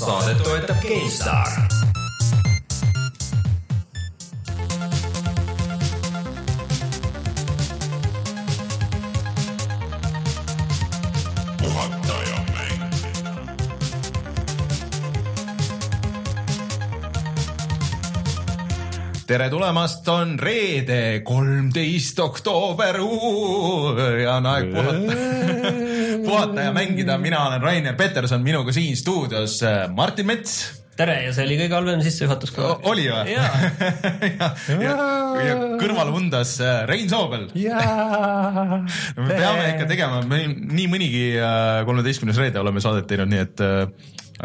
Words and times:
saadet 0.00 0.38
toetab 0.42 0.80
GameStar. 0.80 1.68
tere 19.30 19.46
tulemast, 19.46 20.08
on 20.10 20.32
reede, 20.42 21.20
kolmteist 21.22 22.18
oktoober. 22.18 22.96
Ja 24.18 24.40
on 24.40 24.48
aeg 24.50 24.72
puhata, 24.74 25.89
puhata 26.30 26.68
ja 26.68 26.74
mängida. 26.74 27.18
mina 27.18 27.46
olen 27.46 27.62
Rainer 27.62 27.96
Peterson, 27.96 28.42
minuga 28.42 28.72
siin 28.72 28.96
stuudios 28.96 29.62
äh, 29.62 29.88
Martin 29.94 30.26
Mets. 30.26 30.80
tere 31.00 31.14
ja 31.24 31.32
see 31.32 31.46
oli 31.46 31.56
kõige 31.56 31.76
halvem 31.78 32.02
sissejuhatus 32.04 32.52
ka. 32.52 32.70
oli 32.90 33.06
või? 33.08 33.32
ja, 33.32 33.46
ja, 34.28 34.50
ja, 34.84 34.94
ja 35.46 35.54
kõrval 35.80 36.12
undas 36.18 36.56
äh, 36.60 36.82
Rein 36.90 37.08
Soobel. 37.10 37.48
me 39.16 39.28
peame 39.30 39.68
ikka 39.74 39.88
tegema, 39.90 40.22
me 40.28 40.44
nii 40.50 40.88
mõnigi 40.92 41.26
äh, 41.40 41.82
kolmeteistkümnes 41.88 42.40
reede 42.40 42.60
oleme 42.62 42.82
saadet 42.84 43.08
teinud, 43.10 43.30
nii 43.32 43.44
et 43.46 43.64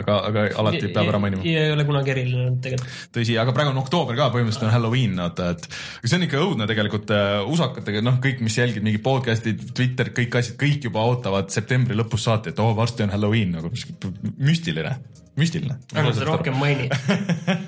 aga, 0.02 0.18
aga 0.30 0.46
alati 0.62 0.90
peab 0.90 1.10
ära 1.12 1.22
mainima. 1.22 1.46
ei 1.48 1.72
ole 1.74 1.86
kunagi 1.88 2.14
eriline 2.14 2.46
olnud 2.46 2.62
tegelikult. 2.66 2.96
tõsi, 3.16 3.38
aga 3.42 3.56
praegu 3.56 3.74
on 3.74 3.82
oktoober 3.84 4.20
ka, 4.20 4.30
põhimõtteliselt 4.36 4.68
on 4.68 4.76
Halloween, 4.76 5.18
vaata, 5.24 5.50
et 5.56 5.68
see 6.04 6.20
on 6.20 6.28
ikka 6.28 6.44
õudne 6.44 6.70
tegelikult 6.72 7.12
uh, 7.16 7.42
usakatega, 7.56 8.04
noh, 8.06 8.20
kõik, 8.24 8.42
mis 8.46 8.60
jälgid 8.60 8.86
mingi 8.86 9.02
podcast'id, 9.04 9.68
Twitter, 9.76 10.12
kõik 10.16 10.40
asjad, 10.42 10.58
kõik 10.62 10.90
juba 10.90 11.06
ootavad 11.12 11.52
septembri 11.54 11.98
lõpus 11.98 12.28
saati, 12.28 12.54
et 12.54 12.64
oo 12.64 12.72
oh,, 12.72 12.78
varsti 12.78 13.08
on 13.08 13.14
Halloween 13.16 13.56
nagu 13.60 13.72
müstiline 13.72 14.98
müstiline. 15.36 15.76
ära 15.92 16.12
seda 16.16 16.30
rohkem 16.30 16.56
maini 16.56 16.88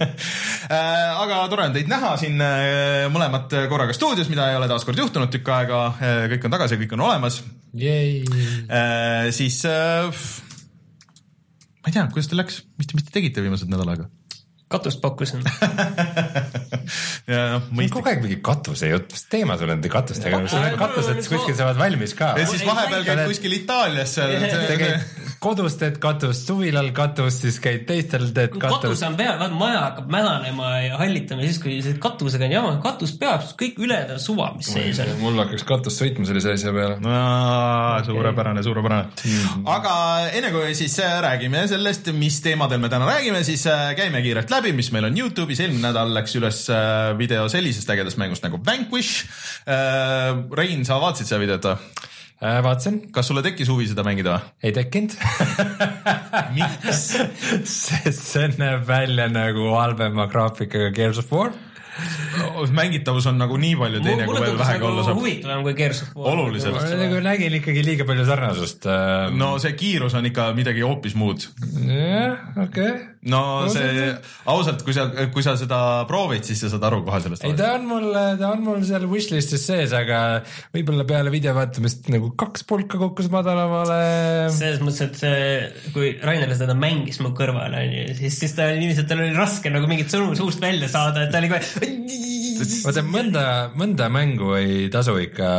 aga 1.23 1.41
tore 1.51 1.67
on 1.67 1.75
teid 1.75 1.89
näha 1.91 2.13
siin 2.19 2.39
äh, 2.39 3.07
mõlemad 3.11 3.51
korraga 3.71 3.95
stuudios, 3.95 4.29
mida 4.31 4.47
ei 4.51 4.59
ole 4.59 4.69
taas 4.71 4.87
kord 4.87 4.99
juhtunud 5.03 5.31
tükk 5.33 5.51
aega, 5.51 5.83
äh, 5.99 6.23
kõik 6.31 6.47
on 6.47 6.55
tagasi, 6.55 6.79
kõik 6.79 6.95
on 6.95 7.03
olemas. 7.09 7.41
siis 9.35 9.59
ma 11.87 11.91
ei 11.91 11.95
tea, 11.95 12.03
kuidas 12.11 12.27
teil 12.27 12.41
läks, 12.41 12.55
mis 12.75 12.89
te, 12.89 12.97
mis 12.97 13.05
te 13.07 13.13
tegite 13.15 13.39
viimased 13.39 13.69
nädal 13.71 13.93
aega? 13.93 14.09
Katust 14.71 15.01
pakkusin 15.01 15.43
ja 17.31 17.43
noh, 17.53 17.69
mõistlik. 17.71 17.93
kogu 17.93 18.11
aeg 18.11 18.23
mingi 18.23 18.39
katuse 18.43 18.91
jutt, 18.91 19.13
mis 19.15 19.23
teema 19.31 19.57
sul 19.59 19.71
nende 19.71 19.91
katustega 19.91 20.41
on, 20.41 20.49
katused 20.79 21.21
kuskil 21.23 21.55
saavad 21.55 21.79
valmis 21.79 22.15
ka. 22.17 22.33
ja 22.39 22.47
siis 22.49 22.65
vahepeal 22.67 23.07
käid 23.07 23.23
kuskil 23.29 23.55
Itaalias 23.61 24.17
seal 24.17 24.35
kodus 25.43 25.77
teed 25.77 25.99
katust, 26.01 26.47
suvilal 26.49 26.89
katust, 26.95 27.43
siis 27.45 27.59
käid 27.61 27.85
teistel 27.89 28.25
teed 28.33 28.55
katust. 28.55 28.87
katus 28.87 29.03
on 29.05 29.17
peal, 29.19 29.35
vaata 29.39 29.57
maja 29.57 29.81
hakkab 29.83 30.09
mädanema 30.11 30.71
ja 30.81 30.97
hallitama 31.01 31.45
siis, 31.45 31.59
kui 31.61 31.77
see 31.85 31.97
katusega 32.01 32.47
on 32.47 32.55
jama, 32.55 32.71
katus 32.83 33.13
peab, 33.21 33.45
kõik 33.59 33.77
ülejäänud 33.83 34.15
on 34.17 34.23
suva, 34.23 34.49
mis 34.57 34.71
sees 34.73 35.01
on. 35.03 35.13
mul 35.21 35.37
hakkaks 35.43 35.65
katus 35.67 35.99
sõitma 36.01 36.25
sellise 36.29 36.55
asja 36.57 36.73
peale 36.75 36.97
no,. 37.03 37.13
suurepärane, 38.07 38.63
suurepärane 38.65 39.07
mm.. 39.13 39.65
aga 39.77 39.93
enne 40.39 40.51
kui 40.55 40.73
siis 40.77 40.97
räägime 41.27 41.67
sellest, 41.69 42.11
mis 42.17 42.41
teemadel 42.45 42.81
me 42.81 42.89
täna 42.93 43.09
räägime, 43.09 43.43
siis 43.47 43.67
äh, 43.69 43.91
käime 43.99 44.23
kiirelt 44.25 44.49
läbi, 44.53 44.56
mis 44.75 44.91
meil 44.95 45.09
on 45.09 45.17
Youtube'is, 45.17 45.61
eelmine 45.63 45.89
nädal 45.89 46.13
läks 46.15 46.35
üles 46.39 46.63
äh, 46.73 47.13
video 47.19 47.47
sellisest 47.51 47.89
ägedast 47.93 48.19
mängust 48.21 48.45
nagu 48.45 48.59
Vanquish. 48.65 49.25
Rein, 49.67 50.85
sa 50.87 51.01
vaatasid 51.01 51.29
seda 51.29 51.41
videot 51.43 51.67
või? 51.71 52.05
äh,. 52.41 52.63
vaatasin. 52.63 52.99
kas 53.11 53.27
sulle 53.27 53.43
tekkis 53.45 53.69
huvi 53.71 53.87
seda 53.89 54.05
mängida 54.07 54.35
või? 54.35 54.51
ei 54.67 54.75
tekkinud 54.75 55.15
miks 56.57 57.07
sest 57.67 58.27
see 58.33 58.51
näeb 58.61 58.85
välja 58.87 59.29
nagu 59.31 59.71
halvema 59.73 60.27
graafikaga 60.31 60.91
Gears 60.95 61.23
of 61.23 61.33
War 61.33 61.55
mängitavus 62.77 63.25
on 63.29 63.39
nagu 63.41 63.57
nii 63.57 63.75
palju 63.79 64.01
teine, 64.05 64.25
kui 64.29 64.37
veel 64.37 64.57
vähegi 64.59 64.77
nagu 64.77 64.89
olla 64.91 65.05
saab. 65.07 65.17
huvitavam 65.17 65.63
kui 65.65 65.73
Gears 65.77 66.01
of 66.05 66.11
War. 66.15 66.27
oluliselt. 66.35 66.75
ma 66.77 66.99
nagu 66.99 67.21
nägin 67.25 67.57
ikkagi 67.57 67.85
liiga 67.85 68.05
palju 68.05 68.25
sarnasust. 68.27 68.85
Ähm. 68.85 69.37
no 69.41 69.55
see 69.61 69.73
kiirus 69.79 70.13
on 70.17 70.29
ikka 70.29 70.51
midagi 70.57 70.85
hoopis 70.85 71.17
muud. 71.17 71.47
jah, 71.87 72.37
okei 72.53 72.91
okay. 72.91 73.05
No 73.31 73.41
see, 73.71 74.07
ausalt, 74.49 74.83
kui 74.85 74.95
sa, 74.95 75.07
kui 75.33 75.45
sa 75.45 75.55
seda 75.59 75.79
proovid, 76.09 76.45
siis 76.47 76.61
sa 76.63 76.71
saad 76.71 76.85
aru 76.89 77.01
kohe 77.07 77.21
sellest. 77.23 77.45
ei, 77.47 77.55
ta 77.57 77.73
on 77.77 77.87
mul, 77.89 78.09
ta 78.39 78.51
on 78.53 78.63
mul 78.65 78.83
seal 78.87 79.07
wishlist'is 79.11 79.65
sees, 79.69 79.95
aga 79.97 80.21
võib-olla 80.75 81.07
peale 81.09 81.33
video 81.33 81.55
vaatamist 81.57 82.09
nagu 82.13 82.31
kaks 82.39 82.67
pulka 82.69 82.99
kukkus 83.01 83.31
madalamale. 83.33 83.99
selles 84.55 84.81
mõttes, 84.83 85.03
et 85.07 85.21
see, 85.21 85.91
kui 85.95 86.13
Rainer 86.23 86.55
seda 86.57 86.77
mängis 86.77 87.21
mu 87.23 87.33
kõrval 87.37 87.75
onju, 87.81 88.07
siis, 88.21 88.41
siis 88.43 88.57
ta 88.57 88.69
oli 88.71 88.83
niiviisi, 88.83 89.03
et 89.03 89.11
tal 89.11 89.23
oli 89.23 89.35
raske 89.37 89.73
nagu 89.73 89.89
mingit 89.89 90.13
sõnu 90.13 90.35
suust 90.39 90.63
välja 90.63 90.89
saada, 90.91 91.27
et 91.27 91.33
ta 91.33 91.43
oli 91.43 91.51
kohe 91.51 92.37
vaata 92.85 93.03
mõnda, 93.05 93.43
mõnda 93.77 94.07
mängu 94.13 94.51
ei 94.57 94.87
tasu 94.93 95.15
ikka 95.21 95.49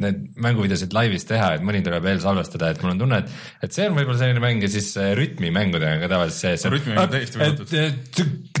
need 0.00 0.20
mänguvideosid 0.42 0.94
laivis 0.96 1.26
teha, 1.28 1.54
et 1.56 1.64
mõni 1.66 1.82
tuleb 1.84 2.04
veel 2.04 2.20
salvestada, 2.22 2.70
et 2.72 2.82
mul 2.82 2.94
on 2.94 3.02
tunne, 3.04 3.20
et, 3.22 3.34
et 3.66 3.74
see 3.74 3.88
on 3.88 3.96
võib-olla 3.98 4.20
selline 4.20 4.42
mäng 4.42 4.64
ja 4.64 4.70
siis 4.72 4.92
rütmimängudega 5.18 5.98
on 5.98 6.04
ka 6.04 6.10
tavaliselt 6.12 6.40
sees. 6.40 6.66
Rütmimäng 6.74 7.04
on 7.04 7.14
täiesti 7.14 7.40
võetud. 7.40 7.66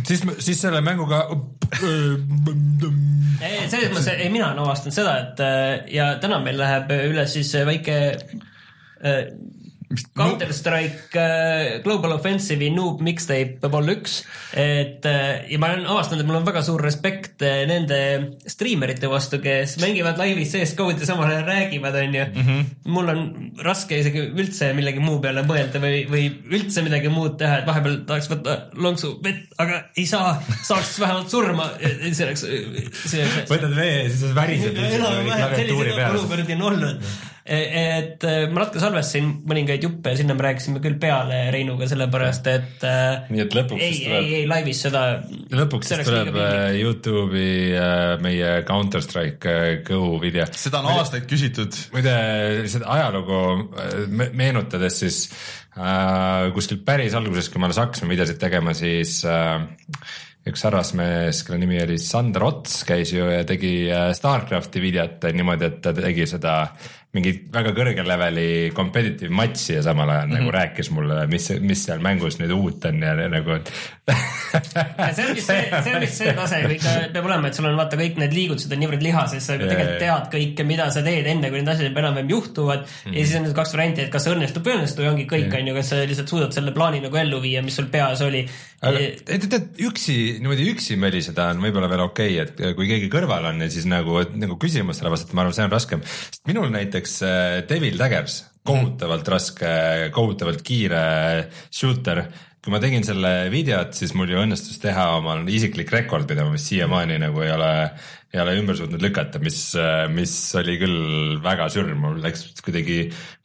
siis, 0.04 0.20
siis 0.46 0.58
selle 0.66 0.80
mänguga. 0.84 1.18
selles 1.80 3.90
mõttes, 3.90 4.08
ei 4.14 4.30
mina 4.30 4.50
olen 4.50 4.62
avastanud 4.64 4.96
seda, 4.96 5.12
et 5.24 5.36
ja 5.94 6.04
täna 6.22 6.36
meil 6.44 6.58
läheb 6.60 6.86
üles 7.10 7.30
siis 7.38 7.50
väike 7.66 7.98
Counter 10.16 10.52
Strike 10.54 11.18
uh, 11.18 11.82
Global 11.84 12.16
Offensive'i 12.16 12.70
Noob 12.74 13.02
Mixtape 13.04 13.70
Vol 13.72 13.92
üks, 13.94 14.20
et 14.58 15.04
uh, 15.08 15.44
ja 15.50 15.60
ma 15.62 15.72
olen 15.74 15.88
avastanud, 15.90 16.24
et 16.24 16.30
mul 16.30 16.38
on 16.40 16.46
väga 16.46 16.62
suur 16.66 16.82
respekt 16.84 17.44
uh, 17.44 17.62
nende 17.68 17.98
striimerite 18.50 19.10
vastu, 19.10 19.40
kes 19.44 19.76
mängivad 19.82 20.20
laivis 20.20 20.54
sees 20.54 20.74
code'i 20.78 21.08
samal 21.08 21.30
ajal 21.30 21.46
räägivad, 21.48 21.98
onju 22.00 22.24
mm. 22.26 22.46
-hmm. 22.48 22.64
mul 22.94 23.12
on 23.12 23.24
raske 23.64 23.98
isegi 24.00 24.26
üldse 24.30 24.72
millegi 24.76 25.02
muu 25.04 25.20
peale 25.22 25.44
mõelda 25.46 25.82
või, 25.82 26.04
või 26.10 26.24
üldse 26.54 26.84
midagi 26.86 27.12
muud 27.12 27.38
teha, 27.40 27.60
et 27.60 27.68
vahepeal 27.68 28.00
tahaks 28.08 28.30
võtta 28.32 28.58
lonksu 28.78 29.14
vett, 29.24 29.52
aga 29.58 29.84
ei 29.96 30.06
saa, 30.06 30.36
saaks 30.62 30.96
vähemalt 31.00 31.30
surma. 31.30 31.70
see 31.80 32.26
oleks, 32.26 32.46
see 33.04 33.22
oleks. 33.22 33.50
võtad 33.50 33.76
vee 33.76 33.94
ja 34.02 34.10
siis 34.10 34.34
väriseb. 34.34 34.82
enam-vähem 34.90 35.56
selliseid 35.56 36.04
olukordi 36.10 36.58
on 36.58 36.68
olnud 36.72 37.08
et 37.44 38.24
ma 38.24 38.62
natuke 38.62 38.80
salvestasin 38.80 39.26
mõningaid 39.44 39.82
juppe 39.84 40.14
ja 40.14 40.16
sinna 40.16 40.32
me 40.36 40.46
rääkisime 40.46 40.80
küll 40.80 40.96
peale 41.00 41.42
Reinuga, 41.52 41.84
sellepärast 41.90 42.46
et. 42.48 42.86
Äh, 42.88 43.26
nii 43.28 43.42
et 43.44 43.56
lõpuks 43.58 43.84
ei, 43.84 43.98
tuleb. 43.98 44.16
ei, 44.22 44.38
ei 44.38 44.46
laivis 44.48 44.80
seda. 44.86 45.02
lõpuks 45.52 45.92
siis 45.92 46.08
tuleb 46.08 46.38
äh, 46.40 46.70
Youtube'i 46.80 47.76
meie 48.24 48.54
Counter 48.68 49.04
Strike 49.04 49.58
Go 49.84 50.16
video. 50.22 50.48
seda 50.56 50.80
on 50.80 50.94
aastaid 50.94 51.28
küsitud. 51.28 51.76
muide, 51.92 52.16
seda 52.72 52.88
ajalugu 52.96 53.42
meenutades 54.32 55.02
siis 55.04 55.22
äh, 55.76 56.48
kuskil 56.56 56.80
päris 56.86 57.16
alguses, 57.18 57.52
kui 57.52 57.60
ma 57.60 57.68
alles 57.68 57.82
hakkasime 57.82 58.16
videosid 58.16 58.40
tegema, 58.40 58.72
siis 58.72 59.20
äh, 59.28 59.60
üks 60.48 60.64
härrasmees, 60.64 61.44
kelle 61.44 61.60
nimi 61.60 61.76
oli 61.84 62.00
Sander 62.00 62.48
Ots, 62.48 62.82
käis 62.88 63.12
ju 63.12 63.28
ja 63.28 63.44
tegi 63.48 63.76
Starcrafti 64.16 64.80
videot 64.80 65.24
niimoodi, 65.32 65.68
et 65.68 65.80
ta 65.84 65.92
tegi 65.96 66.26
seda 66.28 66.58
mingit 67.14 67.48
väga 67.54 67.72
kõrge 67.76 68.04
leveli 68.06 68.48
competitive 68.74 69.32
match'i 69.34 69.78
ja 69.78 69.82
samal 69.86 70.10
ajal 70.10 70.26
mm 70.26 70.30
-hmm. 70.30 70.38
nagu 70.38 70.50
mhm. 70.50 70.56
rääkis 70.58 70.90
mulle, 70.90 71.26
mis, 71.30 71.50
mis 71.60 71.84
seal 71.86 72.02
mängus 72.02 72.38
nüüd 72.40 72.52
uut 72.54 72.84
on 72.90 73.02
ja 73.02 73.14
nagu 73.28 73.60
see 75.14 75.24
on 75.24 75.34
vist 75.34 75.48
see, 75.48 75.62
see 75.84 75.94
on 75.94 76.02
vist 76.02 76.18
see 76.18 76.32
tase, 76.36 76.58
ikka 76.76 76.92
peab 77.14 77.28
olema, 77.28 77.48
et 77.48 77.56
sul 77.56 77.68
on 77.68 77.78
vaata 77.78 77.96
kõik 77.96 78.18
need 78.20 78.34
liigutused 78.36 78.72
on 78.74 78.82
niivõrd 78.82 79.04
lihases, 79.04 79.46
sa 79.46 79.56
tegelikult 79.60 80.02
tead 80.02 80.28
kõike, 80.34 80.66
mida 80.68 80.90
sa 80.92 81.02
teed, 81.06 81.28
enne 81.30 81.50
kui 81.50 81.62
need 81.62 81.70
asjad 81.72 81.88
enam-vähem 81.88 82.30
juhtuvad 82.34 82.84
mm. 82.84 82.92
-hmm. 83.04 83.16
ja 83.16 83.24
siis 83.24 83.38
on 83.38 83.46
need 83.46 83.56
kaks 83.56 83.72
varianti, 83.76 84.04
et 84.04 84.12
kas 84.12 84.28
õnnestub 84.28 84.66
või 84.66 84.74
ei 84.74 84.78
õnnestu 84.80 85.06
ja 85.06 85.14
ongi 85.14 85.26
kõik, 85.30 85.56
on 85.58 85.70
ju, 85.70 85.76
kas 85.78 85.90
sa 85.92 86.02
lihtsalt 86.02 86.34
suudad 86.34 86.56
selle 86.56 86.74
plaani 86.76 87.00
nagu 87.04 87.20
ellu 87.22 87.40
viia, 87.44 87.62
mis 87.64 87.78
sul 87.80 87.88
peas 87.92 88.20
oli. 88.26 88.44
aga 88.84 89.04
tead, 89.24 89.48
tead, 89.48 89.68
üksi, 89.88 90.18
niimoodi 90.42 90.68
üksi 90.74 90.98
möliseda 91.00 91.48
on 91.54 91.64
võib-olla 91.64 91.88
veel 91.88 92.04
okei 92.04 92.36
okay,, 92.40 92.68
et 92.68 92.76
kui 92.76 92.90
keegi 92.90 93.08
kõrval 93.12 93.48
on 93.54 93.64
ja 93.64 93.70
siis 93.72 93.88
nagu, 93.88 94.20
nagu 94.36 94.58
küsimustele 94.60 95.12
vastata, 95.14 95.32
ma 95.32 95.46
arvan, 95.46 95.56
see 95.56 95.64
on 95.64 95.72
raskem. 95.72 96.04
sest 96.04 96.44
minul 96.50 96.68
näiteks 96.74 97.03
näiteks 97.04 97.22
äh, 97.22 97.68
Devil 97.68 97.98
Daggers, 97.98 98.44
kohutavalt 98.64 99.28
raske, 99.28 100.10
kohutavalt 100.12 100.62
kiire 100.64 101.50
shooter. 101.70 102.24
Kui 102.64 102.72
ma 102.72 102.80
tegin 102.80 103.04
selle 103.04 103.30
videot, 103.52 103.92
siis 103.92 104.14
mul 104.16 104.30
ju 104.32 104.40
õnnestus 104.40 104.80
teha 104.80 105.10
omal 105.18 105.44
isiklik 105.52 105.90
rekord, 105.92 106.24
mida 106.30 106.46
ma 106.46 106.54
vist 106.56 106.70
siiamaani 106.72 107.20
nagu 107.20 107.42
ei 107.44 107.52
ole 107.52 107.72
ei 108.34 108.40
ole 108.42 108.54
ümber 108.58 108.74
suutnud 108.74 109.02
lükata, 109.02 109.38
mis, 109.42 109.58
mis 110.10 110.32
oli 110.58 110.74
küll 110.80 111.36
väga 111.42 111.68
sürm, 111.70 112.00
mul 112.02 112.16
läks 112.22 112.42
kuidagi, 112.66 112.96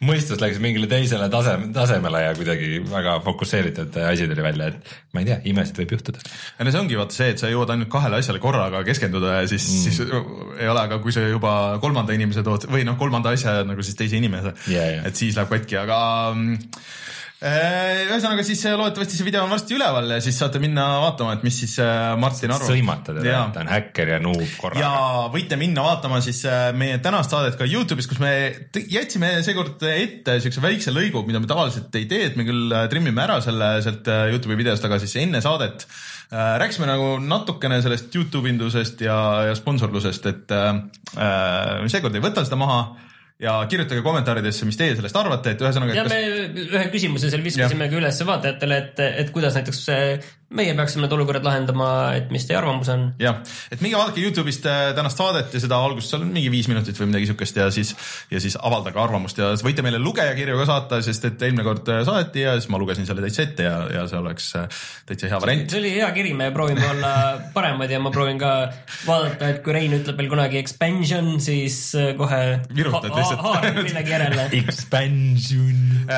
mõistus 0.06 0.40
läks 0.42 0.58
mingile 0.64 0.90
teisele 0.90 1.28
tase, 1.30 1.54
tasemele 1.76 2.24
ja 2.24 2.32
kuidagi 2.38 2.80
väga 2.90 3.20
fokusseeritud 3.26 4.00
asi 4.10 4.26
tuli 4.32 4.46
välja, 4.46 4.72
et 4.72 4.94
ma 5.14 5.22
ei 5.22 5.30
tea, 5.30 5.38
imesid 5.52 5.78
võib 5.84 5.94
juhtuda. 5.94 6.24
no 6.58 6.74
see 6.74 6.82
ongi 6.82 6.98
vaata 6.98 7.18
see, 7.20 7.30
et 7.36 7.44
sa 7.44 7.52
jõuad 7.54 7.76
ainult 7.76 7.92
kahele 7.94 8.18
asjale 8.24 8.42
korraga 8.42 8.82
keskenduda 8.88 9.36
ja 9.44 9.52
siis 9.52 9.68
mm., 9.70 9.84
siis 9.86 10.02
ei 10.58 10.72
ole, 10.72 10.88
aga 10.88 10.98
kui 11.04 11.14
sa 11.14 11.28
juba 11.28 11.54
kolmanda 11.84 12.18
inimese 12.18 12.42
tood 12.48 12.66
või 12.74 12.88
noh, 12.88 12.98
kolmanda 12.98 13.36
asja 13.38 13.60
nagu 13.70 13.86
siis 13.86 14.00
teise 14.00 14.18
inimese 14.18 14.56
yeah,, 14.72 14.96
yeah. 14.96 15.06
et 15.06 15.22
siis 15.22 15.38
läheb 15.38 15.54
katki, 15.54 15.78
aga 15.84 16.00
mm, 16.34 16.58
ühesõnaga 17.40 18.44
siis 18.44 18.62
äh, 18.68 18.74
loodetavasti 18.76 19.16
see 19.16 19.24
video 19.24 19.46
on 19.46 19.54
varsti 19.54 19.78
üleval 19.78 20.10
ja 20.12 20.18
siis 20.24 20.36
saate 20.42 20.60
minna 20.60 20.84
vaatama, 21.06 21.38
et 21.38 21.46
mis 21.48 21.56
siis 21.62 21.78
äh, 21.80 22.12
Martin 22.20 22.52
arvab. 22.52 22.68
sõimata 22.68 23.16
teda, 23.16 23.24
et 23.46 23.54
ta 23.56 23.64
on 23.64 23.72
häkker 23.72 24.12
ja 24.12 24.18
nuub 24.24 24.58
korraga. 24.60 24.82
ja 24.84 25.30
võite 25.32 25.56
minna 25.62 25.86
vaatama 25.86 26.20
siis 26.26 26.42
äh, 26.50 26.74
meie 26.76 27.00
tänast 27.04 27.32
saadet 27.32 27.56
ka 27.56 27.64
Youtube'is, 27.64 28.10
kus 28.12 28.20
me 28.20 28.34
jätsime 28.76 29.32
seekord 29.48 29.88
ette 29.88 30.36
siukse 30.44 30.64
väikse 30.66 30.92
lõigu, 30.92 31.24
mida 31.30 31.40
me 31.40 31.48
tavaliselt 31.48 31.96
ei 31.96 32.10
tee, 32.12 32.28
et 32.28 32.36
me 32.40 32.44
küll 32.48 32.76
trimmime 32.92 33.24
ära 33.24 33.40
selle 33.46 33.78
sealt 33.88 34.12
Youtube'i 34.34 34.60
videost, 34.60 34.84
aga 34.90 35.00
siis 35.00 35.16
enne 35.24 35.40
saadet 35.46 35.88
rääkisime 36.30 36.86
nagu 36.86 37.14
natukene 37.24 37.80
sellest 37.82 38.14
Youtube 38.14 38.52
indusest 38.52 39.00
ja, 39.02 39.16
ja 39.48 39.56
sponsorlusest, 39.58 40.28
et 40.28 40.52
äh, 40.60 41.88
seekord 41.88 42.20
ei 42.20 42.28
võta 42.28 42.44
seda 42.44 42.60
maha 42.60 42.84
ja 43.40 43.56
kirjutage 43.72 44.04
kommentaaridesse, 44.04 44.68
mis 44.68 44.78
teie 44.80 44.96
sellest 44.98 45.16
arvate, 45.16 45.56
et 45.56 45.64
ühesõnaga. 45.64 45.96
ja 45.96 46.04
kas... 46.08 46.14
me 46.14 46.66
ühe 46.66 46.86
küsimuse 46.94 47.32
seal 47.32 47.44
viskasime 47.46 47.88
ka 47.92 48.00
üles 48.02 48.20
vaatajatele, 48.28 48.84
et, 48.84 49.02
et 49.24 49.32
kuidas 49.36 49.56
näiteks 49.60 49.86
meie 50.50 50.74
peaksime 50.74 51.04
need 51.04 51.14
olukorrad 51.14 51.46
lahendama, 51.46 51.88
et 52.18 52.32
mis 52.34 52.46
teie 52.48 52.58
arvamus 52.58 52.90
on? 52.90 53.04
jah, 53.22 53.38
et 53.70 53.82
minge 53.86 54.00
vaadake 54.00 54.24
Youtube'ist 54.24 54.66
äh, 54.66 54.92
tänast 54.98 55.20
saadet 55.22 55.54
ja 55.54 55.62
seda 55.62 55.78
algust, 55.86 56.10
seal 56.10 56.24
on 56.26 56.32
mingi 56.34 56.50
viis 56.50 56.66
minutit 56.72 56.98
või 56.98 57.12
midagi 57.12 57.30
siukest 57.30 57.60
ja 57.60 57.68
siis, 57.74 57.92
ja 58.34 58.42
siis 58.42 58.58
avaldage 58.58 58.98
arvamust 59.02 59.38
ja 59.38 59.52
võite 59.62 59.86
meile 59.86 60.02
lugejakirju 60.02 60.58
ka 60.62 60.66
saata, 60.72 61.02
sest 61.06 61.28
et 61.30 61.46
eelmine 61.46 61.66
kord 61.68 61.92
äh, 61.94 62.02
saati 62.08 62.46
ja 62.48 62.56
siis 62.58 62.70
ma 62.74 62.80
lugesin 62.82 63.06
selle 63.06 63.22
täitsa 63.26 63.46
ette 63.46 63.68
ja, 63.68 63.76
ja 63.94 64.06
see 64.10 64.18
oleks 64.18 64.48
äh, 64.58 64.80
täitsa 65.12 65.30
hea 65.30 65.42
variant. 65.44 65.70
see 65.70 65.84
oli 65.84 65.94
hea 66.00 66.10
kiri, 66.18 66.34
me 66.42 66.50
proovime 66.56 66.88
olla 66.96 67.14
paremad 67.58 67.94
ja 67.94 68.02
ma 68.02 68.14
proovin 68.16 68.42
ka 68.42 68.56
vaadata, 69.06 69.52
et 69.54 69.62
kui 69.66 69.78
Rein 69.78 69.94
ütleb 70.00 70.18
veel 70.18 70.34
kunagi 70.34 70.58
expansion, 70.64 71.30
siis 71.44 71.78
kohe 72.18 72.42
virutad 72.74 73.14
lihtsalt 73.14 73.46
haarad 73.46 73.80
millegi 73.84 74.16
järele. 74.18 74.50
Expansion. 74.64 76.10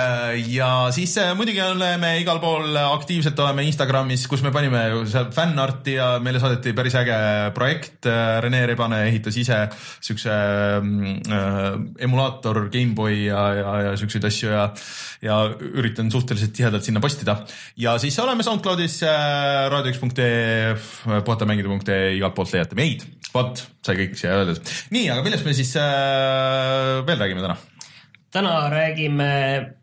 ja 0.55 0.71
siis 0.95 1.19
muidugi 1.35 1.59
oleme 1.67 2.15
igal 2.23 2.39
pool 2.39 2.79
aktiivselt, 2.79 3.39
oleme 3.43 3.67
Instagramis 3.67 4.20
siis, 4.21 4.29
kus 4.29 4.43
me 4.45 4.51
panime 4.53 4.81
seal 5.09 5.29
fännarti 5.33 5.95
ja 5.95 6.07
meile 6.23 6.39
saadeti 6.41 6.75
päris 6.77 6.95
äge 6.99 7.17
projekt. 7.55 8.05
Rene 8.43 8.61
Rebane 8.69 9.01
ehitas 9.07 9.37
ise 9.41 9.57
siukse 10.03 10.31
äh, 10.31 11.65
emulaator 12.05 12.67
GameBoy 12.73 13.23
ja, 13.25 13.41
ja, 13.57 13.73
ja 13.87 13.95
siukseid 13.99 14.27
asju 14.29 14.53
ja, 14.53 14.67
ja 15.25 15.39
üritan 15.49 16.11
suhteliselt 16.13 16.53
tihedalt 16.57 16.85
sinna 16.85 17.01
postida. 17.03 17.39
ja 17.77 17.97
siis 18.01 18.19
oleme 18.21 18.45
SoundCloudis 18.45 19.01
äh, 19.07 19.65
raadio1.ee, 19.73 20.77
puhatamängida.ee, 21.25 22.15
igalt 22.19 22.37
poolt 22.37 22.53
leiate 22.53 22.77
meid. 22.77 23.05
vot, 23.33 23.65
sai 23.85 23.97
kõik 24.03 24.17
siia 24.19 24.37
öeldud. 24.37 24.61
nii, 24.93 25.09
aga 25.09 25.25
millest 25.25 25.47
me 25.47 25.57
siis 25.57 25.73
äh, 25.81 27.01
veel 27.07 27.25
räägime 27.25 27.45
täna? 27.45 27.57
täna 28.31 28.57
räägime 28.71 29.31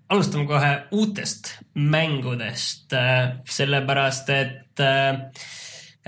alustame 0.09 0.47
kohe 0.49 0.73
uutest 0.97 1.53
mängudest, 1.75 2.93
äh, 2.97 3.39
sellepärast 3.49 4.31
et 4.33 4.81
äh, 4.81 5.09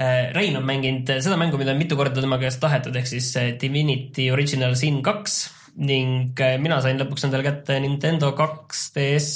äh, 0.01 0.33
Rein 0.35 0.57
on 0.57 0.67
mänginud 0.67 1.11
seda 1.21 1.37
mängu, 1.41 1.61
mida 1.61 1.75
on 1.75 1.81
mitu 1.81 1.99
korda 1.99 2.23
tema 2.23 2.41
käest 2.41 2.61
tahetud, 2.63 2.97
ehk 2.97 3.11
siis 3.11 3.33
Divinity 3.61 4.31
Original 4.33 4.77
Sin 4.81 5.03
kaks 5.05 5.43
ning 5.81 6.39
mina 6.61 6.81
sain 6.83 6.99
lõpuks 6.99 7.29
endale 7.29 7.47
kätte 7.47 7.77
Nintendo 7.81 8.33
2DS 8.37 9.29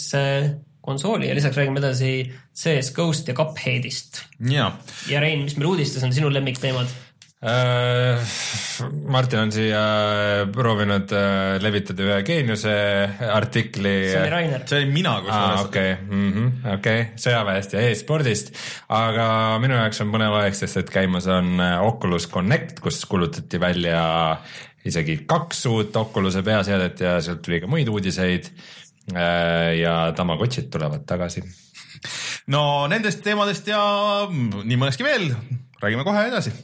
konsooli 0.84 1.28
ja 1.28 1.36
lisaks 1.36 1.56
räägime 1.56 1.80
edasi 1.80 2.10
CS 2.52 2.90
Ghost 2.96 3.28
ja 3.30 3.36
Cupheadist. 3.38 4.24
ja, 4.50 4.72
ja 5.08 5.20
Rein, 5.22 5.44
mis 5.46 5.56
meil 5.56 5.70
uudistes 5.70 6.04
on 6.04 6.12
sinu 6.16 6.32
lemmikteemad? 6.32 6.90
Äh, 7.44 8.20
Martin 9.04 9.42
on 9.42 9.50
siia 9.52 9.80
proovinud 10.48 11.10
äh, 11.12 11.58
levitada 11.60 12.06
ühe 12.06 12.22
geeniuse 12.24 12.72
artikli. 13.34 13.92
see 14.08 14.22
oli 14.22 14.30
Rainer. 14.32 14.64
see 14.64 14.78
olin 14.80 14.94
mina 14.94 15.12
kusjuures. 15.26 15.66
okei, 15.66 15.90
mhm, 16.06 16.48
okei, 16.78 17.04
sõjaväest 17.20 17.76
ja 17.76 17.84
e-spordist, 17.84 18.54
aga 18.88 19.28
minu 19.60 19.76
jaoks 19.76 20.00
on 20.00 20.16
põnev 20.16 20.38
aeg, 20.40 20.56
sest 20.56 20.80
et 20.80 20.94
käimas 20.96 21.28
on 21.28 21.60
äh, 21.60 21.76
Oculus 21.84 22.30
Connect, 22.32 22.80
kus 22.80 23.04
kuulutati 23.10 23.60
välja 23.60 24.00
isegi 24.88 25.20
kaks 25.28 25.66
uut 25.68 26.00
Oculus'e 26.00 26.40
peaseadet 26.46 27.04
ja 27.04 27.18
sealt 27.20 27.44
tuli 27.44 27.60
ka 27.60 27.68
muid 27.68 27.92
uudiseid. 27.92 28.48
ja 29.84 30.14
Tamagotšid 30.16 30.70
tulevad 30.72 31.04
tagasi. 31.04 31.42
no 32.48 32.86
nendest 32.88 33.20
teemadest 33.20 33.68
ja 33.68 33.82
nii 34.32 34.78
mõneski 34.80 35.04
veel 35.04 35.34
räägime 35.82 36.08
kohe 36.08 36.30
edasi 36.30 36.56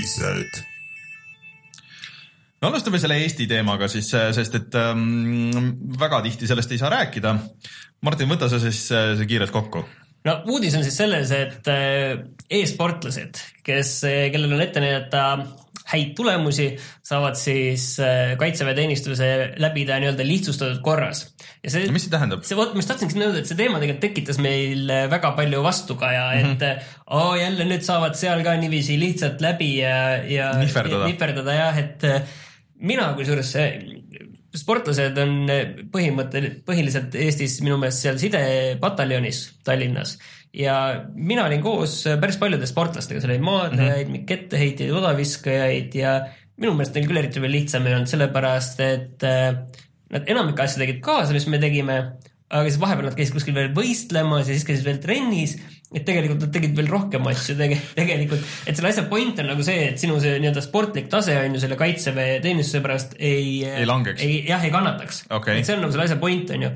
uudised. 0.00 0.60
no 2.60 2.68
alustame 2.68 3.00
selle 3.00 3.18
Eesti 3.24 3.46
teemaga 3.50 3.88
siis, 3.88 4.10
sest 4.10 4.56
et 4.58 4.76
ähm, 4.78 5.72
väga 6.00 6.22
tihti 6.24 6.48
sellest 6.48 6.72
ei 6.72 6.80
saa 6.80 6.92
rääkida. 6.92 7.34
Martin, 8.04 8.30
võta 8.30 8.48
sa 8.48 8.60
siis 8.62 8.86
äh, 8.92 9.14
see 9.18 9.28
kiirelt 9.28 9.52
kokku 9.52 9.84
no 10.24 10.36
uudis 10.52 10.76
on 10.76 10.84
siis 10.84 10.96
selles, 11.00 11.32
et 11.36 11.68
äh, 11.72 12.20
e-sportlased, 12.50 13.42
kes, 13.66 13.98
kellel 14.32 14.56
on 14.56 14.64
ette 14.64 14.82
näidata 14.82 15.24
häid 15.90 16.12
tulemusi, 16.18 16.66
saavad 17.06 17.38
siis 17.38 17.92
äh, 18.02 18.34
kaitseväeteenistuse 18.40 19.30
läbida 19.62 19.98
nii-öelda 20.02 20.26
lihtsustatud 20.26 20.80
korras. 20.84 21.24
ja 21.64 21.72
see, 21.72 21.90
mis 21.92 22.06
see 22.06 22.12
tähendab? 22.12 22.44
see, 22.46 22.58
vot 22.58 22.74
ma 22.74 22.82
just 22.82 22.92
tahtsingi 22.92 23.20
öelda, 23.20 23.42
et 23.42 23.50
see 23.50 23.58
teema 23.58 23.80
tegelikult 23.82 24.04
tekitas 24.06 24.40
meil 24.42 24.90
äh, 24.90 25.06
väga 25.12 25.32
palju 25.38 25.62
vastukaja, 25.66 26.26
et 26.38 26.46
mm 26.46 26.58
-hmm. 26.60 26.92
oo 27.20 27.34
jälle 27.38 27.66
nüüd 27.70 27.86
saavad 27.86 28.18
seal 28.18 28.44
ka 28.46 28.56
niiviisi 28.60 28.98
lihtsalt 29.00 29.42
läbi 29.44 29.72
ja, 29.78 29.96
ja 30.24 30.52
nihverdada, 30.60 31.06
nihverdada 31.10 31.58
jah, 31.58 31.78
et 31.78 32.08
mina 32.80 33.12
kusjuures 33.18 33.54
sportlased 34.56 35.18
on 35.22 35.34
põhimõttel-, 35.92 36.52
põhiliselt 36.66 37.14
Eestis 37.14 37.60
minu 37.62 37.78
meelest 37.78 38.02
seal 38.02 38.18
sidepataljonis 38.18 39.42
Tallinnas 39.66 40.18
ja 40.56 40.76
mina 41.14 41.44
olin 41.46 41.62
koos 41.62 42.02
päris 42.20 42.38
paljude 42.40 42.66
sportlastega, 42.66 43.22
seal 43.22 43.34
oli 43.34 43.44
maadlejaid 43.44 44.08
mm, 44.08 44.14
-hmm. 44.14 44.26
ketteheitjaid, 44.26 44.94
odaviskajaid 44.98 45.94
ja 45.94 46.16
minu 46.60 46.74
meelest 46.74 46.96
neil 46.96 47.06
küll 47.08 47.22
eriti 47.22 47.42
veel 47.42 47.54
lihtsam 47.54 47.86
ei 47.86 47.94
olnud, 47.96 48.10
sellepärast 48.10 48.82
et 48.84 49.26
äh, 49.26 49.52
nad 50.10 50.32
enamike 50.34 50.64
asju 50.64 50.82
tegid 50.82 50.98
kaasa, 51.04 51.36
mis 51.36 51.46
me 51.46 51.60
tegime, 51.62 52.00
aga 52.50 52.64
siis 52.66 52.80
vahepeal 52.82 53.08
nad 53.08 53.18
käisid 53.18 53.36
kuskil 53.36 53.54
veel 53.54 53.70
võistlemas 53.76 54.48
ja 54.48 54.56
siis 54.56 54.66
käisid 54.66 54.88
veel 54.88 54.98
trennis 55.02 55.56
et 55.90 56.04
tegelikult 56.06 56.44
nad 56.44 56.52
tegid 56.54 56.76
veel 56.78 56.90
rohkem 56.90 57.26
asju 57.32 57.56
tege, 57.58 57.78
tegelikult, 57.98 58.46
et 58.70 58.78
selle 58.78 58.92
asja 58.92 59.06
point 59.10 59.42
on 59.42 59.50
nagu 59.50 59.66
see, 59.66 59.88
et 59.90 60.02
sinu 60.02 60.20
see 60.22 60.38
nii-öelda 60.42 60.62
sportlik 60.62 61.10
tase 61.10 61.34
on 61.40 61.56
ju 61.56 61.62
selle 61.64 61.78
kaitseväe 61.80 62.38
teenistuse 62.44 62.82
pärast 62.84 63.16
ei. 63.18 63.60
ei 63.66 63.88
langeks. 63.88 64.22
ei, 64.22 64.40
jah, 64.46 64.62
ei 64.66 64.74
kannataks 64.74 65.24
okay.. 65.30 65.58
et 65.58 65.68
see 65.68 65.74
on 65.76 65.82
nagu 65.84 65.94
selle 65.94 66.06
asja 66.06 66.20
point 66.22 66.54
on 66.54 66.68
ju 66.68 66.72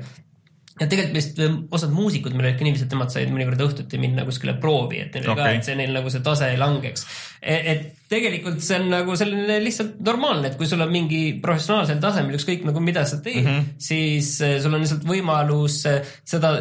ja 0.79 0.87
tegelikult 0.91 1.15
vist 1.15 1.39
osad 1.75 1.93
muusikud 1.95 2.33
meil 2.35 2.49
olid 2.49 2.57
ka 2.59 2.67
niiviisi, 2.67 2.87
et 2.87 2.95
nemad 2.95 3.13
said 3.13 3.31
mõnikord 3.31 3.61
õhtuti 3.63 3.99
minna 4.01 4.25
kuskile 4.27 4.57
proovi, 4.59 4.99
et 5.05 5.15
neil 5.15 5.29
okay. 5.31 5.55
ka, 5.55 5.59
et 5.59 5.69
see 5.69 5.77
neil 5.79 5.95
nagu 5.95 6.11
see 6.11 6.23
tase 6.25 6.49
ei 6.51 6.59
langeks. 6.59 7.05
E, 7.39 7.55
et 7.73 8.04
tegelikult 8.09 8.61
see 8.61 8.77
on 8.77 8.91
nagu 8.91 9.15
selline 9.17 9.57
lihtsalt 9.63 9.97
normaalne, 10.05 10.51
et 10.51 10.57
kui 10.59 10.67
sul 10.69 10.81
on 10.83 10.91
mingi 10.93 11.21
professionaalsel 11.41 11.97
tasemel 12.03 12.37
ükskõik 12.37 12.65
nagu 12.67 12.81
mida 12.83 13.01
sa 13.09 13.17
teed 13.25 13.41
mm, 13.41 13.47
-hmm. 13.47 13.71
siis 13.81 14.29
eh, 14.45 14.57
sul 14.61 14.75
on 14.77 14.83
lihtsalt 14.83 15.07
võimalus 15.09 15.79
eh, 15.89 16.11
seda, 16.21 16.51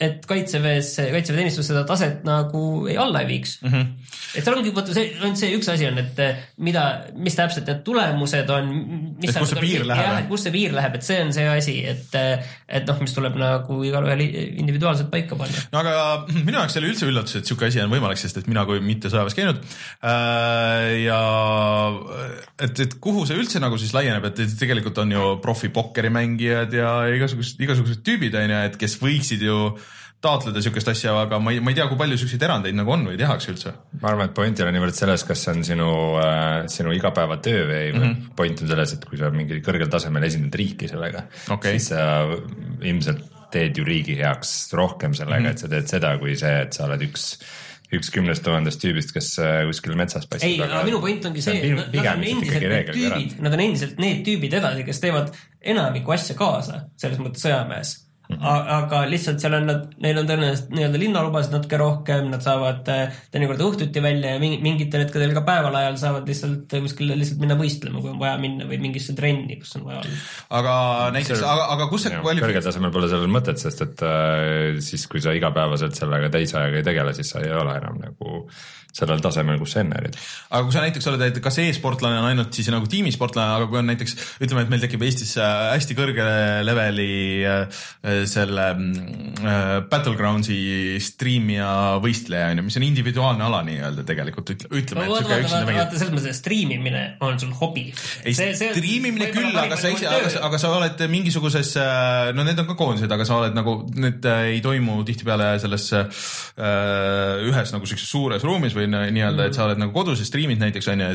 et 0.00 0.24
kaitseväes, 0.28 0.94
kaitseväeteenistus 1.12 1.68
seda 1.68 1.84
taset 1.88 2.24
nagu 2.24 2.62
ei 2.88 2.96
alla 2.96 3.20
ei 3.20 3.28
viiks 3.28 3.58
mm. 3.62 3.68
-hmm. 3.68 4.14
et 4.38 4.44
seal 4.48 4.56
ongi, 4.56 4.72
vaata 4.78 4.96
see, 4.96 5.10
ainult 5.20 5.42
see 5.42 5.52
üks 5.58 5.68
asi 5.74 5.90
on, 5.90 6.00
et 6.00 6.22
eh, 6.24 6.40
mida, 6.56 6.86
mis 7.16 7.36
täpselt 7.36 7.68
need 7.68 7.84
tulemused 7.84 8.54
on. 8.56 8.72
et 9.22 9.36
kus 9.36 9.52
see 9.52 9.60
piir 9.66 9.84
läheb. 9.92 10.24
kus 10.32 10.48
see 10.48 10.56
piir 10.56 10.72
läheb, 10.72 10.96
et 10.96 11.04
see 11.10 11.20
on 11.20 11.34
see 11.36 11.48
asi, 11.52 11.76
et, 11.84 12.16
et 12.68 12.88
noh, 12.88 13.04
mis 13.04 13.12
tuleb 13.18 13.36
nagu 13.36 13.82
igalühel 13.84 14.24
individuaalselt 14.24 15.12
paika 15.12 15.36
panna. 15.36 15.68
no 15.72 15.84
aga 15.84 16.24
minu 16.32 16.56
jaoks 16.56 16.80
oli 16.80 16.94
üldse 16.94 17.12
üllatus, 17.12 17.36
et 17.36 17.44
sihuke 17.44 17.68
asi 17.68 17.84
on 17.84 17.92
võimalik, 17.92 18.24
sest 18.24 18.40
et 18.40 18.48
mina 18.48 18.64
kui 18.64 18.80
mitte 18.80 19.12
sõjaväes 19.12 19.36
käinud 19.36 19.60
äh, 20.00 20.77
ja 21.04 21.20
et, 22.58 22.80
et 22.84 22.96
kuhu 23.02 23.26
see 23.28 23.38
üldse 23.38 23.60
nagu 23.62 23.78
siis 23.80 23.94
laieneb, 23.96 24.24
et 24.30 24.42
tegelikult 24.58 24.98
on 25.04 25.14
ju 25.14 25.28
profi 25.44 25.70
pokkerimängijad 25.74 26.74
ja 26.78 26.90
igasugused, 27.14 27.60
igasugused 27.64 28.04
tüübid 28.06 28.36
on 28.38 28.52
ju, 28.54 28.60
et 28.70 28.76
kes 28.80 28.98
võiksid 29.02 29.44
ju 29.46 29.60
taotleda 30.24 30.62
siukest 30.62 30.90
asja, 30.90 31.12
aga 31.22 31.38
ma 31.38 31.52
ei, 31.54 31.60
ma 31.62 31.70
ei 31.70 31.76
tea, 31.78 31.86
kui 31.90 31.98
palju 32.00 32.18
siukseid 32.18 32.42
erandeid 32.42 32.74
nagu 32.74 32.90
on 32.90 33.04
või 33.06 33.18
tehakse 33.20 33.52
üldse. 33.52 33.72
ma 34.00 34.10
arvan, 34.10 34.30
et 34.30 34.34
point 34.34 34.58
ei 34.58 34.64
ole 34.64 34.74
niivõrd 34.74 34.96
selles, 34.98 35.22
kas 35.28 35.44
see 35.44 35.54
on 35.54 35.64
sinu 35.66 35.90
äh,, 36.18 36.66
sinu 36.72 36.94
igapäevatöö 36.96 37.60
või 37.68 37.84
mm 37.92 38.02
-hmm. 38.02 38.34
point 38.38 38.62
on 38.62 38.72
selles, 38.72 38.94
et 38.96 39.04
kui 39.06 39.20
sa 39.20 39.30
mingil 39.30 39.62
kõrgel 39.62 39.90
tasemel 39.90 40.26
esindad 40.26 40.58
riiki 40.58 40.90
sellega 40.90 41.28
okay., 41.54 41.78
siis 41.78 41.92
sa 41.94 42.26
ilmselt 42.82 43.22
teed 43.52 43.78
ju 43.78 43.86
riigi 43.86 44.18
heaks 44.18 44.72
rohkem 44.76 45.14
sellega 45.14 45.40
mm, 45.40 45.46
-hmm. 45.46 45.50
et 45.50 45.58
sa 45.58 45.68
teed 45.68 45.86
seda, 45.88 46.18
kui 46.18 46.36
see, 46.36 46.54
et 46.66 46.72
sa 46.72 46.84
oled 46.84 47.02
üks 47.06 47.38
üks 47.94 48.10
kümnest 48.12 48.44
tuhandest 48.44 48.82
tüübist, 48.82 49.14
kes 49.16 49.30
äh, 49.40 49.62
kuskil 49.68 49.96
metsas 49.98 50.26
paistab. 50.28 50.48
ei, 50.48 50.58
aga 50.64 50.82
minu 50.86 51.00
point 51.04 51.24
ongi 51.30 51.44
see, 51.44 51.60
see, 51.62 51.72
on 51.72 51.80
nad 51.94 52.10
on 52.12 52.26
endiselt 52.32 52.66
need 52.68 52.92
tüübid, 52.92 53.38
nad 53.44 53.56
on 53.56 53.64
endiselt 53.64 54.02
need 54.02 54.20
tüübid 54.26 54.58
edasi, 54.60 54.84
kes 54.88 55.00
teevad 55.04 55.32
enamikku 55.74 56.14
asja 56.16 56.36
kaasa, 56.38 56.84
selles 57.00 57.22
mõttes 57.22 57.46
sõjamäes 58.28 58.76
aga 58.78 59.00
lihtsalt 59.08 59.40
seal 59.40 59.54
on 59.56 59.66
nad, 59.70 59.84
neil 60.04 60.18
on 60.20 60.26
tõenäoliselt 60.28 60.72
nii-öelda 60.74 61.00
linnalubasid 61.00 61.54
natuke 61.54 61.78
rohkem, 61.80 62.28
nad 62.32 62.44
saavad 62.44 62.88
äh, 62.92 63.14
teinekord 63.32 63.62
õhtuti 63.64 64.02
välja 64.04 64.34
ja 64.34 64.42
mingi- 64.42 64.60
mingitel 64.62 65.04
hetkedel 65.04 65.32
ka 65.36 65.42
päeval 65.46 65.78
ajal 65.80 65.96
saavad 66.00 66.28
lihtsalt 66.28 66.76
kuskile 66.84 67.16
lihtsalt 67.18 67.40
minna 67.40 67.56
võistlema, 67.58 68.02
kui 68.04 68.12
on 68.12 68.20
vaja 68.20 68.36
minna 68.40 68.68
või 68.68 68.80
mingisse 68.84 69.16
trenni, 69.16 69.56
kus 69.62 69.74
on 69.80 69.86
vaja 69.88 70.02
olla. 70.02 70.20
aga 70.60 70.74
näiteks, 71.16 71.40
aga, 71.40 71.68
aga 71.76 71.88
kus 71.88 72.04
see 72.04 72.12
kõrgel 72.12 72.26
kvalifitseerub? 72.26 72.66
tasemel 72.68 72.94
pole 72.98 73.12
sellel 73.12 73.32
mõtet, 73.32 73.62
sest 73.62 73.84
et 73.86 74.04
äh, 74.04 74.82
siis, 74.84 75.08
kui 75.08 75.24
sa 75.24 75.32
igapäevaselt 75.36 75.96
sellega 75.96 76.28
täisajaga 76.34 76.82
ei 76.82 76.86
tegele, 76.86 77.16
siis 77.16 77.32
sa 77.32 77.40
ei 77.44 77.54
ole 77.54 77.78
enam 77.80 77.96
nagu 78.02 78.44
sellel 78.94 79.22
tasemel, 79.22 79.58
kus 79.60 79.74
sa 79.76 79.82
enne 79.84 79.98
olid. 80.00 80.16
aga 80.50 80.62
kui 80.66 80.74
sa 80.74 80.84
näiteks 80.84 81.08
oled, 81.10 81.24
et 81.28 81.40
kas 81.44 81.58
e-sportlane 81.62 82.20
on 82.20 82.28
ainult 82.30 82.56
siis 82.56 82.70
nagu 82.72 82.88
tiimisportlane, 82.90 83.58
aga 83.58 83.68
kui 83.70 83.80
on 83.80 83.90
näiteks 83.92 84.16
ütleme, 84.44 84.64
et 84.64 84.72
meil 84.72 84.82
tekib 84.84 85.04
Eestis 85.06 85.34
äh, 85.40 85.54
hästi 85.74 85.96
kõrge 85.98 86.28
leveli 86.66 87.10
äh, 87.46 87.82
selle 88.28 88.68
mm, 88.74 89.42
äh, 89.42 89.74
Battlegroundsi 89.90 90.58
striimija 91.04 91.70
võistleja 92.02 92.50
on 92.52 92.62
ju, 92.62 92.66
mis 92.68 92.78
on 92.80 92.86
individuaalne 92.88 93.46
ala 93.48 93.62
nii-öelda 93.66 94.06
tegelikult 94.08 94.54
ütle- 94.56 94.72
ütleme, 94.82 95.06
et 95.06 95.14
vaata, 95.14 95.40
vaata, 95.68 96.00
selles 96.00 96.14
mõttes, 96.14 96.30
et 96.32 96.40
striimimine 96.40 97.04
on 97.24 97.38
sul 97.40 97.52
hobi. 97.60 97.88
ei, 98.24 98.34
striimimine 98.34 99.30
küll, 99.34 99.52
aga 99.52 99.78
sa 99.80 99.92
ise, 99.92 100.08
aga, 100.10 100.32
aga 100.48 100.60
sa 100.60 100.72
oled 100.76 101.04
mingisuguses, 101.12 101.74
no 102.36 102.46
need 102.46 102.58
on 102.62 102.68
ka 102.70 102.78
koondised, 102.78 103.12
aga 103.12 103.26
sa 103.28 103.38
oled 103.42 103.56
nagu, 103.56 103.78
need 103.98 104.26
äh, 104.28 104.52
ei 104.54 104.62
toimu 104.64 105.00
tihtipeale 105.08 105.50
selles 105.62 105.88
äh, 105.94 107.46
ühes 107.48 107.72
nagu 107.74 107.88
siukses 107.88 108.08
suures 108.10 108.44
ruumis 108.46 108.76
või 108.78 108.86
n- 108.88 109.10
nii-öelda, 109.16 109.48
et 109.50 109.58
sa 109.58 109.66
oled 109.66 109.82
nagu 109.82 109.92
kodus 109.94 110.22
ja 110.22 110.26
striimid 110.28 110.62
näiteks 110.62 110.88
on 110.94 111.02
ju, 111.04 111.10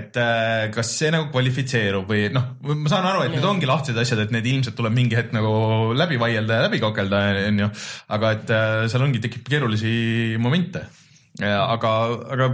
et 0.00 0.16
äh, 0.20 0.64
kas 0.74 0.90
see 0.98 1.12
nagu 1.14 1.28
kvalifitseerub 1.34 2.08
või 2.10 2.26
noh, 2.34 2.50
ma 2.64 2.90
saan 2.92 3.06
aru, 3.12 3.26
et 3.28 3.36
need 3.36 3.44
ongi 3.46 3.68
lahtised 3.70 4.00
asjad, 4.00 4.24
et 4.24 4.34
need 4.34 4.48
ilmselt 4.50 4.76
tuleb 4.78 4.96
mingi 4.96 5.16
hetk 5.18 5.32
nagu 5.36 5.92
läbi 5.96 6.18
vaielda 6.20 6.58
ja 6.58 6.66
läbi 6.68 6.80
kakelda, 6.82 7.22
on 7.52 7.62
ju, 7.66 7.70
aga 8.18 8.34
et 8.38 8.52
äh, 8.56 8.82
seal 8.92 9.04
ongi, 9.06 9.22
tekib 9.24 9.46
keerulisi 9.52 9.94
momente. 10.40 10.84
Ja, 10.88 11.03
aga, 11.42 11.92
aga 12.30 12.46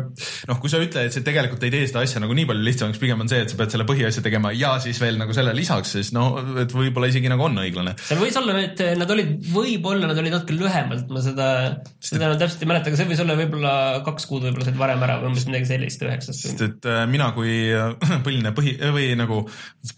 noh, 0.48 0.58
kui 0.60 0.70
sa 0.72 0.78
ütled, 0.80 1.10
et 1.10 1.12
see 1.12 1.24
tegelikult 1.24 1.64
ei 1.66 1.72
tee 1.74 1.88
seda 1.90 2.00
asja 2.06 2.22
nagu 2.22 2.32
nii 2.36 2.46
palju 2.48 2.64
lihtsamaks, 2.64 3.00
pigem 3.02 3.20
on 3.20 3.28
see, 3.28 3.42
et 3.44 3.52
sa 3.52 3.58
pead 3.58 3.74
selle 3.74 3.84
põhiasja 3.88 4.22
tegema 4.24 4.54
ja 4.56 4.70
siis 4.80 4.96
veel 5.02 5.18
nagu 5.20 5.34
selle 5.36 5.52
lisaks, 5.56 5.92
siis 5.98 6.12
no 6.16 6.30
et 6.62 6.72
võib-olla 6.72 7.10
isegi 7.10 7.28
nagu 7.28 7.44
on 7.44 7.60
õiglane. 7.60 7.92
seal 8.06 8.22
võis 8.22 8.38
olla, 8.40 8.56
et 8.64 8.80
nad 8.96 9.12
olid, 9.12 9.34
võib-olla 9.52 10.08
nad 10.08 10.22
olid 10.22 10.32
natuke 10.32 10.56
lühemalt, 10.56 11.12
ma 11.12 11.24
seda, 11.24 11.48
seda 12.00 12.30
enam 12.30 12.40
täpselt 12.40 12.64
ei 12.64 12.70
mäleta, 12.72 12.88
aga 12.88 13.02
see 13.02 13.10
võis 13.10 13.20
olla 13.26 13.36
võib-olla 13.42 13.74
kaks 14.06 14.28
kuud 14.30 14.46
võib-olla 14.48 14.70
said 14.70 14.80
varem 14.80 15.04
ära 15.04 15.18
või 15.20 15.34
umbes 15.34 15.44
midagi 15.50 15.68
sellist, 15.74 16.06
üheksast 16.06 16.46
sest 16.46 16.64
et 16.64 16.88
äh, 16.88 17.02
mina 17.10 17.28
kui 17.36 17.52
äh, 17.76 17.92
põhiline 18.24 18.54
põhi 18.56 18.78
või 18.96 19.10
nagu 19.20 19.42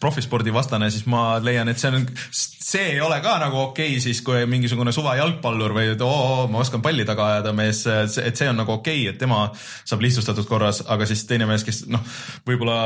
profispordi 0.02 0.50
vastane, 0.54 0.90
siis 0.90 1.06
ma 1.06 1.36
leian, 1.38 1.70
et 1.70 1.78
see 1.78 1.94
on, 1.94 2.10
see 2.34 2.96
ei 2.96 3.00
ole 3.04 3.20
ka 3.22 3.38
nagu 3.44 3.62
okei 3.68 3.94
okay, 3.94 4.02
siis, 4.02 4.24
kui 4.26 4.42
mingisugune 4.50 4.90
suva 4.94 5.14
jalgpallur 5.20 5.78
või 5.78 5.92
et 5.94 6.02
oo, 6.02 6.48
ma 6.50 6.62
oskan 6.66 6.82
palli 6.82 7.06
taga 7.06 7.30
ajada 7.36 7.54
mees, 7.56 7.84
et 7.86 8.34
see 8.38 8.50
on 8.50 8.58
nagu 8.58 8.71
okei 8.78 9.04
okay,, 9.04 9.12
et 9.12 9.20
tema 9.20 9.44
saab 9.56 10.02
lihtsustatud 10.04 10.48
korras, 10.48 10.82
aga 10.90 11.08
siis 11.08 11.26
teine 11.28 11.48
mees, 11.50 11.66
kes 11.66 11.84
noh, 11.92 12.02
võib-olla 12.48 12.78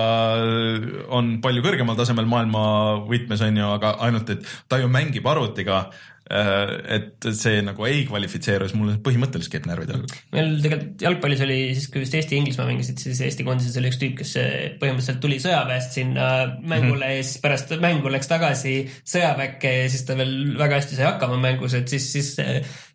on 1.17 1.37
palju 1.45 1.65
kõrgemal 1.65 1.99
tasemel 1.99 2.29
maailma 2.31 2.67
võtmes 3.07 3.47
on 3.47 3.63
ju, 3.63 3.71
aga 3.79 3.97
ainult, 4.07 4.37
et 4.37 4.53
ta 4.69 4.83
ju 4.83 4.93
mängib 4.93 5.27
arvutiga. 5.31 5.87
et 6.27 7.23
see 7.39 7.61
nagu 7.63 7.85
ei 7.87 8.01
kvalifitseeru, 8.03 8.67
siis 8.67 8.75
mulle 8.75 8.97
põhimõtteliselt 8.99 9.53
käib 9.53 9.69
närvid 9.71 9.93
alla. 9.95 10.17
meil 10.33 10.49
tegelikult 10.65 11.05
jalgpallis 11.05 11.43
oli 11.45 11.59
siis, 11.69 11.85
kui 11.87 12.03
just 12.03 12.17
Eesti 12.19 12.35
ja 12.35 12.41
Inglismaa 12.41 12.67
mängisid, 12.67 12.99
siis 12.99 13.21
Eesti 13.23 13.47
koondises 13.47 13.79
oli 13.79 13.93
üks 13.93 14.01
tüüp, 14.01 14.17
kes 14.19 14.33
eh, 14.43 14.57
põhimõtteliselt 14.81 15.21
tuli 15.23 15.39
sõjaväest 15.45 15.95
sinna 15.95 16.27
mängule 16.67 17.13
ja 17.13 17.23
siis 17.23 17.39
pärast 17.45 17.77
mängu 17.79 18.11
läks 18.11 18.27
tagasi 18.33 18.75
sõjaväkke 19.07 19.73
ja 19.77 19.87
siis 19.95 20.03
ta 20.09 20.19
veel 20.19 20.35
väga 20.59 20.81
hästi 20.81 20.99
sai 20.99 21.07
hakkama 21.13 21.39
mängus, 21.47 21.79
et 21.79 21.95
siis, 21.95 22.11
siis 22.17 22.35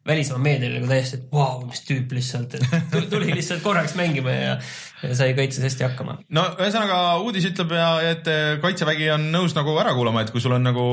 välismaa 0.08 0.40
meedia 0.42 0.70
oli 0.70 0.80
nagu 0.80 0.90
täiesti, 0.90 1.20
et 1.20 1.34
vau, 1.34 1.60
mis 1.70 1.84
tüüp 1.86 2.14
lihtsalt, 2.16 2.56
et 2.58 2.96
tuli- 3.12 3.36
lihtsalt 3.38 3.62
korraks 3.62 3.94
mängima 3.94 4.34
ja, 4.34 4.54
ja 5.04 5.16
sai 5.18 5.36
kaitses 5.38 5.62
hästi 5.68 5.86
hakkama. 5.86 6.16
no 6.34 6.46
ühesõnaga 6.56 7.02
uudis 7.22 7.46
ütleb 7.52 7.76
ja 7.78 7.90
et 8.10 8.30
eh, 8.32 8.56
kaitsevägi 8.64 9.12
on 9.14 9.28
nõus 9.34 9.54
nagu 9.54 9.76
ära 9.78 9.94
kuulama, 9.94 10.24
et 10.26 10.32
kui 10.34 10.42
sul 10.42 10.56
on 10.58 10.66
nagu, 10.66 10.86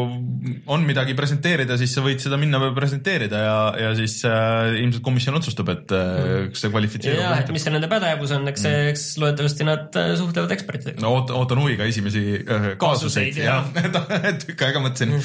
on 0.68 0.84
midagi 0.84 1.16
presenteerida, 1.16 1.78
siis 1.80 1.94
sa 1.96 2.04
võid 2.04 2.20
seda 2.20 2.36
minna 2.40 2.60
presenteerida 2.76 3.40
ja, 3.40 3.54
ja 3.86 3.92
siis 3.96 4.18
äh, 4.28 4.74
ilmselt 4.82 5.04
komisjon 5.06 5.38
otsustab, 5.40 5.72
et 5.72 5.94
äh, 5.96 6.50
kas 6.52 6.66
see 6.66 6.72
kvalifitseerub 6.74 7.22
ja, 7.22 7.30
või 7.32 7.46
et 7.46 7.52
mis 7.56 7.64
see 7.64 7.72
nende 7.72 7.88
pädevus 7.88 8.34
on, 8.36 8.44
eks 8.52 8.66
see, 8.66 8.82
eks 8.90 9.06
loodetavasti 9.22 9.68
nad 9.70 9.98
suhtlevad 10.20 10.52
ekspertidega. 10.58 11.00
no 11.04 11.14
oot-, 11.16 11.32
ootan 11.32 11.62
huviga 11.64 11.88
esimesi 11.88 12.26
äh, 12.42 12.68
Kaasuseid, 12.76 13.32
kaasuseid, 13.32 13.40
jah, 13.40 13.72
tükk 14.44 14.68
aega 14.68 14.84
mõtlesin, 14.84 15.16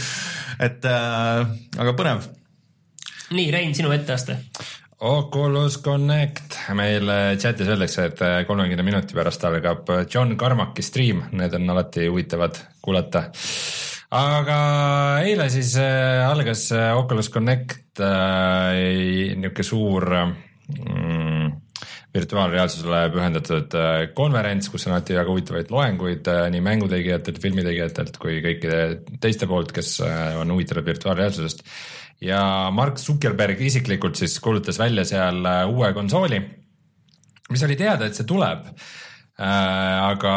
et 0.63 0.87
äh, 0.87 1.51
aga 1.83 1.97
põnev. 1.99 2.31
nii, 3.33 3.51
Rein, 3.53 3.75
sinu 3.75 3.91
etteaste. 3.95 4.37
Oculus 5.03 5.81
Connect 5.83 6.55
meil 6.77 7.09
chatis 7.41 7.67
öeldakse, 7.67 8.05
et 8.07 8.21
kolmekümne 8.47 8.85
minuti 8.87 9.17
pärast 9.17 9.43
algab 9.49 9.89
John 10.07 10.37
Carmacki 10.39 10.85
stream, 10.85 11.25
need 11.35 11.57
on 11.57 11.69
alati 11.73 12.07
huvitavad 12.07 12.61
kuulata. 12.81 13.25
aga 14.13 14.57
eile 15.25 15.49
siis 15.49 15.73
äh, 15.81 16.21
algas 16.29 16.67
äh, 16.71 16.91
Oculus 16.97 17.31
Connect 17.33 17.99
äh, 17.99 18.77
niisugune 19.35 19.65
suur 19.65 20.05
mm, 20.13 21.47
virtuaalreaalsusele 22.13 22.99
pühendatud 23.13 23.73
äh, 23.77 23.95
konverents, 24.15 24.69
kus 24.69 24.85
on 24.87 24.93
alati 24.93 25.17
väga 25.17 25.33
huvitavaid 25.33 25.73
loenguid 25.73 26.29
äh, 26.29 26.45
nii 26.53 26.61
mängutegijatelt, 26.65 27.41
filmitegijatelt 27.41 28.19
kui 28.21 28.37
kõikide 28.45 28.83
teiste 29.23 29.49
poolt, 29.49 29.73
kes 29.73 29.95
äh, 30.05 30.37
on 30.41 30.53
huvitatud 30.53 30.85
virtuaalreaalsusest. 30.91 31.65
Ja 32.23 32.41
Mark 32.73 32.99
Zuckerberg 33.01 33.61
isiklikult 33.61 34.19
siis 34.19 34.39
kuulutas 34.43 34.79
välja 34.81 35.05
seal 35.07 35.43
äh, 35.45 35.63
uue 35.69 35.93
konsooli, 35.95 36.41
mis 37.51 37.63
oli 37.67 37.79
teada, 37.79 38.07
et 38.07 38.17
see 38.17 38.27
tuleb 38.27 38.69
äh,. 38.69 39.43
aga 39.43 40.33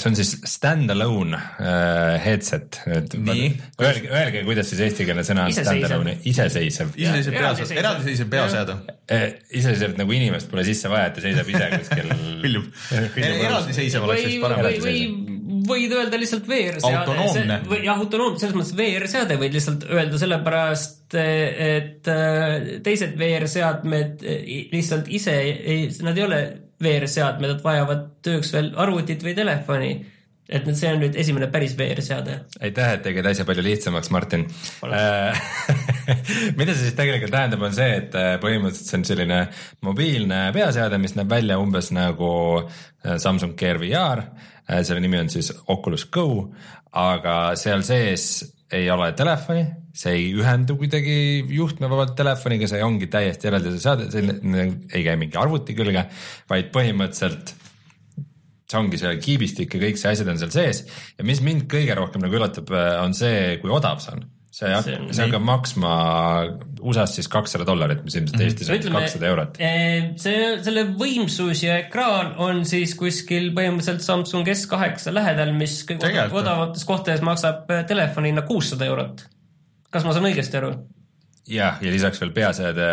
see 0.00 0.08
on 0.10 0.16
siis 0.18 0.32
stand-alone 0.48 1.36
äh, 1.36 2.16
headset, 2.24 2.80
et 2.88 3.14
öelge, 3.14 4.08
öelge, 4.10 4.42
kuidas 4.48 4.72
siis 4.72 4.82
eestikeelne 4.88 5.24
sõna 5.26 5.46
on 5.46 5.54
Iseseisev. 5.54 5.84
stand-alone, 5.84 6.16
iseseisev 6.32 6.94
iseseisev 6.96 7.38
peas, 7.38 7.74
eraldiseisev. 7.76 8.30
peaseade. 8.32 8.78
Iseseisvalt 9.52 10.00
nagu 10.00 10.16
inimest 10.16 10.50
pole 10.50 10.64
sisse 10.66 10.90
vaja, 10.90 11.12
et 11.12 11.18
ta 11.20 11.26
seisab 11.28 11.52
ise 11.54 11.70
kuskil 11.76 12.14
Viljub. 12.44 12.70
eraldiseisev 13.20 14.08
oleks 14.08 14.26
vist, 14.26 14.42
parem. 14.42 15.35
või, 15.66 15.76
või 15.76 15.86
võid 15.86 15.96
öelda 16.00 16.20
lihtsalt 16.20 16.48
VR-seade. 16.48 17.02
Autonoomne. 17.02 17.60
jah, 17.84 17.98
autonoomne, 17.98 18.40
selles 18.40 18.56
mõttes 18.56 18.74
VR-seade 18.78 19.38
võid 19.40 19.56
lihtsalt 19.56 19.86
öelda 19.90 20.20
sellepärast, 20.20 21.16
et 21.16 22.12
äh, 22.12 22.74
teised 22.86 23.16
VR-seadmed 23.20 24.26
äh, 24.26 24.52
lihtsalt 24.72 25.10
ise 25.12 25.36
ei, 25.36 25.86
nad 26.06 26.18
ei 26.18 26.26
ole 26.26 26.42
VR-seadmed, 26.82 27.56
nad 27.56 27.64
vajavad 27.64 28.12
tööks 28.26 28.52
veel 28.54 28.72
arvutit 28.76 29.24
või 29.24 29.34
telefoni. 29.36 29.94
et 30.46 30.62
nüüd 30.62 30.76
see 30.78 30.90
on 30.94 31.00
nüüd 31.02 31.16
esimene 31.18 31.48
päris 31.50 31.72
VR-seade. 31.78 32.36
aitäh, 32.62 32.92
et 32.94 33.02
tegid 33.02 33.26
asja 33.26 33.44
palju 33.44 33.64
lihtsamaks, 33.66 34.12
Martin. 34.14 34.46
mida 36.58 36.74
see 36.74 36.84
siis 36.84 36.98
tegelikult 36.98 37.34
tähendab, 37.34 37.64
on 37.66 37.74
see, 37.74 37.88
et 38.00 38.14
äh, 38.14 38.36
põhimõtteliselt 38.42 38.90
see 38.90 39.00
on 39.00 39.06
selline 39.08 39.40
mobiilne 39.86 40.40
peaseade, 40.54 41.00
mis 41.02 41.16
näeb 41.18 41.32
välja 41.32 41.58
umbes 41.58 41.90
nagu 41.96 42.30
äh, 42.62 43.16
Samsung 43.22 43.56
Gear 43.58 43.80
VR. 43.82 44.22
Selle 44.66 45.00
nimi 45.02 45.18
on 45.20 45.30
siis 45.32 45.52
Oculus 45.72 46.06
Go, 46.10 46.26
aga 46.96 47.56
seal 47.58 47.84
sees 47.86 48.44
ei 48.74 48.88
ole 48.90 49.12
telefoni, 49.14 49.62
see 49.94 50.14
ei 50.18 50.24
ühendu 50.34 50.74
kuidagi 50.80 51.44
juhtmevabalt 51.54 52.16
telefoniga, 52.18 52.66
see 52.70 52.82
ongi 52.82 53.06
täiesti 53.10 53.50
eraldi 53.50 53.76
seade, 53.82 54.08
see 54.10 54.24
ei 54.26 55.04
käi 55.06 55.14
mingi 55.20 55.38
arvuti 55.38 55.76
külge, 55.78 56.08
vaid 56.50 56.72
põhimõtteliselt 56.74 57.54
see 58.66 58.80
ongi 58.80 58.98
see 58.98 59.12
kiibistik 59.22 59.76
ja 59.76 59.82
kõik 59.84 60.00
see 60.00 60.10
asjad 60.10 60.32
on 60.32 60.40
seal 60.40 60.50
sees 60.54 60.82
ja 61.14 61.26
mis 61.26 61.42
mind 61.44 61.68
kõige 61.70 61.94
rohkem 61.94 62.24
nagu 62.24 62.34
üllatab, 62.34 62.72
on 63.04 63.14
see, 63.14 63.60
kui 63.62 63.70
odav 63.70 64.02
see 64.02 64.16
on. 64.16 64.26
See 64.56 64.72
hakkab 64.72 65.10
see 65.12 65.26
hakkab 65.26 65.44
maksma 65.44 65.92
USA-s 66.80 67.18
siis 67.18 67.28
kakssada 67.32 67.66
dollarit, 67.68 68.00
mis 68.06 68.16
ilmselt 68.16 68.44
Eestis 68.46 68.70
on 68.72 68.96
kakssada 68.96 69.28
eurot. 69.28 69.60
see, 69.60 70.50
selle 70.64 70.86
võimsus 70.96 71.64
ja 71.66 71.78
ekraan 71.82 72.32
on 72.42 72.62
siis 72.68 72.96
kuskil 72.98 73.50
põhimõtteliselt 73.56 74.04
Samsung 74.06 74.48
S8 74.54 75.12
lähedal, 75.12 75.52
mis 75.56 75.82
kõige 75.88 76.28
odavamates 76.30 76.86
kohtades 76.88 77.24
maksab 77.26 77.68
äh, 77.72 77.84
telefoni 77.88 78.32
hinna 78.32 78.46
kuussada 78.48 78.88
eurot. 78.88 79.26
kas 79.92 80.08
ma 80.08 80.16
saan 80.16 80.30
õigesti 80.30 80.60
aru? 80.62 80.72
jah, 81.46 81.78
ja 81.82 81.92
lisaks 81.92 82.20
veel 82.22 82.32
peaseade, 82.34 82.86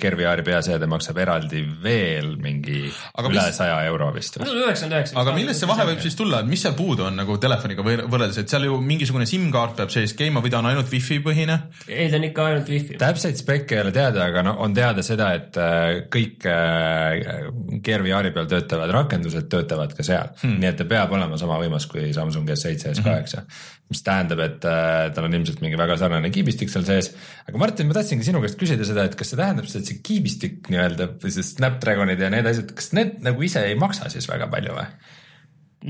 Gear 0.00 0.16
VR-i 0.18 0.44
peaseade 0.46 0.86
maksab 0.90 1.18
eraldi 1.22 1.62
veel 1.82 2.36
mingi 2.42 2.84
Aga 3.18 3.30
üle 3.32 3.44
saja 3.54 3.80
euro 3.88 4.10
vist 4.14 4.38
või? 4.38 4.46
üheksakümmend 4.62 4.98
üheksa. 4.98 5.16
aga 5.22 5.34
millest 5.36 5.62
see 5.62 5.70
vahe 5.70 5.86
võib 5.90 6.02
siis 6.04 6.16
tulla, 6.18 6.42
et 6.42 6.50
mis 6.50 6.62
seal 6.62 6.76
puudu 6.78 7.06
on 7.08 7.18
nagu 7.18 7.36
telefoniga 7.42 7.84
võr- 7.86 8.04
võrreldes, 8.06 8.38
et 8.42 8.52
seal 8.52 8.68
ju 8.68 8.78
mingisugune 8.84 9.26
SIM-kaart 9.28 9.76
peab 9.80 9.94
sees 9.94 10.14
käima 10.18 10.42
või 10.44 10.54
ta 10.54 10.62
on 10.62 10.70
ainult 10.70 10.92
wifi 10.94 11.18
põhine? 11.24 11.58
ei, 11.88 12.08
ta 12.12 12.20
on 12.20 12.28
ikka 12.28 12.46
ainult 12.52 12.72
wifi. 12.72 12.98
täpseid 13.02 13.40
spekke 13.40 13.78
ei 13.78 13.84
ole 13.86 13.94
teada, 13.94 14.26
aga 14.30 14.46
no 14.46 14.56
on 14.62 14.76
teada 14.76 15.04
seda, 15.06 15.32
et 15.38 15.58
äh, 15.60 16.04
kõik 16.12 16.46
äh, 16.50 17.50
VR-i 17.82 18.34
peal 18.34 18.50
töötavad 18.50 18.94
rakendused 18.94 19.50
töötavad 19.52 19.94
ka 19.98 20.06
seal 20.06 20.34
hmm., 20.42 20.58
nii 20.62 20.70
et 20.70 20.78
ta 20.78 20.88
peab 20.88 21.14
olema 21.18 21.40
sama 21.40 21.58
võimas 21.62 21.88
kui 21.90 22.12
Samsung 22.14 22.48
S7 22.54 22.92
S8 22.94 23.02
hmm., 23.02 23.80
mis 23.92 24.02
tähendab, 24.06 24.40
et 24.44 24.64
äh, 24.64 25.10
tal 25.14 25.26
on 25.28 25.36
ilmselt 25.36 25.60
mingi 25.64 25.78
väga 25.80 25.98
sarnane 26.00 26.30
kiibistik 26.32 26.70
seal 26.72 26.86
sees. 26.88 27.12
aga 27.48 27.60
Martin, 27.72 27.88
ma 27.88 27.94
tahtsingi 27.96 28.26
sinu 28.26 28.42
käest 28.42 28.58
küsida 28.60 28.84
seda, 28.84 29.06
et 29.08 29.14
kas 29.16 29.30
see 29.32 29.38
tähendab 29.38 29.64
seda, 29.64 29.80
et 29.80 29.88
see 29.88 30.02
kiibistik 30.04 30.66
nii-öelda 30.68 31.06
või 31.22 31.30
see 31.32 31.46
Snapdragonid 31.46 32.20
ja 32.20 32.28
need 32.28 32.44
asjad, 32.50 32.74
kas 32.76 32.90
need 32.92 33.22
nagu 33.24 33.46
ise 33.46 33.62
ei 33.64 33.78
maksa 33.80 34.10
siis 34.12 34.28
väga 34.28 34.50
palju 34.52 34.74
või? 34.76 34.84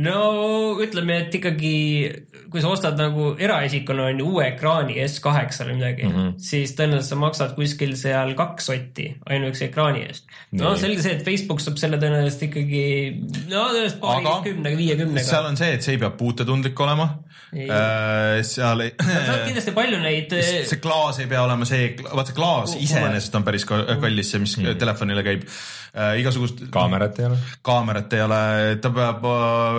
No 0.01 0.77
ütleme, 0.83 1.19
et 1.25 1.35
ikkagi, 1.37 1.73
kui 2.53 2.63
sa 2.65 2.71
ostad 2.73 2.97
nagu 3.01 3.33
eraisikuna 3.41 4.07
on 4.11 4.23
ju 4.23 4.29
uue 4.35 4.47
ekraani 4.53 4.97
S8 5.05 5.67
või 5.67 5.77
midagi 5.77 6.07
mm. 6.07 6.15
-hmm. 6.15 6.31
siis 6.41 6.73
tõenäoliselt 6.79 7.13
sa 7.13 7.19
maksad 7.21 7.55
kuskil 7.59 7.93
seal 8.01 8.33
kaks 8.39 8.71
sotti 8.71 9.09
ainuüksi 9.29 9.67
ekraani 9.69 10.07
eest. 10.07 10.25
no 10.57 10.75
selge 10.81 11.05
see, 11.05 11.19
et 11.19 11.25
Facebook 11.27 11.61
saab 11.65 11.81
selle 11.83 12.01
tõenäoliselt 12.01 12.47
ikkagi, 12.49 12.85
no 13.51 13.67
tõenäoliselt 13.69 14.01
Aga 14.01 14.23
paarikümnega, 14.23 14.81
viiekümnega 14.81 15.27
seal. 15.29 15.51
on 15.51 15.61
see, 15.61 15.77
et 15.77 15.85
see 15.85 15.97
ei 15.97 16.03
pea 16.03 16.11
puutetundlik 16.17 16.81
olema. 16.81 17.11
Ei. 17.53 17.69
seal 18.49 18.81
ei, 18.81 18.95
sa 18.97 19.35
oled 19.35 19.43
kindlasti 19.45 19.75
palju 19.77 19.99
neid 20.01 20.31
see 20.71 20.79
klaas 20.81 21.19
ei 21.21 21.29
pea 21.29 21.43
olema 21.45 21.69
see, 21.69 21.91
vaata 22.01 22.33
klaas 22.33 22.79
iseenesest 22.81 23.35
on 23.37 23.45
päris 23.45 23.69
ka- 23.69 23.85
kallis, 24.01 24.33
see, 24.33 24.41
mis 24.41 24.57
telefonile 24.81 25.25
käib. 25.27 25.45
Igasugust 25.93 26.63
kaamerat 26.73 27.19
ei 27.21 27.27
ole? 27.29 27.39
kaamerat 27.63 28.15
ei 28.17 28.23
ole, 28.25 28.41
ta 28.81 28.91
peab, 28.95 29.27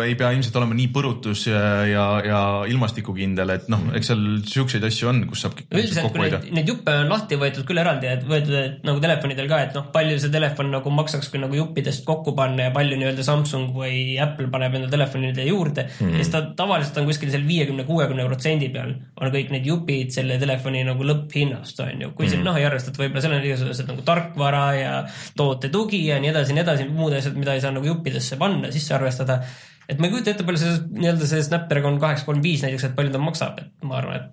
ei 0.06 0.14
pea 0.18 0.30
ilmselt 0.36 0.60
olema 0.60 0.76
nii 0.78 0.92
põrutus 0.94 1.48
ja, 1.50 1.62
ja, 1.90 2.04
ja 2.22 2.42
ilmastikukindel, 2.70 3.50
et 3.56 3.70
noh, 3.74 3.88
eks 3.98 4.12
seal 4.12 4.22
siukseid 4.46 4.86
asju 4.86 5.10
on, 5.10 5.24
kus 5.30 5.42
saab 5.46 5.58
üldiselt, 5.64 6.12
kui 6.14 6.22
neid, 6.22 6.52
neid 6.54 6.70
juppe 6.70 6.94
on 7.02 7.10
lahti 7.10 7.40
võetud 7.42 7.66
küll 7.66 7.82
eraldi, 7.82 8.12
et 8.12 8.28
võetud 8.30 8.58
et 8.60 8.86
nagu 8.86 9.02
telefonidel 9.02 9.50
ka, 9.50 9.62
et 9.66 9.78
noh, 9.78 9.88
palju 9.96 10.20
see 10.22 10.34
telefon 10.34 10.70
nagu 10.76 10.94
maksaks, 10.94 11.32
kui 11.34 11.42
nagu 11.42 11.58
juppidest 11.58 12.06
kokku 12.06 12.36
panna 12.38 12.70
ja 12.70 12.76
palju 12.76 13.00
nii-öelda 13.00 13.26
Samsung 13.26 13.74
või 13.74 14.20
Apple 14.22 14.52
paneb 14.54 14.78
enda 14.78 14.92
telefonidele 14.94 15.48
juurde 15.50 15.88
mm. 15.88 15.98
-hmm. 15.98 16.22
siis 16.22 16.30
ta 16.34 16.44
tavaliselt 16.58 17.02
on 17.02 17.10
kuskil 17.10 17.34
seal 17.34 17.48
viiekümne, 17.48 17.88
kuuekümne 17.90 18.28
protsendi 18.30 18.70
peal 18.74 18.94
on 19.18 19.34
kõik 19.34 19.50
need 19.56 19.66
jupid 19.66 20.14
selle 20.14 20.38
telefoni 20.42 20.84
nagu 20.86 21.10
lõpphinnast 21.10 21.82
on 21.88 22.06
ju. 22.06 22.12
kui 22.14 22.30
siin 22.30 22.42
mm 22.42 22.46
-hmm. 22.46 22.52
noh 22.54 22.62
ei 22.62 22.70
arvesta, 22.70 22.94
et 22.94 23.02
võib-olla 23.02 23.26
seal 23.26 23.38
on 23.38 23.50
igasugused 23.50 23.90
nagu 23.90 24.06
tarkvara 24.06 24.66
ja 24.78 24.94
toote 25.38 25.70
tugi 25.74 26.03
ja 26.08 26.20
nii 26.22 26.32
edasi, 26.34 26.56
nii 26.56 26.66
edasi, 26.66 26.90
muud 26.92 27.16
asjad, 27.18 27.38
mida 27.40 27.56
ei 27.56 27.64
saa 27.64 27.74
nagu 27.76 27.88
juppidesse 27.88 28.40
panna, 28.42 28.72
sisse 28.76 28.96
arvestada 28.98 29.42
et 29.90 30.00
ma 30.00 30.08
ei 30.08 30.14
kujuta 30.14 30.32
ette, 30.34 30.46
palju 30.48 30.62
see 30.62 30.78
nii-öelda 31.02 31.28
see 31.28 31.44
Snapdragon 31.50 32.00
kaheksa 32.02 32.28
kolm 32.30 32.44
viis 32.44 32.64
näiteks, 32.64 32.88
et 32.90 32.96
palju 32.98 33.14
ta 33.14 33.22
maksab, 33.22 33.60
et 33.64 33.88
ma 33.88 34.00
arvan, 34.00 34.22
et 34.22 34.32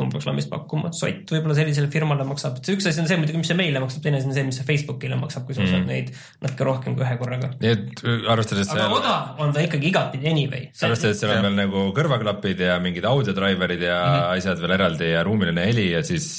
ma 0.00 0.06
peaks 0.08 0.24
valmis 0.28 0.46
pakkuma, 0.48 0.90
sott 0.96 1.32
võib-olla 1.34 1.54
sellisele 1.58 1.90
firmale 1.92 2.24
maksab, 2.24 2.60
see 2.64 2.76
üks 2.76 2.86
asi 2.88 3.02
on 3.02 3.08
see 3.10 3.18
muidugi, 3.20 3.40
mis 3.42 3.50
see 3.50 3.58
meile 3.58 3.82
maksab, 3.82 4.04
teine 4.04 4.20
asi 4.20 4.30
on 4.30 4.36
see, 4.36 4.44
mis 4.48 4.60
see 4.60 4.68
Facebookile 4.68 5.18
maksab, 5.20 5.44
kui 5.48 5.56
sa 5.56 5.64
ostad 5.64 5.82
mm. 5.82 5.90
neid 5.90 6.12
natuke 6.44 6.68
rohkem 6.68 6.96
kui 6.96 7.04
ühe 7.04 7.16
korraga. 7.20 7.50
nii 7.60 7.72
et 7.74 8.00
äh, 8.04 8.22
arvestades 8.32 8.70
aga 8.70 8.86
seal, 8.86 8.94
odav 8.96 9.42
on 9.44 9.52
ta 9.56 9.64
ikkagi 9.66 9.90
igatpidi 9.90 10.30
anyway. 10.30 10.70
arvestades, 10.72 11.18
et 11.18 11.24
seal 11.24 11.34
on 11.34 11.44
veel 11.48 11.58
nagu 11.58 11.84
kõrvaklapid 11.96 12.64
ja 12.64 12.78
mingid 12.80 13.08
audiodriver'id 13.10 13.84
ja 13.88 13.98
mm 14.00 14.16
-hmm. 14.16 14.38
asjad 14.38 14.64
veel 14.64 14.76
eraldi 14.78 15.12
ja 15.12 15.24
ruumiline 15.26 15.68
heli 15.68 15.90
ja 15.90 16.04
siis 16.06 16.30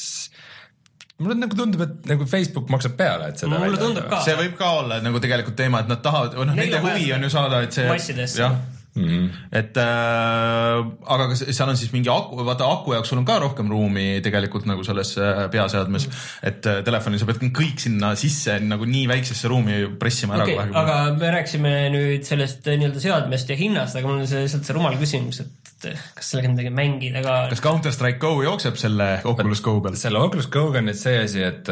mulle 1.22 1.38
nagu 1.40 1.58
tundub, 1.58 1.82
et 1.86 2.10
nagu 2.12 2.26
Facebook 2.30 2.70
maksab 2.74 2.98
peale, 3.00 3.32
et 3.32 3.42
seda 3.42 3.60
Mulle 3.62 3.80
tundub 3.82 4.08
ka. 4.12 4.22
see 4.26 4.36
võib 4.40 4.58
ka 4.60 4.70
olla 4.82 5.00
nagu 5.06 5.22
tegelikult 5.24 5.58
teema, 5.60 5.82
et 5.86 5.92
nad 5.92 6.02
tahavad, 6.04 6.36
noh, 6.40 6.56
nende 6.58 6.82
huvi 6.84 7.12
on 7.16 7.24
ju 7.28 7.32
saada, 7.34 7.62
et 7.68 7.78
see 7.78 7.88
massidesse. 7.90 8.52
mm. 8.96 9.04
-hmm. 9.04 9.30
et 9.52 9.78
äh, 9.78 10.82
aga 11.16 11.28
kas 11.32 11.44
seal 11.50 11.70
on 11.70 11.78
siis 11.78 11.94
mingi 11.94 12.10
aku, 12.10 12.44
vaata 12.46 12.68
aku 12.72 12.96
jaoks 12.96 13.10
sul 13.10 13.22
on 13.22 13.26
ka 13.26 13.40
rohkem 13.40 13.70
ruumi 13.72 14.22
tegelikult 14.24 14.68
nagu 14.70 14.84
selles 14.84 15.16
äh, 15.18 15.48
peaseadmes 15.52 16.08
mm, 16.08 16.12
-hmm. 16.12 16.48
et 16.50 16.66
äh, 16.66 16.84
telefoni 16.84 17.20
sa 17.20 17.26
pead 17.26 17.44
kõik 17.62 17.80
sinna 17.80 18.16
sisse 18.16 18.60
nagu 18.60 18.86
nii 18.86 19.08
väiksesse 19.08 19.48
ruumi 19.48 19.82
pressima 20.00 20.36
ära 20.36 20.44
okei 20.44 20.56
kohe 20.56 20.70
okay,, 20.70 20.82
aga 20.84 21.20
me 21.20 21.34
rääkisime 21.38 21.74
nüüd 21.96 22.28
sellest 22.28 22.68
äh, 22.68 22.78
nii-öelda 22.78 23.00
seadmest 23.00 23.50
ja 23.50 23.56
hinnast, 23.56 23.96
aga 23.96 24.08
mul 24.08 24.24
on 24.24 24.28
see 24.28 24.46
lihtsalt 24.46 24.66
see 24.68 24.78
rumal 24.78 24.98
küsimus, 25.00 25.42
et 25.46 25.72
et 25.90 25.98
kas 26.16 26.28
sellega 26.32 26.50
on 26.50 26.56
midagi 26.56 26.74
mängida 26.76 27.24
ka? 27.26 27.36
kas 27.52 27.64
Counter 27.64 27.94
Strike 27.94 28.20
Go 28.22 28.42
jookseb 28.44 28.78
selle 28.78 29.08
Oculus 29.26 29.62
Go 29.66 29.80
peal? 29.82 29.98
selle 30.00 30.22
Oculus 30.22 30.50
Go-ga 30.54 30.82
on 30.82 30.90
nüüd 30.90 31.00
see 31.00 31.18
asi, 31.24 31.42
et, 31.46 31.72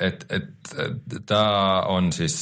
et, 0.00 0.24
et 0.32 1.18
ta 1.28 1.42
on 1.92 2.10
siis, 2.14 2.38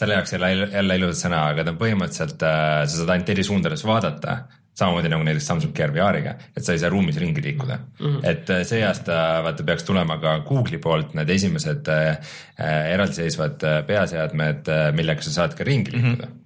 selle 0.00 0.16
jaoks 0.16 0.32
jälle, 0.32 0.54
jälle 0.72 0.96
ilus 0.96 1.20
sõna, 1.26 1.44
aga 1.52 1.66
ta 1.66 1.74
on 1.74 1.80
põhimõtteliselt, 1.80 2.40
sa 2.40 2.88
saad 2.94 3.12
ainult 3.14 3.34
eri 3.34 3.44
suundades 3.44 3.84
vaadata 3.84 4.40
samamoodi 4.80 5.10
nagu 5.12 5.24
näiteks 5.26 5.48
Samsung 5.50 5.74
Gear 5.76 5.92
VR-iga, 5.94 6.34
et 6.56 6.64
sa 6.64 6.74
ei 6.74 6.82
saa 6.82 6.90
ruumis 6.92 7.18
ringi 7.20 7.42
liikuda 7.44 7.78
mm. 7.78 8.06
-hmm. 8.06 8.20
et 8.32 8.50
äh, 8.54 8.62
see 8.68 8.82
aasta 8.86 9.16
vaata 9.44 9.66
peaks 9.66 9.84
tulema 9.88 10.18
ka 10.22 10.38
Google'i 10.48 10.80
poolt 10.82 11.14
need 11.18 11.32
esimesed 11.36 11.88
äh, 11.92 12.10
äh, 12.60 12.92
eraldiseisvad 12.94 13.66
äh, 13.66 13.80
peaseadmed, 13.86 14.70
millega 14.96 15.26
sa 15.26 15.36
saad 15.40 15.58
ka 15.58 15.64
ringi 15.64 15.96
liikuda 15.96 16.26
mm. 16.26 16.32
-hmm 16.32 16.38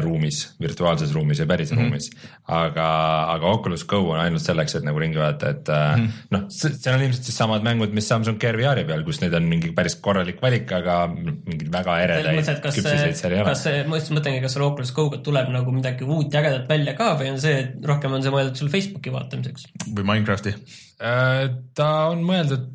ruumis, 0.00 0.54
virtuaalses 0.62 1.10
ruumis 1.14 1.40
ja 1.42 1.46
päris 1.46 1.72
mm 1.72 1.78
-hmm. 1.78 1.82
ruumis. 1.82 2.10
aga, 2.48 2.86
aga 3.32 3.46
Oculus 3.46 3.84
Go 3.84 3.98
on 4.10 4.20
ainult 4.20 4.42
selleks, 4.42 4.76
et 4.78 4.84
nagu 4.86 4.98
ringi 4.98 5.18
vaadata, 5.18 5.48
et 5.50 5.68
mm 5.68 6.04
-hmm. 6.04 6.12
noh, 6.30 6.44
seal 6.48 6.94
on 6.94 7.02
ilmselt 7.02 7.24
siis 7.24 7.36
samad 7.36 7.66
mängud, 7.66 7.92
mis 7.92 8.08
Samsung 8.08 8.38
Gear 8.38 8.56
VR-i 8.56 8.84
peal, 8.84 9.02
kus 9.04 9.20
neid 9.20 9.34
on 9.34 9.48
mingi 9.50 9.72
päris 9.72 9.96
korralik 9.96 10.42
valik, 10.42 10.72
aga 10.72 11.08
mingeid 11.10 11.72
väga 11.72 11.98
eredaid 12.04 12.62
küpsiseid 12.62 13.18
seal 13.18 13.32
ei, 13.32 13.40
ole 13.40 13.50
kas. 13.50 13.62
see, 13.62 13.84
ma 13.88 13.98
just 13.98 14.14
mõtlengi, 14.14 14.40
kas 14.40 14.52
selle 14.52 14.66
Oculus 14.66 14.92
Go'ga 14.92 15.18
tuleb 15.18 15.50
nagu 15.50 15.72
midagi 15.72 16.04
uut 16.04 16.32
ja 16.32 16.40
ägedat 16.40 16.68
välja 16.68 16.94
ka 16.94 17.12
või 17.18 17.32
on 17.34 17.40
see, 17.40 17.58
et 17.64 17.90
rohkem 17.92 18.12
on 18.12 18.22
see 18.22 18.30
mõeldud 18.30 18.54
sul 18.54 18.70
Facebooki 18.70 19.12
vaatamiseks? 19.12 19.66
või 19.90 20.04
Minecrafti? 20.04 20.54
Äh, 21.02 21.50
ta 21.74 21.90
on 22.14 22.22
mõeldud 22.24 22.70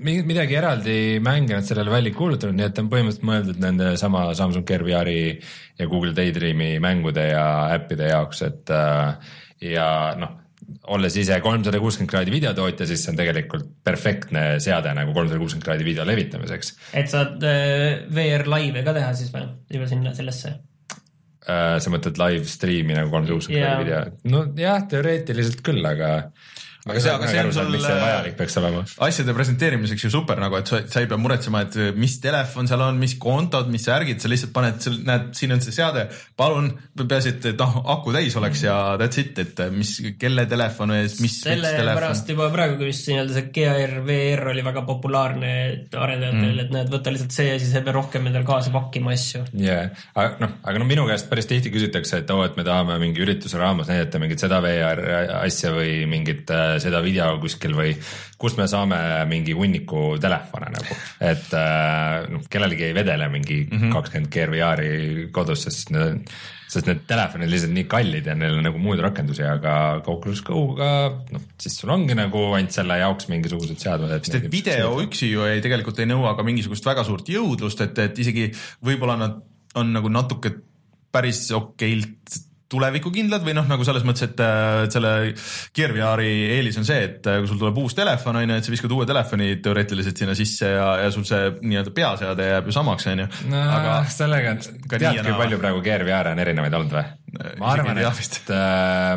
midagi 0.00 0.56
eraldi 0.58 0.96
mänge 1.22 1.54
nad 1.54 1.66
sellele 1.66 1.92
välja 1.92 2.12
kuulutanud, 2.16 2.56
nii 2.56 2.66
et 2.66 2.76
ta 2.76 2.82
on 2.84 2.90
põhimõtteliselt 2.92 3.26
mõeldud 3.28 3.62
nende 3.62 3.92
sama 4.00 4.28
Samsung 4.36 4.66
Gear 4.68 4.84
VR-i 4.86 5.22
ja 5.78 5.88
Google 5.90 6.14
Daydreami 6.16 6.78
mängude 6.82 7.30
ja 7.32 7.44
äppide 7.74 8.10
jaoks, 8.10 8.42
et 8.46 8.72
äh, 8.74 9.34
ja 9.70 9.88
noh, 10.18 10.38
olles 10.94 11.16
ise 11.20 11.38
kolmsada 11.44 11.80
kuuskümmend 11.82 12.10
kraadi 12.12 12.32
videotootja, 12.34 12.88
siis 12.88 13.04
see 13.04 13.12
on 13.12 13.20
tegelikult 13.20 13.68
perfektne 13.84 14.44
seade 14.62 14.92
nagu 14.96 15.14
kolmsada 15.16 15.40
kuuskümmend 15.42 15.66
kraadi 15.66 15.86
video 15.86 16.06
levitamiseks. 16.08 16.74
et 16.98 17.12
saad 17.12 17.46
äh, 17.46 18.02
VR 18.14 18.48
laive 18.50 18.84
ka 18.86 18.96
teha 18.96 19.14
siis 19.18 19.32
või? 19.34 19.46
juba 19.70 19.88
sinna 19.90 20.14
sellesse? 20.16 20.56
Äh, 21.50 21.76
sa 21.82 21.92
mõtled 21.92 22.20
live 22.20 22.48
stream'i 22.48 22.96
nagu 22.96 23.12
kolmsada 23.12 23.38
kuuskümmend 23.38 23.66
kraadi 23.66 23.86
video, 23.88 24.02
nojah, 24.36 24.86
teoreetiliselt 24.90 25.62
küll, 25.66 25.84
aga 25.86 26.14
Aga 26.88 27.00
see- 27.02 27.12
aga 27.12 27.26
see 27.28 27.40
on 27.44 27.52
sul- 27.52 27.68
miks 27.74 27.84
see 27.84 27.96
vajalik 28.00 28.36
peaks 28.38 28.56
olema? 28.56 28.82
asjade 29.06 29.34
presenteerimiseks 29.36 30.04
ju 30.06 30.10
super 30.10 30.38
nagu, 30.40 30.56
et 30.56 30.66
sa, 30.70 30.78
sa 30.88 31.00
ei 31.02 31.06
pea 31.10 31.18
muretsema, 31.20 31.60
et 31.66 31.76
mis 32.00 32.14
telefon 32.22 32.68
seal 32.70 32.80
on, 32.86 32.96
mis 32.98 33.14
kontod, 33.20 33.68
mis 33.68 33.84
värgid, 33.90 34.20
sa 34.22 34.30
lihtsalt 34.32 34.52
paned, 34.56 34.86
näed, 35.04 35.26
siin 35.36 35.52
on 35.52 35.60
see 35.60 35.74
seade, 35.76 36.06
palun, 36.40 36.70
peaasi, 36.96 37.34
et 37.36 37.58
noh, 37.60 37.76
aku 37.96 38.14
täis 38.16 38.36
oleks 38.40 38.62
ja 38.64 38.78
that's 39.00 39.20
it, 39.20 39.36
et 39.42 39.60
mis, 39.76 39.92
kelle 40.18 40.46
telefon 40.48 40.94
või 40.94 41.02
mis, 41.04 41.18
mis 41.20 41.36
telefon. 41.44 41.76
sellepärast 41.82 42.32
juba 42.32 42.48
praegu, 42.54 42.78
kui 42.80 42.88
vist 42.88 43.10
nii-öelda 43.10 43.36
see 43.36 43.50
GR, 43.58 43.94
VR 44.08 44.48
oli 44.54 44.64
väga 44.64 44.82
populaarne 44.88 45.52
arendajatel 45.92 46.54
mm., 46.54 46.64
et 46.64 46.72
näed, 46.78 46.90
võta 46.96 47.12
lihtsalt 47.12 47.36
see 47.36 47.48
ja 47.50 47.58
siis 47.60 47.74
ei 47.76 47.84
pea 47.86 47.92
rohkem 47.98 48.26
endale 48.30 48.46
kaasa 48.48 48.72
pakkima 48.74 49.12
asju. 49.16 49.44
jaa, 49.66 49.84
aga 50.14 50.40
noh, 50.46 50.56
aga 50.64 50.80
no 50.82 50.88
minu 50.88 51.04
käest 51.10 51.28
päris 51.28 51.48
tihti 51.50 51.72
küsitakse, 51.74 52.22
et 52.24 52.30
oo, 52.32 52.40
et 52.48 52.56
me 52.56 52.64
tahame 52.66 52.96
mingi 53.02 53.20
ürituse 53.24 53.60
raames 53.60 53.88
näidata 53.92 54.20
mingit 54.22 54.40
seda 54.42 54.62
VR 54.64 55.04
asja 55.44 55.72
või 55.76 56.06
mingit 56.10 56.48
äh, 56.54 56.69
seda 56.82 57.02
video 57.04 57.32
kuskil 57.42 57.74
või 57.76 57.96
kust 58.40 58.60
me 58.60 58.68
saame 58.70 59.00
mingi 59.30 59.56
hunniku 59.56 60.14
telefone 60.22 60.70
nagu, 60.76 61.00
et 61.32 61.50
äh, 61.56 62.30
noh, 62.30 62.46
kellelgi 62.50 62.88
ei 62.88 62.96
vedele 62.96 63.28
mingi 63.32 63.64
kakskümmend 63.70 64.32
Gear 64.32 64.54
VR-i 64.54 65.28
kodus, 65.34 65.66
sest 65.66 65.94
need 65.94 66.06
on 66.06 66.24
sest 66.70 66.86
need 66.86 67.02
telefonid 67.08 67.50
lihtsalt 67.50 67.72
nii 67.74 67.86
kallid 67.90 68.28
ja 68.30 68.34
neil 68.38 68.58
on 68.58 68.66
nagu 68.68 68.80
muid 68.82 69.00
rakendusi, 69.02 69.42
aga 69.46 69.72
Oculus 70.10 70.42
Go-ga 70.46 70.90
noh, 71.34 71.46
siis 71.60 71.78
sul 71.80 71.90
ongi 71.94 72.14
nagu 72.18 72.44
ainult 72.54 72.74
selle 72.74 73.00
jaoks 73.00 73.26
mingisugused 73.32 73.80
seadmed, 73.82 74.12
sest 74.22 74.38
et 74.38 74.50
video 74.52 74.92
üksi 75.02 75.32
ju 75.32 75.46
ei, 75.48 75.62
tegelikult 75.64 75.98
ei 76.02 76.10
nõua 76.10 76.36
ka 76.38 76.46
mingisugust 76.46 76.86
väga 76.86 77.04
suurt 77.06 77.30
jõudlust, 77.32 77.82
et, 77.86 77.98
et 78.06 78.22
isegi 78.22 78.50
võib-olla 78.86 79.18
nad 79.18 79.40
on 79.80 79.90
nagu 79.96 80.10
natuke 80.12 80.54
päris 81.10 81.48
okeilt 81.56 82.38
tulevikukindlad 82.70 83.44
või 83.46 83.54
noh, 83.56 83.66
nagu 83.70 83.84
selles 83.86 84.04
mõttes, 84.06 84.28
et 84.30 84.42
äh, 84.44 84.84
selle 84.92 85.12
Gear 85.76 85.94
VR-i 85.96 86.30
eelis 86.56 86.78
on 86.80 86.86
see, 86.86 87.00
et 87.08 87.26
äh, 87.30 87.40
kui 87.42 87.50
sul 87.50 87.58
tuleb 87.60 87.80
uus 87.82 87.96
telefon 87.98 88.38
on 88.38 88.46
ju, 88.46 88.58
et 88.60 88.66
sa 88.66 88.74
viskad 88.74 88.94
uue 88.94 89.06
telefoni 89.08 89.50
teoreetiliselt 89.64 90.22
sinna 90.22 90.36
sisse 90.38 90.70
ja, 90.76 90.90
ja 91.04 91.08
sul 91.14 91.26
see 91.28 91.50
nii-öelda 91.60 91.94
peaseade 91.96 92.46
jääb 92.52 92.70
ju 92.70 92.76
samaks 92.76 93.08
on 93.10 93.24
ju. 93.24 93.30
aga 93.58 93.96
sellega, 94.12 94.54
tead 94.86 95.22
kui 95.26 95.38
palju 95.42 95.58
praegu 95.62 95.82
Gear 95.86 96.06
VR 96.06 96.32
on 96.34 96.44
erinevaid 96.44 96.78
olnud 96.78 96.94
või? 97.00 97.08
isegi 97.30 97.58
ma 97.60 97.74
arvan, 97.74 98.00
et 98.04 98.54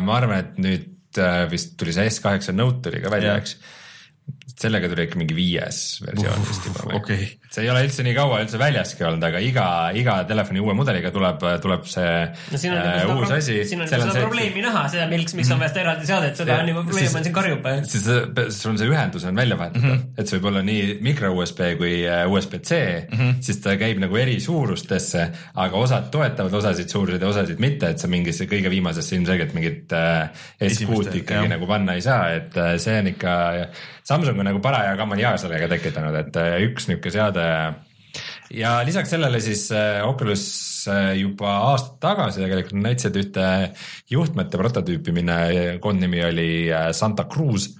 ma 0.06 0.18
arvan, 0.18 0.42
et 0.42 0.60
nüüd 0.62 1.22
äh, 1.22 1.44
vist 1.50 1.78
tuli 1.80 1.94
see 1.94 2.10
S8 2.10 2.54
Note 2.58 2.88
tuli 2.88 3.02
ka 3.04 3.12
välja 3.12 3.36
eks. 3.40 3.56
sellega 4.58 4.90
tuli 4.90 5.06
ikka 5.08 5.20
mingi 5.20 5.36
viies 5.36 5.84
versioon 6.04 6.46
vist 6.48 6.70
juba 6.70 6.88
või 6.88 6.98
okei. 6.98 7.30
See 7.54 7.64
ei 7.64 7.70
ole 7.70 7.84
üldse 7.86 8.04
nii 8.06 8.14
kaua 8.16 8.40
üldse 8.42 8.58
väljaski 8.60 9.06
olnud, 9.06 9.24
aga 9.28 9.40
iga, 9.44 9.66
iga 9.98 10.16
telefoni 10.28 10.62
uue 10.64 10.74
mudeliga 10.76 11.12
tuleb, 11.14 11.42
tuleb 11.62 11.86
see 11.90 12.12
no 12.26 12.60
siin 12.60 12.74
on 12.74 12.80
äh, 12.82 13.12
uus 13.14 13.28
seda, 13.28 13.38
asi. 13.42 13.58
siin 13.70 13.84
on 13.84 13.90
seda 13.90 14.10
probleemi 14.16 14.64
näha, 14.64 14.84
seda, 14.92 15.06
miks, 15.10 15.36
miks 15.38 15.52
on 15.54 15.62
vaja 15.62 15.72
seda 15.72 15.84
eraldi 15.84 16.10
seadet, 16.10 16.38
seda 16.40 16.58
on 16.62 16.72
juba 16.72 16.84
probleem 16.88 17.18
on 17.20 17.26
siin 17.28 17.36
karjub. 17.36 17.68
siis 17.90 18.06
see- 18.08 18.48
sul 18.58 18.72
on 18.72 18.80
see 18.80 18.90
ühendus 18.90 19.26
on 19.28 19.38
välja 19.38 19.58
vahetada 19.60 19.84
mm, 19.84 19.92
-hmm. 19.94 20.18
et 20.18 20.30
see 20.30 20.38
võib 20.38 20.50
olla 20.50 20.64
nii 20.66 20.98
micro 21.04 21.32
USB 21.38 21.62
kui 21.80 21.94
äh, 22.08 22.24
USB-C 22.30 22.80
mm, 22.80 23.18
-hmm. 23.18 23.34
siis 23.48 23.60
ta 23.64 23.76
käib 23.80 24.02
nagu 24.02 24.18
eri 24.20 24.38
suurustesse, 24.40 25.28
aga 25.54 25.76
osad 25.86 26.10
toetavad 26.14 26.54
osasid 26.60 26.88
suuruseid 26.88 27.22
ja 27.22 27.28
osasid 27.28 27.62
mitte, 27.62 27.90
et 27.94 28.02
sa 28.02 28.10
mingisse 28.10 28.48
kõige 28.50 28.70
viimasesse 28.70 29.16
ilmselgelt 29.16 29.54
mingit 29.54 29.92
äh, 29.92 30.30
SQ-t 30.58 30.70
Esimeste, 30.70 31.18
ikkagi 31.22 31.46
jah. 31.46 31.52
nagu 31.56 31.66
panna 31.70 31.94
ei 31.98 32.04
saa, 32.04 32.30
et 32.38 32.56
äh, 32.56 32.74
see 32.82 32.98
on 33.00 33.12
ikka, 33.14 33.34
Samsung 34.04 34.38
on 34.40 34.44
nagu 34.50 34.60
paraja 34.60 34.96
kammaliaa 35.00 35.36
sellega 35.40 35.68
tekitanud, 35.70 36.16
et 36.18 36.36
äh, 36.36 36.58
üks 36.66 36.88
niisugune 36.90 37.14
seade 37.14 37.43
ja 38.54 38.76
lisaks 38.86 39.10
sellele 39.14 39.40
siis 39.42 39.66
äh, 39.74 40.02
Oculus 40.06 40.44
äh, 40.88 41.14
juba 41.18 41.56
aasta 41.70 41.96
tagasi 42.00 42.44
tegelikult 42.44 42.82
näitasid 42.84 43.16
ühte 43.18 43.48
juhtmete 44.10 44.60
prototüüpi, 44.60 45.14
mille 45.16 45.78
koondnimi 45.82 46.22
oli 46.24 46.50
äh, 46.72 46.92
Santa 46.92 47.26
Cruz 47.30 47.72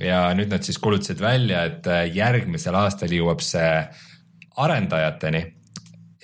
ja 0.00 0.28
nüüd 0.36 0.52
nad 0.52 0.66
siis 0.66 0.78
kuulutasid 0.82 1.20
välja, 1.22 1.64
et 1.68 1.86
äh, 1.90 2.06
järgmisel 2.14 2.76
aastal 2.78 3.12
jõuab 3.14 3.42
see 3.44 3.70
arendajateni 4.58 5.42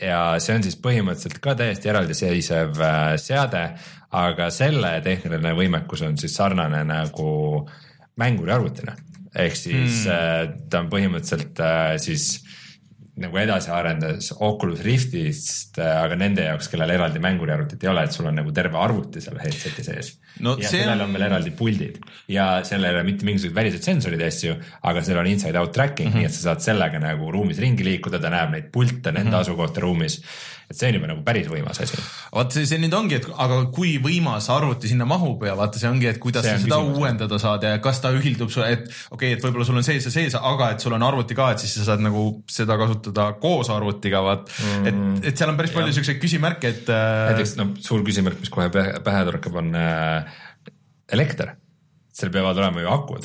ja 0.00 0.20
see 0.42 0.56
on 0.58 0.64
siis 0.66 0.76
põhimõtteliselt 0.82 1.40
ka 1.42 1.54
täiesti 1.58 1.90
eraldiseisev 1.90 2.80
äh, 2.82 3.14
seade, 3.22 3.64
aga 4.14 4.50
selle 4.54 4.96
tehniline 5.04 5.54
võimekus 5.58 6.04
on 6.06 6.18
siis 6.20 6.36
sarnane 6.36 6.84
nagu 6.86 7.64
mänguriarvutina. 8.20 8.94
ehk 9.34 9.56
siis 9.58 10.04
mm. 10.06 10.68
ta 10.70 10.84
on 10.84 10.90
põhimõtteliselt 10.90 11.60
äh, 11.60 11.96
siis 11.98 12.43
nagu 13.22 13.38
edasi 13.38 13.70
arendades 13.70 14.32
Oculus 14.42 14.80
Riftist, 14.82 15.78
aga 15.78 16.16
nende 16.18 16.42
jaoks, 16.48 16.66
kellel 16.72 16.90
eraldi 16.90 17.20
mänguriarvutit 17.22 17.84
ei 17.84 17.90
ole, 17.92 18.02
et 18.08 18.12
sul 18.16 18.26
on 18.26 18.34
nagu 18.34 18.50
terve 18.52 18.78
arvuti 18.80 19.20
seal 19.22 19.38
headset'i 19.38 19.84
sees 19.86 20.16
No 20.42 20.56
ja 20.58 20.66
sellel 20.68 20.98
on- 20.98 21.04
on 21.06 21.12
veel 21.14 21.26
eraldi 21.28 21.52
puldid 21.54 22.00
ja 22.28 22.64
sellel 22.66 22.90
ei 22.90 22.96
ole 22.96 23.04
mitte 23.06 23.24
mingisuguseid 23.28 23.54
väliseid 23.54 23.82
sensorid 23.86 24.20
ja 24.20 24.26
asju, 24.26 24.56
aga 24.82 25.02
seal 25.06 25.18
on 25.18 25.26
inside 25.30 25.58
out 25.58 25.72
tracking 25.72 26.08
mm, 26.08 26.14
-hmm. 26.14 26.18
nii 26.24 26.26
et 26.26 26.34
sa 26.34 26.42
saad 26.48 26.60
sellega 26.66 26.98
nagu 26.98 27.30
ruumis 27.30 27.58
ringi 27.62 27.84
liikuda, 27.86 28.18
ta 28.18 28.30
näeb 28.34 28.50
neid 28.50 28.72
pilte 28.72 29.12
nende 29.12 29.30
mm 29.30 29.34
-hmm. 29.36 29.40
asukohta 29.40 29.80
ruumis. 29.80 30.22
Et 30.70 30.76
see 30.78 30.90
on 30.90 30.98
juba 30.98 31.10
nagu 31.10 31.24
päris 31.26 31.48
võimas 31.50 31.80
asi. 31.82 31.98
vaata 32.32 32.56
see, 32.56 32.68
see 32.70 32.80
nüüd 32.82 32.94
ongi, 32.96 33.18
et 33.20 33.28
aga 33.28 33.60
kui 33.74 33.96
võimas 34.02 34.48
arvuti 34.52 34.90
sinna 34.90 35.06
mahub 35.08 35.42
ja 35.46 35.56
vaata, 35.58 35.80
see 35.80 35.90
ongi, 35.90 36.08
et 36.10 36.20
kuidas 36.22 36.46
sa 36.46 36.56
seda 36.58 36.78
küsimus. 36.80 37.00
uuendada 37.00 37.40
saad 37.42 37.66
ja 37.66 37.74
kas 37.84 38.00
ta 38.04 38.12
ühildub 38.16 38.52
su, 38.52 38.62
et 38.64 38.86
okei 38.86 39.14
okay,, 39.16 39.38
et 39.38 39.44
võib-olla 39.44 39.68
sul 39.68 39.80
on 39.80 39.86
sees 39.86 40.08
ja 40.08 40.14
sees, 40.14 40.38
aga 40.38 40.70
et 40.74 40.84
sul 40.84 40.96
on 40.96 41.06
arvuti 41.06 41.36
ka, 41.38 41.50
et 41.54 41.64
siis 41.64 41.76
sa 41.78 41.90
saad 41.90 42.04
nagu 42.04 42.26
seda 42.50 42.78
kasutada 42.80 43.30
koos 43.42 43.72
arvutiga, 43.74 44.22
vaat 44.24 44.48
mm.. 44.52 44.88
et, 44.88 45.28
et 45.30 45.42
seal 45.42 45.52
on 45.52 45.60
päris 45.60 45.74
palju 45.74 45.96
siukseid 45.98 46.22
küsimärke, 46.22 46.72
et 46.76 46.92
äh, 46.92 47.10
näiteks 47.32 47.56
noh, 47.60 47.74
suur 47.84 48.04
küsimärk, 48.06 48.40
mis 48.42 48.52
kohe 48.52 48.70
pähe, 48.74 48.98
pähe 49.04 49.26
torkab, 49.28 49.60
on 49.62 49.74
äh, 49.78 50.40
elekter. 51.12 51.54
Seal 52.14 52.30
peavad 52.30 52.58
olema 52.62 52.78
ju 52.84 52.88
akud. 52.94 53.24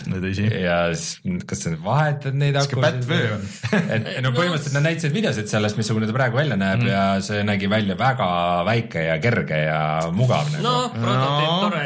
Ja 0.49 0.77
siis 0.97 1.43
kas 1.45 1.59
sa 1.65 1.71
vahetad 1.83 2.33
neid 2.39 2.55
akusid 2.57 3.05
et 3.93 4.07
no 4.25 4.31
põhimõtteliselt 4.33 4.73
nad 4.79 4.85
näitasid 4.87 5.13
videosid 5.13 5.49
sellest, 5.51 5.77
missugune 5.77 6.07
ta 6.09 6.15
praegu 6.15 6.39
välja 6.39 6.57
näeb 6.57 6.81
mm. 6.81 6.89
ja 6.89 7.03
see 7.25 7.43
nägi 7.45 7.69
välja 7.69 7.93
väga 7.99 8.29
väike 8.65 9.03
ja 9.05 9.17
kerge 9.21 9.59
ja 9.67 9.81
mugav 10.15 10.49
nagu. 10.55 10.63
No 10.65 10.75
prototüüp 10.95 11.47
No. 11.49 11.69
tore, 11.69 11.81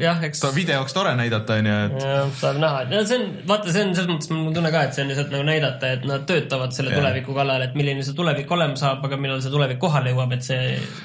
jah, 0.00 0.20
eks 0.26 0.40
ta 0.42 0.50
videoks 0.54 0.94
tore 0.94 1.12
näidata, 1.18 1.56
onju, 1.60 1.74
et 1.86 2.36
saab 2.40 2.58
näha, 2.62 2.82
no 2.90 3.00
see 3.08 3.16
on, 3.18 3.24
vaata, 3.48 3.72
see 3.74 3.82
on 3.86 3.92
selles 3.96 4.10
mõttes 4.10 4.30
mul 4.32 4.52
tunne 4.56 4.70
ka, 4.74 4.82
et 4.86 4.96
see 4.96 5.02
on 5.04 5.10
lihtsalt 5.12 5.32
nagu 5.34 5.46
näidata, 5.48 5.90
et 5.96 6.04
nad 6.08 6.24
töötavad 6.28 6.74
selle 6.76 6.92
Jah. 6.92 7.00
tuleviku 7.00 7.34
kallal, 7.36 7.64
et 7.66 7.74
milline 7.78 8.04
see 8.06 8.14
tulevik 8.16 8.50
olema 8.56 8.78
saab, 8.80 9.04
aga 9.08 9.18
millal 9.20 9.42
see 9.44 9.52
tulevik 9.54 9.80
kohale 9.82 10.12
jõuab, 10.14 10.34
et 10.36 10.46
see 10.46 10.60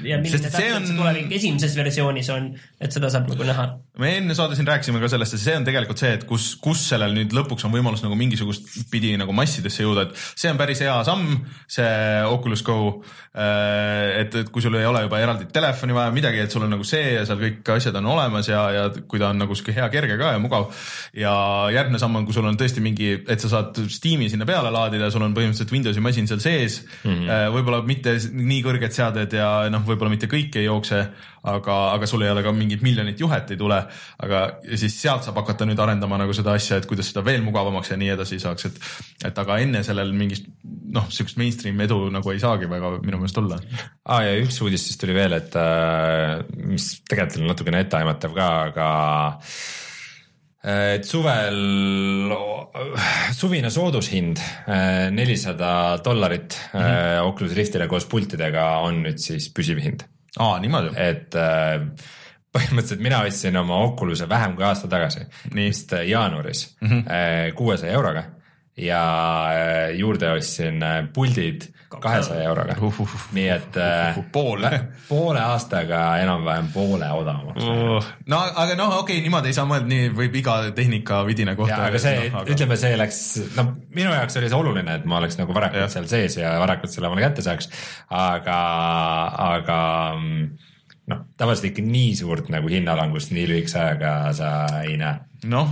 ja 0.07 0.19
milline 0.21 0.37
et 0.37 0.47
see 0.47 0.53
täpselt 0.53 0.77
on- 0.77 0.87
see 0.91 0.99
tulevik 1.01 1.35
esimeses 1.39 1.75
versioonis 1.79 2.29
on, 2.35 2.51
et 2.79 2.97
seda 2.97 3.09
saab 3.13 3.31
nagu 3.31 3.47
näha. 3.51 3.67
me 4.03 4.13
enne 4.19 4.37
saade 4.37 4.59
siin 4.59 4.69
rääkisime 4.69 5.01
ka 5.03 5.09
sellest 5.15 5.37
ja 5.39 5.40
see 5.43 5.55
on 5.57 5.65
tegelikult 5.67 6.01
see, 6.01 6.11
et 6.17 6.25
kus, 6.29 6.51
kus 6.61 6.83
sellel 6.91 7.15
nüüd 7.15 7.33
lõpuks 7.35 7.65
on 7.67 7.73
võimalus 7.73 8.03
nagu 8.05 8.17
mingisugust 8.19 8.69
pidi 8.91 9.13
nagu 9.19 9.33
massidesse 9.35 9.83
jõuda, 9.83 10.07
et 10.07 10.21
see 10.39 10.51
on 10.51 10.59
päris 10.59 10.83
hea 10.83 10.95
samm, 11.07 11.41
see 11.69 11.89
Oculus 12.29 12.63
Go. 12.67 12.77
et, 13.31 14.33
et 14.35 14.49
kui 14.51 14.63
sul 14.63 14.75
ei 14.75 14.85
ole 14.85 15.05
juba 15.05 15.21
eraldi 15.23 15.47
telefoni 15.53 15.95
vaja, 15.95 16.11
midagi, 16.11 16.41
et 16.43 16.51
sul 16.51 16.65
on 16.65 16.73
nagu 16.75 16.85
see 16.87 17.13
ja 17.15 17.23
seal 17.27 17.39
kõik 17.39 17.69
asjad 17.77 17.95
on 18.01 18.09
olemas 18.11 18.49
ja, 18.51 18.63
ja 18.75 18.83
kui 19.07 19.21
ta 19.21 19.29
on 19.31 19.39
nagu 19.39 19.55
sihuke 19.55 19.75
hea 19.77 19.87
kerge 19.93 20.17
ka 20.19 20.33
ja 20.35 20.41
mugav. 20.41 20.67
ja 21.15 21.33
järgmine 21.71 22.01
samm 22.01 22.19
on, 22.19 22.27
kui 22.27 22.35
sul 22.35 22.49
on 22.49 22.59
tõesti 22.59 22.83
mingi, 22.83 23.13
et 23.23 23.43
sa 23.43 23.51
saad 23.51 23.79
Steam'i 23.91 24.29
sinna 24.31 24.47
peale 24.49 24.71
laadida, 24.73 25.11
sul 25.13 25.23
on 25.23 25.35
põhimõtteliselt 25.37 25.71
Windowsi 25.71 26.03
masin 26.03 26.27
seal 26.27 26.43
sees 26.43 26.81
mm. 27.03 27.09
-hmm. 27.09 27.55
võib-olla 27.55 27.81
mitte 27.87 28.17
nii 28.31 28.61
kõrged 28.67 28.95
seaded 28.95 29.37
ja 29.39 29.51
noh, 29.71 29.85
võib-olla 29.87 30.11
mitte 30.11 30.29
kõik 30.31 30.59
ei 30.59 30.67
jookse, 30.67 31.05
aga, 31.43 31.77
aga 31.95 32.09
sul 32.09 32.21
ei 32.25 32.31
ole 32.31 32.43
ka 32.45 32.53
mingit 32.53 32.83
miljonit 32.85 33.19
juhet 33.19 33.51
ei 33.53 33.57
tule, 33.57 33.79
aga 34.21 34.41
siis 34.77 34.95
sealt 35.01 35.25
saab 35.25 35.39
hakata 35.41 35.65
nüüd 35.69 35.79
arendama 35.81 36.19
nagu 36.21 36.35
seda 36.37 36.53
asja, 36.57 36.77
et 36.77 36.87
kuidas 36.89 37.09
seda 37.11 37.23
veel 37.25 37.41
mugavamaks 37.45 37.93
ja 37.93 37.97
nii 37.97 38.13
edasi 38.15 38.39
saaks, 38.41 38.69
et 38.69 39.27
et 39.31 39.41
aga 39.43 39.57
enne 39.63 39.83
sellel 39.85 40.13
mingist 40.17 40.47
noh, 40.91 41.07
sihukest 41.09 41.39
mainstream 41.41 41.81
edu 41.81 42.03
nagu 42.13 42.33
ei 42.33 42.41
saagi 42.41 42.69
väga 42.69 42.95
minu 43.01 43.21
meelest 43.21 43.41
olla. 43.41 43.59
ah,. 44.05 44.23
ja 44.25 44.37
üks 44.43 44.61
uudis 44.61 44.85
siis 44.87 45.01
tuli 45.01 45.17
veel, 45.17 45.37
et 45.39 45.55
äh, 45.59 46.41
mis 46.67 46.93
tegelikult 47.09 47.41
on 47.41 47.53
natukene 47.53 47.85
etteaimatav 47.85 48.35
ka, 48.37 48.49
aga 48.69 48.87
äh, 50.61 50.97
et 50.99 51.09
suvel, 51.09 51.59
suvine 53.33 53.71
soodushind 53.73 54.41
äh, 54.41 55.09
nelisada 55.13 55.97
dollarit 56.05 56.57
mm 56.73 56.79
-hmm. 56.79 57.27
Oculus 57.27 57.55
Riftile 57.55 57.87
koos 57.87 58.05
pultidega 58.05 58.65
on 58.85 59.03
nüüd 59.03 59.17
siis 59.17 59.49
püsiv 59.49 59.81
hind, 59.81 60.05
aa, 60.39 60.59
niimoodi. 60.59 60.93
et 60.95 61.35
äh, 61.35 61.81
põhimõtteliselt 62.51 63.03
mina 63.03 63.23
ostsin 63.27 63.57
oma 63.57 63.79
Oculus'e 63.85 64.29
vähem 64.29 64.55
kui 64.55 64.65
aasta 64.67 64.87
tagasi, 64.91 65.25
vist 65.55 65.93
äh, 65.93 66.07
jaanuaris 66.09 66.65
kuuesaja 66.79 67.91
mm 67.91 67.95
-hmm. 67.95 67.95
euroga 67.95 68.23
ja 68.77 69.03
äh, 69.51 69.97
juurde 69.99 70.31
ostsin 70.31 70.83
äh, 70.83 71.03
puldid 71.13 71.67
kahesaja 71.99 72.43
euroga. 72.47 72.75
nii 73.35 73.47
et 73.51 73.77
äh, 73.77 74.19
poole. 74.31 74.71
poole 75.09 75.41
aastaga 75.43 76.17
enam-vähem 76.23 76.69
poole 76.73 77.09
odavamaks. 77.11 77.65
no 78.31 78.39
aga 78.39 78.75
noh, 78.79 78.95
okei 78.99 79.17
okay,, 79.17 79.25
niimoodi 79.25 79.51
ei 79.51 79.57
saa 79.57 79.67
mõelda, 79.67 79.89
nii 79.91 80.09
võib 80.15 80.37
iga 80.39 80.57
tehnikavidina 80.75 81.55
kohta. 81.59 81.81
ja 81.81 81.89
aga 81.91 82.01
see 82.01 82.29
no, 82.29 82.39
no,, 82.39 82.45
ütleme, 82.55 82.79
see 82.79 82.95
läks, 82.99 83.21
no 83.57 83.67
minu 83.91 84.13
jaoks 84.15 84.39
oli 84.39 84.51
see 84.51 84.59
oluline, 84.63 84.99
et 85.01 85.07
ma 85.09 85.19
oleks 85.19 85.39
nagu 85.41 85.55
varakult 85.55 85.83
Jah. 85.83 85.91
seal 85.91 86.07
sees 86.11 86.39
ja 86.39 86.55
varakult 86.63 86.93
selle 86.93 87.11
omale 87.11 87.25
kätte 87.27 87.43
saaks, 87.45 87.67
aga, 88.07 88.61
aga 89.51 89.81
mm, 90.15 90.47
noh, 91.11 91.25
tavaliselt 91.39 91.73
ikka 91.73 91.85
nii 91.85 92.15
suurt 92.23 92.47
nagu 92.53 92.71
hinnalangust 92.71 93.35
nii 93.35 93.49
lühikese 93.51 93.83
ajaga 93.83 94.15
sa 94.37 94.53
ei 94.85 94.95
näe. 95.01 95.19
noh, 95.49 95.69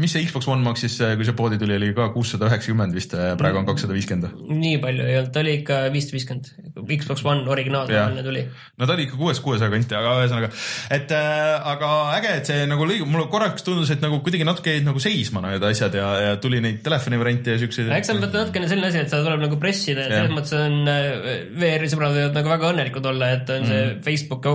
mis 0.00 0.12
see 0.14 0.24
Xbox 0.24 0.48
One 0.48 0.64
maksis, 0.64 0.96
kui 1.18 1.26
see 1.26 1.36
poodi 1.36 1.58
tuli, 1.60 1.76
oli 1.76 1.90
ka 1.96 2.08
kuussada 2.14 2.48
üheksakümmend 2.48 2.94
vist, 2.96 3.12
praegu 3.40 3.60
on 3.60 3.66
kakssada 3.68 3.92
viiskümmend. 3.96 4.46
nii 4.48 4.78
palju 4.80 5.04
ei 5.04 5.18
olnud, 5.20 5.32
ta 5.34 5.42
oli 5.42 5.58
ikka 5.60 5.80
viissada 5.92 6.16
viiskümmend. 6.16 6.52
Xbox 6.88 7.24
One 7.28 7.44
originaalne 7.52 8.22
tuli. 8.24 8.44
no 8.78 8.88
ta 8.88 8.94
oli 8.94 9.04
ikka 9.08 9.18
kuues, 9.20 9.40
kuuesaja 9.44 9.72
kanti, 9.72 9.96
aga 9.98 10.14
ühesõnaga, 10.22 10.50
et 10.94 11.12
äh, 11.12 11.68
aga 11.74 11.90
äge, 12.16 12.32
et 12.40 12.50
see 12.52 12.64
nagu 12.70 12.86
lõi, 12.88 13.00
mulle 13.04 13.26
korraks 13.32 13.66
tundus, 13.66 13.92
et 13.92 14.04
nagu 14.04 14.22
kuidagi 14.24 14.46
natuke 14.48 14.72
jäid 14.76 14.88
nagu 14.88 15.02
seisma 15.02 15.42
need 15.44 15.68
asjad 15.68 15.98
ja, 15.98 16.08
ja 16.24 16.32
tuli 16.40 16.62
neid 16.64 16.80
telefoni 16.86 17.20
variante 17.20 17.56
ja 17.56 17.60
siukseid. 17.60 17.92
eks 17.98 18.08
see 18.08 18.16
on 18.16 18.24
natukene 18.24 18.70
selline 18.70 18.88
asi, 18.88 19.02
et 19.04 19.12
seda 19.12 19.26
tuleb 19.26 19.44
nagu 19.44 19.60
pressida 19.60 20.06
ja 20.06 20.14
selles 20.14 20.32
mõttes 20.32 20.56
on 20.56 20.78
äh, 20.88 21.44
VR-i 21.58 21.92
sõbrad 21.92 22.16
võivad 22.16 22.40
nagu 22.40 22.52
väga 22.54 22.72
õnnelikud 22.72 23.10
olla, 23.12 23.32
et 23.36 23.52
on 23.52 23.68
see 23.68 23.84
Facebook. 24.08 24.46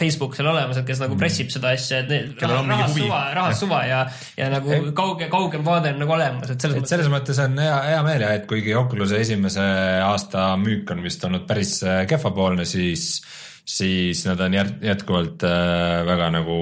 Facebook 0.00 0.36
seal 0.38 0.48
olemas, 0.50 0.80
et 0.80 0.88
kes 0.88 1.00
nagu 1.02 1.16
pressib 1.20 1.52
seda 1.52 1.74
asja, 1.76 2.02
et 2.04 2.12
need 2.12 2.46
on 2.46 2.68
mingi 2.68 2.85
rahas 2.86 2.98
suva, 3.02 3.20
rahas 3.34 3.60
suva 3.60 3.80
ja, 3.86 4.00
ja 4.38 4.48
nagu 4.52 4.78
kauge, 4.96 5.28
kaugem 5.32 5.64
vaade 5.66 5.92
on 5.94 6.00
nagu 6.04 6.14
olemas, 6.16 6.50
et 6.54 6.60
selles 6.60 6.76
et 6.76 6.82
mõttes. 6.84 6.94
selles 6.94 7.10
mõttes 7.12 7.40
on 7.44 7.58
hea, 7.62 7.76
hea 7.90 8.02
meel 8.06 8.24
ja 8.26 8.30
et 8.38 8.46
kuigi 8.50 8.74
Oculus'e 8.78 9.20
esimese 9.24 9.66
aasta 10.06 10.48
müük 10.60 10.90
on 10.94 11.02
vist 11.04 11.24
olnud 11.28 11.46
päris 11.48 11.76
äh, 11.86 12.04
kehvapoolne, 12.10 12.64
siis 12.68 13.20
siis 13.66 14.20
nad 14.28 14.40
on 14.40 14.54
jät- 14.54 14.82
jätkuvalt 14.86 15.42
äh, 15.42 16.04
väga 16.06 16.30
nagu 16.38 16.56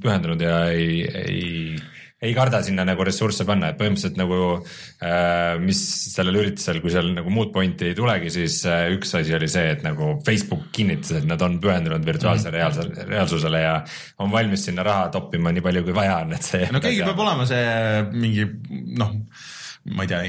pühendunud 0.00 0.40
ja 0.40 0.62
ei, 0.72 1.02
ei 1.04 1.76
ei 2.20 2.34
karda 2.36 2.60
sinna 2.64 2.84
nagu 2.84 3.04
ressursse 3.06 3.46
panna, 3.48 3.70
et 3.70 3.78
põhimõtteliselt 3.80 4.18
nagu 4.20 4.40
äh, 4.58 5.56
mis 5.62 5.80
sellel 6.12 6.40
üritusel, 6.42 6.82
kui 6.84 6.92
seal 6.92 7.08
nagu 7.16 7.32
muud 7.32 7.52
pointi 7.54 7.88
ei 7.90 7.96
tulegi, 7.96 8.32
siis 8.34 8.60
äh, 8.68 8.90
üks 8.94 9.14
asi 9.16 9.34
oli 9.36 9.48
see, 9.50 9.70
et 9.76 9.84
nagu 9.86 10.12
Facebook 10.26 10.68
kinnitas, 10.76 11.14
et 11.20 11.28
nad 11.28 11.40
on 11.46 11.56
pühendunud 11.62 12.04
virtuaalsele 12.06 12.52
reaalsele, 12.58 13.08
reaalsusele 13.08 13.64
ja 13.64 13.74
on 14.20 14.32
valmis 14.34 14.68
sinna 14.68 14.84
raha 14.86 15.08
toppima 15.14 15.54
nii 15.54 15.64
palju, 15.64 15.86
kui 15.88 15.96
vaja 15.96 16.20
on, 16.26 16.36
et 16.36 16.46
see 16.52 16.68
no 16.74 16.82
keegi 16.84 17.04
peab 17.06 17.24
olema 17.24 17.48
see 17.48 18.04
mingi 18.12 18.48
noh, 19.00 19.16
ma 19.96 20.04
ei 20.04 20.12
tea, 20.12 20.24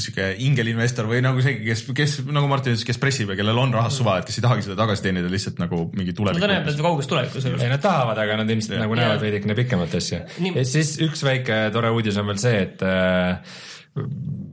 sihuke 0.00 0.26
ingelinvestor 0.44 1.06
või 1.08 1.20
nagu 1.24 1.40
see, 1.44 1.56
kes, 1.64 1.84
kes 1.96 2.16
nagu 2.28 2.48
Martin 2.50 2.74
ütles, 2.74 2.84
kes 2.86 2.98
pressib 3.00 3.30
ja 3.32 3.36
kellel 3.38 3.58
on 3.62 3.72
rahast 3.74 4.00
suva, 4.00 4.18
et 4.20 4.28
kes 4.28 4.38
ei 4.38 4.44
tahagi 4.44 4.66
seda 4.66 4.76
tagasi 4.82 5.06
teenida 5.06 5.30
lihtsalt 5.30 5.60
nagu 5.62 5.82
mingi 5.94 6.12
no 6.12 6.18
tulevik 6.20 6.42
ta 6.42 6.50
näeb, 6.50 6.68
et 6.68 6.82
kauges 6.84 7.10
tulevikus. 7.10 7.48
ei, 7.50 7.70
nad 7.70 7.82
tahavad, 7.82 8.20
aga 8.20 8.40
nad 8.42 8.52
ilmselt 8.52 8.80
nagu 8.82 8.98
näevad 8.98 9.22
veidikene 9.24 9.56
pikemat 9.58 9.96
asja. 10.00 10.24
Ja 10.50 10.64
siis 10.68 10.96
üks 11.04 11.24
väike 11.26 11.62
tore 11.74 11.92
uudis 11.96 12.18
on 12.20 12.28
veel 12.30 12.42
see, 12.42 12.64
et 12.66 12.84
äh, 12.86 13.56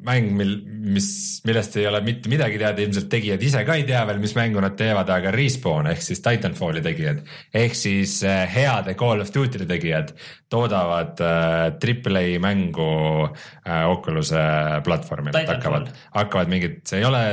mäng, 0.07 0.31
mil, 0.37 0.53
mis, 0.95 1.09
millest 1.47 1.75
ei 1.77 1.87
ole 1.89 2.01
mitte 2.05 2.31
midagi 2.31 2.59
teada, 2.61 2.83
ilmselt 2.83 3.09
tegijad 3.11 3.43
ise 3.43 3.63
ka 3.67 3.77
ei 3.77 3.85
tea 3.87 4.03
veel, 4.07 4.21
mis 4.23 4.35
mängu 4.37 4.63
nad 4.63 4.77
teevad, 4.79 5.09
aga 5.13 5.33
Respawn 5.35 5.91
ehk 5.91 6.03
siis 6.03 6.23
Titanfalli 6.25 6.83
tegijad. 6.85 7.23
ehk 7.53 7.75
siis 7.77 8.19
äh, 8.27 8.45
heade 8.53 8.95
Call 8.99 9.23
of 9.23 9.33
Duty'de 9.35 9.67
tegijad 9.69 10.13
toodavad 10.49 11.19
äh, 11.23 11.79
Triple 11.79 12.23
A 12.23 12.39
mängu 12.39 12.91
äh, 13.27 13.83
Oculus'e 13.91 14.81
platvormil, 14.85 15.35
et 15.35 15.51
hakkavad, 15.51 15.91
hakkavad 16.15 16.51
mingid, 16.51 16.79
see 16.87 17.01
ei 17.01 17.07
ole 17.07 17.25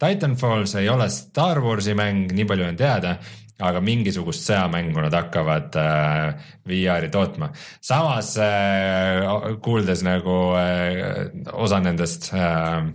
Titanfall, 0.00 0.64
see 0.70 0.86
ei 0.86 0.88
ole 0.88 1.10
Star 1.12 1.60
Warsi 1.62 1.94
mäng, 1.98 2.32
nii 2.34 2.48
palju 2.48 2.70
on 2.70 2.78
teada, 2.78 3.16
aga 3.60 3.82
mingisugust 3.84 4.46
sõjamängu 4.48 5.04
nad 5.04 5.14
hakkavad 5.16 5.76
äh, 5.80 6.48
VR-i 6.68 7.10
tootma. 7.12 7.50
samas 7.80 8.34
äh, 8.40 9.24
kuuldes 9.62 10.04
nagu 10.06 10.40
äh, 10.58 11.30
osa 11.52 11.80
nendest 11.84 12.32
äh, 12.34 12.90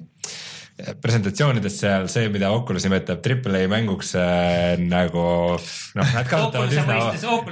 presentatsioonidest 0.76 1.80
seal 1.80 2.10
see, 2.12 2.28
mida 2.34 2.50
Oculus 2.52 2.84
nimetab 2.84 3.22
Triple 3.24 3.62
A 3.64 3.70
mänguks 3.72 4.12
äh, 4.20 4.76
nagu 4.82 5.24
noh, 5.56 6.10
nad 6.18 6.28
kasutavad 6.28 6.74
üsna 6.76 6.98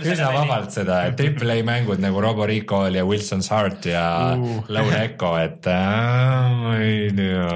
üsna 0.04 0.34
vabalt 0.36 0.76
seda, 0.76 1.06
et 1.08 1.16
Triple 1.20 1.56
A 1.56 1.64
mängud 1.68 2.04
nagu 2.04 2.20
Robo 2.24 2.48
Recall 2.50 3.00
ja 3.00 3.06
Wilson's 3.08 3.48
Heart 3.54 3.88
ja 3.94 4.06
uh. 4.36 4.60
Lone 4.68 5.00
Echo, 5.06 5.38
et 5.40 5.72
äh, 5.72 6.60
ma 6.60 6.78
ei 6.84 7.10
tea 7.16 7.48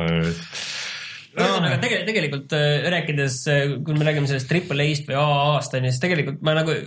ühesõnaga 1.38 1.80
tegelikult, 1.82 2.08
tegelikult 2.10 2.56
äh, 2.58 2.88
rääkides, 2.93 3.39
kui 3.86 3.97
me 3.97 4.08
räägime 4.08 4.30
sellest 4.30 4.50
triple 4.52 4.88
A-st 4.88 5.10
või 5.10 5.19
AA-st 5.21 5.78
on 5.78 5.88
ju, 5.88 5.93
siis 5.93 6.04
tegelikult 6.04 6.41
ma 6.45 6.58
nagu 6.58 6.78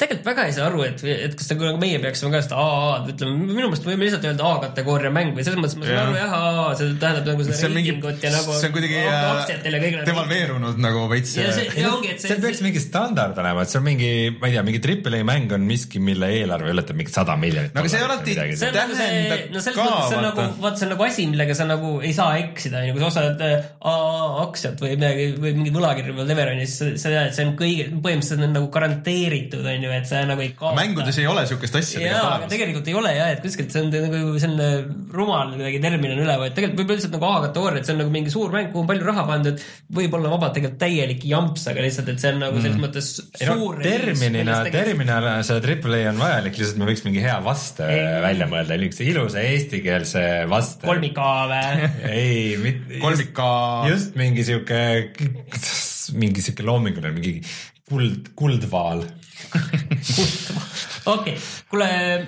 tegelikult 0.00 0.28
väga 0.30 0.46
ei 0.48 0.54
saa 0.56 0.66
aru, 0.70 0.82
et, 0.86 1.02
et 1.28 1.36
kas 1.38 1.50
nagu 1.52 1.72
meie 1.80 2.00
peaksime 2.02 2.32
ka 2.32 2.40
seda 2.44 2.60
AA-d 2.60 3.12
ütleme, 3.14 3.36
minu 3.50 3.68
meelest 3.68 3.86
võime 3.86 4.06
lihtsalt 4.06 4.26
öelda 4.30 4.48
A-kategooria 4.50 5.12
mäng 5.14 5.34
või 5.36 5.46
selles 5.46 5.60
mõttes 5.60 5.76
ma 5.80 5.86
saan 5.86 5.96
Jah. 5.96 6.08
aru 6.08 6.18
jah, 6.18 6.34
AA, 6.38 6.66
see 6.80 6.94
tähendab 7.02 7.30
nagu 7.30 7.46
see 7.46 7.58
seda 7.58 7.72
reitingut 7.74 8.24
ja 8.24 8.32
nagu 8.34 8.56
see 8.56 8.70
on 8.70 8.74
kuidagi 8.76 9.02
aktsiatele 9.10 9.82
kõigile. 9.84 10.06
devalveerunud 10.08 10.80
nagu 10.82 11.04
veits. 11.12 11.34
ja 11.36 11.50
ja 11.50 11.54
see 11.56 12.16
seal, 12.24 12.42
peaks 12.44 12.62
mingi 12.64 12.82
standard 12.82 13.38
olema, 13.42 13.64
et 13.64 13.72
see 13.72 13.80
on 13.80 13.86
mingi, 13.86 14.10
ma 14.36 14.50
ei 14.50 14.56
tea, 14.56 14.64
mingi 14.66 14.82
Triple 14.84 15.20
A 15.20 15.26
mäng 15.26 15.54
on 15.56 15.66
miski, 15.68 16.02
mille 16.02 16.30
eelarve 16.40 16.72
ületab 16.74 16.98
mingi 16.98 17.12
sada 17.14 17.36
miljonit. 17.40 17.74
No 17.74 17.84
aga 17.84 17.92
see 17.92 18.04
alati- 18.06 18.36
nagu 18.38 18.56
tähendab 18.60 19.44
no 19.52 19.64
ka, 19.64 19.88
see 20.08 20.18
on 20.18 20.26
nagu 20.28 20.46
vaata., 20.62 20.80
see 20.80 20.88
on 20.88 20.94
nagu 20.94 21.06
asi, 21.06 21.26
millega 21.30 21.56
sa 21.56 21.66
nagu 21.68 21.92
ei 22.06 22.12
saa 22.16 22.38
eksida, 22.40 22.82
onju, 22.84 22.96
kui 22.96 23.04
sa 23.04 23.10
ostad 23.10 23.44
äh, 23.46 23.68
AA 23.90 24.44
aktsiat 24.46 24.82
või 24.82 24.94
midagi 24.96 25.28
või 25.40 25.54
mingi 25.58 25.74
võlakirju 25.74 26.16
või 26.16 26.66
siis 26.66 27.02
sa 27.02 27.12
tead, 27.12 27.30
et 27.30 27.36
see 27.36 27.46
on 27.48 27.54
kõige, 27.58 27.88
põhimõtteliselt 28.04 28.46
on 28.46 28.54
nagu 28.56 28.70
garanteeritud 28.72 29.66
onju, 29.74 29.89
et 29.96 30.08
sa 30.08 30.22
nagu 30.28 30.44
ei 30.44 30.52
kaota. 30.56 30.76
mängudes 30.78 31.18
ei 31.20 31.26
ole 31.30 31.44
siukest 31.50 31.76
asja 31.80 32.02
jaa, 32.04 32.22
aga 32.36 32.48
tegelikult 32.50 32.50
olemas. 32.50 32.52
tegelikult 32.54 32.90
ei 32.90 32.96
ole 33.00 33.12
jah, 33.16 33.30
et 33.34 33.42
kuskilt 33.44 33.74
see 33.74 33.82
on 33.84 33.90
nagu 33.94 34.42
selline 34.42 34.68
rumal 35.14 35.54
kuidagi 35.54 35.80
termin 35.82 36.14
on 36.14 36.22
üle 36.24 36.36
võetud, 36.42 36.56
tegelikult 36.58 36.82
võib 36.82 36.94
lihtsalt 36.94 37.16
nagu 37.16 37.28
A-kategooria, 37.30 37.82
et 37.82 37.88
see 37.88 37.94
on 37.96 38.00
nagu 38.04 38.14
mingi 38.14 38.34
suur 38.34 38.54
mäng, 38.54 38.70
kuhu 38.72 38.84
on 38.84 38.90
palju 38.90 39.08
raha 39.08 39.24
pandud, 39.28 39.64
võib-olla 40.00 40.32
vabalt 40.34 40.56
tegelikult 40.56 40.80
täielik 40.82 41.26
jamps, 41.30 41.66
aga 41.70 41.84
lihtsalt, 41.84 42.12
et 42.12 42.22
see 42.22 42.34
on 42.34 42.42
nagu 42.44 42.62
selles 42.62 42.80
mõttes 42.80 43.10
ei 43.40 43.48
no 43.48 43.56
suur. 43.60 43.80
terminina, 43.84 44.60
terminina 44.72 45.36
see 45.46 45.64
Triple 45.64 46.00
A 46.00 46.10
on 46.12 46.22
vajalik, 46.22 46.58
lihtsalt 46.60 46.80
me 46.80 46.90
võiks 46.90 47.04
mingi 47.06 47.24
hea 47.24 47.38
vaste 47.44 47.88
Ei. 47.90 48.04
välja 48.24 48.48
mõelda, 48.50 48.78
niisuguse 48.80 49.08
ilusa 49.10 49.44
eestikeelse 49.46 50.26
vaste. 50.50 50.86
kolmika 50.88 51.30
või? 51.50 51.90
ei, 52.20 52.56
mitte. 52.60 53.00
kolmika, 53.02 53.50
just 53.90 54.18
mingi 54.20 54.46
sihuke, 54.46 54.80
mingi 56.20 56.44
sihuke 56.44 56.66
loominguline, 56.66 57.14
mingi 57.16 57.34
kuld, 57.90 58.32
kuldvaal. 58.38 59.04
okei, 61.14 61.40
kuule, 61.68 62.26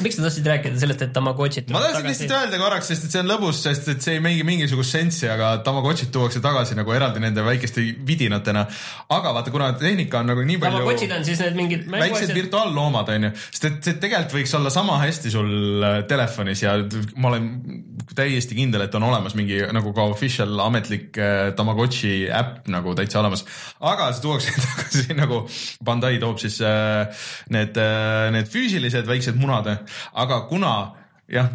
miks 0.00 0.16
sa 0.16 0.24
tahtsid 0.24 0.46
rääkida 0.46 0.78
sellest, 0.80 1.02
et 1.04 1.12
Tamagotšit 1.12 1.70
ma 1.74 1.82
tahtsin 1.82 2.06
lihtsalt 2.08 2.34
öelda 2.36 2.60
korraks, 2.60 2.88
sest 2.90 3.06
et 3.06 3.14
see 3.14 3.20
on 3.20 3.28
lõbus, 3.30 3.60
sest 3.66 3.88
et 3.92 4.04
see 4.04 4.16
ei 4.16 4.22
mängi 4.24 4.44
mingisugust 4.46 4.94
sensi, 4.96 5.26
aga 5.28 5.50
Tamagotšid 5.66 6.12
tuuakse 6.14 6.40
tagasi 6.44 6.76
nagu 6.78 6.94
eraldi 6.94 7.22
nende 7.22 7.44
väikeste 7.44 7.82
vidinatena. 8.06 8.66
aga 9.16 9.34
vaata, 9.36 9.52
kuna 9.52 9.72
tehnika 9.78 10.22
on 10.22 10.32
nagu 10.32 10.44
nii 10.46 10.60
palju 10.62 10.80
Tamagotšid 10.80 11.14
on 11.16 11.26
siis 11.26 11.42
need 11.44 11.58
mingid 11.58 11.86
väiksed 11.92 12.32
virtuaalloomad 12.36 13.12
onju, 13.16 13.32
sest 13.50 13.68
et 13.68 13.80
see 13.88 13.98
tegelikult 14.02 14.38
võiks 14.38 14.56
olla 14.60 14.72
sama 14.72 15.00
hästi 15.02 15.34
sul 15.34 15.52
äh, 15.84 15.98
telefonis 16.08 16.64
ja 16.64 16.76
ma 17.16 17.32
olen 17.32 17.50
täiesti 18.16 18.56
kindel, 18.58 18.86
et 18.86 18.94
on 18.96 19.04
olemas 19.06 19.36
mingi 19.38 19.60
nagu 19.74 19.92
ka 19.96 20.06
official 20.10 20.54
ametlik 20.64 21.18
äh, 21.20 21.50
Tamagotši 21.58 22.14
äpp 22.40 22.70
nagu 22.72 22.94
täitsa 22.98 23.20
olemas. 23.20 23.44
aga 23.80 24.12
see 24.14 24.24
tuuakse 24.24 24.56
tagasi 24.68 25.18
nagu 25.18 25.42
Bandai 25.84 26.16
toob 26.22 26.40
siis 26.40 26.60
äh, 26.64 27.26
need, 27.52 27.76
need 28.32 28.48
füüsilised 28.50 29.08
väiksed 29.10 29.36
munad, 29.40 29.68
aga 30.24 30.40
kuna 30.50 30.72
jah, 31.30 31.50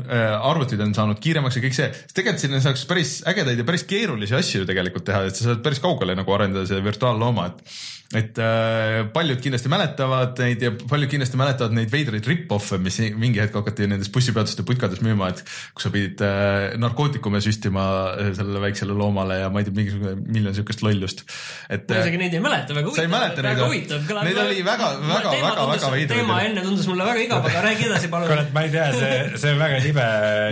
arvutid 0.47 0.81
on 0.83 0.93
saanud 0.95 1.19
kiiremaks 1.23 1.59
ja 1.59 1.65
kõik 1.65 1.75
see, 1.75 1.89
siis 1.97 2.15
tegelikult 2.15 2.45
sinna 2.45 2.61
saaks 2.63 2.85
päris 2.89 3.17
ägedaid 3.27 3.59
ja 3.59 3.67
päris 3.67 3.83
keerulisi 3.89 4.37
asju 4.37 4.63
ju 4.63 4.69
tegelikult 4.69 5.07
teha, 5.09 5.25
et 5.27 5.35
sa 5.35 5.49
saad 5.49 5.63
päris 5.65 5.83
kaugele 5.83 6.15
nagu 6.17 6.35
arendada 6.35 6.67
see 6.69 6.83
virtuaallooma, 6.85 7.49
et 7.51 7.75
et 8.13 8.37
äh, 8.37 8.99
paljud 9.15 9.39
kindlasti 9.41 9.69
mäletavad 9.71 10.37
neid 10.37 10.61
ja 10.61 10.69
paljud 10.77 11.09
kindlasti 11.09 11.39
mäletavad 11.41 11.73
neid 11.73 11.89
veidraid 11.89 12.27
rip-off'e, 12.29 12.77
mis 12.77 12.99
mingi 13.17 13.41
hetk 13.41 13.55
hakati 13.57 13.87
nendes 13.89 14.11
bussipeatuste 14.13 14.61
putkades 14.67 15.01
müüma, 15.01 15.31
et 15.33 15.41
kus 15.73 15.87
sa 15.87 15.89
pidid 15.93 16.21
äh, 16.21 16.75
narkootikume 16.77 17.41
süstima 17.41 17.85
äh, 18.13 18.29
sellele 18.37 18.61
väiksele 18.67 18.93
loomale 18.93 19.39
ja 19.41 19.47
ma 19.49 19.63
ei 19.63 19.65
tea, 19.65 19.73
mingisugune 19.79 20.13
miljon 20.21 20.53
siukest 20.53 20.83
lollust. 20.85 21.23
et 21.65 21.89
ma 21.89 21.97
äh, 21.97 22.03
isegi 22.05 22.19
neid 22.21 22.37
ei 22.37 22.43
mäleta, 22.45 22.77
väga 22.77 22.93
Sa 22.93 23.01
ei 23.01 23.09
huvitav. 23.09 23.15
mäleta 23.15 23.41
neid 23.41 23.49
väga 23.49 23.65
või? 23.65 23.81
huvitav. 23.81 24.21
Neid 24.29 24.41
oli 24.43 24.61
väga- 24.69 24.91
väga- 25.01 25.33
väga- 25.33 25.67
väga 25.71 25.91
veidraid 25.95 26.13
teema 26.13 26.37
enne 26.45 26.65
tundus 26.67 26.87
mulle 26.91 27.09
väga 27.09 27.25
igav, 27.25 27.49
aga 27.49 27.65
räägi 27.65 27.89
edasi 27.89 28.11
palun. 28.13 28.29
kurat, 28.35 28.53
ma 28.53 28.65
ei 28.67 28.71
tea, 28.77 28.85
see, 28.93 29.17
see 29.41 29.55
on 29.55 29.59
väga 29.65 29.81
libe 29.81 30.07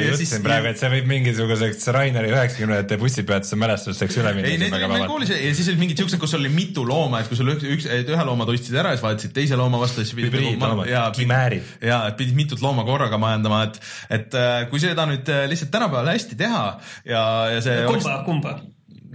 jutt 0.08 0.26
siin 0.26 0.44
praegu, 0.50 0.72
et 0.74 0.82
see 0.82 0.90
võib 0.98 1.08
mingisuguseks 1.14 1.88
Raineri 1.94 2.34
üheksakümnendate 2.34 2.98
bussipeatuse 2.98 3.62
mälestuseks 3.62 4.20
üle 4.24 4.34
minna. 4.40 4.50
ei, 4.50 4.58
neid 4.66 4.74
ma 4.90 5.06
kuulsin 5.06 5.38
ja 5.38 5.54
siis 5.54 5.70
olid 5.70 5.86
mingid 5.86 6.02
siuksed, 6.02 6.18
kus 6.26 6.34
oli 6.42 6.50
mitu 6.50 6.82
looma, 6.88 7.22
et 7.22 7.30
kui 7.30 7.38
sul 7.38 7.43
üks, 7.52 7.66
üks, 7.76 7.88
ühe 7.88 8.26
looma 8.28 8.48
tõstsid 8.50 8.78
ära 8.80 8.94
ja 8.94 8.98
siis 8.98 9.06
vahetasid 9.06 9.36
teise 9.36 9.60
looma 9.60 9.82
vastu, 9.82 10.04
siis 10.04 10.16
pidid 10.18 10.32
Hübriidloomad, 10.32 10.90
ja 10.90 11.06
kimäärid. 11.16 11.74
ja 11.84 12.04
et 12.10 12.18
pidid 12.20 12.38
mitut 12.38 12.64
looma 12.64 12.86
korraga 12.88 13.20
majandama, 13.22 13.64
et, 13.70 13.82
et 14.20 14.38
äh, 14.40 14.64
kui 14.72 14.82
seda 14.84 15.08
nüüd 15.10 15.30
äh, 15.32 15.46
lihtsalt 15.52 15.74
tänapäeval 15.74 16.14
hästi 16.14 16.40
teha 16.40 16.64
ja, 17.10 17.24
ja 17.54 17.66
see 17.66 17.82
oleks 17.88 18.08
kumba, 18.08 18.22
kumba? 18.28 18.56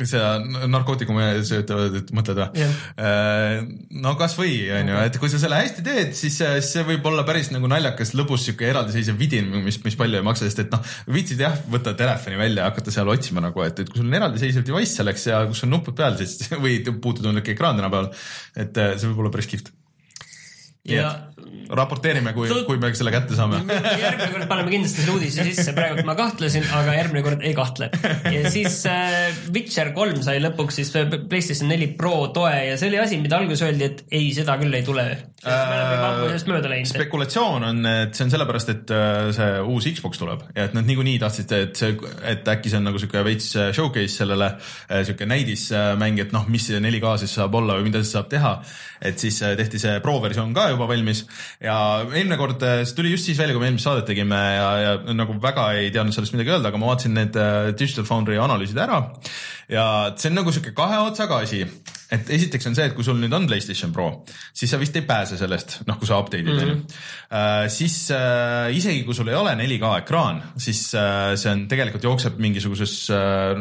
Seda 0.07 0.67
narkootikume 0.71 1.31
söötavad, 1.47 1.97
et 2.01 2.13
mõtled 2.15 2.41
või? 2.43 2.67
no 4.03 4.15
kasvõi 4.19 4.55
onju, 4.79 4.99
et 5.07 5.19
kui 5.21 5.31
sa 5.33 5.41
selle 5.43 5.59
hästi 5.61 5.85
teed, 5.87 6.13
siis 6.19 6.39
äh, 6.45 6.59
see 6.65 6.85
võib 6.87 7.07
olla 7.11 7.25
päris 7.29 7.51
nagu 7.55 7.71
naljakas, 7.71 8.15
lõbus 8.19 8.47
siuke 8.49 8.69
eraldiseisev 8.69 9.19
vidin, 9.21 9.51
mis, 9.65 9.81
mis 9.85 9.99
palju 9.99 10.21
ei 10.21 10.27
maksa, 10.27 10.47
sest 10.49 10.65
et 10.65 10.75
noh, 10.75 10.85
viitsid 11.15 11.43
jah, 11.43 11.57
võtta 11.73 11.95
telefoni 11.99 12.39
välja 12.41 12.65
ja 12.65 12.71
hakata 12.71 12.95
seal 12.95 13.11
otsima 13.13 13.43
nagu, 13.45 13.65
et, 13.67 13.83
et 13.83 13.91
kui 13.91 14.01
sul 14.01 14.09
on 14.09 14.19
eraldiseisev 14.21 14.67
device 14.67 14.99
selleks 14.99 15.29
ja 15.31 15.43
kus 15.51 15.65
on 15.67 15.75
nupud 15.77 15.97
peal, 15.99 16.19
siis 16.21 16.51
või 16.65 16.81
puututundlik 16.89 17.55
ekraan 17.55 17.81
tänapäeval, 17.81 18.13
et 18.59 18.83
äh, 18.83 18.95
see 18.97 19.11
võib 19.11 19.25
olla 19.25 19.35
päris 19.35 19.51
kihvt. 19.51 19.75
ja 20.89 21.11
raporteerime, 21.69 22.33
kui 22.37 22.49
kui 22.67 22.81
me 22.81 22.91
selle 22.97 23.13
kätte 23.13 23.37
saame. 23.37 23.61
järgmine 24.05 24.31
kord 24.33 24.47
paneme 24.51 24.73
kindlasti 24.73 25.03
selle 25.03 25.17
uudise 25.17 25.45
sisse, 25.51 25.75
praegu 25.77 26.05
ma 26.09 26.15
kahtlesin, 26.19 26.67
aga 26.79 26.97
järgmine 26.97 27.25
kord 27.27 27.45
ei 27.45 27.55
kahtle. 27.57 27.91
ja 28.33 28.53
siis 28.53 28.81
äh, 28.89 29.29
Witcher 29.55 29.93
kolm 29.97 30.23
sai 30.25 30.41
lõpuks 30.43 30.81
siis 30.81 30.93
PlayStation 30.95 31.71
neli 31.73 31.91
Pro 31.99 32.29
toe 32.35 32.55
ja 32.71 32.79
see 32.81 32.91
oli 32.93 33.01
asi, 33.03 33.21
mida 33.23 33.39
alguses 33.41 33.67
öeldi, 33.69 33.89
et 33.89 34.05
ei, 34.09 34.31
seda 34.37 34.57
küll 34.61 34.79
ei 34.79 34.87
tule. 34.87 35.05
läinud. 36.73 36.91
spekulatsioon 36.93 37.69
on, 37.71 37.85
et 38.07 38.17
see 38.17 38.27
on 38.27 38.35
sellepärast, 38.35 38.73
et 38.75 38.95
äh, 38.95 39.31
see 39.37 39.51
uus 39.69 39.91
Xbox 39.99 40.23
tuleb 40.23 40.47
ja 40.55 40.69
et 40.69 40.77
nad 40.77 40.89
niikuinii 40.89 41.19
tahtsid, 41.23 41.55
et 41.59 41.79
see, 41.79 41.95
et 42.33 42.49
äkki 42.49 42.73
see 42.73 42.81
on 42.81 42.89
nagu 42.89 43.01
sihuke 43.01 43.25
veits 43.27 43.53
äh, 43.59 43.71
showcase 43.77 44.23
sellele, 44.23 44.55
sihuke 45.05 45.29
näidismäng, 45.29 46.25
et 46.25 46.33
noh, 46.35 46.49
mis 46.51 46.69
see 46.71 46.81
4K 46.83 47.17
siis 47.23 47.37
saab 47.39 47.55
olla 47.61 47.77
või 47.79 47.91
mida 47.91 48.03
see 48.03 48.15
saab 48.17 48.33
teha. 48.33 48.57
et 49.05 49.21
siis 49.21 49.37
äh, 49.47 49.55
tehti 49.59 49.79
see 49.79 50.01
Pro 50.03 50.17
versioon 50.23 50.57
ka 50.57 50.71
juba 50.73 50.89
valmis 50.91 51.28
ja 51.65 51.77
eelmine 52.07 52.39
kord, 52.41 52.63
see 52.63 52.97
tuli 52.99 53.13
just 53.15 53.29
siis 53.29 53.39
välja, 53.41 53.57
kui 53.57 53.65
me 53.65 53.71
eelmist 53.71 53.89
saadet 53.89 54.09
tegime 54.11 54.39
ja, 54.39 54.71
ja 54.85 54.97
nagu 55.17 55.37
väga 55.43 55.71
ei 55.79 55.93
teadnud 55.95 56.17
sellest 56.17 56.37
midagi 56.37 56.55
öelda, 56.57 56.73
aga 56.73 56.81
ma 56.81 56.91
vaatasin 56.93 57.17
need 57.19 57.39
äh, 57.39 57.71
Digital 57.75 58.09
Foundry 58.09 58.41
analüüsid 58.43 58.81
ära 58.85 59.03
ja 59.69 59.85
see 60.17 60.33
on 60.33 60.41
nagu 60.41 60.55
sihuke 60.55 60.75
kahe 60.77 61.01
otsaga 61.05 61.43
asi 61.45 61.65
et 62.15 62.31
esiteks 62.33 62.69
on 62.71 62.77
see, 62.77 62.87
et 62.89 62.95
kui 62.97 63.05
sul 63.05 63.19
nüüd 63.21 63.35
on 63.37 63.47
PlayStation 63.49 63.93
Pro, 63.93 64.07
siis 64.57 64.71
sa 64.73 64.81
vist 64.81 64.97
ei 64.97 65.05
pääse 65.09 65.37
sellest, 65.41 65.79
noh, 65.89 65.99
kui 66.01 66.09
sa 66.09 66.21
update'id 66.23 66.49
onju 66.49 66.67
mm 66.67 66.79
-hmm.. 66.81 67.69
siis 67.73 67.97
äh, 68.17 68.73
isegi 68.77 69.05
kui 69.05 69.15
sul 69.15 69.29
ei 69.29 69.37
ole 69.37 69.53
4K 69.55 69.99
ekraan, 70.03 70.43
siis 70.57 70.95
äh, 70.95 71.37
see 71.37 71.53
on 71.53 71.67
tegelikult 71.69 72.05
jookseb 72.05 72.39
mingisuguses 72.41 73.11
äh, 73.13 73.61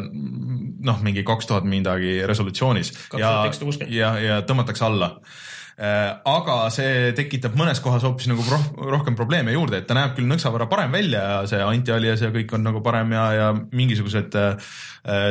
noh, 0.80 1.02
mingi 1.02 1.22
kaks 1.22 1.46
tuhat 1.46 1.68
midagi 1.68 2.22
resolutsioonis 2.26 2.92
ja, 3.18 3.44
2160. 3.44 3.92
ja, 3.92 4.16
ja 4.18 4.40
tõmmatakse 4.40 4.84
alla 4.84 5.18
aga 5.78 6.56
see 6.74 7.12
tekitab 7.14 7.54
mõnes 7.58 7.78
kohas 7.82 8.02
hoopis 8.02 8.26
nagu 8.30 8.42
roh 8.50 8.88
rohkem 8.90 9.16
probleeme 9.18 9.52
juurde, 9.54 9.78
et 9.78 9.86
ta 9.86 9.94
näeb 9.94 10.16
küll 10.16 10.26
nõksa 10.26 10.50
võrra 10.54 10.66
parem 10.70 10.92
välja 10.94 11.22
ja 11.22 11.36
see 11.50 11.60
anti-alias 11.62 12.22
ja 12.24 12.32
kõik 12.34 12.54
on 12.56 12.64
nagu 12.66 12.82
parem 12.84 13.12
ja, 13.14 13.26
ja 13.36 13.48
mingisugused 13.54 14.34
äh, 14.38 14.72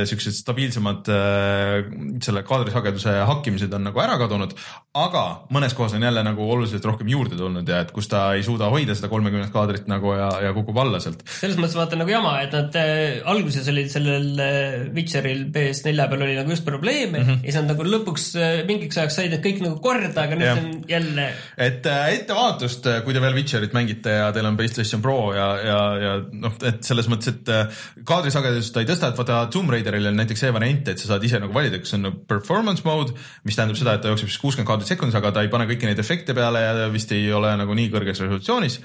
siuksed 0.07 0.35
stabiilsemad 0.37 1.09
äh, 1.11 1.89
selle 2.23 2.43
kaadrisageduse 2.47 3.17
hakkimised 3.27 3.73
on 3.75 3.87
nagu 3.89 4.01
ära 4.01 4.17
kadunud, 4.21 4.55
aga 4.97 5.23
mõnes 5.53 5.75
kohas 5.77 5.95
on 5.97 6.05
jälle 6.07 6.23
nagu 6.25 6.47
oluliselt 6.47 6.85
rohkem 6.87 7.09
juurde 7.11 7.37
tulnud 7.39 7.67
ja 7.67 7.81
et 7.83 7.91
kus 7.95 8.09
ta 8.11 8.29
ei 8.37 8.45
suuda 8.45 8.71
hoida 8.73 8.95
seda 8.97 9.11
kolmekümnet 9.11 9.51
kaadrit 9.53 9.89
nagu 9.91 10.13
ja, 10.17 10.29
ja 10.47 10.53
kukub 10.55 10.79
alla 10.81 11.01
sealt. 11.03 11.23
selles 11.27 11.59
mõttes 11.59 11.77
vaata 11.77 11.99
nagu 11.99 12.11
jama, 12.11 12.37
et 12.45 12.55
nad 12.55 12.79
äh, 12.79 13.19
alguses 13.27 13.67
olid 13.71 13.91
sellel 13.91 14.29
äh, 14.43 14.87
Witcheril 14.95 15.47
PS4 15.53 16.09
peal 16.11 16.25
oli 16.27 16.37
nagu 16.39 16.55
just 16.55 16.65
probleeme 16.65 17.19
mm 17.19 17.25
-hmm. 17.25 17.43
ja 17.43 17.51
siis 17.51 17.59
nad 17.61 17.73
nagu 17.73 17.87
lõpuks 17.87 18.29
äh, 18.39 18.63
mingiks 18.69 18.97
ajaks 18.97 19.19
said 19.19 19.33
need 19.33 19.43
kõik 19.45 19.61
nagu 19.65 19.79
korda, 19.83 20.23
aga 20.23 20.36
nüüd 20.39 20.47
Jah. 20.47 20.63
on 20.63 20.83
jälle 20.89 21.27
et 21.57 21.85
äh, 21.89 22.13
ettevaatust, 22.19 22.87
äh, 22.89 22.99
kui 23.05 23.15
te 23.15 23.21
veel 23.21 23.35
Witcherit 23.37 23.73
mängite 23.75 24.13
ja 24.19 24.27
teil 24.35 24.45
on 24.45 24.57
PlayStation 24.59 25.01
Pro 25.03 25.33
ja, 25.35 25.47
ja, 25.63 25.79
ja 26.01 26.11
noh, 26.31 26.53
et 26.67 26.85
selles 26.85 27.09
mõttes, 27.11 27.33
et 27.33 27.51
äh, 27.53 27.81
kaadrisagedust 28.07 28.75
ta 28.75 28.83
ei 28.83 28.89
tõsta, 28.89 29.11
et 29.11 29.19
vaata 29.19 29.39
Tomb 29.53 29.73
Raideril 29.73 30.09
on 30.11 30.19
näiteks 30.21 30.45
see 30.45 30.53
variant, 30.53 30.91
et 30.91 31.01
sa 31.01 31.11
saad 31.13 31.25
ise 31.27 31.41
nagu 31.43 31.55
valida, 31.55 31.81
kas 31.81 31.95
on 31.97 32.11
performance 32.29 32.85
mode, 32.85 33.15
mis 33.47 33.57
tähendab 33.57 33.79
seda, 33.79 33.97
et 33.97 34.05
ta 34.05 34.13
jookseb 34.13 34.31
siis 34.31 34.41
kuuskümmend 34.43 34.69
kaadrit 34.69 34.93
sekundis, 34.93 35.17
aga 35.19 35.33
ta 35.35 35.45
ei 35.45 35.51
pane 35.53 35.67
kõiki 35.69 35.89
neid 35.89 36.01
efekte 36.03 36.37
peale 36.37 36.63
ja 36.63 36.87
vist 36.93 37.11
ei 37.15 37.27
ole 37.33 37.55
nagu 37.59 37.77
nii 37.77 37.91
kõrges 37.93 38.23
resolutsioonis. 38.23 38.79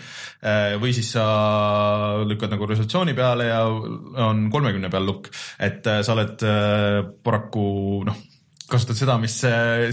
või 0.83 0.93
siis 0.97 1.13
sa 1.15 1.27
lükkad 2.27 2.51
nagu 2.53 2.67
resolutsiooni 2.67 3.15
peale 3.15 3.49
ja 3.51 3.63
on 3.69 4.49
kolmekümne 4.51 4.91
peal 4.91 5.07
lukk, 5.07 5.31
et 5.61 5.87
sa 6.03 6.17
oled 6.17 6.45
paraku 7.23 7.65
noh 8.09 8.32
kasutad 8.73 8.99
seda, 8.99 9.17
mis 9.21 9.37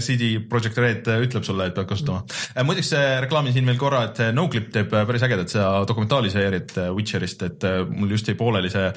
CD 0.04 0.32
Projekt 0.50 0.78
Red 0.80 1.10
ütleb 1.26 1.46
sulle, 1.46 1.68
et 1.70 1.76
pead 1.76 1.88
kasutama. 1.90 2.22
muideks 2.66 2.92
äh, 2.96 3.08
reklaamin 3.24 3.54
siin 3.54 3.68
veel 3.68 3.78
korra, 3.80 4.02
et 4.08 4.22
Noclip 4.36 4.70
teeb 4.74 4.94
äh, 4.94 5.06
päris 5.08 5.24
ägedat 5.26 5.52
seda 5.52 5.68
dokumentaaliseeriat 5.88 6.76
äh, 6.84 6.90
Witcherist, 6.96 7.44
et 7.46 7.68
mul 7.90 8.14
just 8.16 8.28
jäi 8.30 8.36
pooleli 8.38 8.70
see 8.72 8.88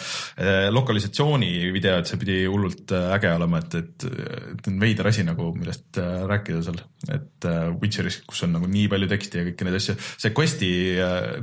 lokalisatsiooni 0.73 1.71
video, 1.73 1.97
et 1.99 2.09
see 2.09 2.19
pidi 2.21 2.39
hullult 2.49 2.93
äge 2.93 3.31
olema, 3.33 3.61
et, 3.63 3.77
et, 3.79 4.07
et 4.53 4.71
on 4.71 4.79
veider 4.81 5.09
asi 5.09 5.25
nagu, 5.27 5.51
millest 5.57 5.99
rääkida 5.99 6.63
seal. 6.65 6.81
et 7.13 7.47
Witcheris, 7.81 8.21
kus 8.27 8.45
on 8.47 8.53
nagu 8.55 8.67
nii 8.69 8.87
palju 8.91 9.09
teksti 9.11 9.39
ja 9.39 9.47
kõiki 9.49 9.67
neid 9.67 9.79
asju, 9.79 9.95
see 9.99 10.33
quest'i 10.35 10.71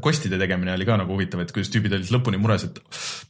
quest'ide 0.03 0.39
tegemine 0.41 0.73
oli 0.75 0.87
ka 0.89 0.97
nagu 1.01 1.15
huvitav, 1.15 1.43
et 1.43 1.53
kuidas 1.55 1.71
tüübid 1.73 1.95
olid 1.97 2.11
lõpuni 2.13 2.41
mures, 2.41 2.65
et 2.67 2.81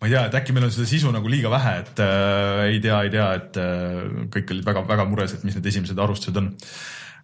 ma 0.00 0.08
ei 0.08 0.14
tea, 0.14 0.24
et 0.28 0.36
äkki 0.40 0.54
meil 0.56 0.68
on 0.68 0.74
seda 0.74 0.86
sisu 0.88 1.12
nagu 1.14 1.30
liiga 1.30 1.50
vähe, 1.52 1.74
et 1.82 2.02
äh, 2.04 2.62
ei 2.70 2.80
tea, 2.82 3.00
ei 3.06 3.12
tea, 3.12 3.28
et 3.40 3.60
äh, 3.60 4.26
kõik 4.34 4.54
olid 4.54 4.68
väga-väga 4.70 4.99
mures, 5.08 5.34
et 5.34 5.44
mis 5.44 5.56
need 5.56 5.70
esimesed 5.72 5.98
arvustused 5.98 6.36
on 6.40 6.52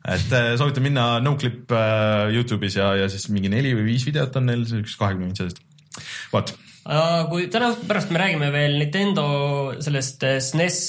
et 0.06 0.32
äh, 0.32 0.52
soovitan 0.58 0.84
minna 0.86 1.06
Noclip 1.24 1.72
äh, 1.74 2.30
Youtube'is 2.34 2.78
ja, 2.78 2.92
ja 3.00 3.10
siis 3.10 3.28
mingi 3.34 3.50
neli 3.52 3.74
või 3.74 3.88
viis 3.90 4.06
videot 4.06 4.38
on 4.38 4.50
neil, 4.50 4.64
üks 4.80 4.96
kahekümne 5.00 5.30
minutist. 5.30 5.62
vot, 6.32 6.52
aga 6.84 7.22
kui 7.30 7.48
täna 7.52 7.72
pärast 7.88 8.12
me 8.14 8.22
räägime 8.22 8.50
veel 8.54 8.76
Nintendo 8.80 9.26
sellest 9.82 10.26
SNES 10.50 10.82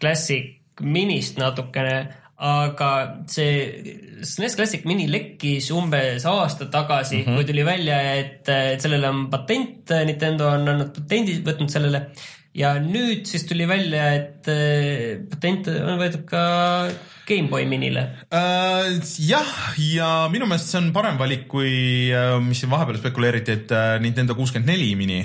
Classic 0.00 0.56
Minist 0.78 1.38
natukene, 1.40 1.96
aga 2.38 2.88
see 3.30 3.94
SNES 4.22 4.54
Classic 4.58 4.84
Mini 4.86 5.08
lekkis 5.10 5.72
umbes 5.74 6.26
aasta 6.26 6.68
tagasi 6.70 7.20
mm, 7.20 7.24
-hmm. 7.26 7.34
kui 7.34 7.44
tuli 7.44 7.64
välja, 7.66 8.00
et, 8.14 8.48
et 8.48 8.80
sellele 8.80 9.08
on 9.08 9.26
patent, 9.30 9.90
Nintendo 10.06 10.50
on 10.54 10.68
andnud 10.74 10.92
patendi, 10.94 11.40
võtnud 11.46 11.70
sellele 11.70 12.04
ja 12.58 12.74
nüüd 12.82 13.28
siis 13.30 13.46
tuli 13.48 13.68
välja, 13.70 14.10
et 14.18 14.50
eh, 14.50 15.20
patent 15.30 15.70
on 15.78 16.00
võetud 16.00 16.26
ka 16.28 16.42
GameBoy 17.28 17.66
Minile. 17.68 18.04
Äh, 18.32 18.98
jah, 19.28 19.50
ja 19.76 20.08
minu 20.32 20.48
meelest 20.48 20.72
see 20.72 20.80
on 20.80 20.88
parem 20.94 21.18
valik 21.20 21.44
kui, 21.50 22.08
äh, 22.14 22.36
mis 22.42 22.62
siin 22.62 22.72
vahepeal 22.72 22.98
spekuleeriti, 23.00 23.56
et 23.58 23.74
äh, 23.74 23.96
Nintendo 24.02 24.36
kuuskümmend 24.38 24.70
neli 24.72 24.88
mini, 24.98 25.20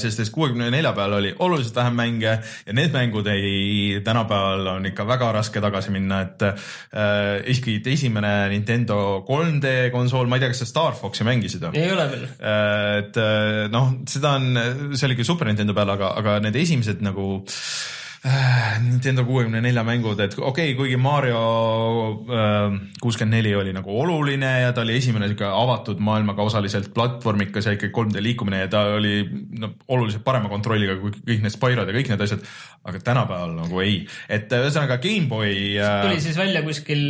sest 0.00 0.22
et 0.22 0.30
kuuekümne 0.34 0.70
nelja 0.72 0.92
peal 0.96 1.16
oli 1.18 1.32
oluliselt 1.44 1.76
vähem 1.78 1.98
mänge 1.98 2.30
ja 2.30 2.76
need 2.76 2.94
mängud 2.94 3.26
ei, 3.32 3.98
tänapäeval 4.06 4.72
on 4.76 4.88
ikka 4.90 5.06
väga 5.08 5.32
raske 5.38 5.62
tagasi 5.64 5.94
minna, 5.94 6.22
et 6.26 6.46
äh, 6.46 7.50
isegi 7.50 7.80
esimene 7.94 8.32
Nintendo 8.52 9.24
3D 9.28 9.90
konsool, 9.94 10.30
ma 10.30 10.38
ei 10.38 10.46
tea, 10.46 10.54
kas 10.54 10.64
sa 10.64 10.70
Star 10.70 10.98
Foxi 10.98 11.26
mängisid 11.26 11.66
või? 11.66 11.82
ei 11.82 11.92
ole 11.94 12.08
veel. 12.14 12.26
et 12.38 13.22
äh, 13.22 13.66
noh, 13.72 13.92
seda 14.08 14.36
on, 14.38 14.50
see 14.94 15.10
oli 15.10 15.18
küll 15.18 15.28
Super 15.28 15.50
Nintendo 15.50 15.76
peal, 15.76 15.96
aga, 15.98 16.14
aga 16.22 16.38
need 16.44 16.58
esimesed 16.62 17.02
nagu 17.04 17.30
äh, 17.42 17.97
Nintendo 18.82 19.22
kuuekümne 19.24 19.60
nelja 19.62 19.84
mängud, 19.86 20.18
et 20.20 20.34
okei 20.38 20.72
okay,, 20.72 20.74
kuigi 20.78 20.96
Mario 20.98 21.42
kuuskümmend 23.02 23.36
neli 23.36 23.52
oli 23.54 23.74
nagu 23.76 23.94
oluline 24.02 24.50
ja 24.64 24.72
ta 24.74 24.82
oli 24.82 24.96
esimene 24.98 25.28
sihuke 25.30 25.46
avatud 25.46 26.00
maailmaga 26.02 26.42
osaliselt 26.42 26.90
platvormikas 26.94 27.68
ja 27.68 27.76
ikkagi 27.76 27.92
3D 27.94 28.22
liikumine 28.24 28.64
ja 28.64 28.70
ta 28.72 28.82
oli 28.96 29.20
no, 29.60 29.70
oluliselt 29.94 30.24
parema 30.26 30.50
kontrolliga 30.50 30.98
kui 30.98 31.14
kõik 31.14 31.44
need 31.44 31.54
Spyrod 31.54 31.86
ja 31.86 31.94
kõik 31.94 32.10
need 32.10 32.26
asjad. 32.26 32.42
aga 32.88 33.04
tänapäeval 33.04 33.54
nagu 33.58 33.80
ei, 33.84 34.00
et 34.32 34.50
ühesõnaga 34.54 34.98
GameBoy 35.02 35.54
äh, 35.78 36.02
tuli 36.06 36.20
siis 36.24 36.38
välja 36.38 36.62
kuskil 36.66 37.02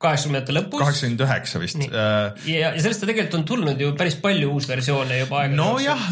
kaheksakümnendate 0.00 0.54
lõpus. 0.56 0.80
kaheksakümmend 0.80 1.24
üheksa 1.26 1.60
vist 1.60 1.82
äh, 1.84 2.46
ja, 2.48 2.70
ja 2.72 2.80
sellest 2.80 3.04
tegelikult 3.04 3.36
on 3.40 3.46
tulnud 3.48 3.82
ju 3.84 3.92
päris 3.98 4.16
palju 4.22 4.54
uusversioone 4.56 5.20
juba 5.20 5.42
aegade 5.42 5.58
nojah, 5.58 6.06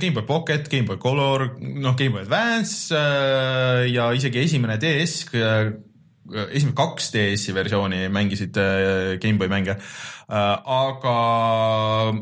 GameBoy 0.00 0.26
Pocket, 0.28 0.68
GameBoy 0.70 1.00
Color, 1.02 1.48
noh, 1.58 1.96
GameBoy 1.98 2.22
Advance 2.22 2.94
äh, 2.94 3.88
ja 3.90 4.10
isegi 4.14 4.44
esimene 4.44 4.78
DS, 4.82 5.26
esimene 5.34 6.76
kaks 6.78 7.10
DS-i 7.14 7.54
versiooni 7.56 8.06
mängisid 8.12 8.56
äh, 8.60 9.16
GameBoy 9.22 9.50
mänge. 9.50 9.76
Aga 10.28 11.18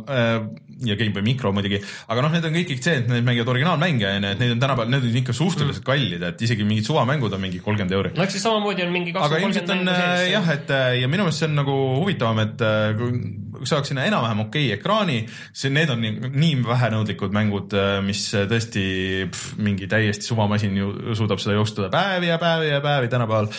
äh, 0.08 0.38
ja 0.86 0.96
GameBoy 0.98 1.22
Micro 1.22 1.52
muidugi, 1.54 1.78
aga 2.10 2.24
noh, 2.24 2.32
need 2.34 2.46
on 2.46 2.56
kõik 2.56 2.82
see, 2.82 2.96
et 3.02 3.08
need 3.10 3.26
mängivad 3.26 3.52
originaalmänge 3.54 4.08
onju, 4.08 4.32
et 4.32 4.40
neid 4.40 4.54
on 4.54 4.62
tänapäeval, 4.62 4.90
need 4.90 5.06
on 5.06 5.18
ikka 5.22 5.36
suhteliselt 5.36 5.86
kallid, 5.86 6.24
et 6.26 6.42
isegi 6.46 6.66
mingid 6.66 6.88
suvamängud 6.88 7.36
on 7.36 7.42
mingi 7.42 7.62
kolmkümmend 7.62 7.96
euri. 7.96 8.12
No 8.16 8.26
eks 8.26 8.36
siis 8.36 8.46
samamoodi 8.46 8.86
on 8.86 8.92
mingi 8.94 9.14
kakskümmend 9.14 9.60
kolmkümmend 9.60 9.92
äh, 9.92 10.02
mängu 10.02 10.32
jah, 10.32 10.48
sees. 10.48 10.58
et 10.58 10.74
äh, 10.74 10.88
ja 11.02 11.12
minu 11.12 11.26
meelest 11.28 11.42
see 11.42 11.50
on 11.50 11.56
nagu 11.60 11.78
huvitavam, 12.00 12.42
et 12.42 12.66
äh, 12.66 12.96
kui 12.98 13.68
saaks 13.68 13.92
sinna 13.92 14.08
enam-vähem 14.10 14.44
okei 14.46 14.66
okay 14.66 14.80
ekraani, 14.80 15.18
see, 15.54 15.70
need 15.74 15.92
on 15.94 16.02
nii, 16.02 16.32
nii 16.34 16.60
vähenõudlikud 16.66 17.34
mängud, 17.36 17.78
mis 18.06 18.26
tõesti 18.50 18.84
pff, 19.30 19.56
mingi 19.62 19.86
täiesti 19.90 20.26
suvamasin 20.26 20.76
ju 20.80 20.92
suudab 21.18 21.42
seda 21.42 21.54
joostada 21.60 21.92
päevi 21.94 22.32
ja 22.32 22.40
päevi 22.42 22.72
ja 22.72 22.82
päevi 22.82 23.12
tänapäeval, 23.12 23.52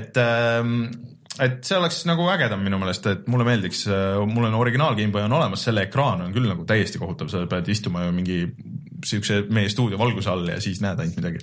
et 0.00 0.16
ähm, 0.20 0.86
et 1.38 1.62
see 1.64 1.78
oleks 1.78 2.02
nagu 2.08 2.26
ägedam 2.32 2.62
minu 2.64 2.80
meelest, 2.80 3.06
et 3.06 3.28
mulle 3.30 3.46
meeldiks, 3.46 3.84
mul 4.28 4.48
on 4.48 4.58
originaal 4.58 4.98
GameBoy 4.98 5.24
on 5.28 5.38
olemas, 5.38 5.62
selle 5.68 5.86
ekraan 5.86 6.24
on 6.26 6.34
küll 6.34 6.48
nagu 6.50 6.66
täiesti 6.68 7.00
kohutav, 7.00 7.30
sa 7.32 7.44
pead 7.50 7.70
istuma 7.70 8.04
ju 8.06 8.14
mingi 8.16 8.40
siukse 9.06 9.44
meie 9.54 9.70
stuudio 9.72 9.98
valguse 10.00 10.30
all 10.32 10.48
ja 10.50 10.58
siis 10.60 10.80
näed 10.84 11.00
ainult 11.00 11.16
midagi. 11.20 11.40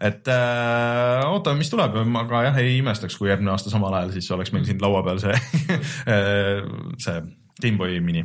et 0.00 0.28
äh, 0.30 1.24
ootame, 1.30 1.62
mis 1.62 1.72
tuleb, 1.72 1.96
aga 2.22 2.44
jah, 2.48 2.60
ei 2.62 2.76
imestaks, 2.78 3.16
kui 3.18 3.30
järgmine 3.32 3.54
aasta 3.54 3.72
samal 3.72 3.96
ajal 3.98 4.14
siis 4.14 4.30
oleks 4.36 4.52
meil 4.54 4.68
siin 4.68 4.82
laua 4.82 5.02
peal 5.06 5.22
see 5.22 5.34
see 7.04 7.18
GameBoy 7.60 8.00
mini. 8.04 8.24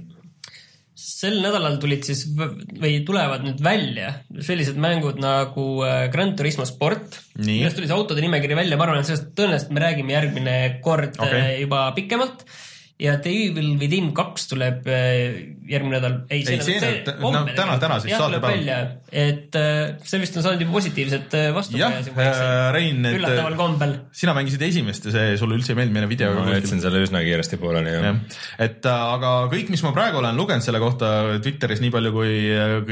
Sel 1.05 1.37
nädalal 1.43 1.77
tulid 1.81 2.05
siis 2.07 2.23
või 2.33 2.97
tulevad 3.05 3.43
nüüd 3.45 3.61
välja 3.63 4.11
sellised 4.43 4.77
mängud 4.81 5.19
nagu 5.21 5.65
äh, 5.85 6.05
Gran 6.13 6.33
Turismo 6.37 6.65
Sport. 6.67 7.19
Millest 7.37 7.77
tuli 7.77 7.89
see 7.89 7.97
autode 7.97 8.23
nimekiri 8.25 8.57
välja, 8.57 8.79
ma 8.79 8.87
arvan, 8.87 9.03
et 9.03 9.09
sellest 9.09 9.33
tõenäoliselt 9.37 9.73
me 9.75 9.83
räägime 9.83 10.15
järgmine 10.15 10.55
kord 10.85 11.19
Okei. 11.19 11.27
okay. 11.29 11.59
juba 11.61 11.85
pikemalt. 11.97 12.45
Ja 12.99 13.17
The 13.19 13.31
Evil 13.49 13.73
Within 13.79 14.11
kaks 14.15 14.45
tuleb 14.47 14.85
äh, 14.87 15.33
järgmine 15.67 15.97
nädal. 15.97 16.13
Ei, 16.31 16.45
see 16.47 16.59
nädal- 16.79 17.17
no 17.19 17.41
täna- 17.57 17.75
täna 17.81 17.97
siis 17.99 18.15
saatepäeval. 18.15 18.93
et 19.11 19.57
äh, 19.59 19.97
see 20.07 20.21
vist 20.21 20.37
on 20.39 20.45
saanud 20.45 20.63
juba 20.63 20.77
positiivset 20.77 21.35
äh, 21.35 21.49
vastukaja 21.55 21.99
jah, 21.99 22.69
Rein, 22.75 23.03
üllataval 23.09 23.57
kombel. 23.59 23.97
sina 24.15 24.33
mängisid 24.37 24.63
esimest 24.69 25.09
ja 25.09 25.15
see 25.17 25.35
sulle 25.41 25.59
üldse 25.59 25.73
ei 25.75 25.79
meeldinud, 25.81 25.97
meil 25.99 26.07
on 26.07 26.13
video 26.13 26.31
ma 26.39 26.55
jätsin 26.55 26.83
selle 26.83 27.03
üsna 27.03 27.19
kiiresti 27.25 27.59
pooleli 27.59 27.91
jah 27.97 28.07
jah, 28.11 28.39
et 28.69 28.87
aga 28.93 29.35
kõik, 29.51 29.73
mis 29.75 29.83
ma 29.83 29.91
praegu 29.95 30.23
olen 30.23 30.39
lugenud 30.39 30.63
selle 30.63 30.79
kohta 30.83 31.11
Twitteris, 31.43 31.83
nii 31.83 31.91
palju 31.91 32.15
kui 32.15 32.33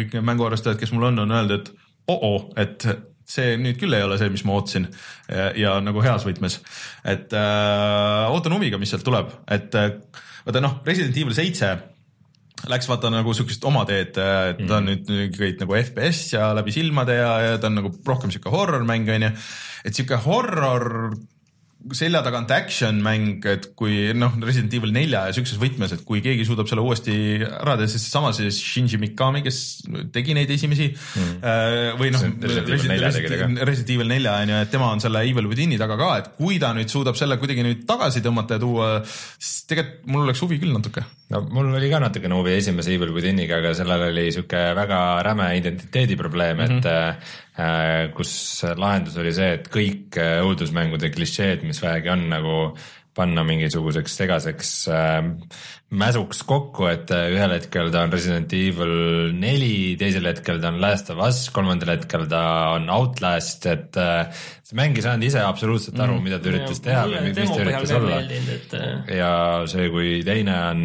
kõik 0.01 0.19
mänguarvestajad, 0.19 0.79
kes 0.83 0.91
mul 0.95 1.11
on, 1.13 1.23
on 1.23 1.31
öelnud, 1.39 1.59
et 1.61 1.73
oo, 2.11 2.35
et 2.59 2.83
see 3.29 3.55
nüüd 3.61 3.79
küll 3.81 3.95
ei 3.95 4.05
ole 4.05 4.17
see, 4.19 4.31
mis 4.33 4.43
ma 4.47 4.57
ootasin 4.57 4.89
ja, 5.29 5.49
ja 5.57 5.77
nagu 5.83 6.03
heas 6.03 6.25
võtmes. 6.27 6.59
et 7.03 7.33
äh, 7.37 8.33
ootan 8.33 8.57
huviga, 8.57 8.79
mis 8.81 8.93
sealt 8.93 9.05
tuleb, 9.07 9.31
et 9.51 9.75
äh, 9.79 9.95
vaata 10.45 10.63
noh, 10.63 10.79
Resident 10.87 11.17
Evil 11.17 11.35
seitse 11.37 11.73
läks 12.69 12.87
vaata 12.87 13.11
nagu 13.11 13.33
siukest 13.35 13.63
oma 13.67 13.83
teed, 13.87 14.15
et 14.15 14.61
ta 14.67 14.79
on 14.79 14.87
nüüd 14.87 15.09
nüüd 15.09 15.35
kõik 15.35 15.59
nagu 15.63 15.75
FPS 15.79 16.33
ja 16.35 16.51
läbi 16.55 16.75
silmade 16.75 17.17
ja, 17.17 17.31
ja 17.43 17.59
ta 17.59 17.67
on 17.71 17.79
nagu 17.81 17.91
rohkem 18.07 18.31
siuke 18.31 18.51
horror 18.53 18.85
mäng 18.87 19.09
onju. 19.11 19.31
et 19.83 19.97
siuke 19.97 20.19
horror 20.23 21.11
selja 21.91 22.21
tagant 22.23 22.51
action 22.55 22.99
mäng, 23.03 23.43
et 23.49 23.69
kui 23.79 24.13
noh, 24.15 24.37
Resident 24.43 24.71
Evil 24.77 24.93
nelja 24.95 25.25
ja 25.27 25.35
siukses 25.35 25.59
võtmes, 25.59 25.91
et 25.95 26.03
kui 26.07 26.21
keegi 26.23 26.45
suudab 26.47 26.69
selle 26.69 26.83
uuesti 26.85 27.15
ära 27.43 27.75
teha, 27.79 27.89
sest 27.91 28.07
sama 28.13 28.31
see 28.35 28.51
Shinji 28.53 28.99
Mikami, 29.01 29.43
kes 29.43 29.57
tegi 30.15 30.35
neid 30.37 30.51
esimesi 30.53 30.89
mm. 30.93 31.97
või 31.99 32.13
noh 32.15 32.23
Resident 32.39 33.93
Evil 33.95 34.13
nelja 34.13 34.37
on 34.39 34.53
ju, 34.53 34.61
et 34.63 34.71
tema 34.73 34.91
on 34.93 35.03
selle 35.03 35.25
Evil 35.27 35.49
Within'i 35.51 35.79
taga 35.81 35.99
ka, 35.99 36.09
et 36.21 36.31
kui 36.37 36.59
ta 36.61 36.71
nüüd 36.77 36.91
suudab 36.93 37.19
selle 37.19 37.37
kuidagi 37.41 37.65
nüüd 37.67 37.83
tagasi 37.89 38.23
tõmmata 38.23 38.57
ja 38.57 38.63
tuua, 38.63 38.89
siis 39.03 39.67
tegelikult 39.69 40.11
mul 40.13 40.27
oleks 40.27 40.43
huvi 40.43 40.59
küll 40.61 40.75
natuke. 40.75 41.03
no 41.33 41.43
mul 41.51 41.73
oli 41.75 41.91
ka 41.91 41.99
natukene 42.03 42.39
huvi 42.39 42.55
esimese 42.57 42.95
Evil 42.95 43.11
Withiniga, 43.15 43.59
aga 43.59 43.73
sellel 43.77 44.07
oli 44.07 44.29
sihuke 44.35 44.63
väga 44.77 44.99
räme 45.27 45.51
identiteedi 45.59 46.15
probleem, 46.19 46.63
et 46.63 46.71
mm 46.71 46.79
-hmm. 46.79 47.17
äh, 47.17 47.42
kus 48.17 48.33
lahendus 48.79 49.17
oli 49.21 49.33
see, 49.35 49.53
et 49.59 49.69
kõik 49.73 50.17
äh, 50.17 50.41
õudusmängude 50.41 51.11
klišeed, 51.13 51.65
mis 51.67 51.81
vähegi 51.83 52.09
on 52.13 52.27
nagu 52.31 52.57
panna 53.13 53.43
mingisuguseks 53.45 54.15
segaseks 54.17 54.71
äh, 54.89 55.19
mäsuks 55.93 56.41
kokku, 56.49 56.87
et 56.89 57.11
äh, 57.13 57.27
ühel 57.35 57.53
hetkel 57.53 57.91
ta 57.93 58.03
on 58.07 58.13
Resident 58.13 58.53
Evil 58.57 59.33
neli, 59.37 59.93
teisel 59.99 60.25
hetkel 60.29 60.61
ta 60.61 60.71
on 60.73 60.79
Last 60.81 61.11
of 61.13 61.21
Us, 61.21 61.43
kolmandal 61.53 61.93
hetkel 61.93 62.25
ta 62.31 62.43
on 62.73 62.89
Outlast, 62.93 63.67
et 63.69 63.99
äh, 64.01 64.47
see 64.65 64.79
mäng 64.79 64.97
ei 64.97 65.05
saanud 65.05 65.27
ise 65.29 65.43
absoluutselt 65.45 66.01
aru, 66.01 66.17
mida 66.23 66.41
ta 66.41 66.49
üritas 66.49 66.81
teha 66.83 67.05
või 67.11 67.21
mis 67.29 67.53
ta 67.53 67.61
üritas 67.61 67.93
olla. 67.99 68.23
äh, 68.79 69.13
ja 69.19 69.35
see, 69.69 69.87
kui 69.93 70.15
teine 70.25 70.57
on, 70.71 70.83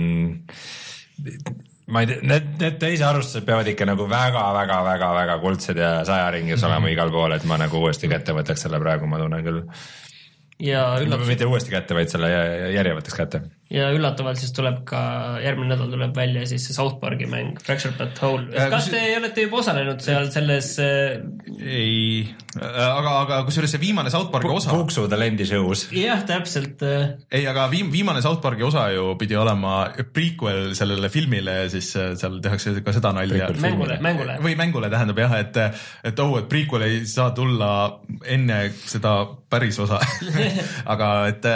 ma 1.89 2.03
ei 2.05 2.11
tea, 2.11 2.18
need, 2.22 2.49
need 2.61 2.76
teise 2.82 3.07
arvustused 3.09 3.47
peavad 3.49 3.68
ikka 3.72 3.86
nagu 3.89 4.09
väga-väga-väga-väga 4.11 5.39
kuldsed 5.45 5.80
ja 5.80 5.93
saja 6.09 6.26
ringis 6.34 6.64
olema 6.68 6.91
igal 6.93 7.12
pool, 7.14 7.32
et 7.36 7.47
ma 7.49 7.57
nagu 7.61 7.80
uuesti 7.80 8.11
kätte 8.12 8.36
võtaks 8.36 8.66
selle 8.66 8.80
praegu, 8.82 9.09
ma 9.09 9.20
tunnen 9.22 9.45
küll. 9.47 9.62
ja 10.61 10.84
üllatus, 11.01 11.30
mitte 11.30 11.49
uuesti 11.49 11.72
kätte, 11.72 11.97
vaid 11.97 12.12
selle 12.12 12.30
jä- 12.32 12.72
järje 12.76 12.99
võtaks 13.01 13.16
kätte. 13.22 13.43
Ja 13.69 13.91
üllatavalt 13.93 14.41
siis 14.41 14.55
tuleb 14.57 14.79
ka, 14.89 15.01
järgmine 15.45 15.75
nädal 15.75 15.91
tuleb 15.93 16.14
välja 16.16 16.47
siis 16.49 16.64
see 16.69 16.77
South 16.77 16.97
Park'i 17.03 17.27
mäng 17.29 17.59
Fractured 17.64 17.99
But 17.99 18.16
Whole. 18.23 18.47
Äh, 18.55 18.71
kas 18.73 18.87
kus- 18.87 18.95
te 18.95 19.03
olete 19.19 19.45
juba 19.45 19.61
osalenud 19.61 20.01
seal 20.05 20.31
selles 20.33 20.71
äh, 20.81 21.19
ei, 21.61 22.23
aga, 22.57 23.12
aga 23.27 23.41
kusjuures 23.49 23.75
see 23.75 23.83
viimane 23.83 24.12
South 24.14 24.31
Park'i 24.33 24.49
osa, 24.55 24.73
Kuksu 24.73 25.05
talendi 25.12 25.45
show's. 25.49 25.85
jah, 25.93 26.23
täpselt 26.29 26.81
äh, 26.87 27.11
ei, 27.29 27.45
aga 27.51 27.66
viim-, 27.73 27.91
viimane 27.93 28.23
South 28.25 28.41
Park'i 28.45 28.64
osa 28.64 28.87
ju 28.95 29.11
pidi 29.21 29.37
olema 29.37 29.83
prequel 30.16 30.73
sellele 30.79 31.12
filmile 31.12 31.59
ja 31.62 31.69
siis 31.73 31.91
äh, 32.01 32.14
seal 32.16 32.41
tehakse 32.45 32.79
ka 32.85 32.95
seda 32.97 33.12
nalja. 33.16 33.51
Mängule, 33.61 33.99
mängule. 34.05 34.39
või 34.45 34.57
mängule 34.57 34.89
tähendab 34.93 35.21
jah, 35.27 35.37
et, 35.43 35.61
et 36.09 36.25
oh, 36.25 36.39
et 36.41 36.49
prequel 36.49 36.87
ei 36.89 37.03
saa 37.09 37.35
tulla 37.37 37.71
enne 38.25 38.62
seda 38.89 39.19
päris 39.49 39.79
osa. 39.81 39.99
aga 40.93 41.09
et, 41.31 41.47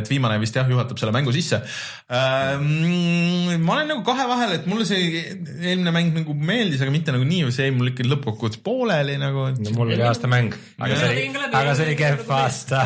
et 0.00 0.10
viimane 0.10 0.36
vist 0.42 0.56
jah, 0.56 0.68
juhatab 0.68 0.98
selle 1.00 1.14
mängu 1.14 1.32
sisse. 1.34 1.49
Lisa. 1.50 1.66
Ma 2.10 3.74
olen 3.76 3.86
nagu 3.92 4.02
kahe 4.06 4.24
vahel, 4.26 4.56
et 4.56 4.64
mulle 4.66 4.86
see 4.88 5.20
eelmine 5.22 5.92
mäng 5.94 6.10
nagu 6.16 6.34
meeldis, 6.34 6.80
aga 6.82 6.90
mitte 6.90 7.14
nagu 7.14 7.26
nii, 7.26 7.46
see 7.54 7.68
jäi 7.68 7.74
mul 7.76 7.92
ikka 7.92 8.06
lõppkokkuvõttes 8.08 8.62
pooleli 8.66 9.14
nagu. 9.20 9.46
no 9.54 9.74
mul 9.76 9.92
oli 9.94 10.02
aasta 10.02 10.30
mäng, 10.30 10.56
aga 10.82 10.98
see 10.98 11.12
oli 11.12 11.44
aga 11.50 11.76
see 11.78 11.86
oli 11.86 11.96
kehv 12.00 12.32
aasta. 12.34 12.82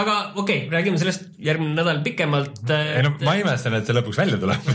aga 0.00 0.16
okei 0.40 0.40
okay,, 0.40 0.60
räägime 0.72 1.00
sellest 1.00 1.26
järgmine 1.38 1.76
nädal 1.76 2.00
pikemalt. 2.06 2.62
ei 2.72 3.02
no 3.04 3.12
ma 3.26 3.34
imestan, 3.38 3.76
et 3.78 3.86
see 3.88 3.96
lõpuks 3.96 4.18
välja 4.18 4.38
tuleb. 4.40 4.64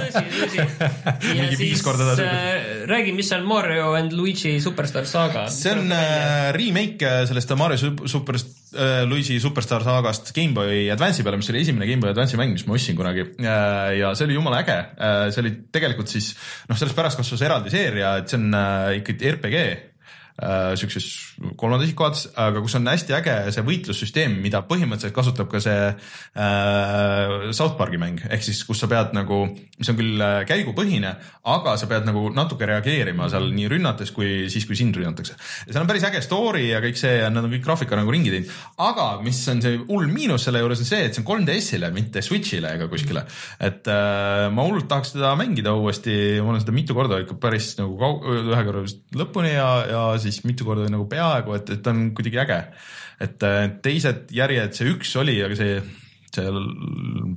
tõsi, 0.00 0.24
tõsi. 0.38 0.64
ja 1.38 1.50
siis 1.60 1.84
äh, 1.84 2.86
räägi, 2.90 3.12
mis 3.16 3.30
on 3.36 3.44
Mario 3.48 3.92
and 3.98 4.16
Luigi 4.16 4.56
Superstar 4.62 5.06
Saga. 5.10 5.46
see 5.52 5.74
on 5.76 5.92
äh, 5.94 6.50
remake 6.56 7.06
äh, 7.06 7.22
sellest 7.28 7.54
Mario 7.60 7.80
Sup- 7.80 8.06
Super 8.10 8.40
äh,, 8.40 9.04
Luigi 9.08 9.38
Superstar 9.42 9.84
saagast 9.86 10.32
GameBoy 10.36 10.88
Advance'i 10.94 11.26
peale, 11.26 11.40
mis 11.40 11.50
oli 11.52 11.62
esimene 11.64 11.89
GameBoy 11.90 12.14
Advance'i 12.14 12.40
mäng, 12.40 12.54
mis 12.56 12.66
ma 12.68 12.78
ostsin 12.78 12.98
kunagi 12.98 13.26
äh, 13.26 13.98
ja 14.00 14.14
see 14.16 14.28
oli 14.28 14.38
jumala 14.38 14.62
äge 14.64 14.78
äh,. 14.96 15.28
see 15.34 15.44
oli 15.44 15.54
tegelikult 15.74 16.10
siis 16.12 16.32
noh, 16.70 16.78
sellest 16.78 16.96
pärast 16.96 17.20
kasvas 17.20 17.46
eraldi 17.46 17.72
seeria, 17.74 18.16
et 18.22 18.30
see 18.30 18.40
on 18.40 18.50
äh, 18.56 18.98
ikkagi 19.02 19.34
RPG 19.36 19.64
äh, 20.40 20.72
siukses 20.80 21.06
kolmanda 21.60 21.86
isiku 21.86 22.06
vaates, 22.06 22.26
aga 22.40 22.62
kus 22.64 22.76
on 22.78 22.88
hästi 22.90 23.16
äge 23.16 23.36
see 23.54 23.64
võitlussüsteem, 23.66 24.36
mida 24.42 24.62
põhimõtteliselt 24.68 25.16
kasutab 25.16 25.50
ka 25.52 25.60
see 25.62 25.88
äh, 25.90 27.50
South 27.56 27.76
Park'i 27.78 28.00
mäng, 28.00 28.20
ehk 28.28 28.44
siis 28.44 28.62
kus 28.68 28.82
sa 28.82 28.88
pead 28.90 29.14
nagu, 29.16 29.42
mis 29.78 29.92
on 29.92 29.98
küll 29.98 30.24
äh, 30.24 30.40
käigupõhine, 30.48 31.14
aga 31.54 31.76
sa 31.80 31.88
pead 31.90 32.08
nagu 32.08 32.28
natuke 32.34 32.68
reageerima 32.68 33.28
seal 33.32 33.50
nii 33.54 33.70
rünnates 33.72 34.12
kui 34.16 34.50
siis, 34.52 34.66
kui 34.68 34.78
sind 34.78 34.96
rünnatakse. 34.96 35.36
seal 35.62 35.82
on 35.82 35.90
päris 35.90 36.06
äge 36.08 36.22
story 36.24 36.66
ja 36.68 36.82
kõik 36.84 37.00
see 37.00 37.18
ja 37.20 37.30
nad 37.32 37.46
on 37.46 37.54
kõik 37.54 37.64
graafika 37.66 37.98
nagu 37.98 38.12
ringi 38.12 38.32
teinud, 38.34 38.52
aga 38.84 39.08
mis 39.24 39.40
on 39.52 39.62
see 39.64 39.80
hull 39.88 40.10
miinus 40.10 40.46
selle 40.46 40.62
juures 40.62 40.82
on 40.82 40.88
see, 40.88 41.02
et 41.06 41.16
see 41.16 41.24
on 41.24 41.28
3DS-ile, 41.30 41.92
mitte 41.94 42.24
Switch'ile 42.24 42.74
ega 42.76 42.88
kuskile. 42.90 43.24
et 43.60 43.88
äh, 43.90 44.46
ma 44.52 44.66
hullult 44.66 44.88
tahaks 44.90 45.14
teda 45.16 45.32
mängida 45.38 45.74
uuesti, 45.76 46.14
ma 46.40 46.54
olen 46.54 46.64
seda 46.64 46.74
mitu 46.76 46.96
korda 46.96 47.20
ikka 47.24 47.38
päris 47.40 47.72
nagu 47.80 47.96
ühe 48.30 48.62
korra 48.66 48.84
vist 48.84 49.02
lõpuni 49.16 49.54
ja, 49.54 49.68
ja 49.90 50.04
siis 50.20 50.29
mitu 50.46 50.66
korda 50.68 50.88
nagu 50.92 51.06
peaaegu, 51.10 51.56
et, 51.58 51.74
et 51.76 51.82
ta 51.84 51.94
on 51.94 52.10
kuidagi 52.16 52.42
äge. 52.44 52.60
et 53.20 53.42
äh, 53.46 53.64
teised 53.84 54.30
järjed, 54.34 54.76
see 54.76 54.94
üks 54.94 55.16
oli, 55.20 55.40
aga 55.44 55.58
see 55.58 55.80
seal 56.30 56.58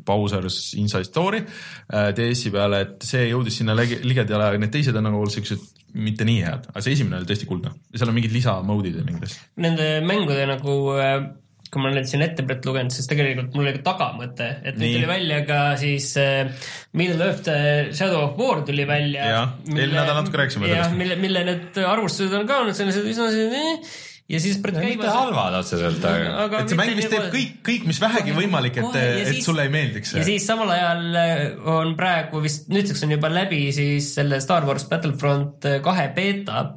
Bowser's 0.06 0.74
Inside 0.78 1.08
Story 1.08 1.42
äh, 1.42 2.12
DS-i 2.16 2.52
peale, 2.54 2.82
et 2.86 3.06
see 3.08 3.28
jõudis 3.32 3.58
sinna 3.62 3.76
ligedale, 3.78 4.52
aga 4.52 4.62
need 4.62 4.74
teised 4.74 4.98
on 5.00 5.08
nagu 5.10 5.24
siuksed 5.34 5.72
mitte 5.94 6.26
nii 6.26 6.42
head, 6.46 6.68
aga 6.72 6.82
see 6.82 6.96
esimene 6.98 7.20
oli 7.20 7.30
tõesti 7.30 7.50
kuldne 7.50 7.74
ja 7.74 8.02
seal 8.02 8.12
on 8.12 8.18
mingid 8.18 8.34
lisamode'id 8.34 9.00
ja 9.00 9.06
mingid 9.06 9.28
asjad. 9.28 9.50
Nende 9.66 9.90
mängude 10.06 10.46
nagu 10.50 10.78
äh, 10.98 11.18
kui 11.74 11.84
ma 11.84 11.90
olen 11.92 12.08
siin 12.08 12.24
ettevõtet 12.26 12.70
lugenud, 12.70 12.94
siis 12.94 13.10
tegelikult 13.10 13.58
mul 13.58 13.68
oli 13.68 13.76
ka 13.80 13.84
tagamõte, 13.90 14.50
et 14.62 14.80
nüüd 14.80 15.00
tuli 15.00 15.10
välja 15.10 15.42
ka 15.48 15.60
siis 15.82 16.12
äh, 16.22 16.70
Middle 17.00 17.30
Earth 17.32 17.52
äh, 17.52 17.92
Shadow 17.96 18.30
of 18.30 18.40
War 18.40 18.64
tuli 18.68 18.88
välja. 18.90 19.28
Jah, 19.34 19.60
eelmine 19.68 20.00
nädal 20.00 20.22
natuke 20.22 20.44
rääkisime 20.44 20.70
sellest. 20.70 20.98
mille, 21.00 21.20
mille 21.22 21.46
need 21.50 21.84
arvustused 21.84 22.34
on 22.38 22.50
ka 22.50 22.64
olnud 22.64 22.78
sellised 22.78 23.08
üsna 23.10 23.30
sellised 23.34 23.94
ja 24.32 24.40
siis 24.40 24.58
pärast 24.64 24.80
mitte 24.80 25.02
käibes. 25.02 25.14
halvad 25.14 25.58
otseselt, 25.60 26.06
aga 26.46 26.62
et 26.62 26.72
see 26.72 26.80
mäng 26.80 26.94
vist 26.98 27.12
teeb 27.12 27.28
kõik, 27.34 27.58
kõik, 27.68 27.88
mis 27.90 28.00
vähegi 28.02 28.36
võimalik, 28.38 28.80
et, 28.80 28.98
et 29.26 29.44
sulle 29.44 29.68
ei 29.68 29.74
meeldiks 29.74 30.16
ja 30.16 30.24
siis 30.26 30.48
samal 30.48 30.72
ajal 30.74 31.20
äh, 31.20 31.44
on 31.76 31.94
praegu 32.00 32.42
vist, 32.44 32.70
nüüdseks 32.72 33.04
on 33.08 33.18
juba 33.18 33.32
läbi 33.34 33.66
siis 33.76 34.14
selle 34.16 34.40
Star 34.44 34.68
Wars 34.70 34.88
Battlefront 34.92 35.68
kahe 35.84 36.08
beeta 36.16 36.70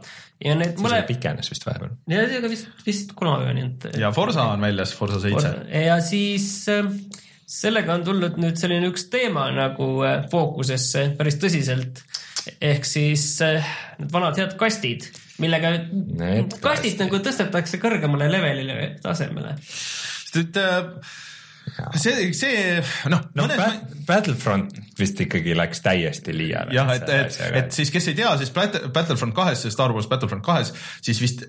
ja 0.45 0.57
need 0.59 0.80
mõle-, 0.82 1.03
pikenes 1.09 1.51
vist 1.53 1.66
vahepeal. 1.66 1.95
ja 2.11 2.24
see 2.28 2.43
ka 2.43 2.51
vist, 2.53 2.72
vist 2.87 3.14
kolmapäevani, 3.16 3.68
et 3.70 4.01
ja 4.03 4.11
Forsa 4.14 4.49
on 4.53 4.64
väljas, 4.64 4.93
Forsa 4.97 5.20
seitse. 5.22 5.53
ja 5.87 5.97
siis 6.05 6.49
äh, 6.72 6.91
sellega 7.47 7.95
on 7.95 8.05
tulnud 8.07 8.41
nüüd 8.43 8.59
selline 8.61 8.91
üks 8.91 9.07
teema 9.12 9.49
nagu 9.55 9.91
äh, 10.07 10.24
fookusesse 10.32 11.09
päris 11.18 11.39
tõsiselt. 11.43 12.03
ehk 12.61 12.89
siis 12.89 13.28
äh, 13.45 13.76
need 14.01 14.12
vanad 14.12 14.39
head 14.39 14.57
kastid, 14.61 15.09
millega 15.43 15.76
Need 15.76 16.59
kastid 16.59 16.66
kastid. 16.66 16.99
nagu 17.05 17.22
tõstetakse 17.24 17.80
kõrgemale 17.82 18.28
levelile, 18.32 18.91
tasemele. 19.03 19.57
sest 19.62 20.43
et 20.43 20.61
äh, 20.61 20.93
see, 21.99 22.31
see 22.37 22.59
noh 23.12 23.25
no 23.35 23.47
mõnes 23.47 23.59
Bat- 23.61 23.95
Battlefront 24.07 24.77
vist 24.99 25.21
ikkagi 25.25 25.55
läks 25.59 25.83
täiesti 25.85 26.35
liiale. 26.37 26.75
jah, 26.77 26.93
et, 26.95 27.09
et, 27.11 27.41
et 27.62 27.73
siis, 27.75 27.91
kes 27.95 28.11
ei 28.12 28.19
tea, 28.19 28.35
siis 28.41 28.53
Bat- 28.55 28.85
Battlefront 28.95 29.35
kahes, 29.37 29.67
Star 29.75 29.95
Wars 29.95 30.09
Battlefront 30.11 30.45
kahes, 30.47 30.73
siis 31.03 31.21
vist 31.23 31.47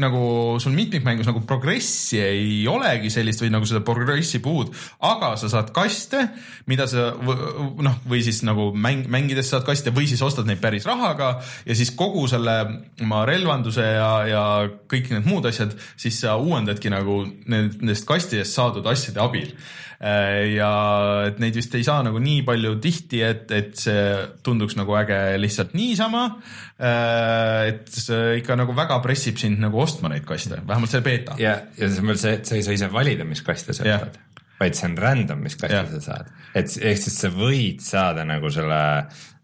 nagu 0.00 0.22
sul 0.62 0.74
mitmikmängus 0.76 1.28
nagu 1.28 1.42
progressi 1.48 2.20
ei 2.20 2.54
olegi 2.70 3.10
sellist 3.12 3.42
või 3.44 3.52
nagu 3.54 3.68
seda 3.68 3.82
progressi 3.86 4.40
puud, 4.42 4.72
aga 5.06 5.34
sa 5.40 5.50
saad 5.52 5.72
kaste, 5.76 6.26
mida 6.70 6.86
sa 6.90 7.10
noh, 7.16 7.98
või 8.08 8.22
siis 8.26 8.42
nagu 8.46 8.70
mäng, 8.74 9.08
mängides 9.12 9.52
saad 9.52 9.66
kaste 9.68 9.94
või 9.94 10.08
siis 10.10 10.22
ostad 10.26 10.48
neid 10.48 10.62
päris 10.62 10.88
rahaga 10.88 11.36
ja 11.66 11.76
siis 11.76 11.92
kogu 11.96 12.26
selle 12.30 12.56
oma 13.02 13.24
relvanduse 13.28 13.84
ja, 13.84 14.10
ja 14.30 14.44
kõik 14.90 15.12
need 15.14 15.28
muud 15.28 15.48
asjad, 15.50 15.76
siis 16.00 16.20
sa 16.22 16.36
uuendadki 16.40 16.92
nagu 16.92 17.22
nendest 17.50 18.08
kastidest 18.08 18.56
saadud 18.56 18.86
asjade 18.90 19.22
abil 19.22 19.54
ja 20.00 20.70
et 21.28 21.40
neid 21.42 21.56
vist 21.58 21.74
ei 21.76 21.84
saa 21.84 22.00
nagu 22.06 22.20
nii 22.22 22.40
palju 22.46 22.72
tihti, 22.80 23.20
et, 23.20 23.50
et 23.52 23.74
see 23.76 24.04
tunduks 24.46 24.78
nagu 24.78 24.94
äge 24.96 25.18
lihtsalt 25.40 25.74
niisama. 25.76 26.22
et 26.80 27.84
see 27.92 28.38
ikka 28.40 28.56
nagu 28.56 28.72
väga 28.76 28.96
pressib 29.04 29.36
sind 29.40 29.60
nagu 29.60 29.82
ostma 29.82 30.08
neid 30.12 30.24
kaste, 30.28 30.62
vähemalt 30.64 30.94
see 30.94 31.04
beeta. 31.04 31.36
ja, 31.42 31.58
ja 31.76 31.90
see 31.90 32.00
on 32.00 32.14
veel 32.14 32.22
see, 32.22 32.38
et 32.38 32.48
sa 32.48 32.56
ei 32.56 32.64
saa 32.64 32.78
ise 32.78 32.88
valida, 32.92 33.28
mis 33.28 33.44
kaste 33.44 33.76
sa 33.76 33.84
võtad, 33.84 34.16
vaid 34.60 34.78
see 34.78 34.88
on 34.88 34.96
random, 35.04 35.44
mis 35.44 35.58
kaste 35.60 35.76
Jah. 35.76 35.92
sa 35.92 36.00
saad. 36.06 36.32
et 36.54 36.72
ehk 36.80 37.04
siis 37.04 37.20
sa 37.20 37.32
võid 37.34 37.84
saada 37.84 38.24
nagu 38.28 38.48
selle, 38.54 38.80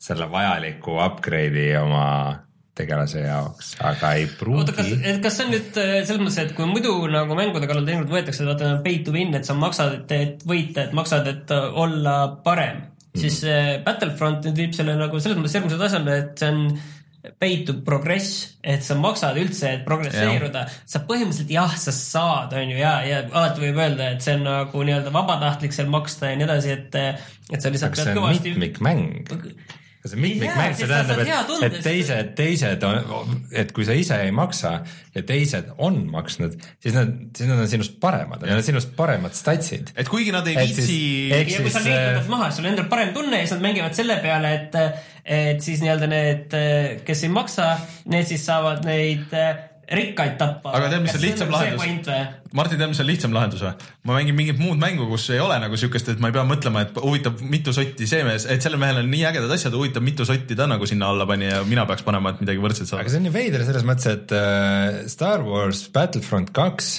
selle 0.09 0.31
vajaliku 0.33 0.97
upgrade'i 1.05 1.77
oma 1.83 2.07
tegelase 2.77 3.23
jaoks, 3.25 3.71
aga 3.81 4.13
ei 4.19 4.27
oota, 4.27 4.75
kas 4.77 4.91
pruugi., 4.91 4.99
et 5.09 5.23
kas 5.25 5.39
see 5.39 5.47
on 5.47 5.55
nüüd 5.55 5.79
äh, 5.81 5.95
selles 6.03 6.21
mõttes, 6.23 6.41
et 6.43 6.53
kui 6.57 6.69
muidu 6.69 6.93
nagu 7.13 7.39
mängude 7.39 7.69
kallal 7.71 7.87
teinekord 7.89 8.13
võetakse, 8.13 8.45
vaata 8.49 8.75
pay 8.85 9.01
to 9.07 9.15
win, 9.17 9.33
et 9.39 9.49
sa 9.49 9.57
maksad, 9.57 10.03
et, 10.03 10.13
et 10.17 10.45
võita, 10.49 10.85
et 10.85 10.97
maksad, 10.97 11.31
et 11.33 11.55
äh, 11.57 11.71
olla 11.85 12.19
parem, 12.45 12.85
siis 13.17 13.41
äh, 13.49 13.79
Battlefront 13.85 14.45
nüüd 14.45 14.61
viib 14.61 14.77
selle 14.77 14.99
nagu 14.99 15.23
selles 15.23 15.41
mõttes 15.41 15.57
järgmise 15.57 15.81
tasemele, 15.81 16.19
et 16.27 16.45
see 16.45 16.53
on 16.53 16.69
pay 17.41 17.65
to 17.67 17.75
progress, 17.87 18.59
et 18.63 18.85
sa 18.87 18.95
maksad 18.99 19.39
üldse, 19.41 19.73
et 19.79 19.87
progresseeruda. 19.87 20.67
sa 20.87 21.01
põhimõtteliselt 21.09 21.51
jah, 21.57 21.73
sa 21.81 21.95
saad, 21.95 22.55
on 22.55 22.71
ju, 22.71 22.77
ja, 22.79 22.93
ja 23.07 23.25
alati 23.27 23.65
võib 23.65 23.81
öelda, 23.83 24.13
et 24.15 24.23
see 24.23 24.37
on 24.39 24.47
nagu 24.47 24.85
nii-öelda 24.87 25.15
vabatahtlik 25.15 25.75
seal 25.75 25.91
maksta 25.91 26.31
ja 26.31 26.39
nii 26.39 26.47
edasi, 26.47 26.77
et, 26.77 27.01
et 27.51 27.59
sa 27.59 27.73
lihtsalt 27.73 27.97
kas 27.97 28.05
see 28.05 28.15
on 28.15 28.21
kõvasti. 28.21 28.55
mitmikmäng? 28.55 29.35
Kas 30.13 30.81
see 30.81 30.89
sa 30.89 31.03
tähendab, 31.03 31.23
et, 31.25 31.67
et 31.67 31.77
teised, 31.85 32.31
teised 32.39 32.87
on, 32.87 33.35
et 33.51 33.73
kui 33.77 33.87
sa 33.89 33.97
ise 33.99 34.19
ei 34.25 34.33
maksa 34.35 34.73
ja 35.17 35.25
teised 35.27 35.73
on 35.83 36.03
maksnud, 36.13 36.57
siis 36.83 36.97
nad, 36.97 37.13
siis 37.37 37.51
nad 37.51 37.63
on 37.65 37.71
sinust 37.71 37.99
paremad, 38.03 38.45
nad 38.45 38.61
on 38.61 38.67
sinust 38.67 38.95
paremad 38.99 39.37
statsid. 39.37 39.93
et 39.97 40.11
kuigi 40.13 40.35
nad 40.35 40.47
ei 40.49 40.57
Et 40.57 40.71
viitsi 40.71 40.99
ja 41.31 41.43
kui 41.45 41.73
sa 41.73 41.83
siis, 41.83 41.91
neid 41.91 42.01
äh, 42.01 42.11
võtad 42.15 42.33
maha, 42.35 42.51
sul 42.55 42.67
on 42.67 42.73
endal 42.75 42.91
parem 42.93 43.15
tunne 43.17 43.41
ja 43.41 43.47
siis 43.47 43.57
nad 43.57 43.69
mängivad 43.69 43.97
selle 43.99 44.19
peale, 44.25 44.53
et, 44.61 44.77
et 45.25 45.65
siis 45.65 45.85
nii-öelda 45.85 46.11
need, 46.13 46.61
kes 47.07 47.25
ei 47.27 47.33
maksa, 47.33 47.73
need 48.13 48.29
siis 48.29 48.47
saavad 48.47 48.87
neid 48.87 49.35
äh, 49.37 49.57
rikkaid 49.93 50.35
tappa. 50.41 50.73
Aga 50.75 50.89
tead, 50.91 51.05
mis 51.05 51.15
on 51.15 51.23
lihtsam 51.23 51.53
lahendus? 51.53 51.85
Martin, 52.57 52.81
tead, 52.81 52.91
mis 52.91 53.03
on 53.03 53.09
lihtsam 53.09 53.37
lahendus 53.37 53.63
või? 53.63 53.73
ma 54.09 54.17
mängin 54.17 54.37
mingit 54.39 54.59
muud 54.59 54.81
mängu, 54.81 55.07
kus 55.11 55.29
ei 55.35 55.43
ole 55.43 55.59
nagu 55.63 55.79
siukest, 55.79 56.11
et 56.13 56.23
ma 56.23 56.31
ei 56.31 56.37
pea 56.37 56.45
mõtlema, 56.49 56.83
et 56.87 56.99
huvitav, 57.03 57.39
mitu 57.47 57.75
sotti 57.77 58.09
see 58.11 58.25
mees, 58.27 58.49
et 58.51 58.65
sellel 58.65 58.83
mehel 58.83 59.03
on 59.03 59.11
nii 59.13 59.23
ägedad 59.31 59.55
asjad, 59.55 59.77
huvitav, 59.79 60.05
mitu 60.07 60.27
sotti 60.29 60.59
ta 60.59 60.67
nagu 60.71 60.89
sinna 60.89 61.13
alla 61.13 61.29
pani 61.29 61.51
ja 61.51 61.63
mina 61.69 61.87
peaks 61.89 62.07
panema, 62.07 62.35
et 62.35 62.43
midagi 62.43 62.63
võrdset 62.63 62.87
aga 62.89 62.93
saada. 62.97 63.15
see 63.15 63.23
on 63.23 63.31
ju 63.31 63.37
veider 63.37 63.67
selles 63.69 63.87
mõttes, 63.87 64.11
et 64.19 64.37
äh, 64.37 65.01
Star 65.13 65.47
Wars 65.47 65.87
Battlefront 65.95 66.55
kaks 66.57 66.93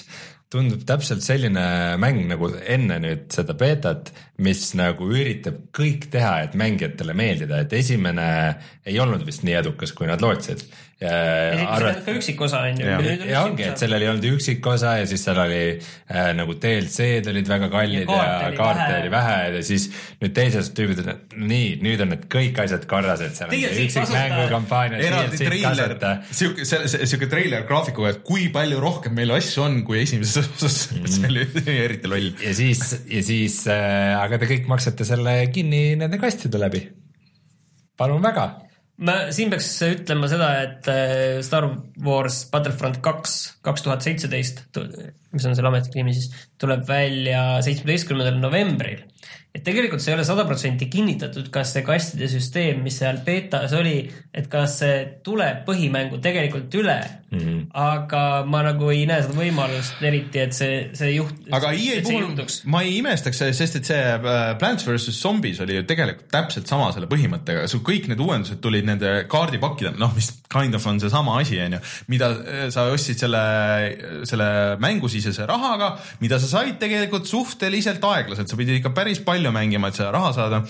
tundub 0.54 0.84
täpselt 0.88 1.24
selline 1.26 1.64
mäng 2.00 2.22
nagu 2.30 2.48
enne 2.72 3.02
nüüd 3.04 3.26
seda 3.36 3.56
beetat, 3.58 4.14
mis 4.44 4.62
nagu 4.80 5.10
üritab 5.12 5.60
kõik 5.76 6.08
teha, 6.14 6.34
et 6.46 6.56
mängijatele 6.60 7.16
meeldida, 7.18 7.60
et 7.64 7.76
esimene 7.76 8.28
ei 8.88 9.00
olnud 9.04 9.26
vist 9.28 9.44
nii 9.44 9.58
edukas, 9.60 9.92
kui 9.98 10.08
nad 10.08 10.24
lootsid. 10.24 10.64
arvad.... 11.06 12.00
ka 12.06 12.14
üksikosa 12.18 12.64
on 12.66 12.80
ju. 12.82 12.88
Ja 13.30 13.44
ongi, 13.46 13.68
et 13.68 13.78
sellel 13.78 14.02
ei 14.02 14.10
olnud 14.10 14.26
üksikosa 14.32 14.96
ja 14.98 15.06
siis 15.10 15.22
seal 15.28 15.38
oli 15.44 15.62
äh, 15.78 16.32
nagu 16.38 16.56
DLC-d 16.58 17.30
olid 17.30 17.52
väga 17.52 17.70
kallid 17.70 18.10
Ja 18.10 18.24
ja, 18.48 18.50
kaarte 18.58 18.88
ja 18.96 19.02
oli 19.04 19.12
vähe. 19.14 19.36
ja 19.54 19.62
siis 19.68 19.88
nüüd 20.22 20.34
teises 20.34 20.72
tüübid 20.78 21.04
on, 21.04 21.12
et 21.14 21.38
nii, 21.38 21.70
nüüd 21.86 22.02
on 22.02 22.14
need 22.16 22.26
kõik 22.34 22.58
asjad 22.64 22.90
korras, 22.90 23.22
et 23.22 23.38
seal 23.38 23.52
on 23.52 23.54
DLC 23.54 23.76
see 23.76 23.86
üksik 23.86 24.02
tasuta. 24.02 24.24
mängukampaania, 24.24 25.02
eraldi 25.12 25.42
treiler, 25.44 25.96
siuke, 26.42 26.66
siuke 26.98 27.30
treiler 27.30 27.66
graafikuga, 27.70 28.16
et 28.16 28.24
kui 28.26 28.50
palju 28.54 28.82
rohkem 28.82 29.18
meil 29.18 29.38
asju 29.38 29.68
on 29.68 29.82
kui 29.88 30.02
esimeses 30.02 30.50
osas 30.50 30.80
mm. 30.96 31.10
see 31.18 31.30
oli 31.30 31.48
eriti 31.88 32.10
loll. 32.14 32.32
ja 32.42 32.56
siis, 32.58 32.86
ja 33.06 33.26
siis 33.26 33.62
äh,, 33.70 34.16
aga 34.18 34.42
te 34.42 34.50
kõik 34.50 34.70
maksate 34.72 35.06
selle 35.08 35.40
kinni 35.54 35.92
nende 36.00 36.18
kastide 36.22 36.62
läbi. 36.62 36.88
palun 37.98 38.26
väga. 38.26 38.67
Ma 39.06 39.18
siin 39.36 39.52
peaks 39.54 39.70
ütlema 39.86 40.30
seda, 40.32 40.50
et 40.66 40.88
äh, 40.92 41.40
Star 41.46 41.70
Wars 42.06 42.44
Battlefront 42.54 43.00
kaks, 43.06 43.36
kaks 43.66 43.86
tuhat 43.86 44.06
seitseteist, 44.06 44.64
mis 45.36 45.46
on 45.46 45.58
selle 45.58 45.72
ametlik 45.72 46.00
nimi 46.00 46.16
siis, 46.18 46.32
tuleb 46.62 46.86
välja 46.90 47.60
seitsmeteistkümnendal 47.66 48.40
novembril. 48.42 49.04
Et 49.58 49.64
tegelikult 49.66 50.04
see 50.04 50.14
ei 50.14 50.20
ole 50.20 50.26
sada 50.28 50.46
protsenti 50.46 50.86
kinnitatud, 50.92 51.50
kas 51.54 51.74
see 51.74 51.86
kastide 51.86 52.30
süsteem, 52.30 52.84
mis 52.86 53.00
seal 53.02 53.18
betas 53.26 53.74
oli, 53.78 54.04
et 54.38 54.50
kas 54.52 54.80
see 54.84 55.00
tuleb 55.26 55.64
põhimängu 55.66 56.22
tegelikult 56.22 56.78
üle 56.78 56.98
mm. 57.32 57.40
-hmm. 57.40 57.64
aga 57.74 58.24
ma 58.46 58.62
nagu 58.68 58.92
ei 58.94 59.06
näe 59.10 59.24
seda 59.26 59.38
võimalust 59.38 60.02
eriti, 60.06 60.42
et 60.44 60.54
see, 60.54 60.76
see 60.98 61.16
juht. 61.16 61.48
aga 61.52 61.72
EA 61.74 62.02
puhul 62.06 62.46
ma 62.72 62.84
ei 62.86 62.98
imestaks, 63.00 63.42
sest 63.58 63.80
et 63.82 63.90
see 63.90 64.00
äh, 64.14 64.54
Plants 64.60 64.88
versus 64.88 65.18
Zombies 65.22 65.62
oli 65.66 65.80
ju 65.80 65.88
tegelikult 65.90 66.30
täpselt 66.32 66.70
sama 66.70 66.92
selle 66.94 67.10
põhimõttega, 67.10 67.66
sul 67.72 67.82
kõik 67.86 68.10
need 68.12 68.22
uuendused 68.24 68.62
tulid 68.64 68.86
nende 68.88 69.14
kaardipakkidena, 69.32 69.98
noh, 70.00 70.14
mis 70.16 70.32
kind 70.52 70.78
of 70.78 70.86
on 70.88 71.02
seesama 71.02 71.40
asi, 71.42 71.60
onju, 71.64 71.82
mida 72.14 72.32
äh, 72.36 72.68
sa 72.74 72.88
ostsid 72.94 73.20
selle, 73.26 73.44
selle 74.30 74.50
mängusisese 74.84 75.48
rahaga, 75.50 75.96
mida 76.22 76.40
sa 76.40 76.52
said 76.52 76.78
tegelikult 76.82 77.28
suhteliselt 77.30 78.04
aeglaselt, 78.04 78.50
sa 78.50 78.60
pidid 78.60 78.80
ikka 78.80 78.94
päris 78.96 79.24
palju 79.26 79.47
mängima, 79.56 79.90
et 79.92 80.00
seda 80.00 80.12
raha 80.16 80.32
saada. 80.36 80.62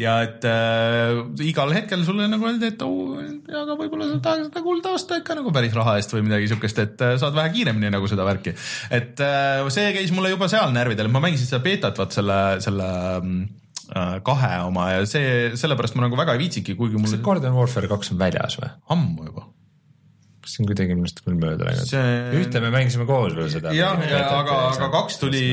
ja 0.00 0.16
et 0.26 0.44
äh, 0.50 1.20
igal 1.46 1.70
hetkel 1.74 2.04
sulle 2.06 2.26
nagu 2.30 2.48
öeldi, 2.48 2.72
et 2.72 2.82
oo, 2.82 3.18
aga 3.62 3.76
võib-olla 3.78 4.08
sa 4.10 4.20
tahad 4.24 4.46
seda 4.48 4.62
kulda 4.64 4.94
osta 4.96 5.20
ikka 5.20 5.36
nagu 5.38 5.52
päris 5.54 5.74
raha 5.76 5.96
eest 6.00 6.14
või 6.16 6.24
midagi 6.26 6.48
siukest, 6.50 6.80
et 6.82 7.04
äh, 7.04 7.16
saad 7.22 7.36
vähe 7.36 7.52
kiiremini 7.54 7.92
nagu 7.94 8.08
seda 8.10 8.26
värki. 8.26 8.56
et 8.90 9.20
äh, 9.22 9.62
see 9.74 9.92
käis 9.96 10.10
mulle 10.14 10.32
juba 10.34 10.48
seal 10.50 10.74
närvidel, 10.74 11.10
ma 11.14 11.22
mängisin 11.22 11.46
seda 11.50 11.62
beetat, 11.62 11.98
vaat 12.00 12.16
selle, 12.16 12.38
selle 12.64 12.88
mm, 13.20 13.44
äh, 13.94 14.16
kahe 14.26 14.54
oma 14.66 14.90
ja 14.96 15.04
see, 15.08 15.52
sellepärast 15.60 15.94
ma 15.98 16.08
nagu 16.08 16.18
väga 16.18 16.34
ei 16.34 16.42
viitsigi, 16.42 16.74
kuigi 16.78 16.96
kas 16.98 17.04
mul 17.04 17.14
see 17.14 17.24
Garden 17.30 17.54
Warfare 17.54 17.90
kaks 17.90 18.14
on 18.14 18.22
väljas 18.22 18.58
või? 18.60 18.72
ammu 18.96 19.28
juba. 19.30 19.46
kas 20.44 20.56
see 20.56 20.64
on 20.64 20.72
kuidagi 20.72 20.98
minust 20.98 21.22
küll 21.24 21.38
mööda 21.38 21.70
läinud 21.70 21.88
See- 21.88 22.42
ühte 22.42 22.60
me 22.64 22.74
mängisime 22.74 23.06
koos 23.08 23.38
veel 23.38 23.50
seda. 23.52 23.72
jah, 23.76 23.94
aga, 24.34 24.58
aga 24.74 24.90
kaks 24.98 25.22
tuli, 25.22 25.46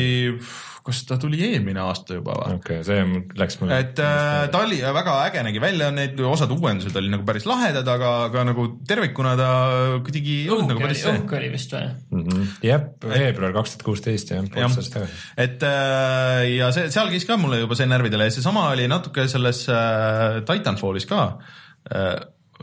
kas 0.86 1.02
ta 1.06 1.18
tuli 1.22 1.40
eelmine 1.46 1.82
aasta 1.84 2.18
juba 2.18 2.34
või? 2.40 2.56
okei 2.58 2.80
okay,, 2.82 2.86
see 2.88 3.22
läks 3.38 3.60
mul. 3.62 3.74
et 3.76 4.00
äh, 4.02 4.48
ta 4.54 4.64
oli 4.66 4.80
väga 4.82 5.18
äge 5.28 5.44
nägi 5.46 5.62
välja, 5.62 5.92
need 5.94 6.20
osad 6.26 6.52
uuendused 6.56 6.98
olid 6.98 7.14
nagu 7.14 7.26
päris 7.28 7.46
lahedad, 7.50 7.88
aga, 7.96 8.14
aga 8.30 8.46
nagu 8.50 8.66
tervikuna 8.90 9.36
ta 9.40 9.52
kuidagi 10.02 10.40
ei 10.44 10.50
olnud 10.54 10.74
nagu 10.74 10.84
päris 10.84 11.04
see. 11.06 11.14
õhk 11.14 11.38
oli 11.38 11.52
vist 11.54 11.76
või? 11.78 11.86
Mhm. 12.18 12.50
jah, 12.66 12.86
veebruar 13.06 13.56
kaks 13.60 13.76
tuhat 13.76 13.88
kuusteist 13.92 14.34
jah, 14.34 14.44
pool 14.48 14.64
jah 14.64 14.70
aastat 14.72 14.98
tagasi. 14.98 15.22
et 15.46 15.66
äh, 15.70 16.44
ja 16.56 16.74
see, 16.76 16.90
seal 16.94 17.14
käis 17.14 17.30
ka 17.30 17.38
mulle 17.42 17.62
juba 17.62 17.78
see 17.78 17.90
närvidele 17.92 18.30
ja 18.30 18.36
seesama 18.38 18.68
oli 18.74 18.90
natuke 18.92 19.28
selles 19.32 19.68
äh, 19.70 20.42
Titanfallis 20.50 21.06
ka 21.10 21.24
äh, 21.94 22.16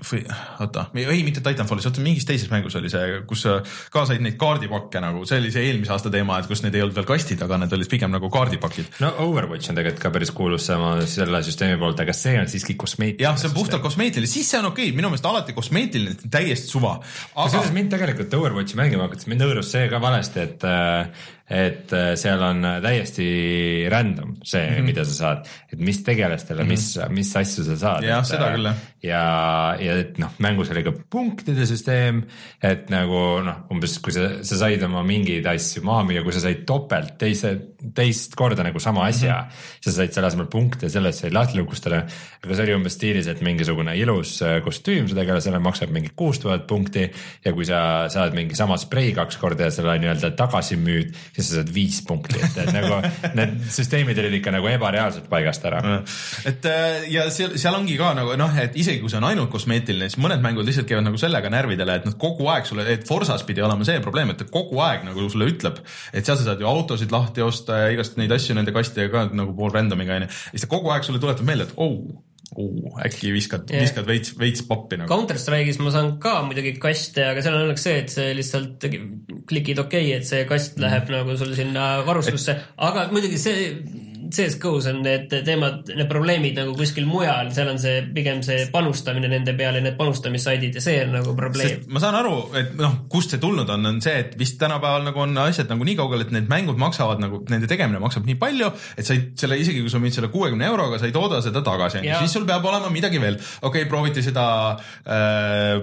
või 0.04 0.22
oota, 0.62 0.86
ei 0.98 1.22
mitte 1.26 1.42
Titanfallis, 1.44 1.88
oota 1.90 2.02
mingis 2.04 2.26
teises 2.28 2.50
mängus 2.52 2.76
oli 2.78 2.90
see, 2.92 3.20
kus 3.28 3.44
ka 3.92 4.04
said 4.08 4.22
neid 4.24 4.38
kaardipakke 4.40 5.02
nagu, 5.02 5.24
see 5.28 5.40
oli 5.42 5.52
see 5.54 5.68
eelmise 5.68 5.94
aasta 5.94 6.12
teema, 6.14 6.38
et 6.40 6.50
kus 6.50 6.62
need 6.64 6.76
ei 6.78 6.84
olnud 6.84 6.96
veel 6.98 7.08
kastid, 7.08 7.42
aga 7.44 7.60
need 7.62 7.74
olid 7.76 7.90
pigem 7.90 8.14
nagu 8.14 8.30
kaardipakid. 8.32 8.98
no 9.04 9.12
Overwatch 9.26 9.72
on 9.72 9.78
tegelikult 9.78 10.04
ka 10.04 10.12
päris 10.14 10.34
kuulus 10.34 10.68
sama 10.70 10.94
selle 11.10 11.42
süsteemi 11.46 11.78
poolt, 11.80 12.02
aga 12.04 12.16
see 12.16 12.36
on 12.40 12.50
siiski 12.50 12.76
kosmeetiline. 12.80 13.24
jah, 13.26 13.38
see 13.40 13.50
on 13.50 13.56
puhtalt 13.56 13.84
kosmeetiline, 13.84 14.30
siis 14.30 14.50
see 14.50 14.60
on 14.60 14.70
okei 14.72 14.90
okay., 14.90 14.98
minu 14.98 15.12
meelest 15.12 15.30
alati 15.30 15.56
kosmeetiline, 15.56 16.18
täiesti 16.30 16.70
suva. 16.74 16.98
kusjuures 17.34 17.70
aga 17.70 17.78
mind 17.80 17.96
tegelikult 17.96 18.38
Overwatchi 18.38 18.78
mängima 18.78 19.08
hakates, 19.08 19.28
mind 19.30 19.46
hõõrus 19.46 19.74
see 19.74 19.88
ka 19.90 20.02
valesti, 20.02 20.46
et 20.46 20.68
et 21.48 21.92
seal 22.20 22.42
on 22.44 22.66
täiesti 22.84 23.28
random 23.90 24.36
see 24.44 24.64
mm, 24.66 24.74
-hmm. 24.74 24.86
mida 24.90 25.04
sa 25.04 25.14
saad, 25.14 25.48
et 25.72 25.80
mis 25.80 26.02
tegelastele 26.04 26.62
mm, 26.62 26.68
-hmm. 26.68 26.70
mis, 26.70 26.98
mis 27.10 27.36
asju 27.36 27.64
sa 27.64 27.76
saad. 27.76 28.04
Jah, 28.04 28.24
seda 28.24 28.50
küll, 28.52 28.68
jah. 28.68 28.76
ja, 29.02 29.22
ja 29.80 29.96
et 30.02 30.18
noh, 30.18 30.34
mängus 30.38 30.70
oli 30.70 30.82
ka 30.84 30.92
punktide 31.10 31.66
süsteem, 31.66 32.22
et 32.62 32.90
nagu 32.90 33.40
noh, 33.44 33.64
umbes 33.72 33.98
kui 34.04 34.12
sa, 34.12 34.28
sa 34.42 34.60
said 34.60 34.82
oma 34.82 35.02
mingeid 35.02 35.46
asju 35.46 35.82
maha 35.82 36.04
müüa, 36.04 36.22
kui 36.22 36.32
sa 36.36 36.40
said 36.44 36.64
topelt 36.68 37.16
teise, 37.18 37.54
teist 37.94 38.36
korda 38.36 38.62
nagu 38.66 38.78
sama 38.78 39.06
asja 39.06 39.34
mm, 39.40 39.48
-hmm. 39.48 39.84
sa 39.84 39.92
said 39.92 40.12
selle 40.12 40.26
asemel 40.26 40.46
punkte, 40.46 40.88
sellest 40.88 41.24
sai 41.24 41.30
lahti 41.30 41.58
lukustele. 41.58 42.04
aga 42.44 42.54
see 42.54 42.62
oli 42.62 42.74
umbes 42.74 42.94
stiilis, 42.94 43.26
et 43.26 43.40
mingisugune 43.40 43.96
ilus 43.96 44.42
äh, 44.42 44.60
kostüüm 44.62 45.08
su 45.08 45.14
tegelasele 45.14 45.58
maksab 45.58 45.90
mingi 45.90 46.10
kuus 46.16 46.38
tuhat 46.38 46.66
punkti 46.66 47.10
ja 47.44 47.52
kui 47.52 47.64
sa 47.64 48.08
saad 48.08 48.34
mingi 48.34 48.54
sama 48.54 48.76
sprei 48.76 49.12
kaks 49.12 49.36
korda 49.36 49.68
ja 49.68 49.70
selle 49.74 49.98
nii-öelda 49.98 50.30
tagasi 50.36 50.76
müüd, 50.76 51.14
siis 51.38 51.52
sa 51.52 51.60
saad 51.60 51.70
viis 51.74 52.00
punkti, 52.06 52.38
et, 52.42 52.56
et 52.64 52.70
nagu 52.74 52.98
need 53.38 53.54
süsteemid 53.72 54.18
olid 54.22 54.38
ikka 54.40 54.52
nagu 54.54 54.68
ebareaalselt 54.70 55.28
paigast 55.30 55.64
ära. 55.68 55.80
et 56.48 56.68
äh, 56.68 57.08
ja 57.12 57.28
seal, 57.34 57.56
seal 57.60 57.76
ongi 57.78 57.98
ka 58.00 58.12
nagu 58.18 58.34
noh, 58.40 58.54
et 58.60 58.76
isegi 58.78 59.02
kui 59.02 59.12
see 59.12 59.20
on 59.20 59.28
ainult 59.30 59.52
kosmeetiline, 59.54 60.10
siis 60.10 60.20
mõned 60.22 60.42
mängud 60.44 60.66
lihtsalt 60.68 60.88
käivad 60.90 61.06
nagu 61.06 61.20
sellega 61.20 61.52
närvidele, 61.52 61.98
et 62.00 62.08
nad 62.08 62.18
kogu 62.20 62.48
aeg 62.52 62.68
sulle, 62.68 62.86
et 62.92 63.06
Forsas 63.08 63.44
pidi 63.48 63.64
olema 63.64 63.86
see 63.88 64.02
probleem, 64.04 64.32
et 64.34 64.42
ta 64.42 64.48
kogu 64.50 64.82
aeg 64.84 65.06
nagu 65.06 65.28
sulle 65.30 65.50
ütleb, 65.52 65.80
et 66.12 66.26
seal 66.26 66.40
sa 66.40 66.50
saad 66.50 66.62
ju 66.62 66.68
autosid 66.70 67.14
lahti 67.14 67.44
osta 67.44 67.84
ja 67.84 67.92
igast 67.94 68.18
neid 68.20 68.32
asju 68.34 68.58
nende 68.58 68.74
kastidega 68.74 69.14
ka 69.14 69.38
nagu 69.38 69.54
pool 69.56 69.72
random'iga 69.74 70.18
onju. 70.18 70.28
ja 70.28 70.56
siis 70.56 70.66
ta 70.66 70.72
kogu 70.72 70.92
aeg 70.94 71.06
sulle 71.06 71.22
tuletab 71.22 71.46
meelde, 71.48 71.68
et 71.68 71.78
oh, 71.80 71.96
oh, 72.56 72.98
äkki 73.04 73.32
viskad 73.34 73.68
yeah., 73.70 73.84
viskad 73.84 74.08
veits, 74.08 74.32
veits 74.40 74.64
pappi 74.68 74.98
nagu. 75.00 75.10
Counter 75.10 75.38
Strike'is 75.40 75.80
ma 75.82 75.92
saan 75.94 76.14
ka 76.22 76.38
muidugi 76.46 76.74
kaste, 76.80 77.24
aga 77.28 77.44
seal 77.44 77.58
on 77.58 77.66
õnneks 77.66 77.86
see, 77.88 77.96
et 78.02 78.14
see 78.14 78.34
lihtsalt 78.38 78.88
klikid 79.50 79.82
okei 79.84 80.08
okay,, 80.08 80.18
et 80.18 80.28
see 80.28 80.44
kast 80.48 80.80
läheb 80.82 81.10
nagu 81.12 81.36
sul 81.40 81.52
sinna 81.58 81.90
varustusse, 82.08 82.56
aga 82.88 83.08
muidugi 83.12 83.40
see 83.42 83.68
CS-GO-s 84.34 84.88
on 84.92 85.02
need 85.04 85.32
teemad, 85.46 85.88
need 85.94 86.08
probleemid 86.10 86.58
nagu 86.58 86.74
kuskil 86.78 87.06
mujal, 87.08 87.50
seal 87.54 87.70
on 87.72 87.80
see 87.82 88.02
pigem 88.14 88.42
see 88.46 88.66
panustamine 88.72 89.30
nende 89.30 89.54
peale, 89.58 89.82
need 89.84 89.96
panustamissaidid 89.98 90.78
ja 90.78 90.82
see 90.84 91.00
on 91.04 91.14
nagu 91.18 91.34
probleem. 91.38 91.84
ma 91.92 92.02
saan 92.02 92.18
aru, 92.18 92.34
et 92.58 92.74
noh, 92.78 93.00
kust 93.12 93.34
see 93.34 93.42
tulnud 93.42 93.68
on, 93.74 93.86
on 93.92 94.00
see, 94.04 94.16
et 94.24 94.36
vist 94.40 94.58
tänapäeval 94.60 95.06
nagu 95.08 95.24
on 95.24 95.36
asjad 95.44 95.70
nagu 95.72 95.86
nii 95.86 95.96
kaugel, 95.98 96.24
et 96.26 96.32
need 96.34 96.50
mängud 96.50 96.80
maksavad 96.80 97.22
nagu, 97.22 97.42
nende 97.52 97.70
tegemine 97.70 98.00
maksab 98.02 98.28
nii 98.28 98.38
palju, 98.40 98.70
et 98.96 99.08
sa 99.08 99.16
ei, 99.16 99.28
selle 99.38 99.58
isegi 99.60 99.84
kui 99.84 99.92
sa 99.92 100.00
müüd 100.02 100.16
selle 100.16 100.32
kuuekümne 100.32 100.68
euroga, 100.68 101.00
sa 101.00 101.08
ei 101.08 101.14
tooda 101.14 101.40
seda 101.44 101.62
tagasi, 101.66 102.02
siis 102.06 102.36
sul 102.36 102.46
peab 102.48 102.66
olema 102.68 102.90
midagi 102.92 103.20
veel. 103.22 103.38
okei 103.62 103.84
okay,, 103.84 103.90
prooviti 103.90 104.24
seda 104.24 104.46
äh,, 105.04 105.78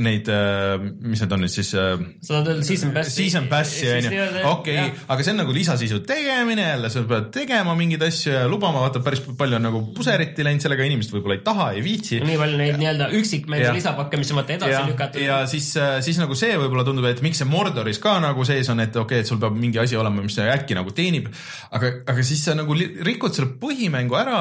neid 0.00 0.28
äh,, 0.30 0.76
mis 1.00 1.24
need 1.24 1.36
on 1.36 1.44
nüüd 1.44 1.52
siis 1.52 1.72
äh, 1.78 1.96
sa 2.20 2.36
tahad 2.36 2.52
öelda 2.54 2.66
season 2.66 2.94
pass'i? 2.94 3.16
Season 3.16 3.48
pass'i 3.50 3.88
on 3.92 4.08
ju, 4.08 4.28
okei, 4.50 4.86
aga 5.08 5.26
see 5.26 5.34
on 5.34 5.42
nagu 5.42 5.54
lisasisu 5.54 6.02
tegemine 6.06 6.66
jälle, 6.68 6.90
sa 6.92 7.04
pead 7.08 7.30
tegema 7.34 7.74
mingi 7.78 7.89
mingeid 7.90 8.06
asju 8.06 8.32
ja 8.32 8.42
lubama, 8.50 8.84
vaata 8.84 9.02
päris 9.02 9.22
palju 9.24 9.58
on 9.58 9.64
nagu 9.66 9.80
puseriti 9.96 10.44
läinud 10.46 10.62
sellega, 10.62 10.86
inimesed 10.86 11.14
võib-olla 11.16 11.36
ei 11.38 11.42
taha, 11.46 11.68
ei 11.74 11.82
viitsi. 11.84 12.20
nii 12.22 12.38
palju 12.38 12.60
neid 12.60 12.78
nii-öelda 12.78 13.08
üksikmeelse 13.18 13.72
lisapakke, 13.74 14.20
mis 14.20 14.30
on 14.30 14.40
vaata 14.40 14.54
edasi 14.56 14.74
ja, 14.76 14.82
lükatud. 14.86 15.24
ja 15.24 15.40
siis, 15.50 15.72
siis 16.06 16.20
nagu 16.22 16.36
see 16.38 16.54
võib-olla 16.60 16.86
tundub, 16.86 17.08
et 17.10 17.22
miks 17.26 17.42
see 17.42 17.50
Mordoris 17.50 17.98
ka 18.02 18.18
nagu 18.22 18.46
sees 18.46 18.70
on, 18.70 18.84
et 18.84 18.94
okei 18.94 19.18
okay,, 19.18 19.24
et 19.24 19.30
sul 19.30 19.40
peab 19.42 19.58
mingi 19.58 19.82
asi 19.82 19.98
olema, 19.98 20.22
mis 20.22 20.38
äkki 20.38 20.78
nagu 20.78 20.94
teenib. 20.94 21.32
aga, 21.70 21.96
aga 22.14 22.26
siis 22.26 22.44
sa 22.46 22.54
nagu 22.58 22.76
rikud 22.78 23.34
selle 23.34 23.56
põhimängu 23.60 24.18
ära 24.20 24.40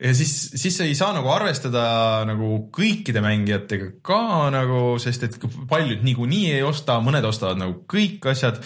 ja 0.00 0.14
siis, 0.16 0.34
siis 0.60 0.76
sa 0.76 0.86
ei 0.88 0.94
saa 0.98 1.12
nagu 1.16 1.32
arvestada 1.32 1.82
nagu 2.28 2.52
kõikide 2.76 3.24
mängijatega 3.24 3.92
ka 4.06 4.22
nagu, 4.52 4.96
sest 5.02 5.28
et 5.28 5.36
paljud 5.70 6.04
niikuinii 6.06 6.56
ei 6.58 6.64
osta, 6.66 7.00
mõned 7.04 7.26
ostavad 7.28 7.60
nagu 7.60 7.82
kõik 7.90 8.30
asjad 8.32 8.60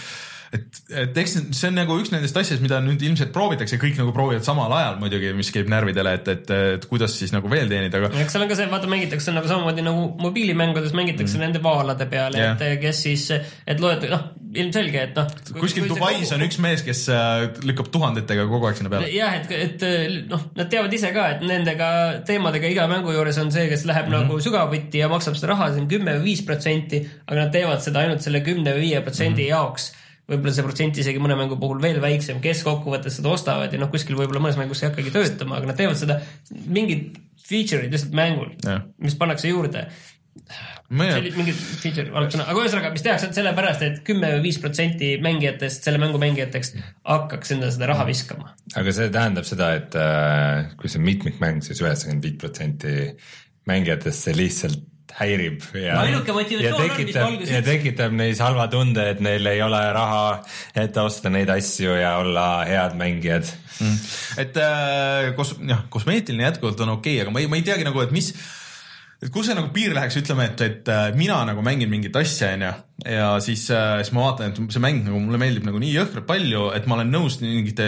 et, 0.54 0.78
et 1.02 1.18
eks 1.24 1.34
see 1.56 1.70
on 1.70 1.76
nagu 1.78 1.96
üks 1.98 2.12
nendest 2.12 2.36
asjadest, 2.38 2.62
mida 2.64 2.78
nüüd 2.84 3.02
ilmselt 3.04 3.32
proovitakse, 3.34 3.78
kõik 3.80 3.98
nagu 3.98 4.12
proovivad 4.14 4.46
samal 4.46 4.72
ajal 4.76 5.00
muidugi, 5.00 5.32
mis 5.36 5.50
käib 5.54 5.70
närvidele, 5.72 6.14
et, 6.20 6.30
et, 6.30 6.52
et 6.76 6.86
kuidas 6.90 7.16
siis 7.18 7.34
nagu 7.34 7.50
veel 7.50 7.70
teenida, 7.70 8.00
aga 8.00 8.12
eks 8.22 8.36
seal 8.36 8.44
on 8.44 8.50
ka 8.50 8.58
see, 8.58 8.68
vaata 8.70 8.90
mängitakse 8.90 9.34
nagu 9.34 9.50
samamoodi 9.50 9.84
nagu 9.86 10.06
mobiilimängudes 10.22 10.94
mängitakse 10.96 11.38
mm. 11.38 11.44
nende 11.46 11.62
vaalade 11.64 12.06
peale 12.10 12.40
yeah., 12.40 12.54
et 12.54 12.82
kes 12.82 13.02
siis, 13.06 13.26
et 13.34 13.82
loed, 13.82 14.06
noh, 14.12 14.28
ilmselge, 14.54 15.06
et 15.08 15.18
noh. 15.18 15.32
kuskil 15.58 15.88
Dubais 15.90 16.30
on 16.36 16.44
üks 16.46 16.60
mees, 16.62 16.84
kes 16.86 17.02
äh, 17.12 17.48
lükkab 17.66 17.90
tuhandetega 17.94 18.46
kogu 18.50 18.70
aeg 18.70 18.78
sinna 18.78 18.92
peale. 18.92 19.10
jah, 19.14 19.34
et, 19.40 19.50
et 19.58 20.30
noh, 20.30 20.46
nad 20.58 20.70
teavad 20.70 20.94
ise 20.94 21.10
ka, 21.16 21.26
et 21.34 21.44
nendega 21.46 21.90
teemadega 22.28 22.70
iga 22.70 22.86
mängu 22.90 23.14
juures 23.16 23.40
on 23.42 23.50
see, 23.54 23.66
kes 23.72 23.86
läheb 23.90 24.06
mm 24.06 24.14
-hmm. 24.20 24.30
nagu 24.30 24.40
sügavuti 24.46 25.02
ja 25.02 25.10
maksab 25.10 25.38
seda 25.40 25.54
raha, 25.54 25.72
see 25.74 25.82
on 25.82 25.90
kümme 25.90 26.18
või 26.20 26.30
viis 26.30 26.46
protsenti, 26.46 27.02
aga 27.26 27.42
nad 27.42 27.52
teevad 27.54 27.82
seda 27.82 28.04
ainult 28.04 28.22
selle 28.22 28.44
kümne 28.46 28.76
või 28.76 28.88
viie 28.88 29.02
protsendi 29.02 29.50
jaoks 29.50 29.90
võib-olla 30.30 30.54
see 30.56 30.64
protsent 30.64 30.98
isegi 31.02 31.20
mõne 31.22 31.36
mängu 31.38 31.58
puhul 31.60 31.82
veel 31.82 32.00
väiksem, 32.02 32.40
kes 32.44 32.64
kokkuvõttes 32.66 33.18
seda 33.18 33.32
ostavad 33.34 33.72
ja 33.72 33.80
noh, 33.80 33.90
kuskil 33.92 34.16
võib-olla 34.18 34.42
mõnes 34.46 34.58
mängus 34.60 34.80
see 34.80 34.88
ei 34.88 34.92
hakkagi 34.92 35.12
töötama, 35.14 35.58
aga 35.60 35.70
nad 35.70 35.78
teevad 35.80 36.00
seda 36.00 36.18
mingid 36.50 37.18
feature'id 37.44 37.92
lihtsalt 37.92 38.16
mängul 38.16 38.54
mis 39.04 39.16
pannakse 39.20 39.50
juurde. 39.50 39.84
mingid 40.94 41.56
feature, 41.56 42.08
valgsõna, 42.12 42.46
aga 42.48 42.62
ühesõnaga, 42.62 42.90
mis 42.94 43.04
tehakse, 43.04 43.30
sellepärast, 43.36 43.84
et 43.86 44.00
kümme 44.06 44.32
või 44.36 44.42
viis 44.48 44.58
protsenti 44.62 45.14
mängijatest, 45.24 45.84
selle 45.86 46.00
mängu 46.00 46.20
mängijatest 46.20 46.80
hakkaks 47.08 47.54
enda 47.56 47.70
seda 47.74 47.88
raha 47.92 48.08
viskama. 48.08 48.54
aga 48.74 48.96
see 48.96 49.12
tähendab 49.12 49.48
seda, 49.48 49.70
et 49.80 49.96
äh, 49.98 50.72
kui 50.80 50.92
see 50.92 51.00
on 51.00 51.08
mitmikmäng, 51.08 51.64
siis 51.66 51.84
üheksakümmend 51.84 52.28
viit 52.28 52.40
protsenti 52.40 52.96
mängijatest 53.68 54.28
see 54.28 54.36
lihtsalt 54.40 54.84
häirib 55.14 55.62
ja, 55.76 55.94
No 55.98 56.04
ainuke 56.06 56.34
motivatsioon 56.34 56.64
ja 56.64 56.74
on, 56.74 56.82
mis 56.88 56.98
tekitab, 56.98 57.26
Valgus 57.28 57.52
ja 57.52 57.60
tekitab 57.64 58.16
neis 58.18 58.40
halva 58.42 58.66
tunde, 58.72 59.04
et 59.14 59.20
neil 59.24 59.46
ei 59.50 59.62
ole 59.62 59.80
raha, 59.94 60.24
et 60.80 60.96
osta 61.02 61.32
neid 61.32 61.52
asju 61.54 61.94
ja 62.00 62.16
olla 62.22 62.48
head 62.68 62.96
mängijad. 62.98 63.50
et 64.40 64.56
äh, 64.56 65.30
kos-, 65.38 65.56
jah, 65.68 65.84
kosmeetiline 65.90 66.48
jätkuvalt 66.48 66.80
on 66.86 66.96
okei 66.96 67.18
okay,, 67.18 67.24
aga 67.26 67.34
ma 67.34 67.42
ei, 67.42 67.50
ma 67.50 67.60
ei 67.60 67.66
teagi 67.66 67.86
nagu, 67.86 68.02
et 68.02 68.14
mis, 68.14 68.32
et 69.24 69.32
kus 69.32 69.48
see 69.48 69.56
nagu 69.56 69.70
piir 69.72 69.94
läheks, 69.96 70.18
ütleme, 70.20 70.50
et, 70.50 70.60
et 70.60 70.90
äh, 70.92 71.06
mina 71.16 71.38
nagu 71.48 71.62
mängin 71.64 71.88
mingit 71.88 72.16
asja, 72.20 72.50
onju, 72.58 72.72
ja 73.08 73.28
siis 73.42 73.62
äh,, 73.72 74.02
siis 74.04 74.12
ma 74.14 74.26
vaatan, 74.28 74.52
et 74.52 74.74
see 74.74 74.82
mäng 74.82 75.00
nagu 75.06 75.18
mulle 75.18 75.38
meeldib 75.40 75.64
nagu 75.66 75.80
nii 75.80 75.94
jõhkralt 75.94 76.26
palju, 76.28 76.66
et 76.76 76.84
ma 76.90 76.98
olen 76.98 77.08
nõus 77.10 77.38
mingite 77.42 77.86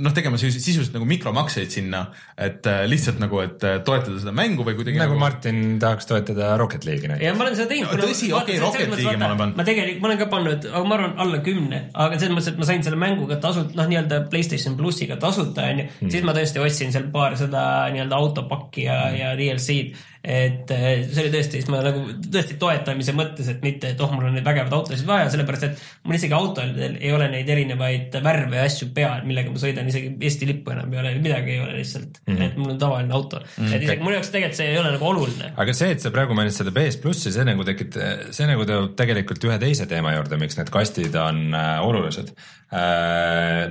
noh, 0.00 0.14
tegema 0.16 0.38
sisu- 0.40 0.62
sisuliselt 0.62 0.94
nagu 0.96 1.08
mikromakseid 1.10 1.74
sinna, 1.74 2.06
et 2.38 2.64
äh, 2.70 2.84
lihtsalt 2.88 3.18
nagu, 3.20 3.42
et 3.42 3.58
toetada 3.60 4.16
seda 4.22 4.32
mängu 4.36 4.64
või 4.66 4.78
kuidagi 4.78 5.02
nagu 5.02 5.18
Martin 5.20 5.76
tahaks 5.82 6.08
toetada 6.08 6.54
Rocket 6.60 6.86
League'i 6.88 7.10
näiteks. 7.10 7.26
ja 7.26 7.34
ma 7.36 7.44
olen 7.48 7.58
seda 7.58 7.70
teinud. 7.74 7.92
No 7.92 8.06
tõsi, 8.06 8.30
okei, 8.38 8.58
Rocket 8.62 8.94
League'i 8.94 9.18
ma 9.18 9.30
olen 9.32 9.42
pannud. 9.42 9.60
ma 9.60 9.68
tegelikult, 9.68 10.00
ma 10.04 10.10
olen 10.12 10.22
ka 10.22 10.30
pannud, 10.32 10.70
aga 10.70 10.84
ma 10.86 10.98
arvan 11.00 11.20
alla 11.26 11.42
kümne, 11.50 11.82
aga 12.06 12.20
selles 12.22 12.36
mõttes, 12.38 12.52
et 12.54 12.62
ma 12.62 12.70
sain 12.70 12.86
selle 12.86 13.02
mänguga 13.02 13.40
tasuta, 13.42 13.74
noh, 13.76 13.90
nii-öelda 13.90 14.22
Playstation 14.30 14.78
plussiga 14.78 15.18
tasuta 15.20 15.66
onju 15.66 15.88
mm., 15.90 16.14
siis 16.14 16.24
ma 16.26 16.36
tõesti 16.36 16.62
ostsin 16.62 16.94
seal 16.94 17.10
paar 17.12 17.36
seda 17.38 17.62
nii-öelda 17.92 18.22
autopakki 18.22 18.86
ja 18.86 19.00
mm., 19.10 19.20
ja 19.20 19.34
DLC-d. 19.42 20.06
Et 20.26 20.70
eh, 20.74 21.04
see 21.06 21.22
oli 21.22 21.30
tõesti, 21.30 21.60
siis 21.60 21.70
ma 21.70 21.80
nagu 21.86 22.02
tõesti 22.34 22.56
toetamise 22.58 23.14
mõttes, 23.14 23.46
et 23.52 23.62
mitte, 23.62 23.92
et 23.94 24.00
oh, 24.02 24.10
mul 24.10 24.26
on 24.26 24.34
neid 24.34 24.46
vägevaid 24.46 24.74
autosid 24.74 25.06
vaja, 25.06 25.28
sellepärast 25.30 25.66
et 25.68 25.84
mul 26.02 26.18
isegi 26.18 26.34
autodel 26.34 26.96
ei 26.98 27.12
ole 27.14 27.28
neid 27.30 27.50
erinevaid 27.54 28.16
värve 28.24 28.58
ja 28.58 28.66
asju 28.66 28.90
peal, 28.96 29.22
millega 29.28 29.52
ma 29.52 29.62
sõidan, 29.62 29.86
isegi 29.92 30.10
Eesti 30.26 30.48
lippu 30.50 30.74
enam 30.74 30.90
ei 30.92 31.02
ole, 31.02 31.14
midagi 31.22 31.54
ei 31.54 31.60
ole 31.62 31.76
lihtsalt. 31.78 32.18
Mm, 32.24 32.34
-hmm. 32.34 32.48
et 32.48 32.58
mul 32.58 32.74
on 32.74 32.82
tavaline 32.82 33.14
auto. 33.14 33.38
Mm, 33.38 33.62
-hmm. 33.62 33.76
et 33.76 33.86
isegi 33.86 34.02
mul 34.02 34.16
jaoks 34.16 34.32
tegelikult 34.34 34.58
see 34.58 34.68
ei 34.72 34.78
ole 34.82 34.90
nagu 34.96 35.08
oluline. 35.12 35.52
Aga 35.56 35.76
see, 35.76 35.90
et 35.94 36.02
sa 36.02 36.10
praegu 36.10 36.34
mainisid 36.34 36.64
seda 36.64 36.74
PS 36.74 37.00
plussi, 37.02 37.32
see 37.32 37.46
nagu 37.46 37.64
tekit-, 37.68 38.00
see 38.34 38.50
nagu 38.50 38.66
toob 38.66 38.96
tegelikult 38.98 39.46
ühe 39.46 39.58
teise 39.62 39.86
teema 39.86 40.16
juurde, 40.16 40.38
miks 40.40 40.58
need 40.58 40.70
kastid 40.74 41.14
on 41.20 41.54
äh, 41.54 41.86
olulised 41.86 42.32
äh, 42.74 43.70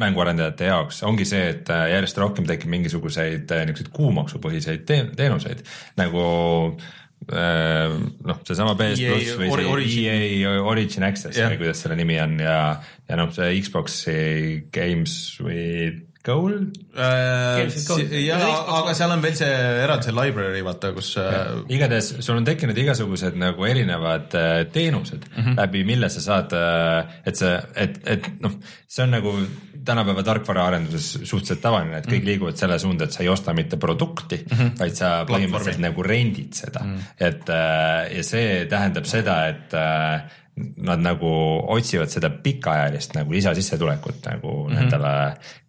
mänguarendajate 0.00 0.70
jaoks, 0.70 1.02
ongi 1.08 1.28
see, 1.28 1.42
et 1.54 1.70
äh, 1.72 1.86
järjest 1.94 2.20
rohkem 2.22 2.48
tekib 2.48 2.72
mingisuguseid 2.72 3.50
niisuguseid 3.50 3.92
kuumaksupõhiseid 3.96 4.86
teen- 4.88 5.12
teenuseid 5.16 5.64
nagu 5.98 6.26
äh, 7.32 7.96
noh, 8.26 8.42
seesama 8.46 8.76
PS 8.78 9.00
EA 9.00 9.14
pluss 9.14 9.40
või 9.40 9.50
see 9.54 9.72
Origin. 9.72 10.28
EA 10.28 10.54
Origin 10.62 11.08
Access 11.08 11.38
Jah. 11.38 11.50
või 11.52 11.64
kuidas 11.64 11.82
selle 11.84 11.98
nimi 12.00 12.20
on 12.22 12.38
ja, 12.42 12.60
ja 13.08 13.18
noh, 13.20 13.32
see 13.34 13.58
Xbox'i 13.60 14.20
Games 14.74 15.16
with 15.44 16.06
Gold 16.20 16.76
Games 16.92 17.76
with 17.78 17.86
Gold. 17.88 18.12
ja 18.12 18.36
Ja 18.36 18.38
Xbox 18.44 18.74
aga 18.80 18.96
seal 18.98 19.14
on 19.14 19.24
veel 19.24 19.38
see 19.38 19.54
eraldi 19.86 20.08
see 20.08 20.16
library, 20.16 20.60
vaata, 20.66 20.92
kus 20.96 21.14
äh, 21.20 21.54
igatahes 21.72 22.12
sul 22.20 22.36
on 22.36 22.48
tekkinud 22.48 22.78
igasugused 22.82 23.38
nagu 23.40 23.66
erinevad 23.68 24.36
äh, 24.36 24.60
teenused 24.72 25.24
mm 25.30 25.42
-hmm. 25.42 25.58
läbi 25.62 25.84
mille 25.88 26.10
sa 26.12 26.20
saad, 26.20 26.56
et 27.24 27.36
see, 27.36 27.56
et, 27.74 28.00
et 28.04 28.30
noh, 28.40 28.58
see 28.86 29.04
on 29.04 29.16
nagu 29.16 29.34
tänapäeva 29.84 30.22
tarkvaraarenduses 30.26 31.20
suhteliselt 31.22 31.62
tavaline, 31.62 32.00
et 32.00 32.08
kõik 32.10 32.26
liiguvad 32.26 32.58
selle 32.60 32.78
suunda, 32.78 33.06
et 33.06 33.16
sa 33.16 33.22
ei 33.24 33.30
osta 33.32 33.54
mitte 33.56 33.78
produkti 33.80 34.42
mm, 34.42 34.56
-hmm. 34.56 34.74
vaid 34.80 34.98
sa 34.98 35.12
põhimõtteliselt 35.28 35.84
nagu 35.84 36.02
rendid 36.02 36.52
seda 36.58 36.84
mm, 36.84 36.96
-hmm. 36.96 37.26
et 37.30 37.48
äh, 37.48 38.16
ja 38.16 38.24
see 38.24 38.66
tähendab 38.70 39.08
seda, 39.08 39.40
et 39.48 39.74
äh, 39.74 40.38
nad 40.56 41.00
nagu 41.00 41.30
otsivad 41.72 42.10
seda 42.12 42.30
pikaajalist 42.42 43.14
nagu 43.16 43.32
lisasissetulekut 43.32 44.26
nagu 44.26 44.52
mm 44.52 44.74
-hmm. 44.74 44.78
nendele 44.78 45.14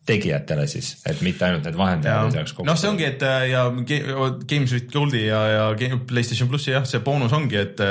tegijatele 0.06 0.64
siis, 0.68 0.96
et 1.06 1.20
mitte 1.22 1.46
ainult 1.46 1.68
need 1.68 1.76
vahendajad 1.78 2.26
ei 2.26 2.32
saaks 2.34 2.54
kokku. 2.56 2.66
noh, 2.66 2.78
see 2.80 2.90
ongi, 2.90 3.06
et 3.06 3.22
äh, 3.22 3.44
ja 3.52 3.68
Ga- 3.70 4.32
Games 4.50 4.74
with 4.74 4.90
Goldi 4.94 5.28
ja, 5.28 5.42
ja 5.48 5.98
Playstation 6.10 6.50
plussi 6.50 6.74
jah, 6.74 6.86
see 6.90 7.04
boonus 7.06 7.36
ongi, 7.38 7.60
et, 7.62 7.84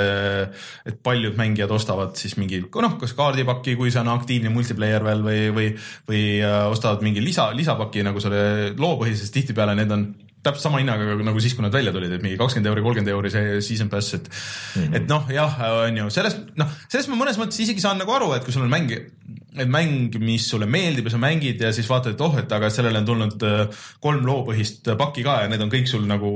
et 0.90 0.98
paljud 1.06 1.38
mängijad 1.38 1.70
ostavad 1.70 2.18
siis 2.18 2.34
mingi 2.40 2.64
noh, 2.66 2.96
kas 2.98 3.14
kaardipaki, 3.18 3.76
kui 3.78 3.94
see 3.94 4.02
on 4.02 4.10
aktiivne 4.16 4.50
multiplayer 4.50 5.06
veel 5.06 5.22
või, 5.22 5.44
või, 5.54 5.68
või 6.10 6.24
äh, 6.42 6.64
ostavad 6.72 7.06
mingi 7.06 7.22
lisa, 7.22 7.52
lisapaki 7.54 8.02
nagu 8.02 8.20
selle 8.20 8.74
loopõhises, 8.74 9.30
tihtipeale 9.30 9.78
need 9.78 9.94
on 9.94 10.08
täpselt 10.40 10.64
sama 10.64 10.80
hinnaga 10.80 11.18
nagu 11.20 11.40
siis, 11.42 11.52
kui 11.56 11.64
nad 11.64 11.74
välja 11.74 11.92
tulid, 11.92 12.12
et 12.16 12.22
mingi 12.24 12.38
kakskümmend 12.40 12.70
euri, 12.70 12.82
kolmkümmend 12.84 13.12
euri 13.12 13.32
see 13.32 13.58
season 13.64 13.90
pass, 13.92 14.14
et 14.16 14.28
mm, 14.28 14.82
-hmm. 14.82 14.96
et 14.96 15.10
noh, 15.10 15.26
jah, 15.34 15.58
on 15.84 15.98
ju 16.00 16.06
sellest, 16.14 16.46
noh, 16.56 16.70
sellest 16.88 17.10
ma 17.12 17.18
mõnes 17.20 17.40
mõttes 17.40 17.60
isegi 17.60 17.82
saan 17.84 18.00
nagu 18.00 18.14
aru, 18.16 18.32
et 18.36 18.46
kui 18.46 18.54
sul 18.54 18.64
on 18.64 18.72
mäng, 18.72 18.94
et 18.94 19.68
mäng, 19.68 20.16
mis 20.24 20.46
sulle 20.48 20.66
meeldib 20.66 21.10
ja 21.10 21.12
sa 21.12 21.20
mängid 21.20 21.60
ja 21.60 21.72
siis 21.76 21.88
vaatad, 21.90 22.16
et 22.16 22.24
oh, 22.24 22.38
et 22.40 22.52
aga 22.56 22.70
sellele 22.72 23.02
on 23.02 23.10
tulnud 23.10 23.44
äh, 23.44 23.84
kolm 24.00 24.24
loopõhist 24.24 24.88
pakki 24.96 25.26
ka 25.26 25.42
ja 25.42 25.52
need 25.52 25.60
on 25.60 25.72
kõik 25.72 25.90
sul 25.90 26.08
nagu 26.08 26.32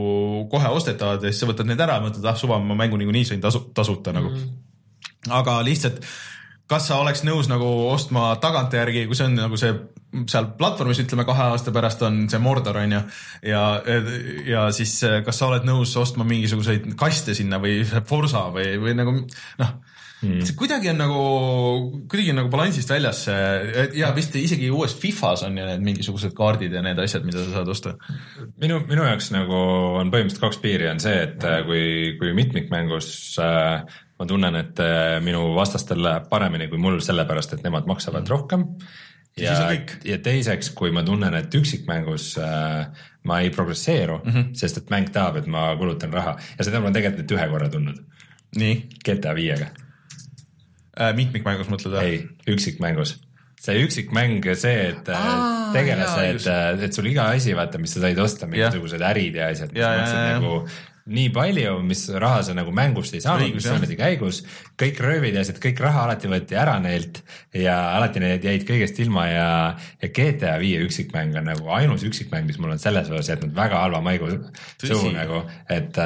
kohe 0.53 0.69
ostetavad 0.69 1.25
ja 1.25 1.33
siis 1.33 1.41
sa 1.41 1.49
võtad 1.49 1.71
need 1.71 1.81
ära 1.81 1.97
ja 1.97 2.05
mõtled, 2.05 2.29
ah 2.29 2.37
suva, 2.37 2.61
ma 2.61 2.77
mängu 2.77 3.01
niikuinii 3.01 3.25
sain 3.33 3.41
tasu, 3.41 3.71
tasuta 3.75 4.13
nagu 4.13 4.29
mm. 4.29 4.37
-hmm. 4.37 5.33
aga 5.41 5.63
lihtsalt, 5.65 6.05
kas 6.69 6.93
sa 6.93 7.01
oleks 7.01 7.25
nõus 7.25 7.49
nagu 7.49 7.89
ostma 7.89 8.37
tagantjärgi, 8.37 9.07
kui 9.07 9.17
see 9.17 9.33
on 9.33 9.41
nagu 9.47 9.57
see 9.57 9.73
seal 10.31 10.51
platvormis 10.59 11.03
ütleme 11.05 11.27
kahe 11.29 11.49
aasta 11.55 11.75
pärast 11.75 12.05
on 12.07 12.25
see 12.33 12.43
Mordor 12.43 12.79
on 12.83 12.99
ju 12.99 13.03
ja, 13.51 13.65
ja 14.49 14.69
siis 14.75 14.97
kas 15.27 15.41
sa 15.41 15.51
oled 15.51 15.67
nõus 15.69 15.95
ostma 16.01 16.27
mingisuguseid 16.29 16.93
kaste 17.01 17.35
sinna 17.37 17.61
või 17.62 17.83
Forsa 17.85 18.49
või, 18.55 18.75
või 18.83 18.97
nagu 18.99 19.19
noh 19.62 19.75
mm., 20.25 20.55
kuidagi 20.59 20.91
on 20.93 21.01
nagu, 21.01 21.25
kuidagi 22.11 22.33
on 22.33 22.41
nagu 22.43 22.53
balansist 22.53 22.91
väljas 22.91 23.25
see 23.27 23.89
ja 23.99 24.11
vist 24.17 24.37
isegi 24.39 24.71
uues 24.73 24.97
Fifas 25.01 25.45
on 25.47 25.59
ju 25.59 25.67
need 25.69 25.85
mingisugused 25.85 26.35
kaardid 26.37 26.75
ja 26.75 26.83
need 26.85 27.01
asjad, 27.03 27.27
mida 27.27 27.43
sa 27.45 27.59
saad 27.59 27.73
osta. 27.75 27.95
minu, 28.61 28.81
minu 28.89 29.07
jaoks 29.07 29.31
nagu 29.35 29.61
on 30.01 30.12
põhimõtteliselt 30.15 30.47
kaks 30.47 30.62
piiri, 30.62 30.89
on 30.91 31.03
see, 31.03 31.17
et 31.27 31.45
äh, 31.49 31.61
kui, 31.67 31.85
kui 32.21 32.35
mitmikmängus 32.37 33.09
äh, 33.43 34.01
ma 34.19 34.29
tunnen, 34.31 34.61
et 34.61 34.83
äh, 34.83 35.19
minu 35.25 35.49
vastastel 35.57 36.03
läheb 36.05 36.29
paremini 36.31 36.69
kui 36.71 36.81
mul 36.83 37.01
sellepärast, 37.05 37.57
et 37.57 37.67
nemad 37.67 37.89
maksavad 37.91 38.29
rohkem. 38.31 38.69
Ja 39.41 39.55
ja 40.05 40.18
teiseks, 40.22 40.70
kui 40.76 40.93
ma 40.95 41.03
tunnen, 41.03 41.35
et 41.35 41.55
üksikmängus 41.55 42.35
äh, 42.39 42.87
ma 43.24 43.41
ei 43.41 43.51
progresseeru 43.51 44.20
mm, 44.24 44.30
-hmm. 44.30 44.55
sest 44.55 44.78
et 44.78 44.91
mäng 44.91 45.11
tahab, 45.12 45.37
et 45.37 45.47
ma 45.47 45.76
kulutan 45.76 46.12
raha. 46.12 46.37
Ja 46.59 46.64
seda 46.64 46.80
ma 46.80 46.89
olen 46.89 46.95
tegelikult 46.95 47.24
nüüd 47.24 47.39
ühe 47.39 47.49
korra 47.51 47.68
tundnud. 47.68 48.01
Nii. 48.57 48.74
GTA 49.05 49.35
viiega, 49.35 49.66
äh,, 51.01 51.14
mitmikmängus 51.16 51.68
mõtled 51.68 51.97
või? 51.97 52.05
ei 52.05 52.55
üksikmängus. 52.55 53.16
See 53.61 53.80
üksikmäng 53.80 54.45
see, 54.55 54.89
et 54.91 55.09
äh, 55.09 55.26
Aa, 55.26 55.72
tegelased 55.72 56.32
just., 56.32 56.49
et 56.85 56.93
sul 56.93 57.07
iga 57.09 57.30
asi, 57.32 57.55
vaata, 57.57 57.78
mis 57.78 57.95
sa 57.97 58.01
said 58.05 58.18
osta, 58.18 58.47
mingisugused 58.47 59.01
ärid 59.01 59.39
ja 59.41 59.49
asjad, 59.49 59.72
mis 59.72 59.82
mõtlesid 59.82 60.35
nagu 60.35 60.68
nii 61.05 61.29
palju, 61.35 61.73
mis 61.85 62.07
raha 62.17 62.39
sa 62.47 62.55
nagu 62.57 62.73
mängust 62.73 63.13
ei 63.13 63.21
saanud, 63.21 63.51
Õigus, 63.51 63.59
mis 63.59 63.67
jah. 63.69 63.83
oli 63.85 63.97
käigus, 63.99 64.39
kõik 64.81 65.03
röövid 65.05 65.35
ja 65.37 65.43
asjad, 65.45 65.59
kõik 65.61 65.83
raha 65.85 66.07
alati 66.07 66.31
võeti 66.33 66.57
ära 66.57 66.79
neilt 66.81 67.21
ja 67.53 67.75
alati 67.99 68.23
need 68.25 68.47
jäid 68.49 68.65
kõigest 68.65 69.03
ilma 69.05 69.27
ja, 69.29 69.51
ja 70.01 70.11
GTA 70.17 70.55
viie 70.63 70.81
üksikmäng 70.87 71.37
on 71.37 71.51
nagu 71.51 71.69
ainus 71.77 72.07
üksikmäng, 72.09 72.49
mis 72.49 72.57
mul 72.57 72.73
on 72.73 72.81
selles 72.81 73.13
osas 73.13 73.35
jätnud 73.35 73.53
väga 73.57 73.85
halva 73.85 74.01
maigu 74.05 74.33
suhu 74.81 75.13
nagu, 75.13 75.45
et, 75.69 76.01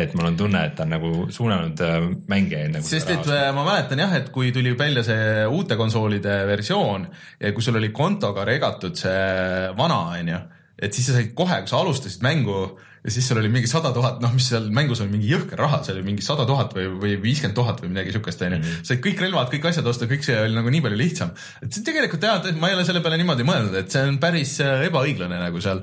et 0.00 0.18
mul 0.18 0.32
on 0.32 0.42
tunne, 0.42 0.66
et 0.66 0.74
ta 0.74 0.88
on 0.88 0.94
nagu 0.96 1.14
suunanud 1.30 1.86
äh, 1.86 2.10
mängijaid 2.34 2.74
nagu. 2.80 2.90
sest 2.90 3.14
et 3.14 3.30
äh, 3.30 3.48
ma 3.54 3.62
mäletan 3.70 4.02
jah, 4.02 4.18
et 4.18 4.34
kui 4.34 4.50
tuli 4.50 4.74
välja 4.74 5.06
see 5.06 5.46
uute 5.46 5.78
konsoolide 5.78 6.42
versioon 6.50 7.06
kui 7.38 7.62
sul 7.62 7.78
oli 7.78 7.94
kontoga 7.94 8.42
regatud 8.48 8.98
see 8.98 9.74
vana, 9.78 10.02
onju, 10.18 10.46
et 10.82 10.90
siis 10.90 11.12
sa 11.12 11.20
said 11.20 11.30
kohe, 11.38 11.62
kui 11.62 11.70
sa 11.70 11.84
alustasid 11.84 12.26
mängu 12.26 12.72
ja 13.02 13.10
siis 13.10 13.26
sul 13.26 13.40
oli 13.40 13.50
mingi 13.50 13.70
sada 13.70 13.90
tuhat, 13.94 14.20
noh, 14.22 14.32
mis 14.34 14.46
seal 14.52 14.68
mängus 14.74 15.02
oli 15.02 15.10
mingi 15.16 15.30
jõhker 15.30 15.58
raha, 15.58 15.80
see 15.82 15.94
oli 15.96 16.04
mingi 16.06 16.24
sada 16.24 16.46
tuhat 16.48 16.74
või, 16.76 16.86
või 17.02 17.16
viiskümmend 17.22 17.56
tuhat 17.58 17.82
või 17.82 17.92
midagi 17.94 18.14
siukest, 18.14 18.44
onju. 18.46 18.74
said 18.86 19.02
kõik 19.02 19.22
relvad, 19.24 19.50
kõik 19.52 19.70
asjad 19.72 19.88
osta, 19.90 20.08
kõik 20.10 20.26
see 20.26 20.38
oli 20.38 20.54
nagu 20.54 20.70
nii 20.70 20.82
palju 20.84 21.00
lihtsam. 21.00 21.32
et 21.62 21.70
see 21.74 21.86
tegelikult 21.86 22.26
jah, 22.28 22.50
ma 22.62 22.70
ei 22.70 22.78
ole 22.78 22.86
selle 22.86 23.02
peale 23.04 23.18
niimoodi 23.20 23.46
mõelnud, 23.48 23.78
et 23.82 23.90
see 23.90 24.04
on 24.06 24.20
päris 24.22 24.54
äh, 24.62 24.86
ebaõiglane 24.86 25.40
nagu 25.42 25.62
seal. 25.64 25.82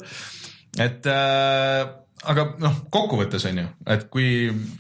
et 0.80 1.10
äh, 1.12 1.82
aga 2.24 2.46
noh, 2.64 2.84
kokkuvõttes 2.94 3.48
on 3.52 3.64
ju, 3.66 3.70
et 3.96 4.08
kui 4.12 4.30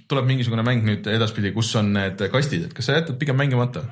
tuleb 0.07 0.27
mingisugune 0.29 0.63
mäng 0.67 0.87
nüüd 0.87 1.07
edaspidi, 1.11 1.51
kus 1.55 1.73
on 1.79 1.91
need 1.95 2.23
kastid, 2.31 2.69
et 2.69 2.77
kas 2.77 2.87
sa 2.87 2.99
jätad 3.01 3.19
pigem 3.19 3.39
mängimata? 3.39 3.83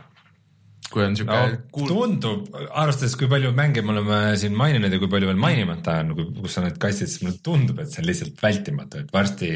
Kui 0.92 1.04
on 1.04 1.18
siuke 1.20 1.36
no 1.36 1.60
kuul-, 1.74 1.92
tundub, 1.92 2.48
arvestades, 2.70 3.18
kui 3.20 3.30
palju 3.32 3.52
mänge 3.58 3.84
me 3.84 3.96
oleme 3.96 4.20
siin 4.40 4.56
maininud 4.58 4.94
ja 4.94 5.02
kui 5.02 5.12
palju 5.12 5.30
veel 5.32 5.42
mainimata 5.42 6.00
on, 6.04 6.14
kus 6.40 6.58
on 6.62 6.68
need 6.68 6.80
kastid, 6.82 7.12
siis 7.12 7.26
mulle 7.26 7.42
tundub, 7.44 7.82
et 7.84 7.92
see 7.92 8.04
on 8.04 8.10
lihtsalt 8.10 8.44
vältimatu, 8.44 9.04
et 9.04 9.14
varsti 9.16 9.52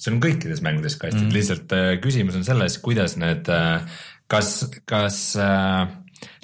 see 0.00 0.12
on 0.14 0.20
kõikides 0.22 0.62
mängudes 0.64 0.96
kastid 1.00 1.26
mm., 1.26 1.34
lihtsalt 1.36 1.76
äh, 1.76 1.88
küsimus 2.02 2.38
on 2.38 2.46
selles, 2.46 2.78
kuidas 2.84 3.18
need, 3.20 3.50
kas, 4.30 4.54
kas 4.88 5.18
äh, 5.40 5.90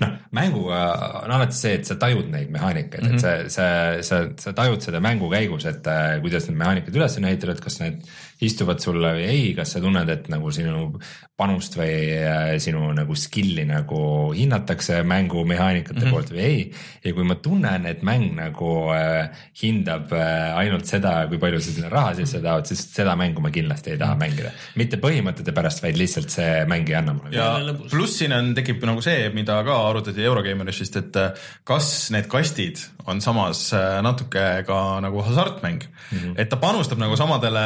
noh, 0.03 0.13
mänguga 0.37 0.81
on 1.23 1.35
alati 1.37 1.57
see, 1.57 1.75
et 1.79 1.89
sa 1.89 1.97
tajud 2.01 2.29
neid 2.33 2.53
mehaanikaid 2.53 3.03
mm, 3.03 3.17
-hmm. 3.17 3.17
et 3.17 3.53
see, 3.53 3.57
see, 3.57 4.05
sa, 4.09 4.23
sa 4.41 4.53
tajud 4.57 4.85
seda 4.85 5.01
mängu 5.05 5.31
käigus, 5.33 5.67
et 5.69 5.87
äh, 5.91 6.19
kuidas 6.25 6.49
need 6.49 6.59
mehaanikad 6.61 6.97
üles 6.97 7.17
on 7.19 7.29
ehitatud, 7.31 7.63
kas 7.65 7.81
need 7.81 8.01
istuvad 8.45 8.83
sulle 8.83 9.15
või 9.17 9.25
ei, 9.31 9.45
kas 9.57 9.73
sa 9.75 9.81
tunned, 9.81 10.09
et 10.13 10.27
nagu 10.33 10.51
sinu 10.53 10.91
panust 11.37 11.77
või 11.79 11.93
äh, 12.17 12.51
sinu 12.61 12.91
nagu 12.97 13.17
skill'i 13.17 13.65
nagu 13.69 14.01
hinnatakse 14.37 15.01
mängu 15.09 15.45
mehaanikate 15.49 15.99
mm 15.99 16.05
-hmm. 16.05 16.13
poolt 16.13 16.33
või 16.35 16.43
ei. 16.45 16.59
ja 17.05 17.13
kui 17.17 17.25
ma 17.25 17.37
tunnen, 17.41 17.87
et 17.87 18.03
mäng 18.03 18.35
nagu 18.37 18.73
äh, 18.93 19.31
hindab 19.63 20.13
äh, 20.13 20.57
ainult 20.57 20.87
seda, 20.87 21.15
kui 21.29 21.39
palju 21.41 21.61
sa 21.61 21.73
sinna 21.73 21.93
raha 21.93 22.15
sisse 22.21 22.43
tahad, 22.45 22.69
siis 22.69 22.85
seda 22.95 23.17
mängu 23.17 23.41
ma 23.41 23.51
kindlasti 23.51 23.95
ei 23.95 23.99
taha 23.99 24.17
mängida. 24.21 24.53
mitte 24.77 25.01
põhimõtete 25.01 25.53
pärast, 25.57 25.83
vaid 25.83 25.97
lihtsalt 25.97 26.31
see 26.31 26.65
mäng 26.69 26.89
ei 26.89 26.99
anna 27.01 27.17
mulle. 27.17 27.37
ja 27.37 27.57
pluss 27.91 28.19
siin 28.19 28.33
on, 28.33 28.55
tekib 28.55 28.85
nagu 28.85 29.01
see, 29.01 29.31
mida 29.33 29.63
ka 29.65 29.81
arutati 29.89 30.25
Eurogeimeris 30.25 30.81
vist, 30.81 30.97
et 30.97 31.17
kas 31.65 32.11
need 32.11 32.29
kastid 32.29 32.85
on 33.07 33.21
samas 33.23 33.71
äh, 33.73 34.01
natuke 34.03 34.45
ka 34.67 34.79
nagu 35.01 35.23
hasartmäng 35.23 35.83
mm. 35.85 36.19
-hmm. 36.19 36.35
et 36.37 36.49
ta 36.49 36.57
panustab 36.57 36.99
nagu 36.99 37.17
samadele 37.17 37.61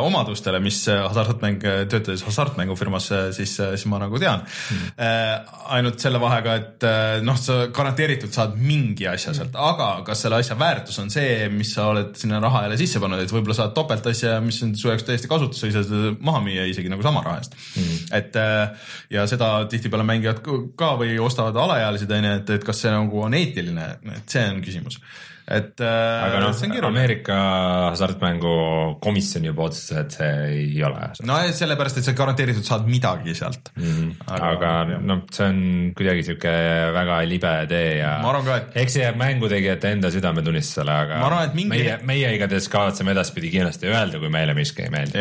omadustele, 0.00 0.60
mis 0.60 0.88
äh, 0.88 1.02
hasartmäng, 1.08 1.60
töötades 1.88 2.22
hasartmängufirmas, 2.26 3.08
siis, 3.30 3.56
siis 3.56 3.86
ma 3.86 3.98
nagu 3.98 4.18
tean 4.18 4.40
mm. 4.40 4.76
-hmm. 4.76 5.52
ainult 5.64 6.00
selle 6.00 6.20
vahega, 6.20 6.54
et 6.54 6.82
äh, 6.82 7.22
noh, 7.22 7.38
sa 7.38 7.66
garanteeritult 7.66 8.32
saad 8.32 8.56
mingi 8.58 9.06
asja 9.08 9.34
sealt, 9.34 9.54
aga 9.54 10.02
kas 10.06 10.22
selle 10.22 10.36
asja 10.36 10.58
väärtus 10.58 10.98
on 10.98 11.10
see, 11.10 11.48
mis 11.48 11.74
sa 11.74 11.86
oled 11.92 12.16
sinna 12.16 12.40
raha 12.40 12.62
jälle 12.62 12.76
sisse 12.76 13.00
pannud, 13.00 13.22
et 13.22 13.32
võib-olla 13.32 13.54
saad 13.54 13.74
topeltasja, 13.74 14.40
mis 14.40 14.62
on 14.62 14.74
su 14.76 14.88
jaoks 14.88 15.06
täiesti 15.06 15.28
kasutus, 15.28 15.60
sa 15.60 15.66
ei 15.66 15.72
saa 15.72 15.86
seda 15.86 16.14
maha 16.20 16.42
müüa 16.44 16.66
isegi 16.70 16.90
nagu 16.92 17.02
sama 17.02 17.22
raha 17.22 17.38
eest 17.38 17.54
mm. 17.54 17.82
-hmm. 17.82 18.16
et 18.18 18.36
äh, 18.36 18.68
ja 19.10 19.26
seda 19.26 19.64
tihtipeale 19.70 20.04
mängivad 20.04 20.42
ka 20.76 20.94
või 20.98 21.18
ostavad 21.22 21.56
alaealised 21.56 22.10
onju, 22.10 22.34
et, 22.40 22.50
et 22.50 22.64
kas 22.64 22.82
see 22.84 22.90
nagu 22.90 23.22
on 23.22 23.34
eetiline, 23.34 23.88
et 24.16 24.28
see 24.28 24.44
on 24.50 24.63
küsimus. 24.66 24.98
et 25.44 25.80
äh, 25.84 26.24
aga 26.24 26.38
noh 26.40 26.52
see 26.56 26.66
on, 26.68 26.72
keeruline. 26.72 26.88
Ameerika 26.94 27.36
hasartmängu 27.92 28.54
komisjon 29.04 29.44
juba 29.44 29.66
otsustas, 29.68 29.98
et 30.04 30.16
see 30.16 30.30
ei 30.48 30.82
ole. 30.88 31.10
no 31.28 31.38
sellepärast, 31.60 32.00
et 32.00 32.08
sa 32.08 32.14
garanteeritult 32.16 32.64
saad 32.68 32.86
midagi 32.88 33.34
sealt 33.36 33.70
mm. 33.76 33.84
-hmm. 33.84 34.12
aga, 34.34 34.52
aga 34.56 35.00
noh, 35.04 35.24
see 35.30 35.48
on 35.48 35.60
kuidagi 35.96 36.24
sihuke 36.30 36.54
väga 36.96 37.20
libe 37.28 37.54
tee 37.68 37.96
ja 38.00 38.18
Ma 38.22 38.30
arvan 38.32 38.44
ka, 38.48 38.56
et- 38.62 38.76
eks 38.84 38.92
see 38.98 39.04
jääb 39.04 39.16
mängutegijate 39.20 39.92
enda 39.98 40.10
südametunnistusele, 40.10 40.90
aga 41.06 41.20
arvan, 41.26 41.50
mingi- 41.54 41.68
meie, 41.76 41.98
meie 42.02 42.34
igatahes 42.38 42.68
kavatseme 42.72 43.12
edaspidi 43.12 43.50
kindlasti 43.52 43.86
öelda, 43.92 44.18
kui 44.18 44.28
meile 44.32 44.54
miski 44.54 44.82
ei 44.88 44.90
meeldi. 44.90 45.18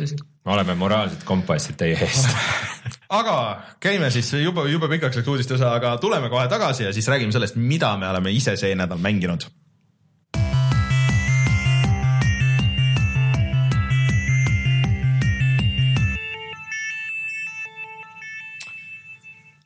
Me 0.00 0.52
oleme 0.52 0.74
moraalsed 0.78 1.24
kompassid 1.28 1.78
teie 1.80 1.96
eest. 1.96 2.28
aga 3.20 3.36
käime 3.82 4.10
siis 4.14 4.32
jube, 4.40 4.66
jube 4.70 4.88
pikaks 4.96 5.20
läks 5.20 5.32
uudiste 5.32 5.58
osa, 5.58 5.74
aga 5.76 5.96
tuleme 6.02 6.30
kohe 6.32 6.46
tagasi 6.50 6.88
ja 6.88 6.92
siis 6.94 7.08
räägime 7.08 7.34
sellest, 7.34 7.58
mida 7.60 7.96
me 8.00 8.08
oleme 8.10 8.32
ise 8.32 8.56
see 8.56 8.76
nädal 8.78 9.02
mänginud. 9.02 9.50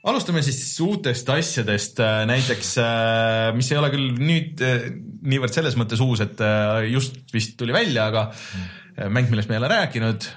alustame 0.07 0.39
siis 0.39 0.61
uutest 0.81 1.27
asjadest, 1.35 1.99
näiteks 2.31 2.68
äh, 2.79 3.49
mis 3.59 3.66
ei 3.72 3.79
ole 3.81 3.89
küll 3.91 4.12
nüüd 4.14 4.62
äh, 4.62 4.85
niivõrd 5.27 5.51
selles 5.51 5.74
mõttes 5.74 5.99
uus, 6.05 6.22
et 6.22 6.39
äh, 6.47 6.87
just 6.93 7.18
vist 7.35 7.57
tuli 7.59 7.74
välja, 7.74 8.07
aga 8.12 8.29
äh, 8.31 8.86
mäng, 8.97 9.30
millest 9.30 9.51
me 9.51 9.57
ei 9.57 9.62
ole 9.62 9.72
rääkinud 9.72 10.28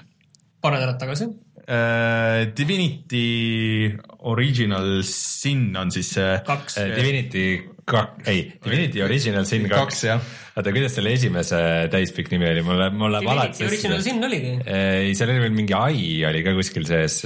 paar 0.60 0.76
nädalat 0.76 1.00
tagasi. 1.00 1.28
Uh, 1.70 2.50
Divinity 2.56 3.96
Original 4.26 5.02
Sin 5.06 5.68
on 5.78 5.92
siis 5.94 6.10
see 6.16 6.30
kaks. 6.46 6.78
Divinity 6.96 7.44
kak-, 7.88 8.24
ei, 8.28 8.46
Divinity 8.64 9.04
Original 9.04 9.46
Sin 9.48 9.68
kaks 9.68 9.78
kaks, 9.78 10.00
jah. 10.08 10.24
oota, 10.56 10.72
kuidas 10.74 10.96
selle 10.98 11.12
esimese 11.14 11.60
täispikk 11.92 12.32
nimi 12.34 12.48
oli, 12.50 12.64
mul 12.66 12.80
läheb, 12.80 12.96
mul 12.98 13.14
läheb 13.14 13.30
alati 13.36 13.68
Original 13.68 14.02
Sin 14.04 14.24
oligi. 14.26 14.56
ei, 14.64 15.12
seal 15.18 15.32
oli 15.32 15.44
veel 15.46 15.54
mingi 15.56 15.76
ai 15.78 16.02
oli 16.30 16.42
ka 16.46 16.56
kuskil 16.58 16.88
sees. 16.88 17.22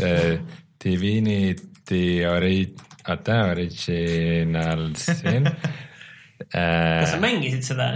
Divinity 0.85 2.05
ori-, 2.29 2.75
oota, 3.09 3.41
Original 3.55 4.91
Sin. 5.01 5.49
kas 6.53 7.15
sa 7.15 7.23
mängisid 7.23 7.65
seda? 7.65 7.89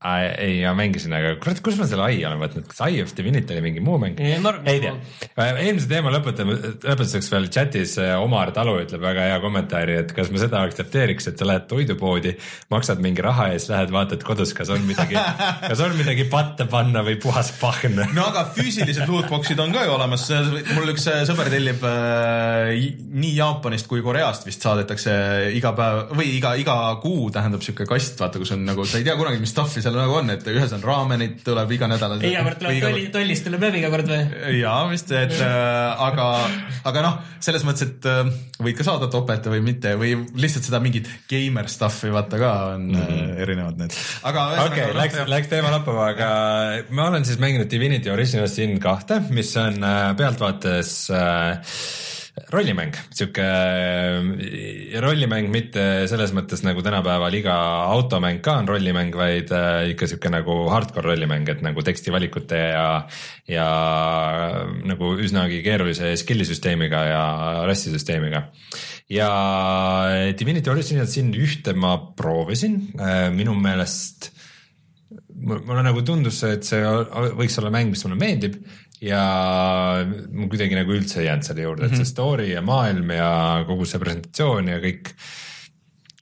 ei, 0.00 0.62
ma 0.64 0.72
mängisin, 0.78 1.12
aga 1.12 1.34
kurat, 1.36 1.58
kus 1.60 1.76
ma 1.76 1.84
selle 1.84 2.06
ai 2.06 2.22
olen 2.24 2.40
võtnud, 2.40 2.64
kas 2.70 2.78
Eye 2.86 3.02
of 3.04 3.10
Divinity 3.12 3.52
oli 3.52 3.64
mingi 3.66 3.82
muu 3.84 3.98
mäng? 4.00 4.16
Ei, 4.16 4.78
tea, 4.80 4.94
eelmise 5.36 5.90
teema 5.90 6.08
lõpetame, 6.14 6.54
lõpetuseks 6.86 7.26
veel 7.28 7.48
chatis 7.52 7.98
äh, 8.00 8.14
Omar 8.16 8.48
Talu 8.56 8.78
ütleb 8.80 9.04
väga 9.04 9.26
hea 9.28 9.34
kommentaari, 9.42 9.98
et 10.00 10.14
kas 10.16 10.30
ma 10.32 10.40
seda 10.40 10.62
aktsepteeriks, 10.64 11.28
et 11.28 11.36
sa 11.42 11.48
lähed 11.50 11.66
toidupoodi, 11.68 12.32
maksad 12.72 13.02
mingi 13.04 13.20
raha 13.26 13.50
eest, 13.52 13.68
lähed 13.74 13.92
vaatad 13.92 14.24
kodus, 14.24 14.54
kas 14.56 14.72
on 14.72 14.86
midagi, 14.88 15.18
kas 15.68 15.84
on 15.84 15.92
midagi 15.98 16.24
patta 16.32 16.64
panna 16.70 17.04
või 17.04 17.18
puhas 17.20 17.52
pahn. 17.60 18.00
no 18.16 18.24
aga 18.30 18.46
füüsilised 18.56 19.04
lootbox'id 19.04 19.60
on 19.60 19.76
ka 19.76 19.84
ju 19.84 19.94
olemas, 19.98 20.24
mul 20.72 20.94
üks 20.94 21.10
äh, 21.12 21.26
sõber 21.28 21.52
tellib 21.52 21.84
äh, 21.84 22.72
nii 23.20 23.34
Jaapanist 23.36 23.90
kui 23.92 24.00
Koreast 24.00 24.48
vist 24.48 24.64
saadetakse 24.64 25.12
iga 25.60 25.76
päev 25.76 26.16
või 26.16 26.32
iga, 26.38 26.56
iga 26.56 26.80
kuu 27.04 27.28
tähendab 27.36 27.68
siuke 27.68 27.84
kast, 27.84 28.16
vaata, 28.24 28.40
kus 28.40 28.56
on 28.56 28.64
nagu, 28.64 28.88
sa 28.88 28.96
ei 28.96 29.04
tea 29.04 29.20
kunagi, 29.20 29.44
mis 29.44 29.52
stuff'i 29.52 29.84
seal 29.90 30.00
nagu 30.04 30.16
on, 30.20 30.30
et 30.34 30.46
ühes 30.52 30.74
on 30.76 30.82
raamenit 30.84 31.40
tuleb 31.46 31.72
iga 31.74 31.88
nädal. 31.90 32.16
iga 32.26 32.44
kord 32.46 32.60
tuleb 32.62 32.80
tolli, 32.84 33.06
tollist 33.14 33.46
tuleb 33.46 33.64
läbi 33.66 33.80
iga 33.82 33.90
kord 33.92 34.10
või? 34.10 34.20
jaa, 34.60 34.78
vist, 34.90 35.12
et 35.16 35.34
äh, 35.36 36.04
aga, 36.06 36.26
aga 36.90 37.04
noh, 37.06 37.18
selles 37.42 37.66
mõttes, 37.66 37.88
et 37.88 38.08
äh, 38.10 38.30
võid 38.62 38.78
ka 38.78 38.86
saada 38.86 39.10
topelt 39.12 39.48
või 39.52 39.62
mitte 39.66 39.94
või 40.00 40.14
lihtsalt 40.40 40.68
seda 40.68 40.82
mingit 40.82 41.10
gamer 41.30 41.70
stuff'i 41.72 42.12
vaata 42.14 42.40
ka 42.40 42.52
on 42.74 42.86
mm 42.90 43.00
-hmm. 43.00 43.32
äh, 43.34 43.42
erinevad 43.46 43.80
need. 43.82 43.96
aga 44.22 44.46
okei 44.66 44.84
okay,, 44.84 44.98
läks, 45.00 45.22
läks 45.34 45.52
teema 45.52 45.74
lappama, 45.74 46.10
aga 46.14 46.30
ma 46.90 47.08
olen 47.10 47.26
siis 47.26 47.40
mänginud 47.42 47.70
Divinity 47.70 48.10
Original 48.10 48.48
Sin 48.48 48.78
kahte, 48.80 49.22
mis 49.30 49.56
on 49.60 49.82
äh, 49.84 50.16
pealtvaates 50.16 50.94
äh, 51.10 51.74
rollimäng, 52.48 52.94
sihuke 53.14 53.44
äh, 53.44 54.96
rollimäng 55.02 55.50
mitte 55.52 55.84
selles 56.10 56.32
mõttes 56.36 56.64
nagu 56.66 56.82
tänapäeval 56.84 57.36
iga 57.38 57.54
automäng 57.92 58.40
ka 58.44 58.56
on 58.62 58.70
rollimäng, 58.70 59.14
vaid 59.16 59.52
äh, 59.54 59.90
ikka 59.92 60.08
sihuke 60.10 60.32
nagu 60.32 60.56
hardcore 60.72 61.12
rollimäng, 61.12 61.48
et 61.52 61.62
nagu 61.66 61.84
tekstivalikute 61.86 62.60
ja, 62.72 62.86
ja 63.50 63.68
nagu 64.88 65.14
üsnagi 65.20 65.62
keerulise 65.66 66.14
skill'i 66.20 66.48
süsteemiga 66.48 67.04
ja 67.10 67.22
rassisüsteemiga. 67.68 68.46
ja 69.10 69.30
Divinity 70.38 70.70
Original 70.70 71.08
Sin 71.10 71.32
ühte 71.34 71.74
ma 71.74 71.96
proovisin, 72.16 72.80
minu 73.34 73.56
meelest 73.58 74.30
mul- 75.40 75.64
mulle 75.66 75.82
nagu 75.84 76.02
tundus, 76.06 76.42
et 76.46 76.66
see 76.66 76.80
võiks 77.38 77.58
olla 77.60 77.72
mäng, 77.74 77.90
mis 77.92 78.04
mulle 78.06 78.18
meeldib 78.20 78.60
ja 79.00 79.20
ma 80.04 80.48
kuidagi 80.50 80.76
nagu 80.76 80.92
üldse 80.94 81.22
ei 81.22 81.28
jäänud 81.30 81.46
selle 81.46 81.64
juurde, 81.64 81.88
et 81.88 81.96
see 81.96 82.08
story 82.08 82.50
ja 82.52 82.62
maailm 82.64 83.12
ja 83.14 83.30
kogu 83.68 83.88
see 83.88 84.00
presentatsioon 84.02 84.68
ja 84.74 84.80
kõik, 84.82 85.12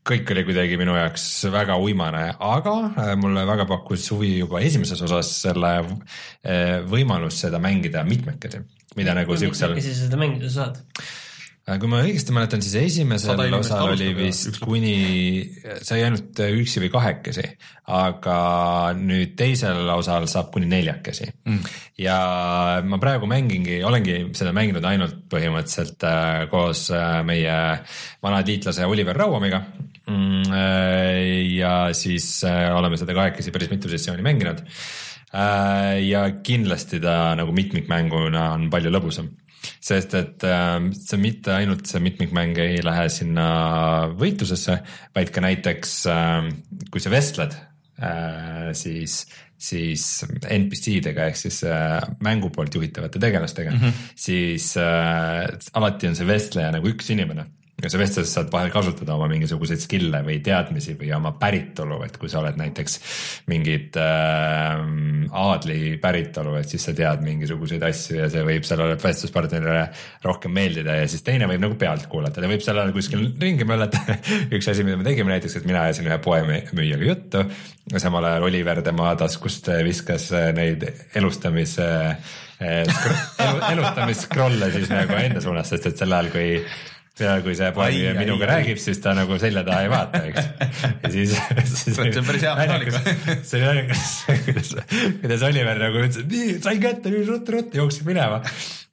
kõik 0.08 0.32
oli 0.34 0.44
kuidagi 0.46 0.78
minu 0.80 0.94
jaoks 0.96 1.26
väga 1.52 1.78
uimane, 1.82 2.24
aga 2.38 2.76
äh, 2.90 3.14
mulle 3.20 3.44
väga 3.48 3.66
pakkus 3.70 4.06
huvi 4.14 4.36
juba 4.38 4.62
esimeses 4.64 5.02
osas 5.08 5.32
selle 5.42 5.72
äh, 5.82 6.78
võimalus 6.88 7.42
seda 7.44 7.60
mängida 7.62 8.04
mitmekesi, 8.06 8.62
mida 8.98 9.16
nagu 9.18 9.38
siuksel. 9.38 9.74
mitmekesi 9.74 10.06
seda 10.06 10.20
mängida 10.20 10.52
saad? 10.52 10.78
Äh, 11.68 11.76
kui 11.76 11.90
ma 11.90 11.98
õigesti 12.00 12.32
mäletan, 12.32 12.62
siis 12.64 12.76
esimesel 12.80 13.40
osal 13.58 13.90
oli 13.90 14.06
ja 14.08 14.16
vist 14.16 14.54
lõpp. 14.54 14.62
kuni, 14.64 14.92
sai 15.84 16.00
ainult 16.06 16.38
üksi 16.40 16.80
või 16.80 16.88
kahekesi, 16.94 17.44
aga 17.92 18.36
nüüd 18.96 19.34
teisel 19.36 19.88
osal 19.92 20.24
saab 20.32 20.48
kuni 20.54 20.68
neljakesi 20.70 21.26
mm. 21.28 21.74
ja 22.00 22.18
ma 22.88 22.98
praegu 23.02 23.28
mängingi, 23.28 23.82
olengi 23.84 24.16
seda 24.38 24.54
mänginud 24.56 24.84
ainult 24.88 25.18
põhimõtteliselt 25.32 26.06
äh, 26.08 26.46
koos 26.52 26.86
äh, 26.94 27.20
meie 27.28 27.58
vana 28.24 28.40
tiitlase 28.46 28.88
Oliver 28.88 29.16
Rauamiga 29.20 29.60
mm,. 29.60 30.48
äh, 30.48 31.20
ja 31.58 31.74
siis 31.96 32.30
äh, 32.48 32.70
oleme 32.76 33.00
seda 33.00 33.16
kahekesi 33.16 33.52
päris 33.52 33.72
mitu 33.74 33.92
sessiooni 33.92 34.24
mänginud 34.24 34.64
äh, 34.64 36.00
ja 36.06 36.24
kindlasti 36.40 37.02
ta 37.04 37.34
nagu 37.36 37.52
mitmikmänguna 37.56 38.54
on 38.56 38.70
palju 38.72 38.94
lõbusam 38.94 39.28
sest 39.80 40.14
et 40.18 40.46
äh, 40.46 40.78
see 40.94 41.20
mitte 41.20 41.54
ainult 41.56 41.88
see 41.90 42.02
mitmikmäng 42.04 42.58
ei 42.62 42.80
lähe 42.84 43.08
sinna 43.12 43.48
võitlusesse, 44.18 44.80
vaid 45.16 45.34
ka 45.34 45.44
näiteks 45.44 45.98
äh, 46.12 46.48
kui 46.92 47.02
sa 47.02 47.12
vestled 47.12 47.56
äh, 48.02 48.70
siis, 48.78 49.20
siis 49.58 50.06
NPC-dega 50.46 51.28
ehk 51.30 51.40
siis 51.40 51.62
äh, 51.66 51.98
mängu 52.24 52.52
poolt 52.54 52.78
juhitavate 52.78 53.20
tegelastega 53.22 53.74
mm, 53.74 53.84
-hmm. 53.84 54.10
siis 54.14 54.74
äh, 54.76 55.46
alati 55.74 56.10
on 56.10 56.18
see 56.18 56.28
vestleja 56.28 56.72
nagu 56.74 56.90
üks 56.90 57.10
inimene 57.14 57.48
ja 57.78 57.90
sa 57.92 57.98
vestluses 58.00 58.32
saad 58.34 58.48
vahel 58.50 58.72
kasutada 58.74 59.14
oma 59.14 59.28
mingisuguseid 59.30 59.82
skill'e 59.84 60.20
või 60.26 60.40
teadmisi 60.42 60.96
või 60.98 61.12
oma 61.14 61.30
päritolu, 61.38 62.00
et 62.02 62.16
kui 62.18 62.30
sa 62.30 62.40
oled 62.40 62.58
näiteks 62.58 62.98
mingit 63.50 63.94
äh, 64.02 64.80
aadli 65.30 65.94
päritolu, 66.02 66.56
et 66.58 66.72
siis 66.72 66.88
sa 66.88 66.94
tead 66.98 67.22
mingisuguseid 67.22 67.84
asju 67.86 68.18
ja 68.18 68.26
see 68.32 68.42
võib 68.46 68.66
sellele 68.66 68.98
vestluspartnerile 68.98 69.84
rohkem 70.26 70.56
meeldida 70.58 70.98
ja 70.98 71.06
siis 71.10 71.22
teine 71.26 71.46
võib 71.50 71.62
nagu 71.68 71.78
pealt 71.78 72.08
kuulata, 72.10 72.42
ta 72.42 72.50
võib 72.50 72.66
seal 72.66 72.82
kuskil 72.96 73.28
ringi 73.38 73.68
möllata. 73.68 74.02
Üks 74.58 74.72
asi, 74.74 74.82
mida 74.86 74.98
me 74.98 75.06
tegime 75.06 75.36
näiteks, 75.36 75.60
et 75.60 75.70
mina 75.70 75.86
ajasin 75.86 76.10
ühe 76.10 76.18
poemüüjaga 76.24 77.10
juttu. 77.12 77.46
Ja 77.92 78.02
samal 78.02 78.26
ajal 78.26 78.50
Oliver 78.50 78.82
tema 78.84 79.14
taskust 79.16 79.70
viskas 79.86 80.28
neid 80.56 80.82
elustamise 81.16 81.88
elu, 82.58 83.56
elustamisskrolle 83.70 84.70
siis 84.74 84.90
nagu 84.90 85.14
enda 85.14 85.40
suunas, 85.40 85.70
sest 85.70 85.92
et 85.92 86.00
sel 86.02 86.12
ajal, 86.12 86.30
kui 86.34 86.48
ja 87.22 87.36
kui 87.44 87.54
see 87.58 87.68
Ai, 87.84 88.00
minuga 88.16 88.46
ai, 88.46 88.50
räägib, 88.52 88.80
siis 88.82 89.00
ta 89.04 89.14
nagu 89.16 89.38
selja 89.40 89.64
taha 89.66 89.84
ei 89.86 89.92
vaata, 89.92 90.22
eks. 90.30 90.48
ja 91.02 91.12
siis, 91.12 91.36
siis. 91.72 91.96
See 91.98 92.08
on 92.08 92.26
päris 92.26 92.44
hea 92.46 92.54
mehaanika. 92.58 93.02
see 93.42 93.58
oli 93.58 93.66
naljakas, 93.66 94.12
kuidas, 94.48 94.74
kuidas 95.22 95.46
Oliver 95.48 95.80
nagu 95.84 96.02
ütles, 96.02 96.20
et 96.22 96.34
nii, 96.34 96.58
sain 96.64 96.82
kätte, 96.82 97.14
nüüd 97.14 97.30
ruttu-ruttu, 97.30 97.80
jooksis 97.82 98.06
minema. 98.08 98.42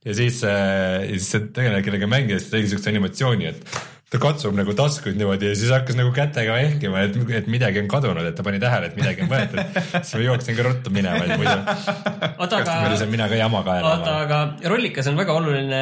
ja 0.05 0.17
siis, 0.17 0.41
ja 0.45 1.01
siis 1.09 1.29
see 1.33 1.49
tegelane, 1.49 1.83
kellega 1.85 2.09
mängides 2.09 2.49
tegi 2.53 2.71
siukse 2.73 2.91
animatsiooni, 2.93 3.53
et 3.53 3.77
ta 4.13 4.19
katsub 4.21 4.53
nagu 4.53 4.73
taskuid 4.77 5.17
niimoodi 5.17 5.49
ja 5.49 5.55
siis 5.57 5.71
hakkas 5.73 5.97
nagu 5.97 6.11
kätega 6.13 6.59
vehkima, 6.59 7.01
et, 7.07 7.15
et 7.39 7.47
midagi 7.49 7.81
on 7.81 7.87
kadunud, 7.89 8.21
et 8.29 8.35
ta 8.37 8.45
pani 8.45 8.59
tähele, 8.61 8.91
et 8.91 8.99
midagi 8.99 9.25
on 9.25 9.31
võetud. 9.31 9.79
siis 9.95 10.13
ma 10.13 10.21
jooksin 10.27 10.57
ka 10.59 10.65
ruttu 10.67 10.93
minema, 10.93 11.23
et 11.25 11.41
muidu 11.41 11.55
oota, 12.45 12.61
aga 12.61 13.09
mina 13.09 13.29
ka 13.31 13.39
jama 13.39 13.63
kaela 13.65 13.95
oota, 13.95 14.15
aga 14.27 14.69
rollikas 14.69 15.09
on 15.09 15.17
väga 15.17 15.39
oluline 15.39 15.81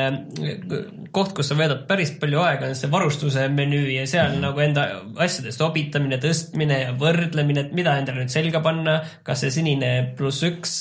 koht, 1.13 1.35
kus 1.35 1.51
sa 1.51 1.59
veedad 1.59 1.83
päris 1.89 2.15
palju 2.21 2.39
aega, 2.45 2.71
on 2.71 2.79
see 2.79 2.91
varustuse 2.95 3.45
menüü 3.51 3.85
ja 3.97 4.07
seal 4.09 4.37
mm. 4.37 4.47
nagu 4.47 4.63
enda 4.63 4.87
asjade 5.27 5.51
sobitamine, 5.55 6.21
tõstmine 6.23 6.79
ja 6.85 6.97
võrdlemine, 6.97 7.67
et 7.67 7.75
mida 7.75 7.99
endale 7.99 8.23
nüüd 8.23 8.33
selga 8.33 8.63
panna, 8.63 9.01
kas 9.27 9.43
see 9.43 9.51
sinine 9.59 9.93
pluss 10.17 10.47
üks 10.47 10.79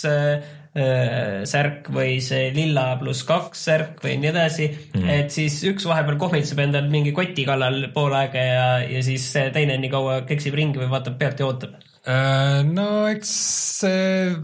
särk 0.72 1.90
või 1.92 2.16
see 2.24 2.46
lilla 2.54 2.94
pluss 2.96 3.26
kaks 3.28 3.64
särk 3.68 3.98
või 4.00 4.14
nii 4.22 4.30
edasi 4.30 4.70
mm.. 4.70 5.08
et 5.12 5.34
siis 5.34 5.58
üks 5.68 5.84
vahepeal 5.84 6.16
kohmitseb 6.20 6.62
endal 6.64 6.88
mingi 6.92 7.12
koti 7.12 7.44
kallal 7.44 7.90
pool 7.92 8.14
aega 8.16 8.44
ja, 8.46 8.68
ja 8.88 9.02
siis 9.04 9.26
see 9.34 9.50
teine 9.52 9.76
nii 9.82 9.92
kaua 9.92 10.22
keksib 10.28 10.56
ringi 10.56 10.80
või 10.80 10.88
vaatab 10.94 11.18
pealt 11.20 11.42
ja 11.42 11.50
ootab. 11.50 11.76
Äh, 12.02 12.64
no 12.66 13.06
eks 13.06 13.30
see 13.78 14.34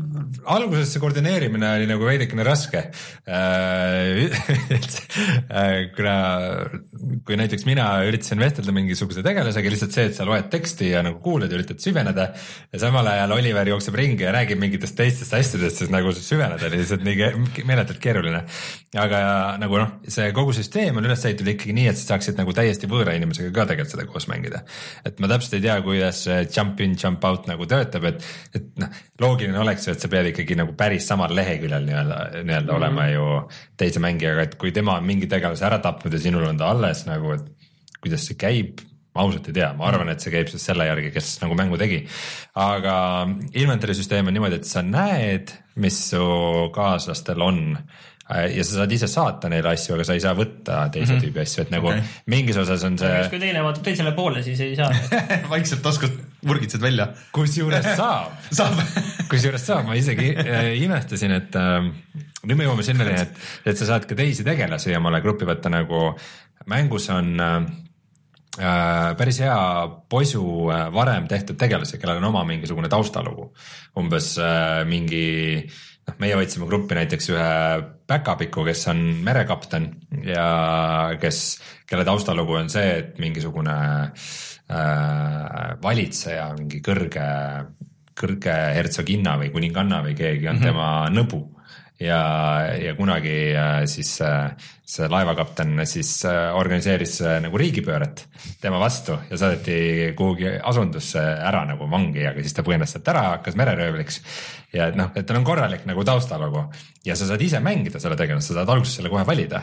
alguses 0.47 0.93
see 0.93 1.01
koordineerimine 1.03 1.67
oli 1.75 1.89
nagu 1.91 2.07
veidikene 2.07 2.45
raske. 2.47 2.85
kuna, 5.97 6.15
kui 7.27 7.39
näiteks 7.41 7.67
mina 7.67 7.87
üritasin 8.07 8.39
vestelda 8.39 8.71
mingisuguse 8.77 9.25
tegelasega, 9.27 9.73
lihtsalt 9.75 9.91
see, 9.97 10.05
et 10.07 10.15
sa 10.15 10.23
loed 10.29 10.47
teksti 10.53 10.93
ja 10.93 11.01
nagu 11.03 11.19
kuulad 11.25 11.51
ja 11.51 11.59
üritad 11.59 11.83
süveneda 11.83 12.29
ja 12.71 12.79
samal 12.79 13.11
ajal 13.11 13.35
Oliver 13.41 13.67
jookseb 13.73 13.99
ringi 13.99 14.23
ja 14.23 14.31
räägib 14.37 14.63
mingitest 14.63 14.95
teistest 15.01 15.35
asjadest, 15.35 15.83
siis 15.83 15.91
nagu 15.91 16.15
süveneda 16.15 16.63
oli 16.71 16.79
lihtsalt 16.85 17.03
nii 17.09 17.67
meeletult 17.67 17.99
keeruline. 18.05 18.45
aga 19.03 19.19
nagu 19.59 19.75
noh, 19.83 19.99
see 20.07 20.31
kogu 20.37 20.55
süsteem 20.55 21.03
on 21.03 21.11
üles 21.11 21.27
ehitatud 21.27 21.51
ikkagi 21.57 21.75
nii, 21.75 21.91
et 21.91 21.99
sa 21.99 22.15
saaksid 22.15 22.39
nagu 22.39 22.55
täiesti 22.55 22.87
võõra 22.87 23.19
inimesega 23.19 23.51
ka 23.51 23.67
tegelikult 23.73 23.97
seda 23.97 24.07
koos 24.07 24.31
mängida. 24.31 24.63
et 25.03 25.19
ma 25.19 25.27
täpselt 25.35 25.59
ei 25.59 25.67
tea, 25.67 25.75
kuidas 25.83 26.23
jump 26.55 26.79
in, 26.87 26.95
jump 26.95 27.27
out 27.27 27.48
nagu 27.49 27.67
töötab, 27.71 28.09
et, 28.11 28.27
et 28.55 28.69
noh, 28.81 28.99
loogiline 29.21 29.59
oleks 29.63 29.89
ju, 29.89 29.95
et 29.95 30.05
sa 30.05 30.11
pead 30.13 30.31
ikkagi 30.33 30.59
nagu 30.59 30.75
päris 30.79 31.09
samal 31.09 31.35
leheküljel 31.37 31.87
nii-öelda, 31.89 32.19
nii-öelda 32.43 32.61
mm 32.61 32.69
-hmm. 32.69 32.77
olema 32.77 33.09
ju 33.09 33.25
teise 33.77 34.03
mängijaga, 34.05 34.49
et 34.49 34.59
kui 34.61 34.73
tema 34.73 34.99
on 34.99 35.07
mingi 35.07 35.27
tegelase 35.27 35.67
ära 35.67 35.79
tapnud 35.83 36.13
ja 36.13 36.21
sinul 36.21 36.47
on 36.49 36.59
ta 36.59 36.71
alles 36.71 37.07
nagu, 37.07 37.33
et 37.33 37.49
kuidas 38.01 38.27
see 38.27 38.39
käib 38.39 38.85
ma 39.19 39.25
ausalt 39.25 39.49
ei 39.51 39.57
tea, 39.57 39.73
ma 39.75 39.89
arvan, 39.89 40.13
et 40.13 40.23
see 40.23 40.31
käib 40.31 40.51
siis 40.51 40.65
selle 40.69 40.87
järgi, 40.87 41.11
kes 41.15 41.41
nagu 41.43 41.57
mängu 41.59 41.79
tegi. 41.81 42.05
aga 42.55 43.27
inventory 43.53 43.95
süsteem 43.95 44.31
on 44.31 44.37
niimoodi, 44.37 44.61
et 44.61 44.69
sa 44.69 44.83
näed, 44.83 45.51
mis 45.83 45.99
su 46.13 46.23
kaaslastel 46.75 47.43
on 47.43 47.65
ja 48.29 48.65
sa 48.65 48.83
saad 48.83 48.93
ise 48.93 49.09
saata 49.09 49.49
neile 49.49 49.73
asju, 49.73 49.95
aga 49.97 50.05
sa 50.05 50.17
ei 50.17 50.23
saa 50.23 50.35
võtta 50.37 50.83
teise 50.93 51.15
mm 51.15 51.19
-hmm. 51.19 51.25
tüübi 51.25 51.43
asju, 51.43 51.63
et 51.65 51.71
nagu 51.73 51.89
okay. 51.89 52.03
Mingis 52.27 52.61
osas 52.61 52.85
on 52.85 52.99
see, 53.01 53.29
kui 53.33 53.41
teine 53.41 53.63
vaatab 53.65 53.87
teisele 53.89 54.13
poole, 54.13 54.43
siis 54.43 54.61
ei 54.61 54.77
saa. 54.77 54.93
vaikselt 55.55 55.83
taskust 55.83 56.21
vurgitsed 56.47 56.83
välja. 56.83 57.09
kusjuures 57.37 57.87
saab 57.99 58.37
saab. 58.55 58.79
kusjuures 59.31 59.65
saab, 59.65 59.89
ma 59.89 59.97
isegi 59.99 60.31
äh, 60.35 60.71
imestasin, 60.83 61.35
et 61.39 61.59
äh, 61.59 61.91
nüüd 62.45 62.59
me 62.59 62.69
jõuame 62.69 62.87
sinnani, 62.87 63.17
et, 63.25 63.43
et 63.67 63.81
sa 63.81 63.93
saad 63.93 64.07
ka 64.09 64.19
teisi 64.19 64.47
tegelasi 64.47 64.95
omale 64.99 65.23
gruppi 65.25 65.49
võtta, 65.49 65.73
nagu 65.73 66.13
mängus 66.71 67.09
on 67.15 67.35
äh, 67.43 67.59
äh, 68.61 69.11
päris 69.19 69.43
hea 69.43 69.59
posu 70.11 70.45
äh, 70.73 70.89
varem 70.95 71.29
tehtud 71.31 71.59
tegelasi, 71.61 71.99
kellel 71.99 72.23
on 72.23 72.31
oma 72.31 72.45
mingisugune 72.49 72.91
taustalugu. 72.93 73.53
umbes 73.99 74.37
äh, 74.39 74.85
mingi, 74.87 75.65
noh, 76.07 76.19
meie 76.23 76.39
võtsime 76.39 76.69
gruppi 76.71 76.99
näiteks 76.99 77.33
ühe 77.35 77.55
päkapiku, 78.09 78.65
kes 78.69 78.87
on 78.93 79.03
merekapten 79.27 79.91
ja 80.25 81.17
kes, 81.21 81.59
kelle 81.89 82.07
taustalugu 82.07 82.61
on 82.61 82.71
see, 82.73 82.95
et 83.03 83.19
mingisugune 83.23 83.75
äh, 83.75 84.29
valitseja, 85.83 86.51
mingi 86.59 86.83
kõrge 86.85 87.29
kõrge 88.19 88.57
hertsoginna 88.77 89.37
või 89.41 89.53
kuninganna 89.55 90.03
või 90.05 90.17
keegi 90.19 90.49
on 90.49 90.59
mm 90.59 90.63
-hmm. 90.63 90.67
tema 90.67 90.89
nõbu 91.15 91.41
ja, 92.01 92.21
ja 92.79 92.95
kunagi 92.95 93.37
äh, 93.55 93.85
siis 93.91 94.21
äh, 94.23 94.53
see 94.89 95.09
laevakapten 95.11 95.83
siis 95.87 96.13
äh, 96.27 96.55
organiseeris 96.57 97.19
äh, 97.23 97.39
nagu 97.45 97.59
riigipööret 97.59 98.25
tema 98.63 98.79
vastu 98.81 99.19
ja 99.31 99.39
saadeti 99.41 100.15
kuhugi 100.19 100.55
asundusse 100.63 101.21
ära 101.21 101.65
nagu 101.69 101.91
vangi, 101.91 102.25
aga 102.31 102.45
siis 102.45 102.55
ta 102.57 102.65
põgenes 102.67 102.95
sealt 102.95 103.11
ära, 103.13 103.25
hakkas 103.37 103.59
mereröövliks. 103.59 104.23
Ja 104.75 104.91
et 104.91 104.97
noh, 104.99 105.09
et 105.17 105.25
tal 105.27 105.39
on 105.41 105.47
korralik 105.47 105.87
nagu 105.89 106.05
taustalugu 106.05 106.67
ja 107.07 107.17
sa 107.17 107.29
saad 107.29 107.43
ise 107.43 107.61
mängida 107.65 108.01
selle 108.03 108.19
tegelast, 108.21 108.51
sa 108.51 108.59
saad 108.59 108.73
alguses 108.73 108.99
selle 108.99 109.09
kohe 109.13 109.25
valida. 109.27 109.63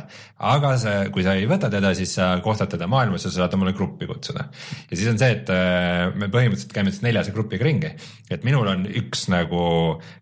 aga 0.50 0.72
see, 0.82 1.10
kui 1.14 1.26
sa 1.26 1.36
ei 1.38 1.46
võta 1.50 1.70
teda, 1.70 1.92
siis 1.98 2.16
sa 2.18 2.32
kohtad 2.44 2.72
teda 2.74 2.88
maailmas 2.90 3.28
ja 3.28 3.32
sa 3.32 3.44
saad 3.44 3.54
omale 3.58 3.76
gruppi 3.78 4.08
kutsuda. 4.10 4.48
ja 4.90 4.98
siis 4.98 5.10
on 5.12 5.20
see, 5.22 5.32
et 5.38 5.52
äh, 5.54 6.10
me 6.16 6.30
põhimõtteliselt 6.34 6.74
käime 6.74 6.94
siis 6.94 7.04
neljase 7.06 7.34
grupiga 7.36 7.68
ringi, 7.68 7.92
et 8.34 8.48
minul 8.48 8.70
on 8.72 8.86
üks 8.90 9.28
nagu 9.30 9.66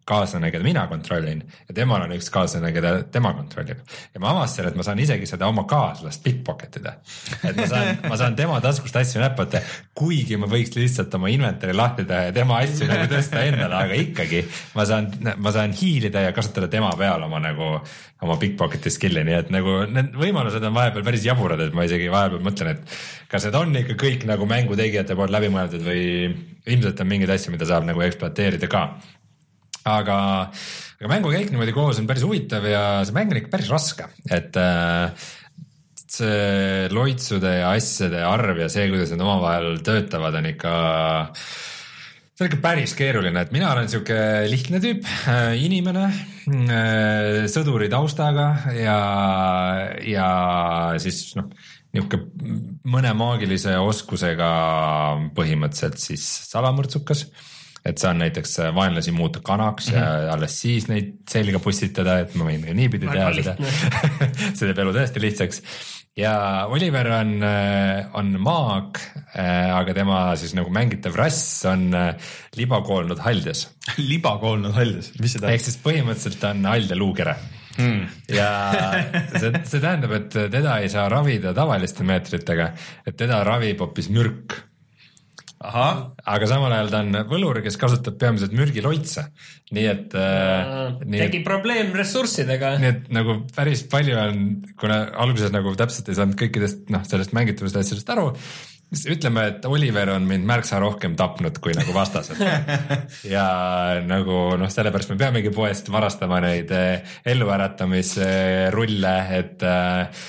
kaaslane, 0.10 0.52
keda 0.52 0.66
mina 0.68 0.84
kontrollin 0.92 1.46
ja 1.70 1.76
temal 1.78 2.04
on 2.04 2.16
üks 2.18 2.28
kaaslane, 2.34 2.74
keda 2.76 2.96
tema 3.14 3.32
kontrollib. 3.38 3.80
ja 4.14 4.24
ma 4.24 4.34
avastasin, 4.34 4.72
et 4.74 4.80
ma 4.80 4.88
saan 4.88 5.00
isegi 5.00 5.30
seda 5.30 5.48
oma 5.48 5.64
kaaslast 5.70 6.24
pickpocket 6.26 6.82
ida. 6.82 6.98
et 7.40 7.56
ma 7.56 7.70
saan, 7.72 8.04
ma 8.10 8.20
saan 8.20 8.36
tema 8.36 8.60
taskust 8.64 9.00
asju 9.00 9.24
näpata, 9.24 9.64
kuigi 9.96 10.36
ma 10.42 10.52
võiks 10.52 10.76
lihtsalt 10.76 11.16
oma 11.16 11.32
inventory 11.32 11.78
lahti 11.78 12.08
teha 12.10 12.28
ja 12.28 12.36
tema 12.36 12.60
asju 12.66 12.90
nagu 12.90 13.08
tõsta 13.12 13.48
endale, 13.48 13.80
aga 13.80 14.04
ikkagi 14.04 14.44
ma 14.74 14.86
saan, 14.90 15.10
ma 15.38 15.54
saan 15.54 15.74
hiilida 15.78 16.24
ja 16.26 16.34
kasutada 16.36 16.70
tema 16.72 16.92
peal 16.98 17.26
oma 17.26 17.40
nagu 17.44 17.76
oma 18.24 18.38
pickpocket'i 18.42 18.92
skill'i, 18.94 19.24
nii 19.28 19.36
et 19.38 19.52
nagu 19.54 19.82
need 19.92 20.16
võimalused 20.18 20.64
on 20.64 20.76
vahepeal 20.76 21.06
päris 21.06 21.26
jaburad, 21.28 21.62
et 21.62 21.76
ma 21.76 21.86
isegi 21.88 22.10
vahepeal 22.14 22.44
mõtlen, 22.46 22.78
et 22.78 22.96
kas 23.32 23.48
need 23.48 23.60
on 23.60 23.76
ikka 23.84 23.98
kõik 24.06 24.26
nagu 24.30 24.48
mängutegijate 24.50 25.18
poolt 25.20 25.34
läbi 25.34 25.52
mõeldud 25.54 25.84
või 25.86 26.06
ilmselt 26.64 27.04
on 27.04 27.12
mingeid 27.12 27.36
asju, 27.36 27.54
mida 27.54 27.68
saab 27.70 27.88
nagu 27.90 28.04
ekspluateerida 28.06 28.72
ka. 28.72 28.88
Aga, 29.84 30.18
aga 30.96 31.10
mängukäik 31.12 31.50
niimoodi 31.52 31.74
koos 31.76 31.98
on 32.00 32.08
päris 32.08 32.24
huvitav 32.24 32.64
ja 32.70 32.84
see 33.04 33.16
mäng 33.16 33.34
on 33.34 33.42
ikka 33.42 33.52
päris 33.52 33.72
raske, 33.74 34.08
et 34.32 34.56
äh, 34.56 35.28
see 36.14 36.88
loitsude 36.94 37.52
ja 37.60 37.74
asjade 37.76 38.22
arv 38.24 38.64
ja 38.64 38.70
see, 38.72 38.88
kuidas 38.92 39.12
need 39.12 39.26
omavahel 39.26 39.82
töötavad, 39.84 40.40
on 40.40 40.50
ikka 40.54 40.74
see 42.34 42.46
on 42.46 42.50
ikka 42.50 42.62
päris 42.64 42.96
keeruline, 42.98 43.44
et 43.46 43.54
mina 43.54 43.70
olen 43.76 43.90
sihuke 43.92 44.18
lihtne 44.50 44.82
tüüp, 44.82 45.06
inimene, 45.62 46.08
sõduri 47.54 47.92
taustaga 47.94 48.48
ja, 48.74 48.98
ja 50.02 50.28
siis 51.04 51.36
noh, 51.38 51.52
niisugune 51.94 52.58
mõne 52.90 53.14
maagilise 53.18 53.76
oskusega 53.78 54.50
põhimõtteliselt 55.38 56.02
siis 56.02 56.26
salamõrtsukas 56.50 57.28
et 57.86 58.00
saan 58.00 58.22
näiteks 58.24 58.58
vaenlasi 58.76 59.12
muuta 59.12 59.42
kanaks 59.44 59.90
mm 59.92 59.98
-hmm. 59.98 60.04
ja 60.04 60.22
Mhm. 60.22 60.34
alles 60.34 60.62
siis 60.62 60.88
neid 60.88 61.14
selga 61.30 61.60
pussitada, 61.60 62.20
et 62.24 62.36
ma 62.36 62.48
võin 62.48 62.64
ka 62.66 62.74
niipidi 62.74 63.08
teha 63.08 63.34
seda 63.34 63.56
see 64.58 64.68
teeb 64.68 64.80
elu 64.86 64.94
tõesti 64.96 65.24
lihtsaks. 65.24 65.62
ja 66.18 66.66
Oliver 66.70 67.08
on, 67.12 67.34
on 68.14 68.36
maag, 68.40 69.00
aga 69.74 69.94
tema 69.94 70.36
siis 70.36 70.54
nagu 70.54 70.70
mängitav 70.70 71.16
rass 71.16 71.66
on 71.66 71.94
äh, 71.94 72.16
libakoolnud 72.56 73.20
haljas 73.20 73.68
libakoolnud 74.14 74.74
haljas, 74.74 75.12
mis 75.20 75.36
see 75.36 75.40
ehk 75.40 75.48
tähendab? 75.48 75.66
siis 75.66 75.82
põhimõtteliselt 75.84 76.40
ta 76.40 76.54
on 76.56 76.66
hall 76.66 76.90
ja 76.90 76.96
luukere 77.00 77.36
mm. 77.78 78.04
ja 78.34 78.50
see, 79.40 79.52
see 79.64 79.80
tähendab, 79.80 80.12
et 80.20 80.30
teda 80.54 80.78
ei 80.84 80.92
saa 80.94 81.08
ravida 81.12 81.54
tavaliste 81.58 82.06
meetritega, 82.08 82.72
et 83.08 83.18
teda 83.18 83.44
ravib 83.48 83.82
hoopis 83.84 84.10
mürk 84.14 84.62
ahah, 85.64 86.02
aga 86.36 86.50
samal 86.50 86.74
ajal 86.76 86.92
ta 86.92 87.02
on 87.04 87.18
võlur, 87.30 87.62
kes 87.64 87.78
kasutab 87.80 88.18
peamiselt 88.22 88.54
mürgiloitse, 88.58 89.26
nii 89.76 89.88
et 89.90 90.18
äh, 90.20 91.00
nii 91.04 91.22
et, 91.22 91.30
tegi 91.30 91.42
probleem 91.46 91.94
ressurssidega. 91.96 92.76
nii 92.84 92.92
et 92.92 93.10
nagu 93.16 93.40
päris 93.56 93.86
palju 93.92 94.20
on, 94.20 94.44
kuna 94.80 95.00
alguses 95.24 95.54
nagu 95.56 95.74
täpselt 95.80 96.12
ei 96.12 96.20
saanud 96.20 96.38
kõikidest 96.40 96.94
noh, 96.94 97.08
sellest 97.08 97.36
mängitavast 97.38 97.80
asjadest 97.80 98.14
aru, 98.14 98.28
siis 98.94 99.08
ütleme, 99.16 99.48
et 99.54 99.66
Oliver 99.66 100.14
on 100.14 100.28
mind 100.30 100.46
märksa 100.50 100.80
rohkem 100.84 101.16
tapnud 101.20 101.58
kui 101.64 101.74
nagu 101.78 101.96
vastased. 101.96 102.38
Ja 103.34 103.48
nagu 104.06 104.58
noh, 104.60 104.70
sellepärast 104.72 105.14
me 105.14 105.18
peamegi 105.20 105.52
poest 105.54 105.90
varastama 105.92 106.40
neid 106.44 106.72
eh, 106.76 107.18
elluäratamisrulle, 107.34 109.16
et 109.40 109.64
äh, 109.68 110.24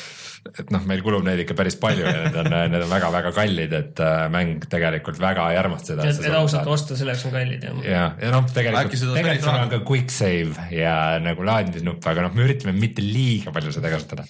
et 0.52 0.72
noh, 0.74 0.82
meil 0.88 1.02
kulub 1.04 1.24
neid 1.26 1.40
ikka 1.44 1.56
päris 1.58 1.76
palju 1.80 2.04
ja 2.04 2.14
need 2.26 2.36
on, 2.42 2.50
need 2.72 2.84
on 2.84 2.90
väga-väga 2.90 3.32
kallid, 3.36 3.76
et 3.78 4.02
äh, 4.04 4.24
mäng 4.32 4.66
tegelikult 4.70 5.20
väga 5.22 5.48
ei 5.52 5.60
armasta 5.60 5.94
seda. 5.94 6.08
et 6.10 6.38
ausalt 6.38 6.68
osta, 6.74 6.98
selleks 6.98 7.24
on 7.28 7.34
kallid 7.34 7.64
jah. 7.64 7.80
ja, 7.86 8.04
ja 8.20 8.34
noh, 8.34 8.44
tegelikult, 8.50 8.98
tegelikult 9.16 9.46
sul 9.48 9.62
on 9.62 9.72
ka 9.72 9.80
quick 9.88 10.12
save 10.14 10.68
ja 10.74 10.98
nagu 11.24 11.46
laadimisnupp, 11.46 12.04
aga 12.12 12.28
noh, 12.28 12.36
me 12.36 12.46
üritame 12.48 12.76
mitte 12.76 13.04
liiga 13.04 13.54
palju 13.54 13.72
seda 13.74 13.92
kasutada. 13.94 14.28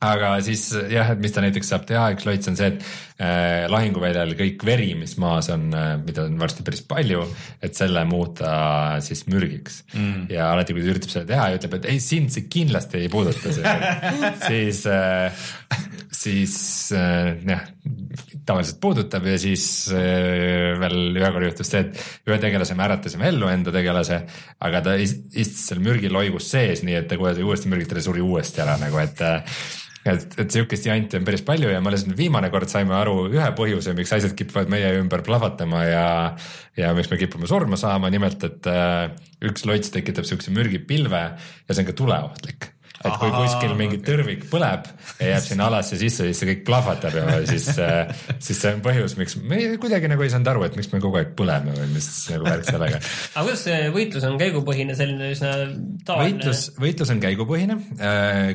Aga 0.00 0.32
siis 0.44 0.62
jah, 0.88 1.12
et 1.12 1.20
mis 1.20 1.34
ta 1.34 1.42
näiteks 1.44 1.70
saab 1.74 1.84
teha, 1.88 2.06
üks 2.14 2.24
loits 2.24 2.48
on 2.48 2.56
see, 2.56 2.70
et 2.72 2.84
äh, 3.20 3.66
lahinguväljal 3.68 4.32
kõik 4.38 4.64
veri, 4.64 4.94
mis 4.96 5.16
maas 5.20 5.50
on 5.52 5.68
äh,, 5.76 5.92
mida 6.00 6.24
on 6.24 6.38
varsti 6.40 6.64
päris 6.64 6.82
palju, 6.88 7.26
et 7.60 7.76
selle 7.76 8.06
muuta 8.08 8.52
siis 9.04 9.26
mürgiks 9.28 9.82
mm.. 9.92 10.30
ja 10.32 10.48
alati, 10.54 10.76
kui 10.76 10.84
ta 10.84 10.94
üritab 10.94 11.12
seda 11.12 11.28
teha 11.34 11.50
ja 11.52 11.60
ütleb, 11.60 11.76
et 11.80 11.90
ei, 11.92 12.00
sind 12.04 12.32
see 12.32 12.48
kindlasti 12.50 13.04
ei 13.04 13.12
puuduta, 13.12 13.52
siis 14.48 14.86
äh,, 14.88 15.44
siis 16.20 16.56
äh, 16.96 17.34
jah, 17.44 17.66
tavaliselt 18.48 18.80
puudutab 18.80 19.28
ja 19.28 19.36
siis 19.40 19.64
äh, 19.94 20.72
veel 20.80 21.20
ühe 21.20 21.28
korra 21.28 21.50
juhtus 21.50 21.70
see, 21.72 21.84
et 21.84 22.30
ühe 22.30 22.40
tegelase 22.42 22.76
me 22.78 22.86
äratasime 22.88 23.28
ellu 23.30 23.52
enda 23.52 23.72
tegelase, 23.74 24.22
aga 24.64 24.82
ta 24.88 24.96
ist- 25.00 25.28
istus 25.36 25.68
seal 25.68 25.84
mürgiloigus 25.84 26.48
sees, 26.52 26.84
nii 26.88 26.98
et 27.02 27.08
ta 27.10 27.20
kui 27.20 27.32
ta 27.36 27.44
uuesti 27.44 27.70
mürgitada, 27.72 28.02
suri 28.04 28.24
uuesti 28.24 28.64
ära 28.64 28.80
nagu, 28.80 28.96
et 29.04 29.20
äh, 29.24 29.60
et, 30.08 30.36
et 30.40 30.54
sihukest 30.54 30.88
janti 30.88 31.18
on 31.18 31.26
päris 31.26 31.44
palju 31.46 31.70
ja 31.72 31.80
alles 31.82 32.06
nüüd 32.08 32.18
viimane 32.18 32.50
kord 32.52 32.70
saime 32.72 32.94
aru 32.96 33.28
ühe 33.28 33.50
põhjuse, 33.58 33.94
miks 33.98 34.14
asjad 34.16 34.34
kipuvad 34.38 34.72
meie 34.72 34.94
ümber 35.00 35.24
plahvatama 35.26 35.84
ja 35.88 36.06
ja 36.78 36.92
miks 36.96 37.10
me 37.12 37.20
kipume 37.20 37.50
surma 37.50 37.76
saama, 37.80 38.10
nimelt 38.12 38.44
et 38.48 38.68
äh, 38.70 39.10
üks 39.44 39.66
loits 39.68 39.92
tekitab 39.92 40.28
siukse 40.28 40.54
mürgipilve 40.54 41.24
ja 41.36 41.74
see 41.74 41.84
on 41.84 41.90
ka 41.90 41.96
tuleohtlik 42.00 42.70
et 43.00 43.14
kui 43.16 43.30
Ahaa, 43.30 43.46
kuskil 43.46 43.72
mingi 43.78 43.98
tõrvik 44.04 44.42
põleb 44.50 44.88
ja 45.20 45.30
jääb 45.30 45.44
sinna 45.46 45.68
alasse 45.70 45.96
sisse, 46.00 46.26
siis 46.28 46.42
see 46.42 46.50
kõik 46.50 46.62
plahvatab 46.66 47.16
ja 47.16 47.38
siis, 47.48 47.68
siis 48.44 48.60
see 48.60 48.74
on 48.74 48.82
põhjus, 48.84 49.16
miks 49.20 49.38
me 49.40 49.62
kuidagi 49.80 50.10
nagu 50.12 50.26
ei 50.26 50.32
saanud 50.32 50.52
aru, 50.52 50.66
et 50.68 50.76
miks 50.76 50.90
me 50.92 51.00
kogu 51.00 51.20
aeg 51.20 51.32
põleme 51.38 51.72
või 51.78 51.88
mis 51.94 52.10
nagu 52.32 52.44
värk 52.44 52.68
sellega. 52.68 53.00
aga 53.00 53.46
kuidas 53.46 53.64
see 53.64 53.80
võitlus 53.96 54.28
on 54.28 54.36
käigupõhine, 54.42 54.96
selline 54.98 55.32
üsna 55.32 55.54
tavaline? 56.04 56.36
võitlus, 56.36 56.62
võitlus 56.80 57.14
on 57.14 57.24
käigupõhine, 57.24 57.80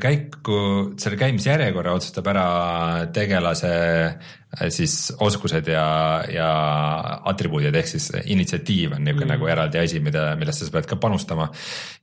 käiku, 0.05 0.61
selle 1.01 1.21
käimisjärjekorra 1.21 1.97
otsustab 1.97 2.29
ära 2.35 2.47
tegelase 3.17 3.73
äh, 3.73 4.33
siis 4.69 5.13
oskused 5.19 5.67
ja, 5.71 5.85
ja 6.31 6.49
atribuudid 7.31 7.75
ehk 7.75 7.89
siis 7.89 8.09
initsiatiiv 8.23 8.95
on 8.95 9.03
niisugune 9.05 9.27
mm. 9.27 9.33
nagu 9.35 9.51
eraldi 9.51 9.81
asi, 9.81 10.01
mida, 10.03 10.31
millesse 10.39 10.67
sa 10.67 10.73
pead 10.75 10.89
ka 10.89 10.99
panustama. 11.01 11.49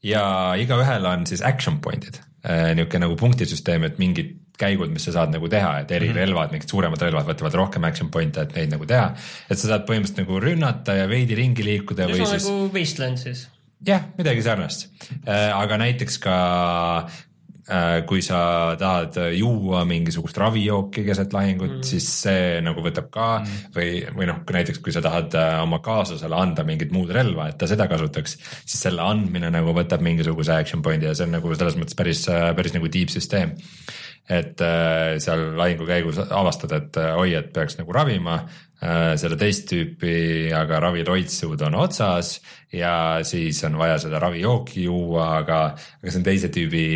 ja 0.03 0.24
igaühel 0.61 1.07
on 1.09 1.26
siis 1.28 1.42
action 1.46 1.80
point'id, 1.84 2.20
niisugune 2.76 3.07
nagu 3.07 3.16
punktisüsteem, 3.20 3.88
et 3.88 3.98
mingid 4.03 4.36
käigud, 4.62 4.92
mis 4.92 5.09
sa 5.09 5.16
saad 5.16 5.32
nagu 5.34 5.48
teha, 5.50 5.72
et 5.82 5.90
eri 5.90 6.12
mm 6.12 6.18
-hmm. 6.18 6.53
mingid 6.53 6.68
suuremad 6.68 7.03
relvad 7.03 7.26
võtavad 7.26 7.57
rohkem 7.59 7.84
action 7.84 8.11
point'e, 8.11 8.42
et 8.42 8.55
neid 8.55 8.70
nagu 8.70 8.86
teha. 8.86 9.14
et 9.50 9.59
sa 9.59 9.68
saad 9.68 9.88
põhimõtteliselt 9.88 10.22
nagu 10.24 10.40
rünnata 10.40 10.94
ja 10.94 11.09
veidi 11.09 11.34
ringi 11.34 11.64
liikuda 11.64 12.07
või 12.07 12.20
üsna 12.20 12.38
siis 12.38 12.48
nagu 12.48 12.70
Wasteland 12.74 13.18
siis. 13.18 13.48
jah, 13.86 14.03
midagi 14.18 14.42
sarnast, 14.42 14.88
aga 15.26 15.78
näiteks 15.78 16.18
ka 16.18 16.36
äh, 17.07 17.12
kui 18.08 18.18
sa 18.26 18.74
tahad 18.74 19.14
juua 19.36 19.84
mingisugust 19.86 20.38
ravijooki 20.42 21.04
keset 21.06 21.34
lahingut 21.34 21.76
mm., 21.76 21.84
siis 21.86 22.08
see 22.24 22.58
nagu 22.64 22.82
võtab 22.82 23.06
ka 23.14 23.28
mm. 23.38 23.70
või, 23.76 23.90
või 24.16 24.26
noh, 24.30 24.40
näiteks 24.56 24.82
kui 24.82 24.94
sa 24.94 25.02
tahad 25.04 25.36
äh, 25.38 25.54
oma 25.62 25.78
kaaslasele 25.84 26.34
anda 26.34 26.66
mingit 26.66 26.90
muud 26.94 27.12
relva, 27.14 27.50
et 27.52 27.60
ta 27.60 27.70
seda 27.70 27.86
kasutaks, 27.90 28.34
siis 28.64 28.78
selle 28.88 29.04
andmine 29.06 29.52
nagu 29.54 29.74
võtab 29.76 30.02
mingisuguse 30.02 30.56
action 30.56 30.82
point'i 30.82 31.06
ja 31.06 31.14
see 31.14 31.28
on 31.28 31.36
nagu 31.38 31.54
selles 31.54 31.78
mõttes 31.78 31.98
päris, 31.98 32.26
päris 32.58 32.74
nagu 32.74 32.90
deep 32.90 33.14
süsteem 33.14 33.54
et 34.30 34.60
äh, 34.62 35.18
seal 35.22 35.52
lahingu 35.58 35.86
käigus 35.88 36.20
avastad, 36.22 36.72
et 36.76 36.98
äh, 37.00 37.14
oi, 37.18 37.32
et 37.38 37.50
peaks 37.54 37.76
nagu 37.80 37.92
ravima 37.94 38.36
äh, 38.38 39.14
selle 39.20 39.36
teist 39.40 39.66
tüüpi, 39.70 40.52
aga 40.54 40.78
raviloitsud 40.84 41.64
on 41.66 41.76
otsas 41.82 42.36
ja 42.72 42.94
siis 43.26 43.58
on 43.66 43.80
vaja 43.80 43.98
seda 44.04 44.22
ravijooki 44.22 44.86
juua, 44.86 45.32
aga, 45.42 45.60
aga 45.74 46.14
see 46.14 46.22
on 46.22 46.28
teise 46.28 46.52
tüübi 46.54 46.86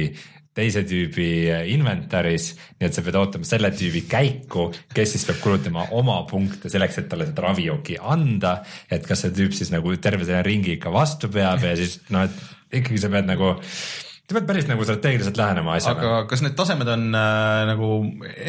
teise 0.56 0.84
tüübi 0.88 1.28
inventaris, 1.74 2.52
nii 2.78 2.88
et 2.88 2.96
sa 2.96 3.04
pead 3.04 3.18
ootama 3.20 3.48
selle 3.48 3.70
tüübi 3.76 4.06
käiku, 4.08 4.70
kes 4.94 5.14
siis 5.16 5.26
peab 5.28 5.42
kulutama 5.44 5.90
oma 5.98 6.22
punkte 6.30 6.72
selleks, 6.72 7.02
et 7.02 7.10
talle 7.12 7.28
seda 7.28 7.48
ravijooki 7.50 8.00
anda. 8.00 8.58
et 8.90 9.04
kas 9.06 9.26
see 9.26 9.36
tüüp 9.36 9.54
siis 9.56 9.72
nagu 9.74 9.92
terve 10.00 10.24
selle 10.24 10.42
ringi 10.46 10.76
ikka 10.78 10.92
vastu 10.92 11.28
peab 11.32 11.64
ja 11.64 11.76
siis 11.76 12.00
noh, 12.14 12.24
et 12.24 12.80
ikkagi 12.80 13.02
sa 13.02 13.12
pead 13.12 13.28
nagu, 13.28 13.52
sa 13.60 14.32
pead 14.32 14.48
päris 14.48 14.68
nagu 14.70 14.88
strateegiliselt 14.88 15.38
lähenema 15.38 15.76
asjale. 15.76 16.00
aga 16.00 16.24
kas 16.30 16.42
need 16.46 16.56
tasemed 16.58 16.90
on 16.96 17.06
äh, 17.20 17.62
nagu 17.70 17.90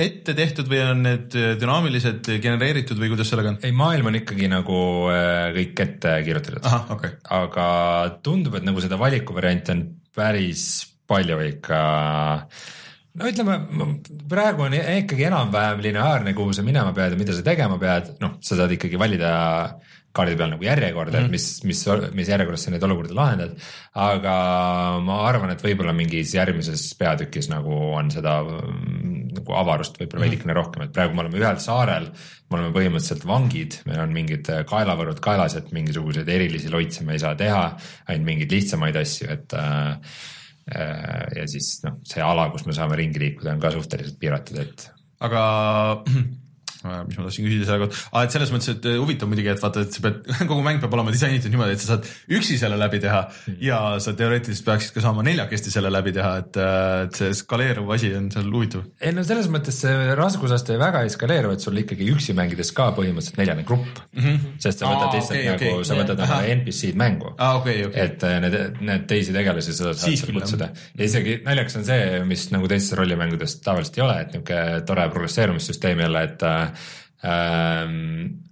ette 0.07 0.35
tehtud 0.37 0.71
või 0.71 0.83
on 0.87 1.05
need 1.05 1.39
dünaamiliselt 1.61 2.31
genereeritud 2.43 2.99
või 3.01 3.11
kuidas 3.13 3.33
sellega 3.33 3.55
on? 3.55 3.61
ei, 3.67 3.75
maailm 3.75 4.13
on 4.13 4.21
ikkagi 4.23 4.49
nagu 4.51 4.81
äh, 5.11 5.49
kõik 5.59 5.87
ette 5.89 6.19
kirjutatud. 6.27 6.67
okay.. 6.95 7.17
aga 7.43 7.71
tundub, 8.23 8.55
et 8.55 8.67
nagu 8.67 8.83
seda 8.83 8.99
valikuvarianti 9.01 9.75
on 9.75 9.89
päris 10.17 10.69
palju 11.07 11.39
ikka. 11.47 11.81
no 13.17 13.29
ütleme, 13.31 13.57
praegu 14.29 14.67
on 14.67 14.77
ikkagi 14.77 15.27
enam-vähem 15.29 15.83
lineaarne, 15.87 16.35
kuhu 16.37 16.53
sa 16.53 16.65
minema 16.65 16.93
pead 16.93 17.15
ja 17.15 17.19
mida 17.19 17.35
sa 17.35 17.45
tegema 17.45 17.79
pead, 17.81 18.15
noh, 18.21 18.37
sa 18.45 18.59
saad 18.59 18.75
ikkagi 18.77 18.99
valida 18.99 19.31
kaardi 20.17 20.37
peal 20.37 20.53
nagu 20.53 20.65
järjekorda 20.65 21.19
mm, 21.19 21.23
-hmm. 21.23 21.25
et 21.25 21.31
mis, 21.31 21.63
mis, 21.63 21.81
mis 22.17 22.29
järjekorras 22.31 22.63
sa 22.65 22.71
neid 22.73 22.83
olukordi 22.83 23.13
lahendad. 23.17 23.57
aga 23.93 24.35
ma 25.05 25.19
arvan, 25.27 25.51
et 25.53 25.63
võib-olla 25.63 25.93
mingis 25.93 26.33
järgmises 26.33 26.87
peatükis 26.99 27.49
nagu 27.53 27.73
on 27.97 28.09
seda 28.13 28.39
mm, 28.43 29.17
nagu 29.37 29.57
avarust 29.61 29.99
võib-olla 29.99 30.23
Mhm. 30.23 30.29
veidikene 30.29 30.53
rohkem, 30.57 30.83
et 30.83 30.93
praegu 30.93 31.13
me 31.15 31.25
oleme 31.25 31.41
ühel 31.41 31.59
saarel, 31.61 32.09
me 32.49 32.57
oleme 32.57 32.73
põhimõtteliselt 32.77 33.27
vangid, 33.27 33.81
meil 33.85 33.99
on 34.05 34.13
mingid 34.13 34.49
kaelavõrud 34.71 35.19
kaelas, 35.19 35.55
et 35.55 35.71
mingisuguseid 35.71 36.29
erilisi 36.29 36.71
loitse 36.73 37.03
me 37.03 37.13
ei 37.13 37.19
saa 37.19 37.35
teha, 37.35 37.77
ainult 38.07 38.25
mingeid 38.25 38.51
lihtsamaid 38.51 38.95
asju, 38.95 39.29
et 39.29 39.53
äh, 39.53 39.97
ja 40.67 41.45
siis 41.47 41.77
noh, 41.85 41.99
see 42.07 42.23
ala, 42.23 42.49
kus 42.51 42.65
me 42.67 42.75
saame 42.75 42.97
ringi 42.99 43.21
liikuda, 43.21 43.53
on 43.55 43.63
ka 43.63 43.71
suhteliselt 43.75 44.19
piiratud, 44.19 44.59
et 44.63 44.89
aga 45.23 45.43
mis 46.83 47.17
ma 47.17 47.25
tahtsin 47.25 47.47
küsida 47.47 47.67
selle 47.67 47.85
kohta 47.85 48.01
ah,, 48.11 48.25
et 48.25 48.35
selles 48.35 48.51
mõttes, 48.53 48.75
et 48.75 48.87
huvitav 48.97 49.31
muidugi, 49.31 49.51
et 49.53 49.63
vaata, 49.63 49.83
et 49.85 49.97
sa 49.97 50.03
pead, 50.05 50.19
kogu 50.51 50.63
mäng 50.65 50.81
peab 50.83 50.95
olema 50.97 51.13
disainitud 51.13 51.53
niimoodi, 51.53 51.77
et 51.77 51.83
sa 51.83 51.95
saad 51.95 52.09
üksi 52.37 52.59
selle 52.61 52.79
läbi 52.79 53.01
teha 53.03 53.23
ja 53.63 53.79
sa 54.03 54.13
teoreetiliselt 54.17 54.67
peaksid 54.67 54.95
ka 54.95 55.03
saama 55.05 55.25
neljakesti 55.27 55.73
selle 55.73 55.91
läbi 55.93 56.13
teha, 56.17 56.33
et, 56.43 56.59
et 57.07 57.21
see 57.21 57.33
skaleeruv 57.41 57.93
asi 57.95 58.11
on 58.17 58.29
seal 58.33 58.49
huvitav. 58.53 58.85
ei 59.01 59.15
no 59.15 59.25
selles 59.27 59.49
mõttes 59.53 59.81
see 59.83 60.15
raskusaste 60.17 60.77
väga 60.81 61.03
ei 61.05 61.13
skaleeru, 61.13 61.53
et 61.55 61.63
sul 61.63 61.81
ikkagi 61.81 62.09
üksi 62.13 62.35
mängides 62.37 62.73
ka 62.77 62.89
põhimõtteliselt 62.97 63.41
neljane 63.41 63.65
grupp 63.67 64.01
mm. 64.13 64.23
-hmm. 64.23 64.57
sest 64.63 64.83
sa 64.83 64.91
võtad 64.91 65.17
lihtsalt 65.17 65.39
okei, 65.39 65.49
nagu 65.51 65.81
okei. 65.81 65.87
sa 65.89 65.99
võtad 65.99 66.23
oma 66.27 66.41
NPC-d 66.57 66.99
mängu 66.99 67.33
aa 67.33 67.51
ah, 67.51 67.61
okay,, 67.61 67.85
okay.. 67.87 68.05
et 68.05 68.27
äh, 68.27 68.39
need, 68.43 68.81
need 68.81 69.07
teisi 69.09 69.35
tegelasi 69.35 69.73
sa 69.73 69.91
saad 69.91 70.05
Siis 70.07 70.21
seal 70.23 70.35
kutsuda 70.37 70.69
ja 70.97 71.07
isegi 71.07 71.39
naljakas 71.45 71.79
on 71.79 71.87
see, 71.87 72.21
mis 72.27 72.47
nagu 72.53 72.69
teistes 72.71 72.97
rollimängudes 72.97 73.57
tavaliselt 73.65 73.99
ei 73.99 74.05
ole, 74.05 74.17
et 74.21 74.33
niisugune 74.33 74.81
tore 74.87 75.07
progresseerumissüsteem 75.13 75.99
jälle, 76.05 76.23
et 76.29 76.43
äh, 76.47 76.66
ähm, 77.25 78.47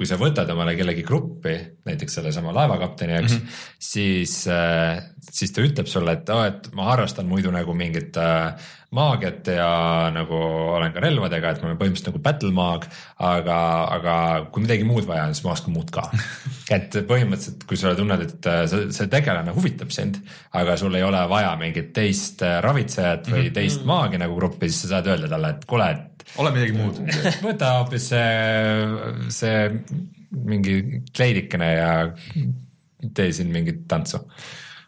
kui 0.00 0.08
sa 0.08 0.16
võtad 0.16 0.48
omale 0.48 0.72
kellegi 0.78 1.02
gruppi, 1.04 1.52
näiteks 1.84 2.14
sellesama 2.16 2.54
laevakapteni, 2.56 3.18
eks 3.18 3.34
mm, 3.34 3.40
-hmm. 3.40 3.64
siis 3.90 4.34
äh,, 4.48 5.02
siis 5.20 5.52
ta 5.52 5.60
ütleb 5.60 5.88
sulle, 5.90 6.14
et 6.16 6.30
aa, 6.32 6.46
et 6.48 6.68
ma 6.72 6.86
harrastan 6.88 7.28
muidu 7.28 7.50
nagu 7.52 7.74
mingit 7.76 8.16
äh, 8.16 8.54
maagiat 8.96 9.50
ja 9.52 9.68
nagu 10.14 10.38
olen 10.78 10.94
ka 10.94 11.02
relvadega, 11.04 11.50
et 11.50 11.60
ma 11.60 11.68
olen 11.68 11.78
põhimõtteliselt 11.82 12.10
nagu 12.10 12.22
battle 12.24 12.52
maag, 12.56 12.86
aga, 13.28 13.58
aga 13.98 14.14
kui 14.54 14.64
midagi 14.64 14.86
muud 14.88 15.04
vaja 15.06 15.26
on, 15.28 15.36
siis 15.36 15.44
ma 15.44 15.52
oskan 15.52 15.76
muud 15.76 15.92
ka. 15.94 16.06
et 16.76 16.96
põhimõtteliselt, 17.10 17.66
kui 17.68 17.78
sa 17.78 17.92
tunned, 17.98 18.24
et 18.24 18.48
äh, 18.50 18.62
see, 18.72 18.88
see 18.96 19.10
tegelane 19.12 19.52
huvitab 19.52 19.92
sind, 19.94 20.22
aga 20.56 20.78
sul 20.80 20.96
ei 20.96 21.04
ole 21.06 21.20
vaja 21.28 21.52
mingit 21.60 21.92
teist 21.96 22.40
ravitsejat 22.40 23.28
või 23.28 23.50
teist 23.54 23.84
maagi 23.84 24.22
nagu 24.22 24.38
gruppi, 24.38 24.72
siis 24.72 24.86
sa 24.86 24.96
saad 24.96 25.12
öelda 25.12 25.28
talle, 25.28 25.52
et 25.58 25.68
kuule, 25.68 25.90
et 25.92 26.09
ole 26.38 26.52
midagi 26.54 26.76
muud. 26.76 27.00
võta 27.46 27.74
hoopis 27.78 28.08
see, 28.12 28.24
see 29.34 29.54
mingi 30.30 31.02
kleidikene 31.16 31.70
ja 31.74 31.92
tee 33.14 33.30
siin 33.34 33.52
mingit 33.52 33.86
tantsu. 33.90 34.22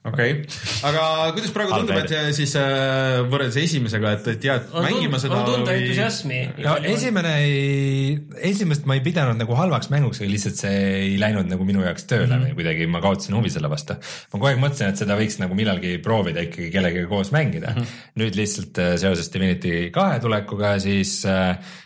Okei 0.02 0.32
okay., 0.34 0.62
aga 0.88 1.02
kuidas 1.36 1.52
praegu 1.54 1.76
tundub, 1.76 1.98
et 2.00 2.34
siis 2.34 2.54
äh, 2.58 3.20
võrreldes 3.30 3.58
esimesega, 3.60 4.14
et, 4.16 4.30
et 4.34 4.46
jääd 4.48 4.72
on 4.72 4.86
mängima 4.86 5.20
tunda, 5.20 5.22
seda 5.22 5.36
on 5.38 5.46
tunda 5.46 5.76
entusiasmi. 5.78 6.40
no 6.64 6.72
esimene 6.90 7.34
ei, 7.44 8.16
esimest 8.50 8.88
ma 8.90 8.96
ei 8.98 9.04
pidanud 9.04 9.38
nagu 9.38 9.58
halvaks 9.58 9.92
mänguks, 9.94 10.22
aga 10.22 10.32
lihtsalt 10.32 10.58
see 10.58 10.80
ei 10.96 11.12
läinud 11.22 11.46
nagu 11.52 11.66
minu 11.68 11.84
jaoks 11.86 12.08
tööle 12.10 12.26
mm 12.26 12.34
-hmm. 12.34 12.48
või 12.50 12.58
kuidagi 12.58 12.88
ma 12.90 13.04
kaotasin 13.04 13.38
huvi 13.38 13.54
selle 13.54 13.70
vastu. 13.70 13.94
ma 13.94 14.34
kogu 14.34 14.50
aeg 14.50 14.64
mõtlesin, 14.64 14.90
et 14.90 15.04
seda 15.04 15.18
võiks 15.20 15.38
nagu 15.42 15.58
millalgi 15.58 15.94
proovida 16.02 16.42
ikkagi 16.48 16.72
kellegagi 16.74 17.06
koos 17.12 17.30
mängida 17.36 17.70
mm. 17.70 17.78
-hmm. 17.78 18.10
nüüd 18.24 18.40
lihtsalt 18.42 18.82
äh, 18.82 18.96
seoses 18.98 19.30
Divinity 19.32 19.86
kahe 19.94 20.18
tulekuga, 20.20 20.74
siis, 20.82 21.14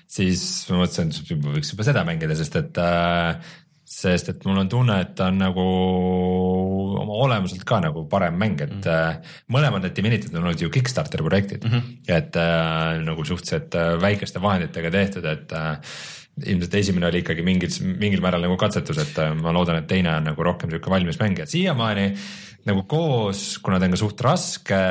siis 0.09 0.49
ma 0.73 0.83
mõtlesin, 0.87 1.13
et 1.13 1.47
võiks 1.53 1.77
juba 1.77 1.85
seda 1.85 2.09
mängida, 2.09 2.35
sest 2.39 2.57
et 2.65 2.81
äh, 2.81 3.37
sest 3.87 4.33
et 4.33 4.45
mul 4.45 4.59
on 4.65 4.69
tunne, 4.69 4.99
et 5.05 5.15
ta 5.15 5.29
on 5.31 5.39
nagu 5.39 5.67
oma 7.01 7.21
olemuselt 7.27 7.65
ka 7.69 7.81
nagu 7.85 8.05
parem 8.11 8.37
mäng, 8.41 8.61
et 8.61 8.73
mm 8.73 8.81
-hmm. 8.83 9.33
mõlemad 9.53 9.83
need 9.83 9.97
Divinity'd 9.97 10.35
on 10.35 10.45
olnud 10.45 10.61
ju 10.61 10.71
Kickstarteri 10.71 11.25
projektid 11.25 11.65
mm, 11.65 11.71
-hmm. 11.71 11.83
et 12.09 12.37
äh, 12.37 13.05
nagu 13.05 13.25
suhteliselt 13.25 13.75
äh, 13.75 14.01
väikeste 14.01 14.43
vahenditega 14.43 14.91
tehtud, 14.91 15.25
et 15.25 15.53
äh, 15.53 15.79
ilmselt 16.47 16.75
esimene 16.75 17.07
oli 17.07 17.19
ikkagi 17.19 17.43
mingil, 17.43 17.71
mingil 17.99 18.21
määral 18.21 18.43
nagu 18.45 18.57
katsetus, 18.57 18.99
et 18.99 19.19
äh, 19.19 19.35
ma 19.35 19.53
loodan, 19.53 19.77
et 19.77 19.87
teine 19.87 20.17
on 20.17 20.25
nagu 20.25 20.43
rohkem 20.43 20.71
sihuke 20.71 20.91
valmis 20.91 21.21
mäng 21.21 21.39
ja 21.39 21.47
siiamaani 21.47 22.13
nagu 22.67 22.83
koos, 22.83 23.59
kuna 23.63 23.79
ta 23.79 23.87
on 23.87 23.95
ka 23.95 24.01
suht 24.01 24.21
raske 24.27 24.83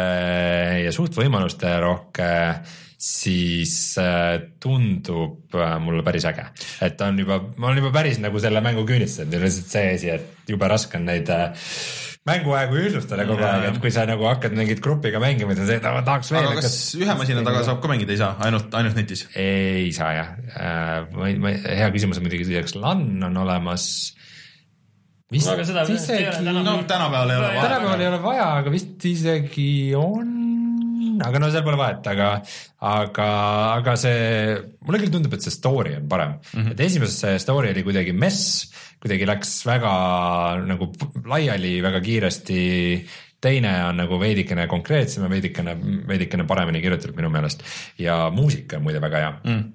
ja 0.86 0.91
suht 0.95 1.18
võimaluste 1.18 1.74
rohke, 1.84 2.30
siis 2.97 3.97
äh, 3.99 4.39
tundub 4.61 5.55
äh, 5.55 5.75
mulle 5.83 6.03
päris 6.05 6.25
äge, 6.29 6.47
et 6.85 6.95
ta 6.97 7.09
on 7.11 7.19
juba, 7.19 7.41
ma 7.57 7.69
olen 7.69 7.83
juba 7.83 7.91
päris 7.95 8.21
nagu 8.23 8.39
selle 8.41 8.63
mängu 8.63 8.85
küünistanud 8.87 9.35
ja 9.35 9.43
lihtsalt 9.43 9.71
see 9.73 9.93
asi, 9.97 10.11
et 10.15 10.51
jube 10.51 10.69
raske 10.71 10.99
on 10.99 11.07
neid 11.09 11.29
äh, 11.33 11.69
mänguaegu 12.25 12.79
ühtlustada 12.81 13.27
kogu 13.29 13.45
aeg, 13.45 13.67
et 13.69 13.81
kui 13.83 13.91
sa 13.93 14.07
nagu 14.09 14.25
hakkad 14.25 14.55
mingit 14.57 14.81
grupiga 14.83 15.19
mängima, 15.21 15.53
siis 15.53 15.65
on 15.65 15.69
see, 15.69 15.79
et 15.81 15.85
ma 15.85 16.01
tahaks 16.07 16.31
veel. 16.33 16.47
aga 16.49 16.63
kas 16.65 16.77
ühe 16.97 17.17
masina 17.19 17.43
taga 17.45 17.65
saab 17.67 17.83
ka 17.83 17.91
mängida, 17.91 18.15
ei 18.15 18.21
saa, 18.21 18.31
ainult, 18.47 18.73
ainult 18.79 18.97
netis? 18.97 19.27
ei 19.37 19.91
saa 19.95 20.13
jah, 20.15 20.31
ma 21.13 21.29
ei, 21.29 21.37
ma 21.41 21.51
ei, 21.53 21.59
hea 21.81 21.91
küsimus 21.93 22.21
on 22.21 22.25
muidugi 22.25 22.47
see, 22.47 22.63
kas 22.65 22.77
LAN 22.79 23.05
on 23.29 23.43
olemas. 23.43 23.89
vist 25.29 25.51
No 25.51 25.53
aga 25.53 25.67
seda 25.67 25.85
vist 25.85 26.09
ei 26.15 26.23
ole 26.31 26.39
isegi, 26.39 26.65
no 26.65 26.77
tänapäeval 26.89 27.35
ei 27.35 27.41
ole 27.43 27.51
vaja. 27.51 27.67
tänapäeval 27.67 28.05
ei 28.07 28.09
ole 28.13 28.21
vaja, 28.23 28.49
aga 28.63 28.73
vist 28.73 29.09
isegi 29.11 29.69
on, 29.99 30.33
aga 31.25 31.41
no 31.41 31.49
seal 31.51 31.65
pole 31.65 31.79
vahet, 31.79 32.07
aga, 32.11 32.29
aga, 32.91 33.27
aga 33.79 33.95
see, 33.99 34.55
mulle 34.85 35.01
küll 35.03 35.13
tundub, 35.13 35.35
et 35.35 35.45
see 35.45 35.53
story 35.53 35.95
on 35.99 36.09
parem. 36.11 36.35
Mm, 36.53 36.59
-hmm. 36.61 36.71
et 36.71 36.83
esimeses 36.87 37.19
see 37.21 37.39
story 37.39 37.71
oli 37.73 37.85
kuidagi 37.85 38.13
mess, 38.13 38.65
kuidagi 39.01 39.29
läks 39.29 39.53
väga 39.67 39.93
nagu 40.65 40.91
laiali 41.25 41.77
väga 41.85 42.01
kiiresti. 42.01 42.59
Teine 43.45 43.71
on 43.85 43.97
nagu 43.99 44.17
veidikene 44.17 44.65
konkreetsem 44.67 45.23
ja 45.23 45.29
veidikene, 45.29 45.75
veidikene 46.07 46.47
paremini 46.49 46.81
kirjutatud 46.81 47.15
minu 47.15 47.29
meelest. 47.29 47.61
Ja 48.01 48.31
muusika 48.33 48.77
on 48.77 48.83
muide 48.87 49.01
väga 49.03 49.17
hea. 49.21 49.33
Mm. 49.43 49.65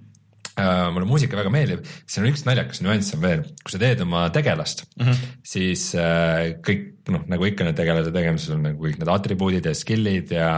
Uh, 0.61 0.91
mulle 0.93 1.07
muusika 1.07 1.39
väga 1.39 1.51
meeldib, 1.53 1.85
siin 2.11 2.25
on 2.25 2.33
üks 2.33 2.43
naljakas 2.45 2.83
nüanss 2.83 3.15
on 3.15 3.23
veel, 3.23 3.45
kui 3.63 3.73
sa 3.73 3.79
teed 3.81 4.01
oma 4.03 4.25
tegelast 4.35 4.83
mm, 4.99 5.07
-hmm. 5.07 5.29
siis 5.47 5.85
uh, 5.95 6.51
kõik 6.67 7.07
noh, 7.15 7.23
nagu 7.31 7.47
ikka 7.47 7.65
need 7.65 7.79
tegelase 7.79 8.11
tegemises 8.13 8.51
on 8.57 8.67
nagu 8.67 8.83
kõik 8.83 8.99
need 8.99 9.13
atribuudid 9.15 9.69
ja 9.71 9.73
skill'id 9.79 10.35
ja 10.35 10.51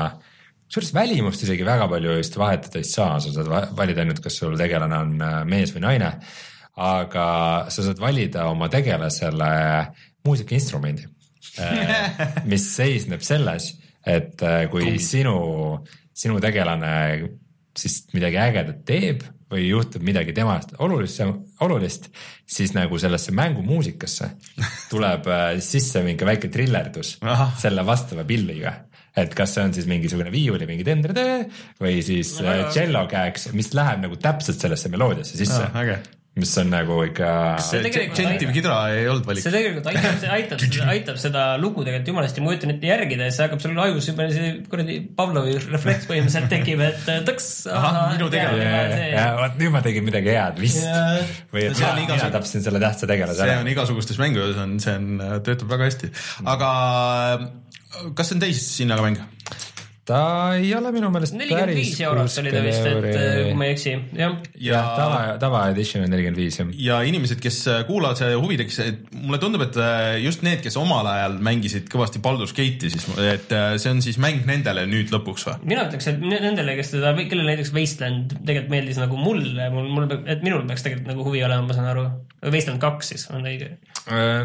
kusjuures 0.72 0.94
välimust 0.96 1.42
isegi 1.44 1.66
väga 1.68 1.84
palju 1.90 2.14
vist 2.16 2.38
vahetada 2.40 2.80
ei 2.80 2.86
saa, 2.88 3.18
sa 3.20 3.32
saad 3.34 3.50
va- 3.52 3.66
valida 3.76 4.00
ainult, 4.00 4.22
kas 4.24 4.38
sul 4.40 4.56
tegelane 4.56 4.96
on 5.04 5.10
uh, 5.20 5.42
mees 5.44 5.74
või 5.74 5.84
naine. 5.84 6.14
aga 6.80 7.24
sa 7.68 7.82
saad 7.84 7.98
valida 8.00 8.46
oma 8.48 8.70
tegelasele 8.72 9.50
muusikainstrumendi, 10.24 11.04
mis 12.48 12.64
seisneb 12.72 13.20
selles, 13.20 13.66
et 14.08 14.40
uh, 14.40 14.62
kui 14.72 14.96
sinu, 14.96 15.36
sinu 16.16 16.40
tegelane 16.40 16.94
siis 17.76 18.06
midagi 18.16 18.40
ägedat 18.40 18.80
teeb 18.88 19.26
või 19.52 19.66
juhtub 19.68 20.04
midagi 20.04 20.32
temast 20.32 20.72
olulist, 20.80 21.20
olulist, 21.60 22.08
siis 22.48 22.72
nagu 22.72 22.96
sellesse 23.00 23.34
mängumuusikasse 23.36 24.30
tuleb 24.92 25.28
äh, 25.28 25.44
sisse 25.60 26.00
mingi 26.06 26.24
väike 26.24 26.48
trillerdus 26.52 27.18
selle 27.60 27.84
vastava 27.84 28.24
pilliga. 28.24 28.72
Et 29.16 29.34
kas 29.36 29.54
see 29.54 29.64
on 29.66 29.74
siis 29.76 29.86
mingisugune 29.90 30.32
viiuli 30.32 30.66
mingi 30.68 30.84
tendrede 30.86 31.24
või 31.82 31.98
siis 32.06 32.34
No 32.40 32.48
no, 32.48 32.70
tšello 32.72 33.04
käeks, 33.10 33.50
mis 33.56 33.72
läheb 33.76 34.00
nagu 34.06 34.16
täpselt 34.16 34.60
sellesse 34.62 34.88
meloodiasse 34.92 35.36
sisse 35.36 35.66
Ah, 35.68 35.80
äge. 35.82 35.98
Mis 36.32 36.52
on 36.56 36.70
nagu 36.72 36.94
ikka. 37.04 37.30
See 37.60 37.90
Gentiv 37.92 38.52
Kidra 38.56 38.76
ei 38.94 39.04
olnud 39.10 39.26
valik 39.28 39.44
see. 39.44 39.52
tegelikult 39.52 39.88
aitab, 39.90 40.14
see 40.22 40.30
aitab, 40.32 40.62
aitab 40.94 41.18
seda 41.20 41.42
lugu 41.60 41.84
tegelikult 41.84 42.08
jumala 42.08 42.28
hästi, 42.28 42.44
ma 42.44 42.52
kujutan 42.52 42.72
ette 42.72 42.88
järgida 42.88 43.26
ja 43.26 43.34
siis 43.34 43.42
hakkab 43.44 43.60
sul 43.60 43.80
ajus 43.84 44.08
juba 44.08 44.28
see 44.32 44.52
kuradi 44.72 44.96
Pavlovi 45.18 45.58
refleks 45.66 46.08
põhimõtteliselt 46.08 46.48
tekib, 46.52 46.80
et 46.86 47.10
äh, 47.12 47.20
tõks. 47.28 47.50
Minu 48.14 48.30
tegelane. 48.32 49.10
ja 49.12 49.26
vot 49.42 49.60
nüüd 49.60 49.74
ma 49.74 49.84
tegin 49.84 50.08
midagi 50.08 50.32
head 50.32 50.62
vist 50.62 50.86
või 51.52 51.66
et 51.66 51.76
See 51.76 51.88
on 51.88 52.00
mina, 52.00 52.16
mina 52.16 52.30
tapsin 52.32 52.64
selle 52.64 52.80
tähtsa 52.80 53.10
tegelase 53.10 53.42
see 53.42 53.52
ära 53.52 53.60
on. 53.60 53.68
igasugustes 53.74 54.20
mängudes 54.22 54.56
on, 54.62 54.78
see 54.80 54.96
on, 54.96 55.20
töötab 55.44 55.76
väga 55.76 55.90
hästi, 55.90 56.12
aga 56.48 56.72
kas 58.16 58.32
see 58.32 58.38
on 58.38 58.44
teist 58.46 58.72
hinnaga 58.80 59.04
mäng? 59.04 59.20
Ta 60.12 60.22
ei 60.58 60.70
ole 60.76 60.92
minu 60.94 61.10
meelest 61.12 61.36
nelikümmend 61.38 61.76
viis 61.76 62.00
eurot 62.04 62.38
oli 62.42 62.52
ta 62.54 62.62
vist, 62.64 62.86
et 62.88 63.08
äh, 63.12 63.38
kui 63.48 63.56
ma 63.58 63.68
ei 63.68 63.74
eksi, 63.76 63.94
jah. 64.18 64.36
jah, 64.60 64.90
tava, 64.98 65.20
tava 65.42 65.62
edition 65.72 66.04
on 66.04 66.12
nelikümmend 66.12 66.40
viis 66.42 66.58
jah. 66.60 66.72
ja 66.86 67.00
inimesed, 67.08 67.40
kes 67.42 67.60
kuulavad, 67.88 68.20
see 68.20 68.32
huvi 68.36 68.58
tekkis, 68.60 68.80
et 68.84 69.02
mulle 69.16 69.40
tundub, 69.42 69.64
et 69.66 69.78
äh, 69.80 70.16
just 70.22 70.44
need, 70.46 70.60
kes 70.64 70.76
omal 70.80 71.08
ajal 71.10 71.38
mängisid 71.44 71.88
kõvasti 71.92 72.22
Baldur's 72.24 72.54
Gate'i, 72.56 72.92
siis 72.92 73.08
et 73.22 73.54
äh, 73.56 73.76
see 73.82 73.94
on 73.94 74.02
siis 74.04 74.20
mäng 74.22 74.46
nendele 74.48 74.84
nüüd 74.90 75.12
lõpuks 75.14 75.48
või? 75.48 75.58
mina 75.74 75.86
ütleks, 75.88 76.10
et 76.12 76.20
ne- 76.22 76.40
nendele, 76.42 76.76
kes 76.78 76.94
teda, 76.96 77.14
kellele 77.22 77.48
näiteks 77.52 77.72
Wasteland 77.76 78.36
tegelikult 78.40 78.72
meeldis 78.72 79.00
nagu 79.00 79.18
mulle, 79.20 79.70
mul, 79.74 79.88
mul, 79.92 80.10
et 80.26 80.44
minul 80.44 80.66
peaks 80.68 80.86
tegelikult 80.86 81.12
nagu 81.14 81.26
huvi 81.28 81.42
olema, 81.46 81.66
ma 81.68 81.76
saan 81.76 81.90
aru. 81.92 82.06
Wasteland 82.42 82.82
kaks 82.82 83.12
siis 83.12 83.28
on 83.30 83.44
õige. 83.46 83.68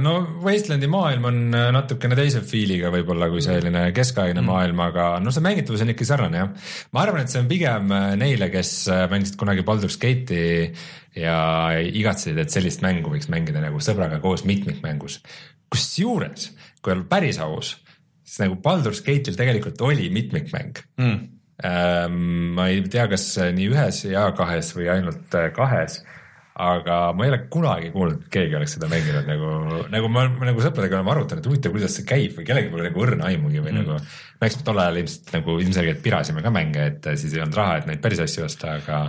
no 0.03 0.13
Wastelandi 0.43 0.89
maailm 0.91 1.23
on 1.31 1.39
äh, 1.57 1.69
natukene 1.73 2.17
teise 2.17 2.43
feel'iga 2.45 2.91
võib-olla 2.93 3.29
kui 3.31 3.41
selline 3.41 3.87
keskaegne 3.95 4.43
mm. 4.43 4.51
maailm, 4.51 4.83
aga 4.85 5.07
no 5.23 5.33
see 5.33 5.45
mängitavus 5.57 5.83
on 5.83 5.93
ikka 5.93 6.05
sarnane 6.07 6.41
jah. 6.41 6.73
ma 6.93 7.03
arvan, 7.03 7.23
et 7.23 7.33
see 7.33 7.41
on 7.41 7.49
pigem 7.49 7.91
äh, 7.95 8.11
neile, 8.19 8.49
kes 8.53 8.71
äh, 8.93 9.05
mängisid 9.11 9.37
kunagi 9.39 9.65
Baldur's 9.67 9.97
Gate'i 10.01 10.69
ja 11.17 11.37
igatsesid, 11.81 12.37
et 12.37 12.53
sellist 12.53 12.83
mängu 12.85 13.11
võiks 13.13 13.29
mängida 13.33 13.63
nagu 13.63 13.81
sõbraga 13.81 14.21
koos 14.23 14.45
mitmikmängus. 14.47 15.21
kusjuures, 15.73 16.51
kui 16.81 16.93
olla 16.93 17.07
päris 17.09 17.41
aus, 17.43 17.73
siis 18.23 18.43
nagu 18.45 18.59
Baldur's 18.61 19.01
Gate'il 19.05 19.39
tegelikult 19.39 19.81
oli 19.81 20.11
mitmikmäng 20.13 20.85
Mm. 20.97 21.33
Ähm, 21.65 22.53
ma 22.53 22.67
ei 22.69 22.83
tea, 22.85 23.07
kas 23.09 23.31
nii 23.33 23.71
ühes 23.71 24.03
ja 24.05 24.27
kahes 24.37 24.75
või 24.77 24.91
ainult 24.93 25.33
äh, 25.33 25.47
kahes, 25.55 26.03
aga 26.57 26.97
ma 27.13 27.25
ei 27.25 27.31
ole 27.31 27.39
kunagi 27.53 27.89
kuulnud, 27.93 28.21
et 28.23 28.29
keegi 28.33 28.55
oleks 28.57 28.73
seda 28.77 28.89
mänginud 28.89 29.27
nagu, 29.29 29.49
nagu 29.93 30.09
ma 30.09 30.23
nagu 30.27 30.63
sõpradega 30.63 30.97
oleme 30.97 31.13
arutanud, 31.13 31.43
et 31.43 31.49
huvitav, 31.51 31.73
kuidas 31.75 31.97
see 31.99 32.07
käib 32.07 32.39
või 32.39 32.47
kellelgi 32.47 32.71
pole 32.73 32.87
nagu 32.87 33.03
õrna 33.05 33.27
aimugi 33.29 33.61
või 33.61 33.75
mm. 33.75 33.83
nagu. 33.83 33.97
no 34.01 34.47
eks 34.49 34.57
me 34.57 34.65
tol 34.65 34.81
ajal 34.81 35.01
ilmselt 35.03 35.35
nagu 35.37 35.57
ilmselgelt 35.61 36.01
pirasime 36.05 36.45
ka 36.45 36.53
mänge, 36.53 36.87
et 36.93 37.11
siis 37.13 37.35
ei 37.37 37.43
olnud 37.43 37.59
raha, 37.61 37.77
et 37.81 37.91
neid 37.91 38.01
päris 38.01 38.23
asju 38.25 38.47
osta, 38.47 38.79
aga, 38.81 39.03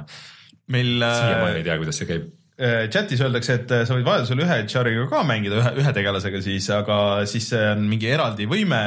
meil 0.74 0.92
siiamaani 1.01 1.62
ei 1.62 1.66
tea, 1.70 1.80
kuidas 1.80 2.03
see 2.03 2.11
käib. 2.12 2.28
äh, 2.61 2.78
chatis 2.92 3.24
öeldakse, 3.24 3.61
et 3.62 3.76
äh, 3.78 3.84
sa 3.88 3.96
võid 3.96 4.09
vajadusel 4.12 4.44
ühe 4.44 4.62
chariga 4.68 5.09
ka 5.09 5.24
mängida 5.32 5.62
ühe, 5.62 5.74
ühe 5.80 5.96
tegelasega 5.96 6.44
siis, 6.44 6.68
aga 6.76 7.03
siis 7.32 7.49
see 7.55 7.66
on 7.72 7.88
mingi 7.88 8.12
eraldi 8.12 8.49
võime, 8.51 8.82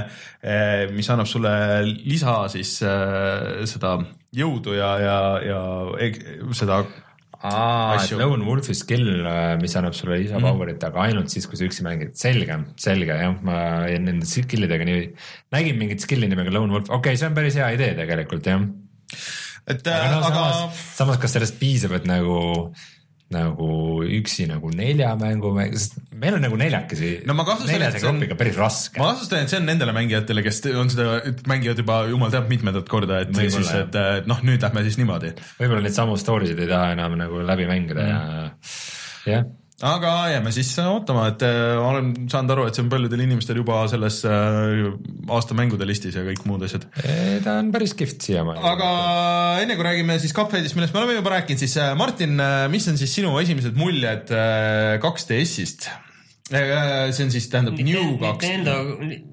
mis 0.93 1.09
annab 1.09 1.29
sulle 1.29 1.53
lisa 1.89 2.43
siis 2.53 2.77
äh, 2.85 3.63
seda 3.65 3.97
jõudu 4.37 4.77
ja, 4.77 4.97
ja, 5.01 5.21
ja 5.49 5.63
eg- 6.05 6.21
seda 6.53 6.83
aa, 7.47 7.97
et. 7.97 8.13
Lone 8.19 8.45
Wolfi 8.45 8.75
skill, 8.77 9.25
mis 9.61 9.75
annab 9.79 9.95
sulle 9.97 10.19
lisapower'it, 10.21 10.83
aga 10.87 11.05
ainult 11.07 11.33
siis, 11.33 11.47
kui 11.49 11.59
sa 11.59 11.67
üksi 11.67 11.85
mängid. 11.85 12.13
selge, 12.19 12.57
selge 12.81 13.17
jah, 13.17 13.35
ma 13.45 13.57
nende 13.89 14.29
skill'idega 14.29 14.87
nii, 14.87 15.03
nägin 15.55 15.79
mingit 15.81 16.05
skill'i 16.05 16.29
nimega 16.31 16.53
Lone 16.53 16.77
Wolf, 16.77 16.89
okei 16.89 17.15
okay,, 17.15 17.21
see 17.21 17.29
on 17.29 17.37
päris 17.37 17.59
hea 17.59 17.71
idee 17.77 17.93
tegelikult 17.97 18.49
jah. 18.51 18.65
et 19.67 19.85
aga 19.85 19.99
äh, 19.99 20.11
no 20.13 20.23
aga 20.23 20.33
samas, 20.33 20.81
samas 20.97 21.21
kas 21.21 21.37
sellest 21.37 21.59
piisab, 21.61 21.97
et 21.97 22.09
nagu, 22.09 22.37
nagu 23.33 23.69
üksi 24.05 24.47
nagu 24.49 24.71
nelja 24.75 25.13
mängu 25.19 25.53
mäng, 25.55 25.75
sest 25.77 25.97
meil 26.21 26.37
on 26.37 26.43
nagu 26.45 26.59
neljakesi. 26.59 27.13
No 27.29 27.35
neljase 27.37 28.03
grupiga 28.03 28.37
päris 28.39 28.59
raske. 28.59 29.01
ma 29.01 29.11
kahtlustan, 29.13 29.45
et 29.45 29.53
see 29.53 29.61
on 29.61 29.69
nendele 29.69 29.95
mängijatele, 29.95 30.43
kes 30.45 30.63
on 30.75 30.91
seda, 30.93 31.21
mängivad 31.49 31.81
juba 31.83 32.01
jumal 32.11 32.33
teab 32.33 32.51
mitmendat 32.51 32.91
korda, 32.91 33.23
et 33.25 33.31
Võib-olla, 33.31 33.71
siis, 33.71 33.71
et 33.85 34.29
noh, 34.29 34.43
nüüd 34.47 34.61
lähme 34.63 34.85
siis 34.87 34.99
niimoodi. 35.01 35.33
võib-olla 35.61 35.85
neid 35.87 35.97
samu 35.97 36.19
story 36.21 36.51
sid 36.51 36.61
ei 36.61 36.69
taha 36.71 36.93
enam 36.97 37.17
nagu 37.19 37.41
läbi 37.45 37.69
mängida 37.69 38.05
mm. 38.05 38.11
ja 38.11 39.33
jah 39.35 39.49
aga 39.85 40.11
jääme 40.33 40.51
siis 40.55 40.71
ootama, 40.83 41.25
et 41.31 41.45
äh, 41.45 41.73
ma 41.79 41.87
olen 41.93 42.11
saanud 42.31 42.53
aru, 42.55 42.67
et 42.69 42.77
see 42.77 42.83
on 42.85 42.91
paljudel 42.91 43.23
inimestel 43.25 43.61
juba 43.61 43.81
selles 43.91 44.21
äh, 44.29 44.91
aasta 45.31 45.57
mängude 45.57 45.87
listis 45.89 46.17
ja 46.17 46.25
kõik 46.27 46.45
muud 46.49 46.65
asjad. 46.67 46.85
Ta 47.45 47.57
on 47.61 47.71
päris 47.73 47.95
kihvt 47.97 48.27
siiamaani. 48.27 48.61
aga 48.71 48.91
enne 49.63 49.79
kui 49.79 49.87
räägime 49.87 50.19
siis 50.21 50.35
Cupheadist, 50.37 50.77
millest 50.77 50.95
me 50.95 51.03
oleme 51.03 51.17
juba 51.17 51.35
rääkinud, 51.37 51.63
siis 51.63 51.75
äh, 51.81 51.95
Martin, 51.97 52.37
mis 52.73 52.87
on 52.91 53.01
siis 53.01 53.15
sinu 53.17 53.33
esimesed 53.41 53.77
muljed 53.79 54.31
äh, 54.35 54.97
2DS-ist? 55.03 55.89
See 56.49 57.23
on 57.25 57.31
siis, 57.31 57.47
tähendab 57.51 57.77
New 57.79 58.17
kaks. 58.19 58.47
Nintendo, 58.47 58.73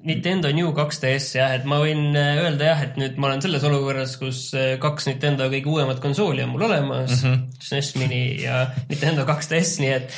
Nintendo 0.07 0.51
New 0.55 0.71
2DS 0.75 1.29
jah, 1.35 1.55
et 1.57 1.67
ma 1.67 1.81
võin 1.81 2.15
äh, 2.15 2.39
öelda 2.45 2.71
jah, 2.71 2.83
et 2.85 2.99
nüüd 3.01 3.19
ma 3.19 3.31
olen 3.31 3.43
selles 3.43 3.65
olukorras, 3.67 4.15
kus 4.21 4.45
äh, 4.57 4.75
kaks 4.81 5.09
Nintendo 5.09 5.49
kõige 5.51 5.71
uuemat 5.73 6.01
konsooli 6.03 6.45
on 6.45 6.53
mul 6.53 6.67
olemas 6.69 7.19
mm, 7.19 7.29
-hmm. 7.29 7.61
SNES 7.69 7.93
Mini 7.99 8.23
ja 8.43 8.67
Nintendo 8.87 9.27
2DS, 9.27 9.79
nii 9.83 9.93
et 9.97 10.11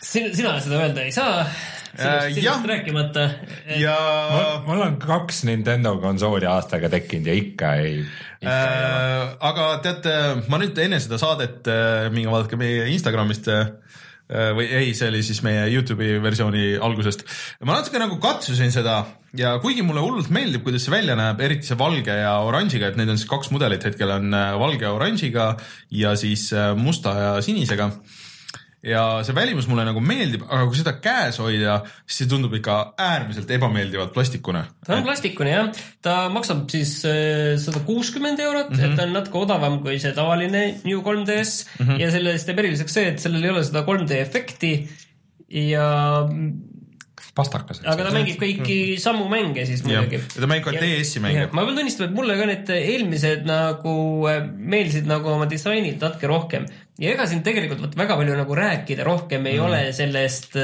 sina, 0.00 0.32
sina 0.34 0.56
seda 0.60 0.82
öelda 0.84 1.06
ei 1.06 1.12
saa. 1.14 1.44
Äh, 1.98 2.32
sinust 2.34 2.66
rääkimata. 2.66 3.30
ja 3.76 3.96
mul 4.66 4.80
on 4.80 4.96
kaks 4.96 5.44
Nintendo 5.44 5.96
konsooli 5.98 6.46
aastaga 6.46 6.88
tekkinud 6.88 7.26
ja 7.26 7.34
ikka 7.34 7.72
ei. 7.82 8.04
äh, 8.44 9.32
aga 9.40 9.66
teate, 9.82 10.12
ma 10.48 10.60
nüüd 10.62 10.78
enne 10.78 11.00
seda 11.02 11.18
saadet 11.18 11.66
äh,, 11.66 12.06
minge 12.14 12.30
vaadake 12.30 12.60
meie 12.60 12.86
Instagramist 12.94 13.50
äh, 13.50 13.72
või 14.30 14.68
ei, 14.68 14.92
see 14.94 15.08
oli 15.10 15.24
siis 15.26 15.40
meie 15.42 15.64
Youtube'i 15.72 16.20
versiooni 16.22 16.76
algusest. 16.78 17.24
ma 17.66 17.78
natuke 17.78 17.98
nagu 17.98 18.18
katsusin 18.22 18.70
seda 18.70 19.00
ja 19.36 19.56
kuigi 19.62 19.82
mulle 19.86 20.02
hullult 20.04 20.30
meeldib, 20.34 20.62
kuidas 20.66 20.86
see 20.86 20.94
välja 20.94 21.16
näeb, 21.18 21.40
eriti 21.42 21.66
see 21.66 21.78
valge 21.78 22.14
ja 22.14 22.36
oranžiga, 22.46 22.90
et 22.90 22.98
neid 22.98 23.10
on 23.10 23.18
siis 23.18 23.30
kaks 23.30 23.50
mudelit, 23.54 23.84
hetkel 23.86 24.10
on 24.14 24.34
äh, 24.34 24.54
valge 24.60 24.86
ja 24.86 24.94
oranžiga 24.94 25.52
ja 25.94 26.14
siis 26.18 26.48
äh, 26.54 26.72
musta 26.78 27.14
ja 27.18 27.30
sinisega 27.44 27.90
ja 28.86 29.02
see 29.26 29.36
välimus 29.36 29.66
mulle 29.68 29.84
nagu 29.84 30.00
meeldib, 30.04 30.46
aga 30.48 30.64
kui 30.68 30.78
seda 30.78 30.94
käes 31.04 31.36
hoida, 31.42 31.80
siis 32.06 32.22
see 32.22 32.30
tundub 32.30 32.54
ikka 32.56 32.78
äärmiselt 33.00 33.50
ebameeldivalt 33.56 34.14
plastikune. 34.14 34.64
ta 34.86 34.96
on 34.96 35.04
plastikune 35.04 35.52
jah, 35.52 35.68
ta 36.04 36.16
maksab 36.32 36.64
siis 36.72 36.94
sada 37.64 37.84
kuuskümmend 37.86 38.40
eurot 38.40 38.70
mm, 38.70 38.78
-hmm. 38.78 38.90
et 38.92 38.96
ta 38.96 39.04
on 39.08 39.12
natuke 39.18 39.38
odavam 39.44 39.80
kui 39.84 39.98
see 40.00 40.12
tavaline 40.16 40.80
New 40.84 41.04
3DS 41.04 41.66
mm 41.78 41.86
-hmm. 41.86 42.00
ja 42.00 42.10
sellest 42.10 42.46
teeb 42.46 42.58
eriliseks 42.64 42.94
see, 42.94 43.08
et 43.12 43.20
sellel 43.20 43.44
ei 43.44 43.50
ole 43.50 43.64
seda 43.64 43.84
3D 43.84 44.20
efekti 44.20 44.72
ja, 45.50 46.28
pastakas. 47.36 47.82
aga 47.84 48.06
ta 48.06 48.12
mängib 48.14 48.38
kõiki 48.40 48.78
samu 49.02 49.26
mänge 49.30 49.64
siis 49.68 49.82
jah, 49.84 50.04
muidugi. 50.04 50.20
ja 50.20 50.44
ta 50.44 50.50
mängib 50.50 50.66
ka 50.68 50.74
DS-i 50.76 51.22
mänge. 51.24 51.48
ma 51.54 51.64
pean 51.66 51.80
tunnistama, 51.80 52.10
et 52.10 52.16
mulle 52.16 52.36
ka 52.40 52.50
need 52.50 52.72
eelmised 52.76 53.48
nagu 53.48 53.96
äh, 54.30 54.44
meeldisid 54.44 55.10
nagu 55.10 55.34
oma 55.34 55.48
disainilt 55.50 56.02
natuke 56.02 56.30
rohkem 56.30 56.68
ja 57.00 57.14
ega 57.14 57.26
siin 57.30 57.44
tegelikult 57.46 57.82
vot 57.86 57.98
väga 57.98 58.18
palju 58.20 58.38
nagu 58.38 58.60
rääkida 58.62 59.06
rohkem 59.06 59.46
ei 59.50 59.58
mm. 59.58 59.66
ole 59.66 59.82
sellest, 59.96 60.56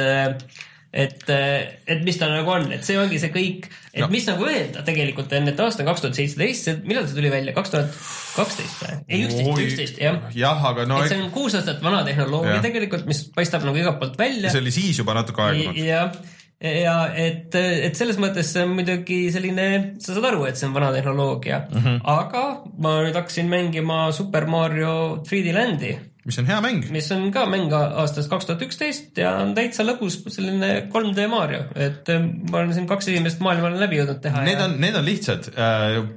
et, 0.93 1.25
et 1.31 2.05
mis 2.05 2.19
ta 2.21 2.29
nagu 2.31 2.53
on, 2.53 2.69
et 2.77 2.85
see 2.87 2.99
ongi 3.01 3.21
see 3.23 3.33
kõik, 3.35 3.71
et 3.95 4.05
No. 4.05 4.11
mis 4.13 4.27
nagu 4.29 4.45
öelda 4.45 4.83
tegelikult 4.85 5.33
on, 5.33 5.49
et 5.49 5.61
aasta 5.65 5.81
on 5.81 5.89
kaks 5.89 6.03
tuhat 6.05 6.19
seitseteist, 6.19 6.83
millal 6.85 7.07
see 7.09 7.17
tuli 7.17 7.31
välja, 7.33 7.55
kaks 7.57 7.73
tuhat 7.73 7.95
kaksteist 8.37 8.83
või? 8.83 8.97
ei, 9.09 9.25
üksteist, 9.25 9.61
üksteist 9.65 10.01
jah. 10.03 10.19
jah, 10.37 10.65
aga 10.71 10.87
no 10.89 11.01
et 11.03 11.13
see 11.13 11.21
on 11.23 11.31
kuus 11.35 11.57
aastat 11.59 11.83
vana 11.85 12.03
tehnoloogia 12.07 12.59
Jah. 12.59 12.65
tegelikult, 12.65 13.07
mis 13.09 13.23
paistab 13.35 13.65
nagu 13.67 13.81
igalt 13.81 14.01
poolt 14.03 14.19
välja 14.21 14.53
see 14.53 14.63
oli 14.65 14.75
siis 14.75 15.01
juba 15.01 15.17
natuke 15.17 15.45
aegunud. 15.47 15.81
ja, 15.81 16.03
ja 16.63 16.97
et, 17.13 17.53
et 17.55 17.97
selles 17.99 18.17
mõttes 18.21 18.49
see 18.49 18.65
on 18.65 18.75
muidugi 18.79 19.27
selline, 19.35 19.69
sa 20.01 20.17
saad 20.17 20.31
aru, 20.31 20.47
et 20.49 20.57
see 20.57 20.69
on 20.71 20.77
vana 20.77 20.91
tehnoloogia 20.95 21.67
mm. 21.69 21.79
-hmm. 21.85 22.03
aga 22.09 22.45
ma 22.81 22.99
nüüd 23.05 23.17
hakkasin 23.17 23.49
mängima 23.51 24.07
Super 24.17 24.47
Mario 24.49 25.23
3D 25.29 25.53
Landi, 25.53 25.97
mis 26.25 26.39
on 26.41 26.47
hea 26.49 26.61
mäng. 26.65 26.87
mis 26.91 27.11
on 27.13 27.29
ka 27.33 27.45
mäng 27.47 27.75
aastast 27.77 28.31
kaks 28.33 28.49
tuhat 28.49 28.63
üksteist 28.65 29.19
ja 29.21 29.35
on 29.43 29.53
täitsa 29.55 29.85
lõbus 29.85 30.17
selline 30.33 30.71
3D 30.95 31.27
Mario, 31.29 31.67
et 31.75 32.09
eh, 32.09 32.25
ma 32.51 32.63
olen 32.63 32.73
siin 32.75 32.89
kaks 32.89 33.11
esimest 33.13 33.45
maailma 33.45 33.69
olen 33.69 33.83
läbi 33.85 34.01
jõudnud 34.01 34.23
teha. 34.25 34.45
Need 34.49 34.63
on, 34.65 34.79
need 34.81 34.97
on 34.97 35.05
lihtsad. 35.05 35.51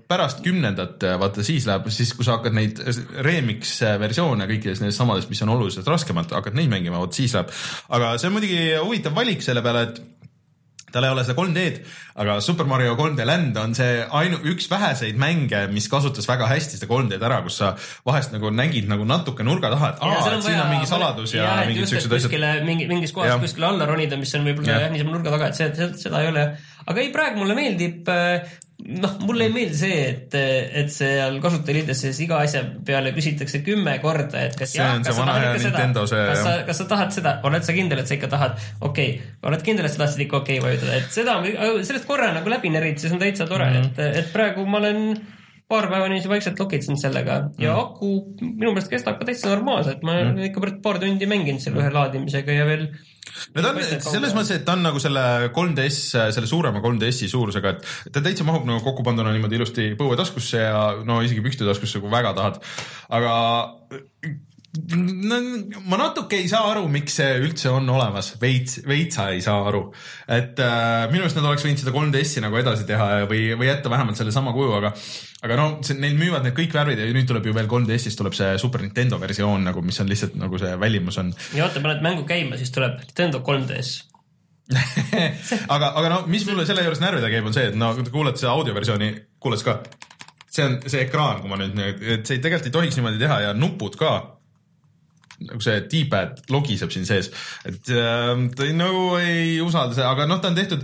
pärast 0.07 0.39
kümnendat, 0.45 1.03
vaata 1.19 1.43
siis 1.43 1.67
läheb, 1.67 1.89
siis 1.91 2.13
kui 2.15 2.23
sa 2.23 2.37
hakkad 2.37 2.55
neid 2.55 2.79
remix 3.27 3.81
versioone 3.99 4.47
kõikidest 4.47 4.85
nendest 4.85 5.03
samadest, 5.03 5.29
mis 5.29 5.43
on 5.43 5.51
oluliselt 5.57 5.87
raskemad, 5.87 6.31
hakkad 6.31 6.55
neid 6.55 6.71
mängima, 6.71 7.03
vot 7.03 7.13
siis 7.13 7.35
läheb. 7.35 7.51
aga 7.89 8.15
see 8.17 8.31
on 8.31 8.39
muidugi 8.39 8.63
huvitav 8.79 9.19
valik 9.19 9.43
selle 9.43 9.61
peale, 9.65 9.83
et 9.89 10.01
tal 10.93 11.07
ei 11.07 11.13
ole 11.13 11.23
seda 11.27 11.35
3D-d, 11.37 11.81
aga 12.23 12.37
Super 12.43 12.67
Mario 12.69 12.95
3D 12.99 13.25
Land 13.27 13.57
on 13.61 13.75
see 13.77 14.03
ainu-, 14.21 14.41
üks 14.53 14.69
väheseid 14.71 15.19
mänge, 15.19 15.65
mis 15.73 15.89
kasutas 15.91 16.27
väga 16.29 16.49
hästi 16.49 16.79
seda 16.79 16.89
3D-d 16.91 17.27
ära, 17.29 17.41
kus 17.45 17.59
sa 17.61 17.73
vahest 18.07 18.33
nagu 18.35 18.51
nägid 18.53 18.89
nagu 18.91 19.07
natuke 19.09 19.45
nurga 19.47 19.73
taha, 19.75 19.93
et 19.95 20.05
aa, 20.05 20.23
et 20.35 20.47
siin 20.47 20.61
on 20.61 20.71
mingi 20.73 20.89
saladus 20.89 21.35
ja, 21.35 21.45
ja 21.45 21.67
mingid 21.69 21.89
siuksed 21.89 22.11
asjad. 22.11 22.29
kuskile 22.29 22.53
mingi, 22.67 22.87
mingis 22.89 23.13
kohas 23.15 23.33
Jah. 23.33 23.43
kuskile 23.43 23.69
alla 23.71 23.89
ronida, 23.89 24.19
mis 24.19 24.33
on 24.37 24.47
võib-olla 24.47 24.81
Jah. 24.85 24.89
niisama 24.93 25.15
nurga 25.17 25.35
taga, 25.35 25.51
et 25.51 25.59
see, 25.59 25.91
seda 26.05 26.23
ei 26.23 26.31
ole. 26.31 26.47
aga 26.85 27.03
ei, 27.05 27.13
praegu 27.13 27.43
mulle 27.43 27.57
meeldib, 27.57 28.09
noh, 28.89 29.15
mulle 29.27 29.47
ei 29.47 29.53
meeldi 29.53 29.77
see, 29.77 29.97
et, 30.07 30.35
et 30.81 30.91
seal 30.93 31.37
kasutajaliides 31.43 32.21
iga 32.25 32.39
asja 32.45 32.63
peale 32.85 33.11
küsitakse 33.15 33.61
kümme 33.65 33.95
korda, 34.03 34.45
et 34.49 34.57
kas 34.59 34.73
See 34.73 34.83
on 34.83 35.05
see 35.05 35.15
vana 35.17 35.35
hea 35.37 35.55
Nintendo 35.61 36.05
see, 36.09 36.21
kas 36.31 36.43
sa 36.43 36.53
jah., 36.57 36.63
kas 36.67 36.81
sa 36.81 36.87
tahad 36.89 37.15
seda, 37.15 37.35
oled 37.47 37.65
sa 37.65 37.75
kindel, 37.77 38.03
et 38.03 38.09
sa 38.09 38.17
ikka 38.17 38.31
tahad, 38.31 38.55
okei 38.79 39.09
okay., 39.15 39.33
oled 39.49 39.65
kindel, 39.65 39.89
et 39.89 39.95
sa 39.95 40.03
tahtsid 40.03 40.25
ikka 40.25 40.41
okei 40.41 40.61
okay 40.61 40.65
vajutada, 40.67 40.99
et 40.99 41.11
seda, 41.13 41.37
sellest 41.89 42.07
korra 42.09 42.31
nagu 42.35 42.51
läbi 42.51 42.73
närid, 42.73 43.01
siis 43.01 43.13
on 43.15 43.21
täitsa 43.21 43.47
tore 43.49 43.69
mm. 43.69 43.81
-hmm. 43.81 44.07
et, 44.09 44.23
et 44.23 44.33
praegu 44.33 44.65
ma 44.65 44.81
olen 44.81 45.03
paar 45.69 45.85
päeva 45.91 46.07
niiviisi 46.09 46.29
vaikselt 46.31 46.59
lokitsenud 46.59 46.97
sellega 47.01 47.35
ja 47.61 47.75
Mhm. 47.75 47.79
aku 47.79 48.09
minu 48.41 48.71
meelest 48.73 48.89
kestab 48.89 49.19
ka 49.19 49.27
täitsa 49.27 49.51
normaalselt, 49.51 50.01
ma 50.03 50.17
olen 50.17 50.39
ikka 50.49 50.63
paar 50.83 50.99
tundi 50.99 51.27
mänginud 51.29 51.61
selle 51.61 51.83
ühe 51.83 51.91
laadimisega 51.93 52.55
ja 52.57 52.65
veel. 52.65 52.87
no 53.53 53.61
ta 53.61 53.69
on 53.69 53.81
selles 54.01 54.33
mõttes, 54.33 54.55
et 54.55 54.65
ta 54.65 54.73
on 54.73 54.83
nagu 54.83 54.99
selle 54.99 55.23
3DS, 55.53 55.99
selle 56.33 56.49
suurema 56.49 56.81
3DS-i 56.81 57.29
suurusega, 57.29 57.69
et 57.75 58.11
ta 58.11 58.21
täitsa 58.25 58.43
mahub 58.47 58.65
nagu 58.65 58.81
kokku 58.83 59.05
panduna 59.05 59.31
niimoodi 59.35 59.59
ilusti 59.61 59.89
põuetaskusse 59.99 60.57
ja 60.65 60.81
no 61.05 61.21
isegi 61.21 61.45
pükstitaskusse, 61.45 62.01
kui 62.01 62.09
väga 62.11 62.33
tahad. 62.33 62.57
aga 63.09 63.33
no, 64.77 65.37
ma 65.89 65.97
natuke 65.97 66.37
ei 66.37 66.49
saa 66.49 66.67
aru, 66.69 66.83
miks 66.91 67.15
see 67.17 67.29
üldse 67.41 67.71
on 67.73 67.89
olemas, 67.89 68.31
veits, 68.41 68.79
veitsa 68.87 69.29
ei 69.33 69.41
saa 69.41 69.63
aru. 69.65 69.81
et 70.29 70.59
äh, 70.61 71.07
minu 71.09 71.25
arust 71.25 71.39
nad 71.39 71.47
oleks 71.49 71.65
võinud 71.65 71.81
seda 71.81 71.93
3DS-i 71.95 72.43
nagu 72.45 72.59
edasi 72.59 72.85
teha 72.89 73.07
või, 73.29 73.47
või 73.57 73.69
jätta 73.71 73.89
vähemalt 73.89 74.19
sellesama 74.19 74.53
kuju, 74.53 74.75
aga 74.77 74.93
aga 75.45 75.57
no 75.57 75.67
see, 75.85 75.97
neil 75.97 76.19
müüvad 76.19 76.45
need 76.45 76.57
kõik 76.57 76.77
värvid 76.77 77.01
ja 77.01 77.09
nüüd 77.15 77.29
tuleb 77.29 77.49
ju 77.49 77.55
veel 77.57 77.71
3DS-ist 77.71 78.21
tuleb 78.21 78.37
see 78.37 78.53
Super 78.61 78.85
Nintendo 78.85 79.17
versioon 79.21 79.65
nagu, 79.71 79.81
mis 79.85 79.99
on 80.03 80.11
lihtsalt 80.11 80.37
nagu 80.37 80.61
see 80.61 80.77
välimus 80.81 81.17
on 81.21 81.33
ja 81.57 81.65
vaata, 81.65 81.81
paned 81.81 82.05
mängu 82.05 82.27
käima, 82.29 82.59
siis 82.61 82.73
tuleb 82.75 83.01
Nintendo 83.01 83.41
3DS. 83.45 83.95
aga, 85.73 85.95
aga 85.97 86.09
no 86.13 86.23
mis 86.29 86.45
mulle 86.45 86.67
selle 86.69 86.85
juures 86.85 87.01
närvida 87.01 87.31
käib, 87.33 87.49
on 87.49 87.57
see, 87.57 87.71
et 87.71 87.79
no 87.79 87.95
kui 87.97 88.05
te 88.05 88.13
kuulete 88.13 88.43
seda 88.43 88.53
audioversiooni, 88.53 89.15
kuuled 89.41 89.65
ka, 89.65 89.79
see 90.45 90.67
on 90.67 90.77
see 90.85 91.07
ekraan, 91.07 91.41
kui 91.41 91.49
ma 91.49 91.57
nüüd, 91.57 91.73
et 91.97 92.29
see 92.29 92.37
tegelikult 92.37 92.69
ei 92.69 92.75
tohiks 92.75 92.99
niimoodi 92.99 93.23
teha 93.23 93.47
ja 93.47 93.55
nupud 93.57 93.97
ka 93.97 94.19
nagu 95.47 95.61
see 95.63 95.79
D-pad 95.91 96.43
logiseb 96.51 96.91
siin 96.93 97.07
sees, 97.07 97.31
et 97.65 97.89
äh, 97.95 98.35
ta 98.55 98.67
ei- 98.67 98.75
nagu 98.77 99.17
ei 99.21 99.57
usalda 99.63 99.95
seda, 99.97 100.11
aga 100.11 100.27
noh, 100.29 100.41
ta 100.43 100.51
on 100.51 100.59
tehtud 100.59 100.83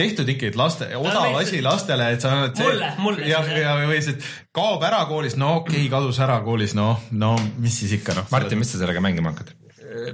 tehtud 0.00 0.28
ikkagi 0.32 0.56
laste, 0.56 0.86
odav 0.96 1.34
asi 1.40 1.58
lastele, 1.64 2.06
et 2.14 2.22
sa 2.22 2.30
oled 2.38 2.56
Mulle- 2.62 2.92
mulle 3.02 3.26
jah, 3.28 3.42
siis, 3.44 3.58
ja 3.60 3.72
või 3.90 3.98
see, 4.04 4.14
et 4.16 4.28
kaob 4.56 4.84
ära 4.86 5.02
koolis, 5.10 5.34
no 5.36 5.56
okei 5.60 5.82
okay,, 5.82 5.88
kadus 5.92 6.20
ära 6.22 6.38
koolis, 6.46 6.76
no, 6.78 6.92
no 7.10 7.34
mis 7.58 7.80
siis 7.82 7.96
ikka 7.98 8.14
noh. 8.16 8.30
Martin, 8.32 8.62
mis 8.62 8.70
sa 8.72 8.80
sellega 8.80 9.02
mängima 9.04 9.34
hakkad? 9.34 9.56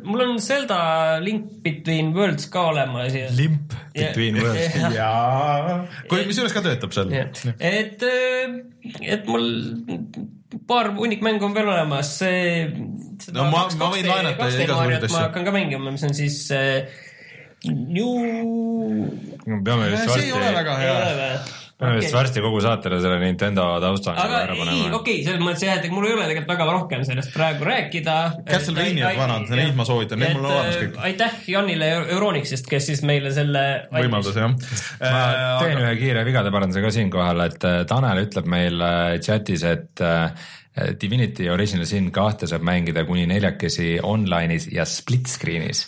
mul 0.08 0.22
on 0.24 0.38
Zelda 0.40 1.18
Link 1.20 1.60
Between 1.62 2.14
Worlds 2.16 2.46
ka 2.48 2.62
olemas 2.70 3.12
ja. 3.12 3.26
limp 3.36 3.74
between 3.92 4.38
worlds. 4.42 4.78
jaa, 4.94 5.82
kui, 6.08 6.22
kusjuures 6.30 6.54
ka 6.56 6.62
töötab 6.64 6.94
seal. 6.96 7.12
et, 7.60 8.04
et 9.04 9.28
mul 9.28 9.44
paar 10.66 10.94
hunnik 10.96 11.20
mängu 11.24 11.44
on 11.48 11.54
veel 11.56 11.68
olemas, 11.68 12.14
see 12.22 12.64
No 13.32 13.48
ma- 13.50 13.66
kaks- 13.66 13.78
ma 13.80 13.90
võin 13.92 14.04
2D 14.06 14.12
laenata 14.14 14.38
2D 14.46 14.62
igasuguseid 14.64 14.80
Mariot 14.82 15.04
asju. 15.08 15.16
ma 15.16 15.26
hakkan 15.28 15.44
ka 15.48 15.54
mängima, 15.56 15.92
mis 15.96 16.06
on 16.08 16.14
siis 16.16 16.40
äh, 16.54 17.04
New. 17.66 18.10
peame 19.64 19.88
vist 19.92 20.10
see 20.10 20.26
ei 20.28 20.32
ole 20.34 20.42
varsti, 20.44 20.58
väga 20.60 20.74
hea 20.80 21.38
peame 21.76 21.96
vist 22.00 22.14
varsti 22.14 22.42
kogu 22.44 22.60
saatele 22.64 22.98
selle 23.02 23.18
Nintendo 23.20 23.64
tausta 23.82 24.14
aga 24.16 24.42
ei, 24.72 24.84
okei, 24.96 25.16
selles 25.26 25.42
mõttes 25.44 25.64
jah, 25.66 25.76
et 25.80 25.88
mul 25.92 26.06
ei 26.08 26.14
ole 26.14 26.24
tegelikult 26.30 26.52
väga 26.54 26.66
rohkem 26.72 27.02
sellest 27.08 27.32
praegu 27.34 27.66
rääkida. 27.68 28.14
Castlevaniad 28.48 29.18
vanad, 29.18 29.50
neid 29.52 29.76
ma 29.76 29.84
soovitan, 29.88 30.22
need 30.22 30.36
mul 30.38 30.46
on 30.48 30.54
olemas 30.54 30.78
kõik. 30.80 31.00
aitäh 31.10 31.40
Janile 31.52 31.90
Euronixist, 32.16 32.68
kes 32.70 32.88
siis 32.92 33.02
meile 33.08 33.32
selle 33.36 33.64
võimaldas 33.92 34.38
jah. 34.40 34.54
ma 35.04 35.24
teen 35.64 35.82
ühe 35.82 35.94
kiire 36.00 36.24
vigade 36.28 36.52
paranduse 36.54 36.84
ka 36.84 36.92
siinkohal, 36.96 37.44
et 37.48 37.68
äh, 37.68 37.82
Tanel 37.88 38.22
ütleb 38.24 38.48
meil 38.56 38.80
äh, 38.80 39.16
chatis, 39.24 39.66
et 39.68 40.04
äh, 40.04 40.30
Divinity 41.00 41.48
Original 41.48 41.86
Sin 41.88 42.10
kahte 42.12 42.44
saab 42.50 42.64
mängida 42.66 43.06
kuni 43.08 43.22
neljakesi 43.28 43.94
online'is 44.04 44.66
ja 44.74 44.84
split 44.84 45.30
screen'is. 45.32 45.86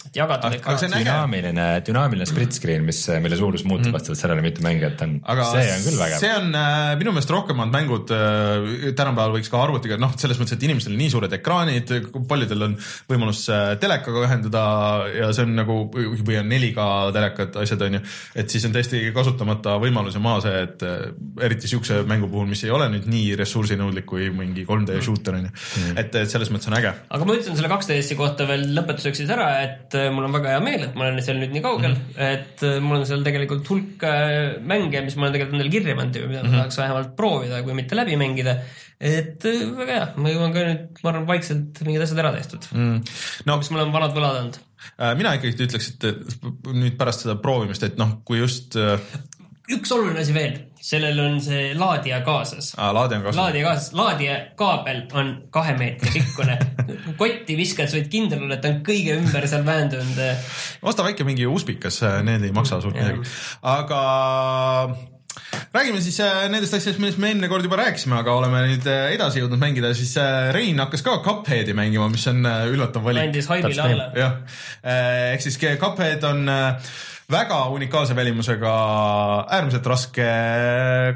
on 0.87 0.95
äge. 0.97 1.03
dünaamiline, 1.05 1.67
dünaamiline 1.85 2.29
split 2.29 2.57
screen, 2.57 2.87
mis, 2.89 3.03
mille 3.21 3.37
suurus 3.37 3.67
muutub 3.69 3.93
vastavalt 3.93 4.21
sellele, 4.23 4.45
mitu 4.47 4.65
mängijat 4.65 5.03
on. 5.05 5.19
aga 5.29 5.45
see 5.51 5.67
on 5.75 5.85
küll 5.85 6.01
vägev. 6.01 6.23
see 6.23 6.31
on 6.39 6.57
äh, 6.57 6.95
minu 7.03 7.13
meelest 7.13 7.33
rohkemad 7.35 7.75
mängud 7.75 8.15
äh, 8.17 8.89
tänapäeval 8.97 9.37
võiks 9.37 9.53
ka 9.53 9.61
arvutiga, 9.61 9.99
noh, 10.01 10.15
selles 10.17 10.41
mõttes, 10.41 10.57
et 10.57 10.65
inimestel 10.71 10.97
on 10.97 11.03
nii 11.03 11.13
suured 11.13 11.37
ekraanid, 11.37 11.93
paljudel 12.33 12.69
on 12.71 12.79
võimalus 13.13 13.45
äh, 13.53 13.75
telekaga 13.83 14.25
ühendada 14.25 14.65
ja 15.13 15.31
see 15.37 15.45
on 15.45 15.55
nagu 15.59 15.79
või 15.93 16.41
on 16.41 16.49
4K 16.55 16.89
telekad, 17.19 17.61
asjad 17.61 17.85
on 17.91 17.99
ju, 17.99 18.03
et 18.41 18.57
siis 18.57 18.65
on 18.65 18.73
täiesti 18.79 19.05
kasutamata 19.13 19.77
võimalus 19.85 20.17
ja 20.17 20.25
maa 20.25 20.41
see, 20.45 20.65
et 20.65 20.89
eriti 21.45 21.69
siukse 21.69 22.01
mängu 22.09 22.33
puhul, 22.33 22.49
mis 22.49 22.65
ei 22.65 22.73
ole 22.73 22.89
nüüd 22.97 23.09
nii 23.11 23.37
ressursinõudlik 23.45 24.09
kui 24.09 24.33
mingi 24.33 24.65
3D 24.79 24.99
shooter 25.05 25.39
on 25.39 25.47
ju, 25.49 25.53
et, 25.95 26.17
et 26.23 26.31
selles 26.31 26.51
mõttes 26.55 26.71
on 26.71 26.77
äge. 26.79 26.93
aga 27.17 27.29
ma 27.29 27.37
ütlen 27.39 27.59
selle 27.59 27.71
2DS-i 27.73 28.19
kohta 28.19 28.47
veel 28.49 28.67
lõpetuseks 28.77 29.23
siis 29.23 29.33
ära, 29.35 29.49
et 29.65 29.97
äh, 29.99 30.09
mul 30.15 30.29
on 30.29 30.37
väga 30.37 30.55
hea 30.55 30.65
meel, 30.65 30.85
et 30.89 30.99
ma 30.99 31.07
olen 31.07 31.25
seal 31.25 31.41
nüüd 31.41 31.55
nii 31.55 31.65
kaugel 31.65 31.95
mm, 31.95 32.05
-hmm. 32.11 32.37
et 32.37 32.67
äh, 32.69 32.77
mul 32.85 33.01
on 33.01 33.09
seal 33.09 33.25
tegelikult 33.27 33.73
hulk 33.73 34.07
äh, 34.09 34.59
mänge, 34.61 35.03
mis 35.07 35.17
ma 35.17 35.27
olen 35.27 35.37
tegelikult 35.37 35.59
endale 35.59 35.75
kirja 35.75 35.99
pannud 35.99 36.21
ja 36.21 36.31
mida 36.31 36.45
ma 36.45 36.55
tahaks 36.57 36.81
vähemalt 36.83 37.17
proovida, 37.19 37.63
kui 37.67 37.77
mitte 37.79 37.99
läbi 37.99 38.21
mängida. 38.21 38.59
et 38.99 39.45
väga 39.45 39.93
hea, 39.93 40.07
ma 40.17 40.33
jõuan 40.33 40.55
ka 40.55 40.65
nüüd, 40.71 40.87
ma 41.05 41.13
arvan, 41.13 41.29
vaikselt 41.29 41.83
mingid 41.87 42.03
asjad 42.07 42.23
ära 42.25 42.33
tehtud 42.35 42.71
mm., 42.73 42.97
no 43.47 43.59
mis 43.61 43.71
mul 43.71 43.85
on 43.85 43.95
vanad 43.95 44.17
võlad 44.17 44.41
olnud. 44.43 44.61
mina 45.21 45.35
ikkagi 45.39 45.69
ütleks, 45.69 45.93
et 45.95 46.09
nüüd 46.67 46.97
pärast 46.99 47.27
seda 47.27 47.37
proovimist, 47.43 47.87
et 47.87 47.99
noh, 48.01 48.19
kui 48.27 48.41
just 48.43 48.75
üks 49.75 49.93
oluline 49.93 50.23
asi 50.23 50.35
veel, 50.37 50.55
sellel 50.81 51.19
on 51.23 51.37
see 51.45 51.73
laadija 51.77 52.23
kaasas 52.27 52.71
äh, 52.77 52.89
laadi 52.95 53.19
on 53.19 53.27
kasulik. 53.27 53.41
laadija 53.43 53.67
kaasas, 53.67 53.93
laadija 53.99 54.39
kaabel 54.59 55.03
on 55.19 55.35
kahe 55.55 55.75
meetri 55.79 56.15
pikkune. 56.15 56.57
kotti 57.21 57.59
viskad, 57.59 57.91
sa 57.91 57.99
võid 57.99 58.09
kindel 58.13 58.47
olla, 58.47 58.57
et 58.57 58.65
ta 58.65 58.73
on 58.73 58.81
kõige 58.87 59.19
ümber 59.19 59.49
seal 59.51 59.67
väändunud. 59.67 60.25
osta 60.83 61.07
väike 61.07 61.27
mingi 61.29 61.47
uspikas, 61.51 62.01
need 62.25 62.49
ei 62.49 62.55
maksa 62.57 62.81
suurt 62.85 62.99
midagi, 62.99 63.25
aga 63.77 64.03
räägime 65.75 66.01
siis 66.05 66.19
äh, 66.25 66.47
nendest 66.53 66.75
asjadest, 66.77 67.01
millest 67.03 67.21
me 67.21 67.33
eelmine 67.33 67.51
kord 67.51 67.67
juba 67.67 67.81
rääkisime, 67.83 68.19
aga 68.21 68.37
oleme 68.39 68.63
nüüd 68.71 68.89
äh, 68.89 69.11
edasi 69.17 69.43
jõudnud 69.43 69.61
mängida, 69.63 69.93
siis 69.97 70.15
äh, 70.21 70.51
Rein 70.55 70.81
hakkas 70.83 71.05
ka 71.07 71.19
Cupheadi 71.25 71.77
mängima, 71.77 72.09
mis 72.13 72.27
on 72.31 72.43
üllatav 72.45 73.05
valik. 73.05 73.29
andis 73.29 73.51
haibile 73.53 73.85
alla. 73.85 74.09
jah, 74.17 74.41
ehk 75.35 75.45
siis 75.45 75.61
Cuphead 75.81 76.25
on 76.29 76.49
väga 77.29 77.59
unikaalse 77.75 78.17
välimusega 78.17 78.73
äärmiselt 79.59 79.91
raske 79.91 80.29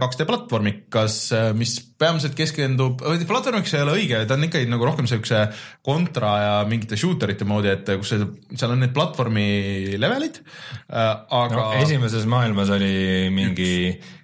2D 0.03 0.29
platvormikas, 0.29 1.23
mis 1.57 1.79
peamiselt 2.03 2.37
keskendub, 2.39 3.03
platvormiks 3.29 3.77
ei 3.77 3.85
ole 3.85 3.99
õige, 4.01 4.23
ta 4.29 4.39
on 4.39 4.49
ikkagi 4.49 4.71
nagu 4.71 4.89
rohkem 4.89 5.09
siukse 5.11 5.45
kontra 5.87 6.33
ja 6.43 6.57
mingite 6.69 6.99
shooter 7.01 7.35
ite 7.35 7.47
moodi, 7.49 7.71
et 7.73 7.95
kus 8.01 8.15
see, 8.15 8.27
seal 8.57 8.75
on 8.75 8.83
need 8.83 8.95
platvormi 8.97 9.47
levelid, 10.03 10.43
aga 10.91 11.55
no, 11.55 11.69
esimeses 11.83 12.27
maailmas 12.31 12.73
oli 12.75 13.31
mingi 13.35 13.73
äh, 13.93 14.19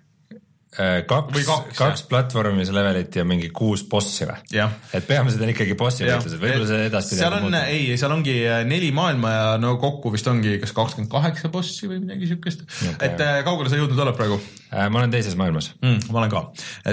kaks 0.79 1.35
Või, 1.35 1.45
kaks, 1.47 1.75
kaks 1.79 2.05
platvormis 2.11 2.71
levelit 2.75 3.17
ja 3.19 3.25
mingi 3.27 3.49
kuus 3.55 3.83
bossi 3.91 4.29
või? 4.29 4.61
et 4.95 5.07
peamiselt 5.09 5.43
on 5.43 5.51
ikkagi 5.51 5.75
bossi 5.79 6.07
võitlused, 6.07 6.39
võib-olla 6.39 6.69
see 6.69 6.85
edaspidi 6.87 7.19
seal 7.19 7.35
on, 7.39 7.57
ei, 7.61 7.97
seal 7.99 8.15
ongi 8.15 8.37
äh, 8.47 8.61
neli 8.69 8.93
maailma 8.95 9.33
ja 9.35 9.49
no 9.59 9.75
kokku 9.83 10.13
vist 10.15 10.29
ongi 10.31 10.59
kas 10.63 10.75
kakskümmend 10.77 11.11
kaheksa 11.11 11.51
bossi 11.53 11.91
või 11.91 12.03
midagi 12.05 12.31
siukest 12.31 12.63
okay.. 12.63 12.95
et 13.09 13.25
äh, 13.25 13.41
kaugele 13.47 13.73
sa 13.73 13.81
jõudnud 13.81 14.05
oled 14.05 14.19
praegu 14.19 14.39
äh, 14.39 14.87
ma 14.87 15.03
olen 15.03 15.17
teises 15.17 15.35
maailmas. 15.41 15.73
mm,? 15.83 16.13
ma 16.13 16.23
olen 16.23 16.33
ka, 16.37 16.45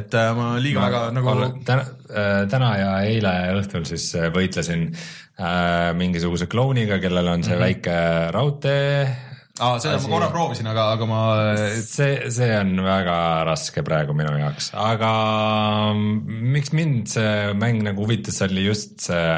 et 0.01 0.17
äh, 0.17 0.31
ma 0.37 0.49
liiga 0.61 0.87
väga 0.87 1.03
nagu 1.15 1.35
täna, 1.67 1.85
täna 2.49 2.73
ja 2.79 2.89
eile 3.05 3.35
õhtul 3.59 3.85
siis 3.89 4.09
äh, 4.17 4.31
võitlesin 4.33 4.89
äh, 4.89 5.93
mingisuguse 5.97 6.49
klouniga, 6.49 6.97
kellel 7.03 7.35
on 7.35 7.45
see 7.45 7.53
mm 7.53 7.61
-hmm. 7.61 7.65
väike 7.69 8.33
raudtee 8.33 9.34
aa, 9.59 9.79
seda 9.79 9.95
asi- 9.95 10.09
ma 10.09 10.13
korra 10.15 10.29
proovisin, 10.33 10.67
aga, 10.71 10.83
aga 10.95 11.05
ma 11.09 11.21
see, 11.79 12.29
see 12.33 12.51
on 12.59 12.75
väga 12.83 13.17
raske 13.47 13.83
praegu 13.87 14.15
minu 14.17 14.33
jaoks, 14.39 14.71
aga 14.75 15.11
miks 15.95 16.73
mind 16.75 17.07
see 17.13 17.53
mäng 17.61 17.83
nagu 17.85 18.03
huvitas, 18.03 18.41
oli 18.47 18.65
just 18.67 18.99
see, 19.07 19.29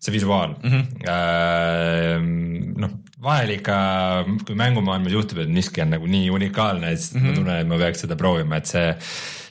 see 0.00 0.12
visuaal 0.14 0.56
mm. 0.60 0.84
-hmm. 1.06 2.28
noh, 2.82 2.92
vahel 3.26 3.56
ikka, 3.56 3.76
kui 4.46 4.58
mängumaailmas 4.58 5.16
juhtub, 5.16 5.40
et 5.42 5.50
miski 5.52 5.82
on 5.82 5.90
nagu 5.96 6.06
nii 6.10 6.28
unikaalne, 6.30 6.92
siis 6.96 7.14
mm 7.14 7.20
-hmm. 7.20 7.26
ma 7.26 7.40
tunnen, 7.40 7.60
et 7.60 7.68
ma 7.72 7.80
peaks 7.80 8.04
seda 8.04 8.16
proovima, 8.16 8.60
et 8.60 8.66
see 8.66 8.88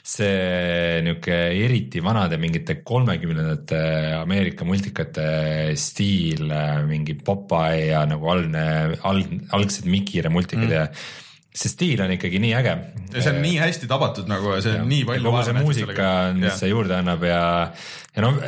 see 0.06 1.02
niisugune 1.02 1.38
eriti 1.64 2.00
vanade 2.04 2.38
mingite 2.38 2.78
kolmekümnendate 2.86 3.78
Ameerika 4.20 4.66
multikate 4.68 5.28
stiil, 5.78 6.52
mingi 6.86 7.16
Popeye 7.26 7.88
ja 7.90 8.04
nagu 8.06 8.30
algne, 8.30 8.66
alg, 9.08 9.32
algsed 9.56 9.88
Mickey-re 9.90 10.30
multikad 10.30 10.68
mm. 10.68 10.76
ja 10.76 10.86
see 11.56 11.72
stiil 11.72 12.02
on 12.04 12.12
ikkagi 12.12 12.38
nii 12.42 12.52
äge. 12.58 12.74
ja 13.14 13.22
see 13.24 13.32
on 13.32 13.42
nii 13.42 13.58
hästi 13.62 13.88
tabatud 13.90 14.28
nagu 14.30 14.54
ja 14.54 14.62
see 14.64 14.76
on 14.78 14.90
nii 14.92 15.06
palju 15.08 15.30
kogu 15.30 15.44
see 15.48 15.58
muusika, 15.58 16.08
mis 16.36 16.60
see 16.60 16.70
juurde 16.70 16.98
annab 17.00 17.24
ja, 17.26 17.42
ja 18.14 18.24
noh, 18.24 18.38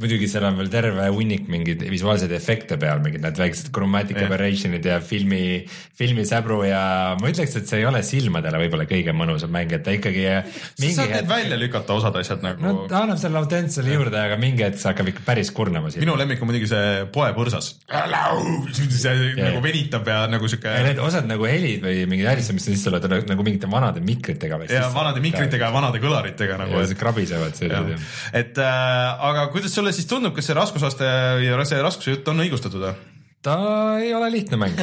muidugi 0.00 0.28
seal 0.30 0.46
on 0.48 0.56
veel 0.58 0.70
terve 0.72 1.06
hunnik 1.12 1.48
mingeid 1.52 1.82
visuaalseid 1.92 2.32
efekte 2.36 2.78
peal, 2.80 3.02
mingid 3.04 3.22
need 3.24 3.38
väiksed 3.38 3.68
chromatic 3.74 4.16
Jah. 4.16 4.28
aberration'id 4.28 4.86
ja 4.88 4.98
filmi, 5.04 5.62
filmisäbru 5.98 6.62
ja 6.64 6.82
ma 7.20 7.30
ütleks, 7.30 7.56
et 7.58 7.68
see 7.68 7.82
ei 7.82 7.86
ole 7.88 8.00
silmadele 8.06 8.60
võib-olla 8.62 8.86
kõige 8.88 9.14
mõnusam 9.16 9.52
mäng, 9.52 9.74
et 9.76 9.84
ta 9.84 9.94
ikkagi 9.94 10.24
sa 10.28 10.38
mingi 10.80 10.96
saad 10.96 11.12
need 11.12 11.28
välja 11.30 11.58
lükata, 11.60 11.96
osad 11.98 12.16
asjad 12.22 12.44
nagu 12.44 12.64
no 12.64 12.86
ta 12.90 13.02
annab 13.04 13.20
selle 13.20 13.40
autentsele 13.42 13.92
juurde, 13.92 14.18
aga 14.22 14.38
mingi 14.40 14.64
hetk 14.64 14.80
see 14.80 14.90
hakkab 14.90 15.12
ikka 15.12 15.26
päris 15.26 15.52
kurnama 15.54 15.92
siin. 15.92 16.04
minu 16.06 16.16
lemmik 16.20 16.40
on 16.42 16.50
muidugi 16.50 16.70
see 16.72 17.04
poepõrsas. 17.12 17.72
see 17.92 19.14
nagu 19.36 19.62
venitab 19.64 20.08
ja 20.08 20.22
nagu 20.32 20.50
siuke 20.50 20.72
ja 20.72 20.86
need 20.88 21.02
osad 21.04 21.28
nagu 21.28 21.46
helid 21.48 21.84
või 21.84 22.06
mingid 22.08 22.30
häälitsed, 22.30 22.56
mis 22.56 22.70
sisse 22.70 22.88
tulevad, 22.88 23.18
on 23.20 23.30
nagu 23.34 23.46
mingite 23.46 23.70
vanade 23.70 24.00
mikritega. 24.04 24.62
ja 24.72 24.88
vanade 24.94 25.20
mikritega 25.24 25.68
ja 25.68 25.72
vanade 25.74 26.00
kõlaritega 26.02 26.58
nagu 26.64 26.82
krabisevad 27.02 27.56
sellised. 27.58 28.10
et 28.32 28.58
äh, 28.62 29.28
aga 29.30 29.46
kuidas 29.52 29.74
sulle 29.82 29.94
siis 29.96 30.06
tundub, 30.06 30.36
kas 30.36 30.46
see 30.46 30.54
raskusaste 30.54 31.08
ja 31.42 31.64
see 31.66 31.82
raskuse 31.82 32.14
jutt 32.14 32.30
on 32.30 32.44
õigustatud 32.44 32.84
või? 32.84 32.94
ta 33.42 33.56
ei 33.98 34.12
ole 34.14 34.28
lihtne 34.30 34.54
mäng 34.60 34.76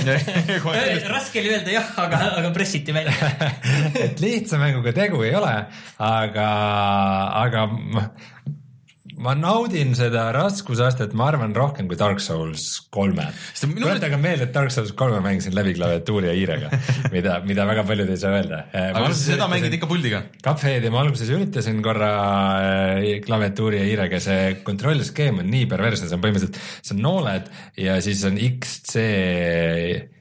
raske 1.13 1.39
oli 1.39 1.53
öelda 1.53 1.71
jah, 1.71 1.93
aga, 2.03 2.17
aga 2.41 2.49
pressiti 2.51 2.91
välja. 2.91 3.13
et 4.05 4.19
lihtsa 4.19 4.59
mänguga 4.59 4.91
tegu 4.97 5.23
ei 5.23 5.31
ole, 5.39 5.53
aga, 6.03 6.49
aga 7.45 7.63
ma, 9.23 9.35
naudin 9.37 9.93
seda 9.97 10.27
raskusastet, 10.35 11.13
ma 11.17 11.29
arvan 11.31 11.53
rohkem 11.55 11.89
kui 11.89 11.97
Dark 11.99 12.21
Souls 12.23 12.65
kolme. 12.93 13.27
Tuletage 13.59 14.19
meelde, 14.21 14.47
et 14.47 14.53
Dark 14.55 14.73
Souls 14.73 14.93
kolme 14.97 15.21
mängisin 15.23 15.55
läbi 15.57 15.75
klaviatuuri 15.77 16.31
ja 16.31 16.35
hiirega, 16.37 16.71
mida, 17.15 17.39
mida 17.47 17.67
väga 17.69 17.85
paljud 17.87 18.11
ei 18.13 18.19
saa 18.21 18.35
öelda. 18.37 18.61
aga 18.73 19.07
sa 19.11 19.19
seda 19.21 19.49
mängid 19.51 19.75
ikka 19.79 19.89
puldiga? 19.89 20.23
Cupheadi 20.45 20.91
ma 20.93 21.03
alguses 21.03 21.31
üritasin 21.35 21.81
korra 21.85 22.11
äh, 22.59 23.09
klaviatuuri 23.25 23.81
ja 23.81 23.89
hiirega, 23.89 24.21
see 24.23 24.53
kontrollskeem 24.67 25.43
on 25.43 25.51
nii 25.51 25.67
perversne, 25.71 26.09
see 26.09 26.19
on 26.19 26.23
põhimõtteliselt, 26.25 26.61
see 26.83 26.95
on 26.97 27.03
nooled 27.07 27.51
ja 27.79 27.99
siis 28.03 28.23
on 28.29 28.39
X, 28.39 28.79
C, 28.93 29.03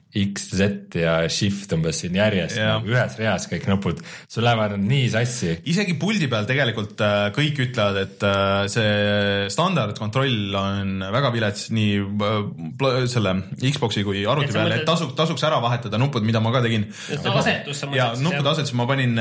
X, 0.09 0.47
Z 0.57 0.95
ja 0.97 1.11
Shift 1.29 1.69
umbes 1.75 1.99
siin 2.01 2.15
järjest 2.17 2.57
Jah. 2.57 2.79
nagu 2.79 2.89
ühes 2.89 3.13
reas 3.19 3.43
kõik 3.49 3.67
nupud, 3.69 3.99
sul 4.25 4.41
lähevad 4.41 4.73
nad 4.73 4.85
nii 4.89 5.09
sassi. 5.13 5.51
isegi 5.69 5.93
puldi 6.01 6.25
peal 6.31 6.47
tegelikult 6.49 7.01
äh, 7.05 7.27
kõik 7.35 7.59
ütlevad, 7.67 7.99
et 8.07 8.23
äh, 8.25 8.63
see 8.73 9.49
standardkontroll 9.53 10.55
on 10.57 10.95
väga 11.13 11.29
vilets 11.35 11.67
nii 11.75 11.99
äh, 12.01 13.03
selle 13.11 13.35
Xbox'i 13.59 14.01
kui 14.07 14.23
arvuti 14.25 14.49
peal, 14.49 14.71
et 14.71 14.79
mõtled- 14.79 14.89
tasuks, 14.89 15.13
tasuks 15.19 15.45
ära 15.45 15.59
vahetada 15.61 15.99
nupud, 16.01 16.25
mida 16.25 16.41
ma 16.41 16.55
ka 16.55 16.63
tegin. 16.65 16.87
Just 16.89 17.29
asetus 17.29 17.83
sa 17.83 17.89
ja 17.93 18.09
mõtled 18.09 18.17
siis, 18.17 18.23
nuppude 18.25 18.47
jah? 18.47 18.55
asetus 18.55 18.73
ma 18.79 18.87
panin 18.89 19.13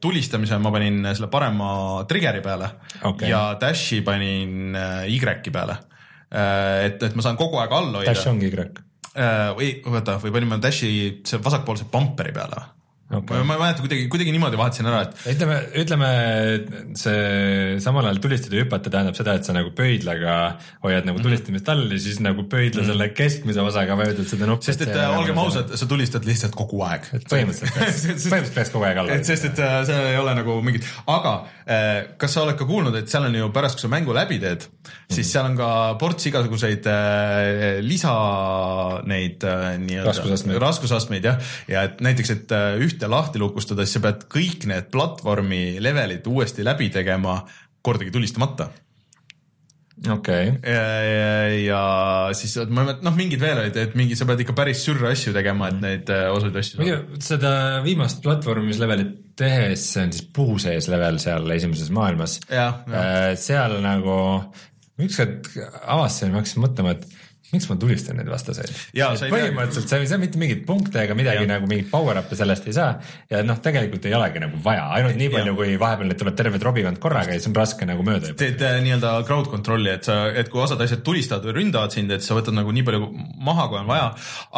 tulistamise, 0.00 0.60
ma 0.62 0.72
panin 0.72 1.02
selle 1.12 1.28
parema 1.32 1.72
trigger'i 2.08 2.40
peale 2.44 2.70
Okei. 3.12 3.28
ja 3.28 3.42
dash'i 3.60 4.00
panin 4.06 4.72
Y-i 4.72 5.52
peale 5.52 5.76
et, 6.32 6.96
et 6.96 7.12
ma 7.12 7.24
saan 7.24 7.36
kogu 7.36 7.60
aeg 7.60 7.76
all 7.76 7.92
hoida 8.00 8.14
Dash 8.14 8.30
ongi 8.30 8.48
Y. 8.48 8.66
Äh, 9.16 9.50
või 9.56 9.72
oota, 9.88 10.18
või 10.22 10.34
panime 10.34 10.60
dash'i 10.62 10.92
see 11.26 11.42
vasakpoolse 11.42 11.88
bumperi 11.92 12.32
peale. 12.34 12.62
okay.. 13.18 13.42
ma 13.44 13.56
ei 13.56 13.60
mäleta, 13.62 13.82
kuidagi, 13.84 14.06
kuidagi 14.12 14.34
niimoodi 14.34 14.58
vahetasin 14.60 14.88
ära, 14.90 15.02
et 15.06 15.26
ütleme, 15.34 15.58
ütleme 15.82 16.10
see 16.98 17.76
samal 17.84 18.08
ajal 18.08 18.20
tulistada 18.24 18.58
ja 18.58 18.66
hüpata 18.66 18.92
tähendab 18.92 19.18
seda, 19.18 19.36
et 19.38 19.48
sa 19.48 19.54
nagu 19.56 19.72
pöidlaga 19.76 20.36
hoiad 20.84 21.08
nagu 21.08 21.22
tulistamist 21.24 21.68
all 21.72 21.84
ja 21.92 22.00
siis 22.02 22.20
nagu 22.24 22.46
pöidla 22.50 22.86
selle 22.88 23.10
keskmise 23.16 23.64
osaga 23.64 23.96
vajutad 23.98 24.28
seda 24.32 24.48
nuppu. 24.50 24.68
sest 24.68 24.84
et 24.86 24.94
äh, 24.94 25.16
olgem 25.18 25.40
ausad, 25.42 25.74
sa 25.78 25.88
tulistad 25.90 26.26
lihtsalt 26.28 26.56
kogu 26.58 26.82
aeg. 26.86 27.08
põhimõtteliselt 27.30 27.76
peaks, 27.78 28.02
põhimõtteliselt 28.06 28.56
peaks 28.58 28.74
kogu 28.74 28.88
aeg 28.88 29.02
alla 29.02 29.18
et. 29.18 29.28
sest, 29.28 29.48
et 29.52 29.62
äh, 29.62 29.78
seal 29.88 30.08
ei 30.12 30.18
ole 30.20 30.36
nagu 30.38 30.58
mingit, 30.64 30.88
aga 31.10 31.34
äh, 31.64 31.90
kas 32.20 32.36
sa 32.36 32.46
oled 32.46 32.58
ka 32.60 32.68
kuulnud, 32.68 32.96
et 32.98 33.12
seal 33.12 33.28
on 33.28 33.38
ju 33.38 33.50
pärast, 33.54 33.78
kui 33.78 33.86
sa 33.86 33.92
mängu 33.92 34.16
läbi 34.16 34.40
teed, 34.42 34.66
siis 35.12 35.30
seal 35.32 35.50
on 35.50 35.58
ka 35.58 35.70
ports 36.00 36.30
igasuguseid 36.30 36.88
lisa 37.84 38.14
neid 39.08 39.44
nii-öelda 39.82 40.12
Raskusastmeid. 40.12 40.60
raskusastmeid 40.62 41.26
jah, 41.26 41.52
ja 41.70 41.84
et 41.88 42.00
näiteks, 42.04 42.32
et 42.34 42.54
äh, 42.54 42.76
ühte 43.02 43.10
lahti 43.10 43.42
lukustada, 43.42 43.82
siis 43.82 43.98
sa 43.98 44.04
pead 44.04 44.28
kõik 44.30 44.68
need 44.70 44.88
platvormi 44.94 45.80
levelid 45.82 46.26
uuesti 46.30 46.62
läbi 46.62 46.88
tegema 46.94 47.40
kordagi 47.82 48.12
tulistamata 48.14 48.68
okei, 50.12 50.52
ja, 50.66 50.84
ja, 51.58 51.82
siis 52.34 52.54
ma 52.68 52.82
ei 52.82 52.86
mäleta, 52.86 53.04
noh, 53.06 53.14
mingid 53.18 53.42
veel 53.42 53.60
olid, 53.64 53.76
et 53.78 53.96
mingi, 53.98 54.16
sa 54.18 54.26
pead 54.26 54.42
ikka 54.42 54.54
päris 54.56 54.84
sürre 54.86 55.10
asju 55.10 55.34
tegema, 55.34 55.68
et 55.70 55.80
neid 55.82 56.12
äh, 56.14 56.28
osasid 56.32 56.58
asju 56.62 56.80
muidu 56.80 57.20
seda 57.22 57.52
viimast 57.84 58.22
platvormislevelit 58.24 59.12
tehes, 59.38 59.88
see 59.94 60.06
on 60.06 60.14
siis 60.14 60.28
puu 60.34 60.58
sees 60.62 60.88
level 60.92 61.18
seal 61.22 61.46
esimeses 61.54 61.90
maailmas. 61.94 62.38
Jah. 62.50 62.82
seal 63.38 63.78
nagu 63.82 64.16
ükskord 65.02 65.50
avastasin, 65.82 66.34
ma 66.34 66.42
hakkasin 66.42 66.66
mõtlema, 66.66 66.96
et 66.96 67.21
miks 67.52 67.68
ma 67.70 67.78
tulistan 67.80 68.18
neid 68.20 68.30
vastaseid. 68.32 68.72
Põhimõtteliselt 69.32 69.90
sa 69.90 70.00
ei 70.00 70.10
saa 70.10 70.20
mitte 70.20 70.40
mingeid 70.40 70.64
punkte 70.68 71.02
ega 71.04 71.16
midagi 71.18 71.44
Jah. 71.44 71.50
nagu 71.54 71.70
mingit 71.70 71.90
power-up'e 71.92 72.38
sellest 72.38 72.68
ei 72.70 72.76
saa. 72.76 72.96
Ja 73.30 73.42
noh, 73.46 73.60
tegelikult 73.64 74.06
ei 74.08 74.16
olegi 74.18 74.42
nagu 74.42 74.60
vaja, 74.64 74.88
ainult 74.98 75.18
nii 75.20 75.32
palju, 75.32 75.56
kui 75.58 75.76
vahepeal 75.80 76.10
neid 76.10 76.20
tuleb 76.20 76.38
terve 76.38 76.60
trobikond 76.62 77.00
korraga 77.02 77.34
ja 77.34 77.40
siis 77.40 77.50
on 77.50 77.58
raske 77.58 77.88
nagu 77.88 78.04
mööda 78.06 78.32
teed 78.42 78.62
äh, 78.64 78.78
nii-öelda 78.84 79.12
crowd 79.26 79.48
control'i, 79.52 79.90
et 79.92 80.06
sa, 80.08 80.16
et 80.38 80.50
kui 80.52 80.62
osad 80.62 80.80
asjad 80.82 81.02
tulistavad 81.06 81.46
või 81.48 81.56
ründavad 81.60 81.94
sind, 81.94 82.12
et 82.14 82.24
sa 82.24 82.36
võtad 82.36 82.56
nagu 82.56 82.72
nii 82.74 82.84
palju 82.86 83.10
maha, 83.44 83.68
kui 83.70 83.80
on 83.80 83.88
vaja. 83.90 84.08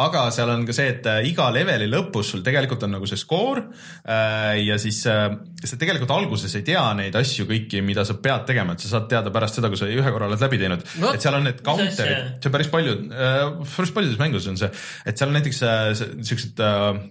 aga 0.05 0.25
seal 0.35 0.51
on 0.53 0.65
ka 0.67 0.75
see, 0.75 0.87
et 0.95 1.09
äh, 1.11 1.21
iga 1.29 1.47
leveli 1.53 1.87
lõpus 1.91 2.33
sul 2.33 2.43
tegelikult 2.45 2.85
on 2.87 2.95
nagu 2.97 3.09
see 3.09 3.19
skoor 3.19 3.61
äh, 3.61 4.61
ja 4.63 4.79
siis 4.81 5.01
sa 5.05 5.79
tegelikult 5.79 6.13
alguses 6.15 6.53
ei 6.57 6.65
tea 6.65 6.83
neid 6.97 7.15
asju 7.17 7.47
kõiki, 7.49 7.81
mida 7.85 8.05
sa 8.07 8.17
pead 8.21 8.45
tegema, 8.49 8.75
et 8.75 8.83
sa 8.83 8.95
saad 8.95 9.09
teada 9.11 9.33
pärast 9.33 9.59
seda, 9.59 9.71
kui 9.71 9.79
sa 9.79 9.89
ühe 9.89 10.13
korra 10.13 10.29
oled 10.29 10.41
läbi 10.41 10.59
teinud. 10.61 10.85
Vot, 11.01 11.17
et 11.17 11.23
seal 11.23 11.37
on 11.37 11.45
need 11.47 11.61
counter'id. 11.65 12.35
See 12.39 12.49
on 12.49 12.53
päris 12.53 12.69
palju, 12.73 12.84
päris 12.85 13.93
paljudes 13.95 14.21
mängudes 14.21 14.47
on 14.51 14.59
see, 14.59 14.71
et 15.05 15.17
seal 15.17 15.31
on 15.31 15.39
näiteks 15.39 15.61
äh, 15.65 15.91
siuksed 16.25 16.61
äh, 16.63 17.01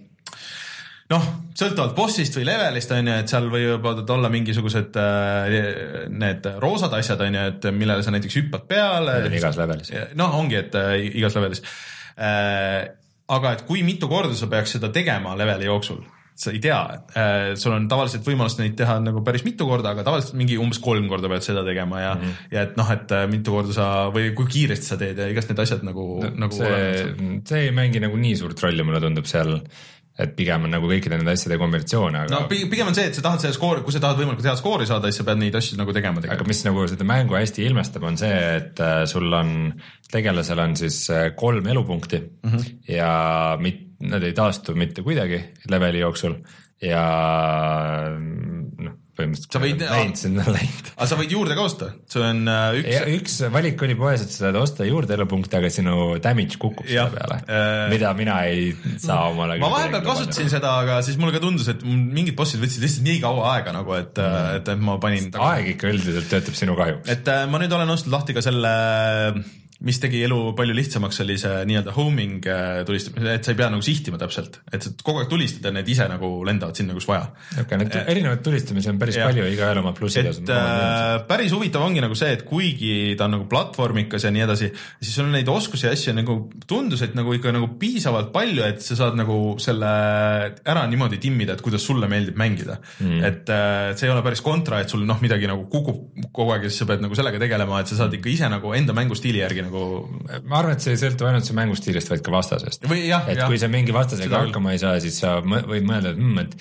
noh, 1.11 1.25
sõltuvalt 1.57 1.95
bossist 1.97 2.37
või 2.37 2.47
levelist 2.49 2.93
on 2.95 3.09
ju, 3.09 3.15
et 3.21 3.31
seal 3.31 3.47
võivad 3.51 4.09
olla 4.15 4.31
mingisugused 4.33 4.97
äh, 5.01 5.57
need 6.09 6.49
roosad 6.63 6.93
asjad 6.97 7.21
on 7.25 7.37
ju, 7.37 7.45
et 7.53 7.69
millele 7.75 8.05
sa 8.05 8.13
näiteks 8.15 8.39
hüppad 8.41 8.67
peale. 8.69 9.19
Igas 9.35 9.59
levelis. 9.59 9.93
noh, 10.17 10.37
ongi, 10.39 10.59
et 10.63 10.77
äh, 10.79 10.95
igas 11.13 11.37
levelis 11.37 11.63
äh,. 12.15 12.85
aga 13.25 13.55
et 13.55 13.65
kui 13.65 13.81
mitu 13.85 14.07
korda 14.09 14.35
sa 14.37 14.47
peaks 14.49 14.75
seda 14.77 14.91
tegema 14.93 15.33
leveli 15.37 15.65
jooksul, 15.65 16.03
sa 16.35 16.51
ei 16.51 16.59
tea 16.59 16.77
äh,, 17.15 17.53
sul 17.59 17.71
on 17.71 17.87
tavaliselt 17.91 18.25
võimalus 18.27 18.57
neid 18.59 18.75
teha 18.75 18.97
nagu 18.99 19.21
päris 19.23 19.45
mitu 19.47 19.67
korda, 19.69 19.93
aga 19.95 20.03
tavaliselt 20.03 20.35
mingi 20.35 20.57
umbes 20.59 20.81
kolm 20.83 21.07
korda 21.11 21.31
pead 21.31 21.45
seda 21.45 21.63
tegema 21.67 22.01
ja 22.01 22.13
mm, 22.15 22.21
-hmm. 22.21 22.51
ja 22.51 22.65
et 22.67 22.75
noh, 22.79 22.91
et 22.91 23.15
äh, 23.15 23.25
mitu 23.31 23.55
korda 23.55 23.75
sa 23.75 23.87
või 24.15 24.33
kui 24.35 24.49
kiiresti 24.51 24.91
sa 24.91 24.99
teed 24.99 25.21
ja 25.21 25.29
igast 25.31 25.51
need 25.51 25.63
asjad 25.63 25.85
nagu 25.87 26.07
no,, 26.25 26.31
nagu 26.45 26.59
see, 26.59 27.39
see 27.47 27.67
ei 27.69 27.71
mängi 27.75 28.03
nagu 28.03 28.19
nii 28.19 28.35
suurt 28.41 28.63
rolli, 28.67 28.83
mulle 28.83 28.99
tundub 29.03 29.29
seal, 29.31 29.55
et 30.15 30.31
pigem 30.35 30.63
on 30.63 30.71
nagu 30.71 30.87
kõikide 30.87 31.17
nende 31.19 31.33
asjade 31.35 31.57
kombinatsioon, 31.59 32.15
aga 32.21 32.31
no 32.31 32.45
pi- 32.51 32.65
pigem 32.71 32.87
on 32.87 32.95
see, 32.95 33.09
et 33.09 33.17
sa 33.17 33.23
tahad 33.25 33.43
selle 33.43 33.57
skoori, 33.57 33.83
kui 33.83 33.95
sa 33.95 34.01
tahad 34.03 34.19
võimalikult 34.21 34.47
head 34.47 34.61
skoori 34.61 34.87
saada, 34.87 35.11
siis 35.11 35.19
sa 35.21 35.27
pead 35.27 35.41
neid 35.41 35.57
asju 35.59 35.79
nagu 35.79 35.95
tegema 35.95 36.21
aga 36.21 36.29
tegema. 36.29 36.49
mis 36.51 36.63
nagu 36.67 36.85
seda 36.91 37.07
mängu 37.07 37.35
hästi 37.35 37.65
ilmestab, 37.67 38.05
on 38.07 38.19
see, 38.21 38.37
et 38.59 38.83
äh, 38.83 39.01
sul 39.11 39.27
on, 39.35 39.49
tegelasel 40.11 40.61
on 40.63 40.77
siis 40.79 41.01
äh, 41.11 41.27
kolm 41.35 41.67
elupunkti 41.67 42.21
mm. 42.21 42.51
-hmm. 42.51 42.77
ja 42.95 43.11
mit, 43.59 43.81
nad 44.07 44.23
ei 44.23 44.33
taastu 44.37 44.75
mitte 44.75 45.03
kuidagi 45.03 45.41
leveli 45.71 45.99
jooksul 45.99 46.39
ja 46.81 47.03
põhimõtteliselt 49.17 49.55
Sa 49.55 49.61
võid- 49.63 49.81
läinud 49.85 50.19
sinna 50.19 50.45
läinud. 50.55 50.89
aga 50.95 51.07
sa 51.11 51.17
võid 51.19 51.33
juurde 51.35 51.55
ka 51.57 51.65
osta, 51.69 51.89
see 52.11 52.23
on 52.25 52.41
äh, 52.51 52.77
üks 52.81 52.91
ja 52.93 53.01
üks 53.15 53.37
valik 53.53 53.81
oli 53.87 53.95
poes, 53.99 54.23
et 54.25 54.33
sa 54.33 54.45
saad 54.47 54.59
osta 54.61 54.87
juurde 54.87 55.15
elupunkte, 55.17 55.59
aga 55.61 55.71
sinu 55.73 55.95
damage 56.23 56.59
kukub 56.61 56.85
Jah, 56.89 57.07
selle 57.09 57.19
peale 57.19 57.39
äh, 57.47 57.85
mida 57.93 58.13
mina 58.17 58.37
ei 58.49 58.69
saa 59.01 59.29
omale. 59.31 59.57
ma 59.63 59.71
vahepeal 59.73 60.05
kasutasin 60.05 60.51
seda, 60.53 60.75
aga 60.85 60.99
siis 61.05 61.17
mulle 61.21 61.35
ka 61.35 61.43
tundus, 61.43 61.67
et 61.73 61.83
mingid 61.85 62.35
bossid 62.37 62.61
võtsid 62.63 62.83
lihtsalt 62.85 63.07
nii 63.07 63.19
kaua 63.23 63.51
aega 63.55 63.73
nagu, 63.75 63.95
et 63.99 64.15
mm., 64.21 64.55
et, 64.61 64.73
ma 64.85 64.97
panin. 65.03 65.31
aeg 65.49 65.73
ikka 65.75 65.91
üldiselt 65.93 66.27
töötab 66.31 66.55
sinu 66.59 66.75
kahjuks. 66.79 67.09
et 67.15 67.27
äh, 67.31 67.45
ma 67.51 67.59
nüüd 67.63 67.73
olen 67.75 67.95
ostnud 67.95 68.13
lahti 68.15 68.35
ka 68.37 68.43
selle, 68.45 68.71
mis 69.85 69.99
tegi 70.01 70.23
elu 70.25 70.39
palju 70.57 70.73
lihtsamaks, 70.75 71.19
oli 71.21 71.35
see 71.37 71.59
nii-öelda 71.69 71.93
homing 71.95 72.45
äh, 72.49 72.79
tulistamine, 72.87 73.35
et 73.37 73.45
sa 73.45 73.53
ei 73.53 73.59
pea 73.59 73.69
nagu 73.73 73.85
sihtima 73.85 74.17
täpselt, 74.21 74.57
et 74.73 74.87
kogu 75.05 75.21
aeg 75.21 75.29
tulistad 75.29 75.67
ja 75.69 75.73
need 75.75 75.89
ise 75.93 76.07
nagu 76.09 76.29
lendavad 76.47 76.77
sinna, 76.77 76.95
kus 76.97 77.05
vaja. 77.09 77.27
okei, 77.61 77.79
need 77.81 77.97
erinevaid 78.01 78.41
tulistamisi 78.45 78.89
on 78.89 79.01
päris 79.01 79.19
Jah. 79.19 79.29
palju, 79.29 79.45
igaühel 79.53 79.81
omad 79.83 79.97
plussid 79.99 80.25
ja 80.25 80.33
et 80.33 80.51
äh, 80.55 81.11
päris 81.29 81.53
huvitav 81.53 81.85
ongi 81.85 82.01
nagu 82.01 82.17
see, 82.17 82.31
et 82.33 82.45
kuigi 82.47 83.13
ta 83.19 83.27
on 83.29 83.35
nagu 83.37 83.45
platvormikas 83.51 84.25
ja 84.25 84.33
nii 84.33 84.45
edasi, 84.47 84.71
siis 85.01 85.21
on 85.21 85.29
neid 85.35 85.49
oskusi 85.53 85.87
ja 85.87 85.93
asju 85.93 86.15
nagu 86.17 86.39
tundus, 86.65 87.05
et 87.05 87.13
nagu 87.17 87.35
ikka 87.37 87.53
nagu 87.53 87.69
piisavalt 87.81 88.33
palju, 88.33 88.65
et 88.65 88.81
sa 88.85 88.97
saad 88.97 89.19
nagu 89.19 89.37
selle 89.61 89.91
ära 90.65 90.87
niimoodi 90.89 91.21
timmida, 91.21 91.53
et 91.53 91.63
kuidas 91.65 91.85
sulle 91.85 92.09
meeldib 92.09 92.41
mängida 92.41 92.79
mm.. 92.81 93.21
et 93.29 93.53
äh, 93.53 93.93
see 93.93 94.09
ei 94.09 94.15
ole 94.15 94.25
päris 94.25 94.41
kontra, 94.45 94.81
et 94.81 94.89
sul 94.89 95.05
noh, 95.05 95.21
midagi 95.21 95.45
nagu 95.49 95.69
kukub 95.69 96.25
kogu 96.33 96.55
aeg 96.55 96.65
ja 96.65 96.73
siis 96.73 96.81
sa 96.81 96.89
pead 96.89 97.05
nagu 97.05 97.17
sellega 97.17 97.39
tegelema, 97.41 97.79
et 97.81 97.93
sa 97.93 98.01
saad 98.01 98.17
ikka 98.17 98.33
ise 98.33 98.49
nagu 98.51 98.73
enda 98.73 98.97
mängustiili 98.97 99.43
järgi 99.43 99.65
nagu 99.65 99.74
ma 100.45 100.59
arvan, 100.59 100.73
et 100.75 100.83
see 100.83 100.93
ei 100.95 100.99
sõltu 101.01 101.27
ainult 101.27 101.47
su 101.47 101.53
mängustiilist, 101.57 102.09
vaid 102.11 102.23
ka 102.25 102.31
vastasest. 102.33 102.85
et 103.27 103.37
jah 103.39 103.47
kui 103.49 103.59
sa 103.61 103.69
mingi 103.71 103.93
vastasega 103.95 104.41
hakkama 104.45 104.73
ei 104.75 104.81
saa, 104.81 104.99
siis 105.03 105.19
sa 105.21 105.37
võid 105.45 105.85
mõelda, 105.87 106.11
et 106.13 106.19
mm,, 106.21 106.39
et, 106.43 106.55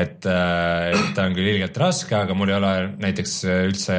et, 0.00 0.26
äh, 0.30 0.90
et 0.94 1.14
ta 1.16 1.26
on 1.28 1.34
küll 1.36 1.50
ilgelt 1.54 1.76
raske, 1.82 2.14
aga 2.16 2.34
mul 2.38 2.52
ei 2.52 2.56
ole 2.58 2.72
näiteks 3.06 3.36
üldse, 3.68 3.96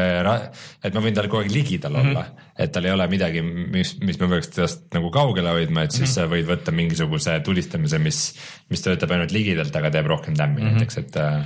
et 0.84 0.93
ma 0.93 1.03
võin 1.07 1.18
tal 1.18 1.27
kogu 1.31 1.43
aeg 1.43 1.52
ligidal 1.56 1.91
Mhm. 1.98 2.10
olla 2.10 2.22
mm, 2.22 2.27
-hmm. 2.27 2.52
et 2.65 2.72
tal 2.72 2.85
ei 2.85 2.91
ole 2.91 3.07
midagi, 3.07 3.41
mis, 3.41 3.95
mis 4.02 4.19
ma 4.19 4.27
peaks 4.27 4.49
tast 4.56 4.85
nagu 4.93 5.10
kaugele 5.11 5.49
hoidma, 5.49 5.84
et 5.84 5.91
siis 5.91 6.10
Mhm. 6.10 6.14
sa 6.15 6.27
võid 6.27 6.48
võtta 6.48 6.72
mingisuguse 6.72 7.39
tulistamise, 7.43 7.99
mis, 7.99 8.22
mis 8.69 8.81
töötab 8.81 9.11
ainult 9.11 9.31
ligidalt, 9.31 9.76
aga 9.76 9.89
teeb 9.91 10.07
rohkem 10.07 10.35
tämmi 10.35 10.61
mm. 10.61 10.68
-hmm. 10.68 10.80
näiteks, 10.80 10.98
et 10.98 11.15
äh, 11.18 11.43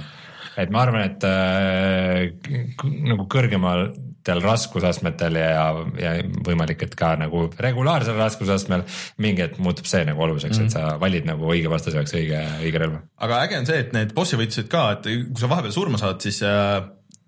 et 0.58 0.70
ma 0.72 0.82
arvan, 0.86 1.02
et 1.02 1.24
äh, 1.24 2.32
nagu 3.04 3.26
kõrgematel 4.26 4.42
raskusastmetel 4.44 5.38
ja, 5.38 5.66
ja 6.00 6.14
võimalik, 6.46 6.82
et 6.84 6.96
ka 6.98 7.16
nagu 7.20 7.50
regulaarsel 7.60 8.18
raskusastmel 8.18 8.84
mingi 9.22 9.44
hetk 9.44 9.60
muutub 9.60 9.86
see 9.86 10.06
nagu 10.06 10.22
oluliseks 10.22 10.58
mm, 10.58 10.66
-hmm. 10.66 10.66
et 10.66 10.72
sa 10.72 11.00
valid 11.00 11.26
nagu 11.26 11.46
õige 11.46 11.70
vastase 11.70 11.98
jaoks 11.98 12.14
õige, 12.14 12.42
õige 12.62 12.80
relva. 12.80 13.02
aga 13.18 13.44
äge 13.46 13.60
on 13.60 13.66
see, 13.66 13.80
et 13.80 13.94
need 13.94 14.14
bossi 14.14 14.36
võitlused 14.36 14.70
ka, 14.70 14.92
et 14.98 15.04
kui 15.04 15.40
sa 15.40 15.50
vahepeal 15.50 15.74
surma 15.74 15.98
saad, 15.98 16.22
siis 16.22 16.42
äh, 16.44 16.82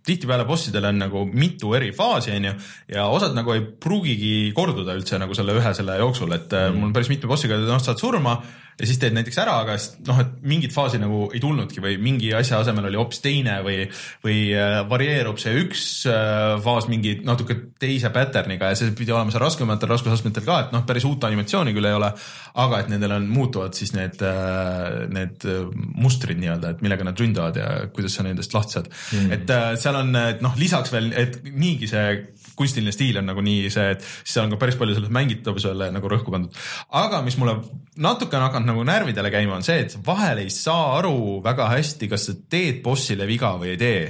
tihtipeale 0.07 0.45
bossidel 0.45 0.85
on 0.85 0.97
nagu 0.97 1.25
mitu 1.25 1.73
eri 1.75 1.91
faasi, 1.91 2.31
onju, 2.31 2.53
ja 2.87 3.07
osad 3.07 3.35
nagu 3.35 3.53
ei 3.53 3.61
pruugigi 3.61 4.53
korduda 4.55 4.95
üldse 4.95 5.19
nagu 5.19 5.35
selle 5.35 5.53
ühe 5.53 5.73
selle 5.73 5.97
jooksul, 5.99 6.31
et 6.33 6.51
mm. 6.51 6.79
mul 6.79 6.89
on 6.89 6.93
päris 6.95 7.09
mitme 7.09 7.29
bossiga, 7.29 7.59
noh, 7.59 7.81
saad 7.83 7.99
surma 7.99 8.39
ja 8.77 8.87
siis 8.87 8.99
teed 9.01 9.15
näiteks 9.17 9.39
ära, 9.41 9.55
aga 9.63 9.75
noh, 10.05 10.19
et 10.21 10.33
mingit 10.45 10.73
faasi 10.73 10.99
nagu 11.01 11.25
ei 11.33 11.41
tulnudki 11.41 11.81
või 11.81 11.95
mingi 12.01 12.29
asja 12.37 12.59
asemel 12.61 12.89
oli 12.89 12.99
hoopis 12.99 13.21
teine 13.23 13.57
või, 13.65 13.87
või 14.23 14.37
äh, 14.53 14.77
varieerub 14.89 15.39
see 15.41 15.55
üks 15.63 15.85
äh, 16.11 16.57
faas 16.63 16.89
mingi 16.91 17.15
natuke 17.25 17.57
teise 17.81 18.11
pattern'iga 18.13 18.71
ja 18.71 18.77
see 18.77 18.93
pidi 18.97 19.15
olema 19.15 19.33
seal 19.33 19.45
raskematel 19.47 19.89
raskusastmetel 19.89 20.45
ka, 20.45 20.59
et 20.65 20.75
noh, 20.75 20.85
päris 20.89 21.07
uut 21.09 21.25
animatsiooni 21.25 21.73
küll 21.75 21.89
ei 21.89 21.97
ole, 21.97 22.11
aga 22.65 22.83
et 22.83 22.91
nendel 22.93 23.17
on, 23.17 23.25
muutuvad 23.33 23.77
siis 23.77 23.95
need, 23.97 24.21
need 25.13 25.47
äh, 25.49 25.63
mustrid 25.97 26.41
nii-öelda, 26.43 26.75
et 26.75 26.85
millega 26.85 27.07
nad 27.07 27.17
ründavad 27.17 27.57
ja 27.57 27.71
kuidas 27.93 28.19
sa 28.19 28.27
nendest 28.27 28.53
lahti 28.53 28.77
saad 28.77 28.91
mm.. 28.91 29.33
et 29.33 29.55
seal 29.81 29.97
on 30.03 30.13
et 30.21 30.45
noh, 30.45 30.53
lisaks 30.59 30.93
veel, 30.93 31.09
et 31.17 31.41
niigi 31.49 31.89
see 31.89 32.05
kunstiline 32.57 32.93
stiil 32.95 33.21
on 33.21 33.29
nagunii 33.29 33.71
see, 33.73 33.91
et 33.95 34.03
siis 34.03 34.37
seal 34.37 34.47
on 34.47 34.55
ka 34.55 34.61
päris 34.61 34.79
palju 34.79 34.97
selle 34.97 35.11
mängitavusele 35.13 35.91
nagu 35.95 36.11
rõhku 36.11 36.33
pandud. 36.33 36.55
aga 37.01 37.21
mis 37.25 37.37
mulle 37.39 37.57
natuke 37.97 38.37
on 38.37 38.45
hakanud 38.47 38.71
nagu 38.71 38.85
närvidele 38.87 39.31
käima, 39.33 39.57
on 39.57 39.65
see, 39.65 39.79
et 39.85 39.95
vahel 40.05 40.43
ei 40.43 40.51
saa 40.53 40.97
aru 40.99 41.39
väga 41.45 41.69
hästi, 41.73 42.09
kas 42.11 42.27
sa 42.29 42.35
teed 42.49 42.81
bossile 42.85 43.27
viga 43.29 43.53
või 43.61 43.73
ei 43.75 43.79
tee. 43.81 44.01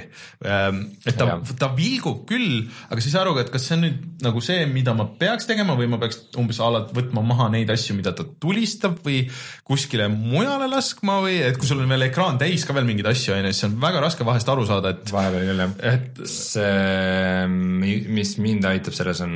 et 0.42 1.18
ta 1.18 1.38
ta 1.58 1.70
vilgub 1.76 2.24
küll, 2.28 2.66
aga 2.88 3.00
sa 3.00 3.08
ei 3.08 3.14
saa 3.14 3.24
aru, 3.24 3.36
et 3.42 3.52
kas 3.52 3.68
see 3.68 3.78
on 3.78 3.84
nüüd 3.86 4.24
nagu 4.24 4.42
see, 4.44 4.66
mida 4.70 4.94
ma 4.96 5.08
peaks 5.20 5.48
tegema 5.48 5.76
või 5.78 5.88
ma 5.90 6.00
peaks 6.00 6.20
umbes 6.40 6.60
a 6.60 6.70
la 6.72 6.82
võtma 6.94 7.22
maha 7.24 7.48
neid 7.52 7.70
asju, 7.72 7.96
mida 7.98 8.12
ta 8.16 8.26
tulistab 8.40 9.00
või 9.06 9.24
kuskile 9.68 10.08
mujale 10.12 10.68
laskma 10.70 11.18
või 11.24 11.38
et 11.46 11.58
kui 11.60 11.68
sul 11.68 11.82
on 11.82 11.90
veel 11.92 12.08
ekraan 12.08 12.40
täis 12.40 12.66
ka 12.68 12.76
veel 12.76 12.88
mingeid 12.88 13.10
asju 13.12 13.36
onju, 13.36 13.52
siis 13.52 13.68
on 13.68 13.78
väga 13.82 14.02
raske 14.04 14.26
vahest 14.26 14.48
aru 14.52 14.66
saada, 14.68 14.94
et, 14.94 15.12
vahepeal 15.12 15.48
küll 15.50 15.64
jah. 15.64 15.74
et 15.92 16.22
see, 16.28 17.46
mis 18.18 18.36
mind 18.42 18.66
aitab 18.68 18.96
selles 18.96 19.20
on 19.24 19.34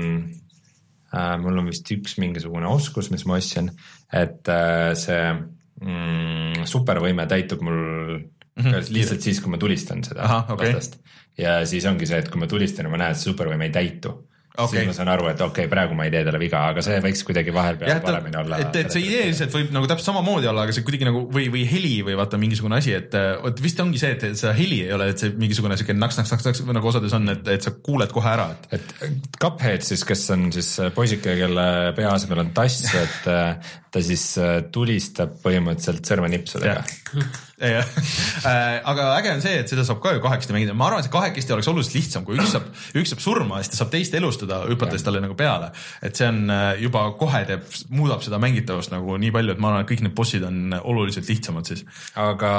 äh,, 1.14 1.34
mul 1.42 1.62
on 1.62 1.70
vist 1.70 1.88
üks 1.94 2.18
mingisugune 2.22 2.68
oskus, 2.70 3.10
mis 3.14 3.26
ma 3.28 3.38
ostsin, 3.40 3.70
et 4.12 4.48
äh, 4.52 4.92
see 4.98 5.22
mm, 5.32 6.66
supervõime 6.68 7.26
täitub 7.30 7.64
mul 7.64 7.80
mm 7.80 8.62
-hmm. 8.62 8.92
lihtsalt 8.94 9.24
siis, 9.24 9.40
kui 9.40 9.50
ma 9.52 9.60
tulistan 9.60 10.04
seda 10.04 10.26
Ahah, 10.26 10.50
okei. 10.50 10.74
vastast. 10.74 11.00
ja 11.38 11.60
siis 11.66 11.86
ongi 11.86 12.06
see, 12.06 12.18
et 12.18 12.30
kui 12.30 12.40
ma 12.40 12.46
tulistan 12.46 12.86
ja 12.86 12.90
ma 12.92 13.00
näen, 13.00 13.16
et 13.16 13.20
see 13.20 13.32
supervõime 13.32 13.70
ei 13.70 13.74
täitu 13.74 14.16
okay., 14.56 14.82
siis 14.82 14.88
ma 14.90 14.94
saan 14.96 15.10
aru, 15.12 15.28
et 15.30 15.40
okei 15.40 15.64
okay,, 15.64 15.70
praegu 15.70 15.96
ma 15.98 16.06
ei 16.06 16.12
tee 16.14 16.24
talle 16.26 16.40
viga, 16.42 16.62
aga 16.72 16.84
see 16.84 16.98
võiks 17.04 17.24
kuidagi 17.28 17.54
vahepeal 17.54 18.02
paremini 18.04 18.38
olla. 18.42 18.60
et, 18.64 18.78
et 18.82 18.94
see 18.94 19.04
ideeliselt 19.06 19.54
võib 19.56 19.72
nagu 19.76 19.90
täpselt 19.90 20.10
samamoodi 20.10 20.50
olla, 20.50 20.66
aga 20.66 20.76
see 20.76 20.86
kuidagi 20.86 21.08
nagu 21.08 21.24
või, 21.32 21.48
või 21.52 21.64
heli 21.68 21.94
või 22.06 22.16
vaata 22.20 22.40
mingisugune 22.40 22.80
asi, 22.80 22.94
et 22.98 23.16
vot 23.42 23.62
vist 23.64 23.80
ongi 23.84 24.00
see, 24.02 24.16
et 24.16 24.26
seda 24.32 24.54
heli 24.56 24.82
ei 24.86 24.96
ole, 24.96 25.10
et 25.12 25.22
see 25.22 25.34
mingisugune 25.36 25.78
siuke 25.80 25.96
naks-naks-naks-naks 25.96 26.64
nagu 26.68 26.92
osades 26.92 27.16
on, 27.18 27.28
et, 27.34 27.52
et 27.56 27.68
sa 27.68 27.74
kuuled 27.78 28.12
kohe 28.14 28.32
ära, 28.32 28.50
et 28.72 28.82
et 28.82 29.20
Cuphead 29.42 29.84
siis, 29.86 30.04
kes 30.06 30.24
on 30.34 30.50
siis 30.54 30.68
poisike, 30.94 31.36
kelle 31.38 31.66
pea 31.96 32.12
asemel 32.12 32.44
on 32.44 32.52
tass, 32.56 32.84
et 32.98 33.32
ta 33.92 34.00
siis 34.04 34.24
äh, 34.40 34.58
tulistab 34.72 35.34
põhimõtteliselt 35.42 36.08
sõrmenipsudega 36.08 36.76
Jah. 36.78 37.32
jah, 37.72 37.90
aga 38.88 39.08
äge 39.18 39.34
on 39.36 39.42
see, 39.44 39.58
et 39.62 39.72
seda 39.72 39.84
saab 39.86 40.00
ka 40.02 40.14
ju 40.16 40.22
kahekesti 40.24 40.54
mängida, 40.56 40.76
ma 40.76 40.88
arvan, 40.88 41.02
et 41.02 41.08
see 41.08 41.14
kahekesti 41.14 41.54
oleks 41.56 41.68
oluliselt 41.70 41.98
lihtsam, 41.98 42.24
kui 42.26 42.38
üks 42.40 42.54
saab, 42.54 42.70
üks 42.98 43.12
saab 43.12 43.24
surma 43.24 43.60
ja 43.60 43.66
siis 43.66 43.74
ta 43.74 43.82
saab 43.82 43.92
teist 43.92 44.16
elustada, 44.18 44.62
hüpates 44.70 45.04
talle 45.04 45.20
nagu 45.24 45.36
peale. 45.38 45.72
et 46.02 46.16
see 46.18 46.30
on 46.30 46.46
äh, 46.50 46.70
juba 46.82 47.04
kohe 47.20 47.42
teeb, 47.48 47.66
muudab 47.92 48.24
seda 48.24 48.40
mängitavust 48.42 48.94
nagu 48.94 49.18
nii 49.20 49.34
palju, 49.34 49.56
et 49.56 49.60
ma 49.62 49.72
arvan, 49.72 49.84
et 49.84 49.92
kõik 49.92 50.06
need 50.06 50.16
bossid 50.16 50.48
on 50.48 50.78
oluliselt 50.80 51.28
lihtsamad 51.28 51.68
siis. 51.68 51.84
aga 52.16 52.54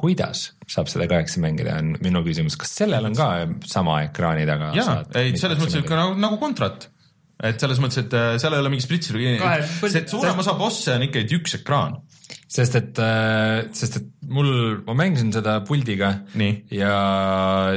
kuidas 0.00 0.48
saab 0.68 0.88
seda 0.90 1.06
kaheksa 1.10 1.40
mängida, 1.42 1.76
on 1.80 1.94
minu 2.04 2.24
küsimus, 2.26 2.56
kas 2.60 2.72
sellel 2.80 3.08
on 3.08 3.16
ka 3.16 3.28
sama 3.68 4.00
ekraani 4.08 4.46
taga? 4.48 4.72
ja, 4.76 4.98
ei 5.20 5.36
selles 5.38 5.60
mõttes 5.60 5.80
ikka 5.80 5.98
nagu, 5.98 6.18
nagu 6.20 6.40
kontrat. 6.40 6.88
Et 7.42 7.60
selles 7.60 7.80
mõttes, 7.82 8.04
et 8.04 8.14
äh, 8.14 8.34
seal 8.38 8.54
ei 8.54 8.62
ole 8.62 8.70
mingit 8.72 8.86
spritsir, 8.86 9.18
Kahe- 9.40 9.90
see 9.90 10.04
suurem 10.10 10.38
osa 10.38 10.54
bosse 10.58 10.94
on 10.94 11.06
ikkagi 11.08 11.40
üks 11.40 11.58
ekraan. 11.60 11.98
sest 12.54 12.76
et, 12.78 13.00
sest 13.74 13.96
et 13.98 14.10
mul, 14.30 14.50
ma 14.86 14.94
mängisin 14.94 15.32
seda 15.34 15.58
puldiga 15.66 16.12
Nii. 16.38 16.52
ja 16.78 16.94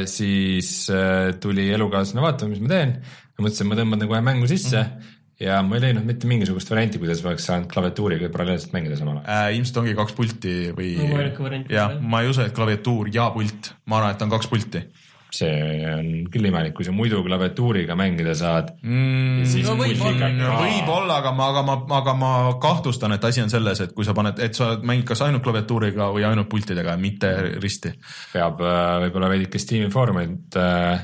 siis 0.10 0.90
äh, 0.94 1.34
tuli 1.42 1.72
elukaaslane 1.74 2.22
vaatama, 2.22 2.54
mis 2.54 2.62
ma 2.62 2.74
teen 2.76 2.94
ja 3.00 3.46
mõtlesin, 3.46 3.70
ma 3.70 3.78
tõmban 3.80 4.04
nagu 4.04 4.14
kohe 4.14 4.26
mängu 4.26 4.50
sisse 4.50 4.78
mm 4.78 4.92
-hmm. 4.92 5.16
ja 5.48 5.62
ma 5.66 5.78
ei 5.78 5.84
leidnud 5.88 6.06
mitte 6.06 6.30
mingisugust 6.30 6.70
varianti, 6.70 7.02
kuidas 7.02 7.24
ma 7.24 7.34
oleks 7.34 7.50
saanud 7.50 7.72
klaviatuuriga 7.74 8.30
paralleelselt 8.34 8.74
mängida 8.74 8.98
samal 8.98 9.18
ajal. 9.24 9.50
äh,. 9.50 9.58
ilmselt 9.58 9.78
ongi 9.84 9.96
kaks 9.98 10.14
pulti 10.14 10.56
või 10.78 10.94
variant, 11.12 11.70
jah, 11.70 11.92
jah. 11.92 12.02
ma 12.02 12.22
ei 12.22 12.30
usu, 12.30 12.42
et 12.42 12.54
klaviatuur 12.54 13.10
ja 13.14 13.30
pult, 13.34 13.74
ma 13.86 13.98
arvan, 13.98 14.16
et 14.16 14.22
on 14.22 14.30
kaks 14.30 14.48
pulti 14.48 14.86
see 15.34 15.86
on 15.92 16.10
küll 16.32 16.48
imelik, 16.50 16.76
kui 16.78 16.86
sa 16.88 16.94
muidu 16.96 17.20
klaviatuuriga 17.26 17.98
mängida 18.00 18.36
saad 18.38 18.72
mm,. 18.82 19.48
no 19.68 19.76
võib-olla. 19.80 20.30
ka. 20.38 20.52
võib-olla, 20.62 21.18
aga 21.22 21.34
ma, 21.36 21.50
aga 21.54 21.64
ma, 21.68 21.78
aga 22.00 22.14
ma 22.18 22.32
kahtlustan, 22.64 23.18
et 23.18 23.28
asi 23.28 23.44
on 23.44 23.52
selles, 23.54 23.82
et 23.84 23.96
kui 23.98 24.08
sa 24.08 24.16
paned, 24.18 24.40
et 24.44 24.58
sa 24.58 24.76
mängid 24.82 25.08
kas 25.10 25.26
ainult 25.28 25.46
klaviatuuriga 25.46 26.12
või 26.16 26.28
ainult 26.28 26.50
pultidega, 26.52 26.96
mitte 27.02 27.34
risti. 27.58 27.94
peab 28.34 28.64
äh, 28.64 28.86
võib-olla 29.08 29.34
veidike 29.34 29.62
Steam'i 29.62 29.92
foorumeid 29.94 30.58
äh, 30.62 31.04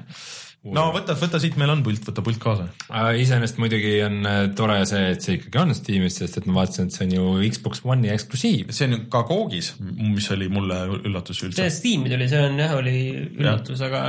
no 0.71 0.85
võta, 0.95 1.15
võta 1.19 1.39
siit, 1.43 1.57
meil 1.59 1.73
on 1.73 1.81
pult, 1.83 2.05
võta 2.07 2.23
pult 2.23 2.39
kaasa. 2.41 2.69
Äh, 2.87 3.09
iseenesest 3.23 3.59
muidugi 3.59 3.97
on 4.05 4.21
äh, 4.29 4.39
tore 4.55 4.77
see, 4.89 5.09
et 5.15 5.25
see 5.25 5.37
ikkagi 5.39 5.59
on 5.59 5.75
Steamis, 5.75 6.19
sest 6.21 6.39
et 6.39 6.47
ma 6.47 6.61
vaatasin, 6.61 6.87
et 6.87 6.95
see 6.95 7.07
on 7.09 7.15
ju 7.17 7.51
Xbox 7.51 7.83
One'i 7.83 8.13
eksklusiiv. 8.13 8.71
see 8.75 8.87
on 8.87 9.05
ka 9.11 9.25
koogis, 9.27 9.73
mis 9.81 10.29
oli 10.35 10.47
mulle 10.53 10.79
üllatus 11.01 11.43
üldse 11.43 11.59
see. 11.59 11.75
Steam'i 11.79 12.13
tuli, 12.13 12.29
see 12.31 12.41
on 12.47 12.55
jah, 12.63 12.75
oli 12.79 12.95
üllatus, 13.41 13.83
aga, 13.83 14.03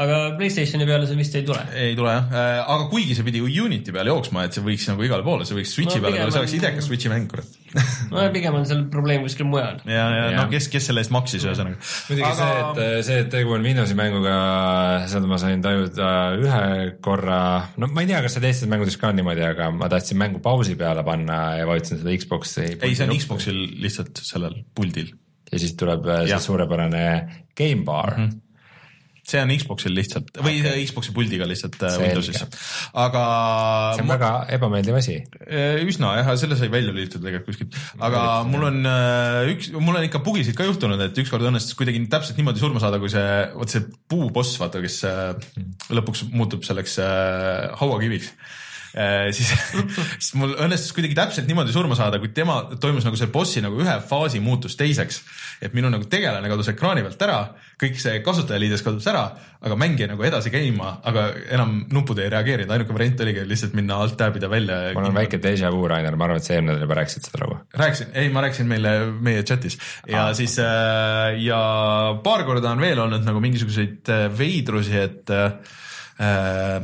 aga 0.00 0.20
Playstationi 0.40 0.88
peale 0.88 1.10
see 1.10 1.20
vist 1.20 1.36
ei 1.36 1.44
tule. 1.48 1.66
ei 1.76 1.92
tule 1.98 2.16
jah, 2.16 2.32
aga 2.64 2.88
kuigi 2.92 3.18
see 3.18 3.28
pidi 3.28 3.44
ju 3.44 3.52
Unity 3.66 3.92
peal 3.96 4.08
jooksma, 4.14 4.48
et 4.48 4.56
see 4.56 4.64
võiks 4.64 4.88
nagu 4.88 5.04
igale 5.04 5.26
poole, 5.26 5.48
see 5.48 5.58
võiks 5.58 5.76
Switchi 5.76 6.00
No 6.00 6.06
peale 6.06 6.22
tulla, 6.22 6.32
see 6.32 6.44
oleks 6.46 6.56
idekas 6.62 6.88
Switchi 6.88 7.12
mäng, 7.12 7.28
kurat. 7.28 7.59
no 8.10 8.24
pigem 8.34 8.56
on 8.58 8.66
seal 8.68 8.82
probleem 8.92 9.22
kuskil 9.24 9.46
mujal. 9.48 9.78
ja, 9.86 10.06
ja 10.10 10.24
Jah. 10.30 10.36
no 10.40 10.46
kes, 10.50 10.68
kes 10.72 10.88
selle 10.90 11.04
eest 11.04 11.12
maksis, 11.14 11.44
ühesõnaga. 11.46 11.78
muidugi 12.08 12.32
see, 12.40 12.58
et 12.58 13.06
see, 13.06 13.20
et 13.24 13.30
tegu 13.32 13.54
on 13.56 13.66
Windowsi 13.66 13.96
mänguga, 13.98 14.34
seda 15.12 15.30
ma 15.30 15.38
sain 15.42 15.62
tajuda 15.64 16.10
ühe 16.40 16.66
korra, 17.04 17.40
no 17.80 17.90
ma 17.94 18.04
ei 18.04 18.10
tea, 18.10 18.22
kas 18.26 18.36
see 18.36 18.44
teistes 18.44 18.70
mängudes 18.70 18.98
ka 19.00 19.12
on 19.12 19.20
niimoodi, 19.20 19.46
aga 19.46 19.70
ma 19.74 19.90
tahtsin 19.92 20.20
mängu 20.20 20.42
pausi 20.44 20.76
peale 20.80 21.06
panna 21.06 21.40
ja 21.60 21.70
vajutasin 21.70 22.02
seda 22.02 22.18
Xbox'i. 22.24 22.68
ei, 22.76 22.94
see 22.98 23.08
on. 23.08 23.16
Xboxil 23.16 23.64
lihtsalt 23.80 24.22
sellel 24.26 24.62
puldil. 24.74 25.14
ja 25.50 25.58
siis 25.58 25.74
tuleb 25.78 26.06
äh, 26.06 26.24
see 26.24 26.34
Jah. 26.34 26.42
suurepärane 26.42 27.04
Game 27.58 27.84
Bar 27.86 28.16
mm. 28.16 28.28
-hmm 28.28 28.46
see 29.30 29.40
on 29.42 29.52
Xboxil 29.54 29.94
lihtsalt 29.96 30.30
või 30.42 30.60
okay. 30.62 30.84
Xboxi 30.88 31.14
puldiga 31.16 31.46
lihtsalt 31.48 31.78
äh, 31.80 31.94
Selge. 31.94 32.08
Windowsis. 32.08 32.44
aga 33.04 33.24
see 33.94 34.04
on 34.04 34.08
ma- 34.08 34.16
väga 34.16 34.30
ebameeldiv 34.56 34.98
asi. 35.00 35.16
Eh, 35.46 35.82
üsna 35.86 36.14
jah, 36.18 36.32
selle 36.40 36.58
sai 36.58 36.70
välja 36.72 36.94
lülitatud 36.94 37.26
tegelikult 37.26 37.50
kuskilt, 37.50 37.78
aga 38.02 38.24
mul 38.48 38.66
on 38.70 38.80
äh, 38.90 39.52
üks, 39.54 39.70
mul 39.76 39.98
on 40.00 40.06
ikka 40.06 40.22
bugisid 40.26 40.58
ka 40.58 40.66
juhtunud, 40.68 41.00
et 41.04 41.22
ükskord 41.22 41.46
õnnestus 41.50 41.78
kuidagi 41.78 42.02
täpselt 42.10 42.40
niimoodi 42.40 42.62
surma 42.62 42.82
saada, 42.82 43.00
kui 43.02 43.12
see, 43.12 43.26
vot 43.56 43.72
see 43.72 43.86
puuboss, 44.10 44.58
vaata, 44.60 44.82
kes 44.84 45.02
äh, 45.08 45.30
lõpuks 45.94 46.26
muutub 46.34 46.66
selleks 46.66 46.98
äh, 47.02 47.70
hauakiviks. 47.80 48.34
Siis, 48.90 49.50
siis 50.22 50.32
mul 50.38 50.56
õnnestus 50.58 50.94
kuidagi 50.96 51.16
täpselt 51.18 51.48
niimoodi 51.50 51.74
surma 51.74 51.98
saada, 51.98 52.18
kui 52.22 52.32
tema 52.34 52.62
toimus 52.80 53.06
nagu 53.06 53.18
see 53.18 53.30
bossi 53.32 53.62
nagu 53.64 53.78
ühe 53.80 53.96
faasi 54.08 54.42
muutus 54.42 54.76
teiseks. 54.78 55.22
et 55.60 55.74
minu 55.76 55.90
nagu 55.92 56.06
tegelane 56.08 56.48
kadus 56.48 56.70
ekraani 56.72 57.02
pealt 57.04 57.22
ära, 57.22 57.38
kõik 57.80 57.98
see 58.00 58.20
kasutajaliides 58.24 58.82
kadus 58.84 59.06
ära, 59.10 59.26
aga 59.60 59.76
mäng 59.76 59.98
jäi 60.00 60.08
nagu 60.08 60.24
edasi 60.24 60.48
käima, 60.52 60.94
aga 61.04 61.26
enam 61.52 61.74
nupud 61.92 62.18
ei 62.22 62.30
reageerinud, 62.32 62.72
ainuke 62.72 62.96
variant 62.96 63.20
oligi 63.20 63.44
lihtsalt 63.48 63.76
minna 63.76 63.98
alt 64.00 64.16
tabida 64.20 64.48
välja. 64.48 64.78
mul 64.96 65.10
on 65.10 65.18
väike 65.18 65.40
déjà 65.42 65.68
vu, 65.72 65.82
Rainer, 65.88 66.16
ma 66.16 66.26
arvan, 66.28 66.40
et 66.40 66.48
sa 66.48 66.56
eelmine 66.56 66.74
nädal 66.74 66.86
juba 66.86 66.96
rääkisid 67.00 67.28
seda 67.28 67.42
lugu. 67.44 67.58
rääkisin, 67.82 68.14
ei, 68.14 68.32
ma 68.32 68.44
rääkisin 68.46 68.70
meile 68.70 68.94
meie 69.20 69.44
chatis 69.44 69.76
ja 70.08 70.28
ah. 70.28 70.32
siis 70.36 70.56
äh, 70.64 71.36
ja 71.44 71.60
paar 72.24 72.46
korda 72.48 72.72
on 72.72 72.80
veel 72.80 73.04
olnud 73.04 73.26
nagu 73.26 73.44
mingisuguseid 73.44 74.10
äh, 74.12 74.26
veidrusi, 74.38 74.96
et 74.96 75.36
äh, 75.36 76.80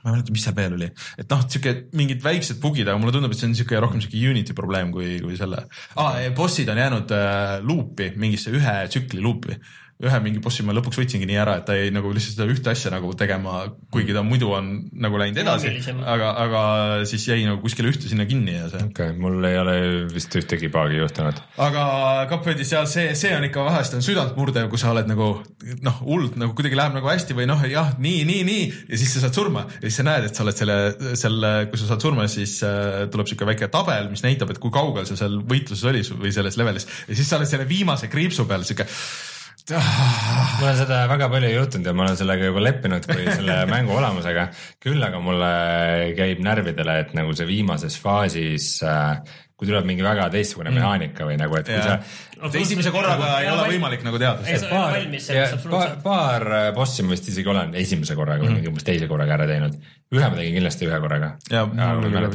ma 0.00 0.10
ei 0.10 0.16
mäleta, 0.16 0.34
mis 0.34 0.46
seal 0.46 0.56
veel 0.56 0.76
oli, 0.78 0.88
et 1.20 1.32
noh, 1.32 1.44
sihuke 1.46 1.74
mingid 1.98 2.24
väiksed 2.24 2.60
bugid, 2.62 2.88
aga 2.88 3.00
mulle 3.00 3.14
tundub, 3.16 3.34
et 3.34 3.40
see 3.40 3.50
on 3.50 3.58
sihuke 3.58 3.82
rohkem 3.82 4.02
sihuke 4.04 4.22
Unity 4.30 4.56
probleem 4.56 4.92
kui, 4.94 5.18
kui 5.24 5.36
selle 5.38 5.66
ah,. 6.00 6.18
bossid 6.36 6.70
on 6.72 6.80
jäänud 6.80 7.14
äh, 7.16 7.58
luupi, 7.66 8.12
mingisse 8.20 8.54
ühe 8.54 8.76
tsükli 8.88 9.22
luupi 9.24 9.58
ühe 10.00 10.20
mingi 10.24 10.40
bossi 10.42 10.64
ma 10.64 10.74
lõpuks 10.76 11.00
võtsingi 11.00 11.28
nii 11.28 11.38
ära, 11.42 11.58
et 11.60 11.66
ta 11.68 11.76
jäi 11.76 11.90
nagu 11.92 12.12
lihtsalt 12.14 12.38
seda 12.38 12.48
ühte 12.48 12.72
asja 12.72 12.92
nagu 12.94 13.12
tegema, 13.18 13.62
kuigi 13.92 14.14
ta 14.16 14.22
muidu 14.24 14.48
on 14.56 14.70
nagu 15.02 15.20
läinud 15.20 15.40
edasi, 15.42 15.74
aga, 16.08 16.30
aga 16.44 16.62
siis 17.08 17.26
jäi 17.28 17.42
nagu 17.44 17.60
kuskile 17.64 17.92
ühte 17.92 18.08
sinna 18.08 18.24
kinni 18.28 18.56
ja 18.56 18.70
see. 18.72 18.82
Okei 18.90 19.12
okay,, 19.12 19.18
mul 19.20 19.44
ei 19.48 19.58
ole 19.60 19.76
vist 20.12 20.34
ühtegi 20.40 20.70
paagi 20.72 21.00
juhtunud. 21.00 21.42
aga 21.60 21.84
Cupheadis 22.30 22.72
jah, 22.72 22.86
see, 22.88 23.12
see 23.18 23.32
on 23.36 23.44
ikka 23.48 23.64
vahest 23.66 23.96
on 23.96 24.04
südantmurdev, 24.04 24.70
kui 24.72 24.80
sa 24.80 24.94
oled 24.94 25.10
nagu 25.10 25.30
noh, 25.84 26.00
hullult 26.06 26.38
nagu 26.40 26.56
kuidagi 26.56 26.78
läheb 26.78 26.96
nagu 26.96 27.10
hästi 27.10 27.36
või 27.36 27.48
noh, 27.50 27.64
jah, 27.68 27.92
nii, 28.00 28.24
nii, 28.28 28.44
nii 28.48 28.64
ja 28.92 29.00
siis 29.00 29.14
sa 29.16 29.24
saad 29.26 29.36
surma. 29.36 29.66
Ja 29.80 29.86
siis 29.88 30.00
sa 30.00 30.06
näed, 30.08 30.30
et 30.30 30.38
sa 30.38 30.46
oled 30.46 30.60
selle, 30.60 30.78
selle, 31.20 31.52
kui 31.70 31.80
sa 31.80 31.90
saad 31.92 32.06
surma, 32.06 32.28
siis 32.30 32.56
äh, 32.66 33.04
tuleb 33.12 33.28
siuke 33.30 33.48
väike 33.48 33.70
tabel, 33.72 34.08
mis 34.12 34.24
näitab, 34.24 34.52
et 34.54 34.62
kui 34.62 34.72
kaugel 34.74 35.08
sa 35.08 35.18
seal 35.18 35.40
võitluses 35.44 35.86
oli 35.90 36.04
su- 36.06 36.18
või 36.20 36.32
selles 36.34 36.56
levelis. 36.60 36.88
Ja 37.08 37.18
siis 37.18 37.28
sa 37.28 37.40
oled 37.40 37.50
selle 37.50 37.68
viimase 37.68 38.08
kriipsu 38.12 38.48
peal 38.48 38.64
siuke 39.70 40.60
mul 40.60 40.68
on 40.70 40.78
seda 40.78 41.02
väga 41.10 41.28
palju 41.32 41.50
juhtunud 41.52 41.86
ja 41.86 41.94
ma 41.94 42.06
olen 42.06 42.18
sellega 42.18 42.48
juba 42.48 42.62
leppinud 42.64 43.06
kui 43.08 43.26
selle 43.38 43.58
mängu 43.70 43.94
olemusega. 43.98 44.48
küll 44.82 45.06
aga 45.06 45.20
mulle 45.22 45.52
käib 46.18 46.42
närvidele, 46.44 46.98
et 47.04 47.14
nagu 47.18 47.34
see 47.36 47.48
viimases 47.48 47.98
faasis 48.02 48.72
äh, 48.86 49.20
kui 49.60 49.68
tuleb 49.68 49.84
mingi 49.84 50.00
väga 50.00 50.30
teistsugune 50.32 50.70
mehaanika 50.72 51.26
või 51.28 51.34
nagu, 51.36 51.52
et 51.58 51.66
kui 51.68 51.76
Jaa. 51.76 51.98
sa 52.40 52.60
esimese 52.62 52.92
korraga 52.94 53.26
ei 53.42 53.50
ole 53.52 53.66
võimalik 53.74 54.06
nagu 54.06 54.16
teada 54.20 54.46
ja 54.48 54.60
paar, 54.70 54.96
absoluutselt. 54.96 55.98
paar 56.00 56.46
äh, 56.56 56.68
bossi 56.76 57.04
ma 57.04 57.12
vist 57.12 57.28
isegi 57.28 57.52
olen 57.52 57.74
esimese 57.76 58.16
korraga 58.16 58.46
või 58.46 58.56
mingi 58.56 58.70
umbes 58.72 58.86
teise 58.88 59.08
korraga 59.10 59.36
ära 59.36 59.48
teinud. 59.50 59.76
ühe 60.16 60.30
ma 60.32 60.38
tegin 60.38 60.56
kindlasti 60.56 60.88
ühe 60.88 61.02
korraga. 61.04 61.28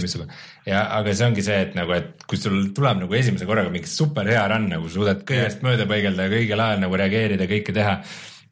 Juba. 0.05 0.29
ja 0.69 0.85
aga 0.99 1.17
see 1.17 1.31
ongi 1.31 1.47
see, 1.49 1.57
et 1.65 1.73
nagu, 1.79 1.97
et 1.97 2.29
kui 2.29 2.37
sul 2.37 2.69
tuleb 2.77 3.01
nagu 3.01 3.17
esimese 3.17 3.49
korraga 3.49 3.73
mingi 3.73 3.89
super 3.89 4.29
hea 4.29 4.45
run 4.53 4.69
nagu 4.75 4.93
suudad 4.93 5.25
kõigest 5.25 5.65
mööda 5.65 5.89
põigelda 5.89 6.29
ja 6.29 6.37
õigel 6.43 6.65
ajal 6.67 6.85
nagu 6.85 7.01
reageerida, 7.01 7.49
kõike 7.49 7.73
teha 7.73 7.97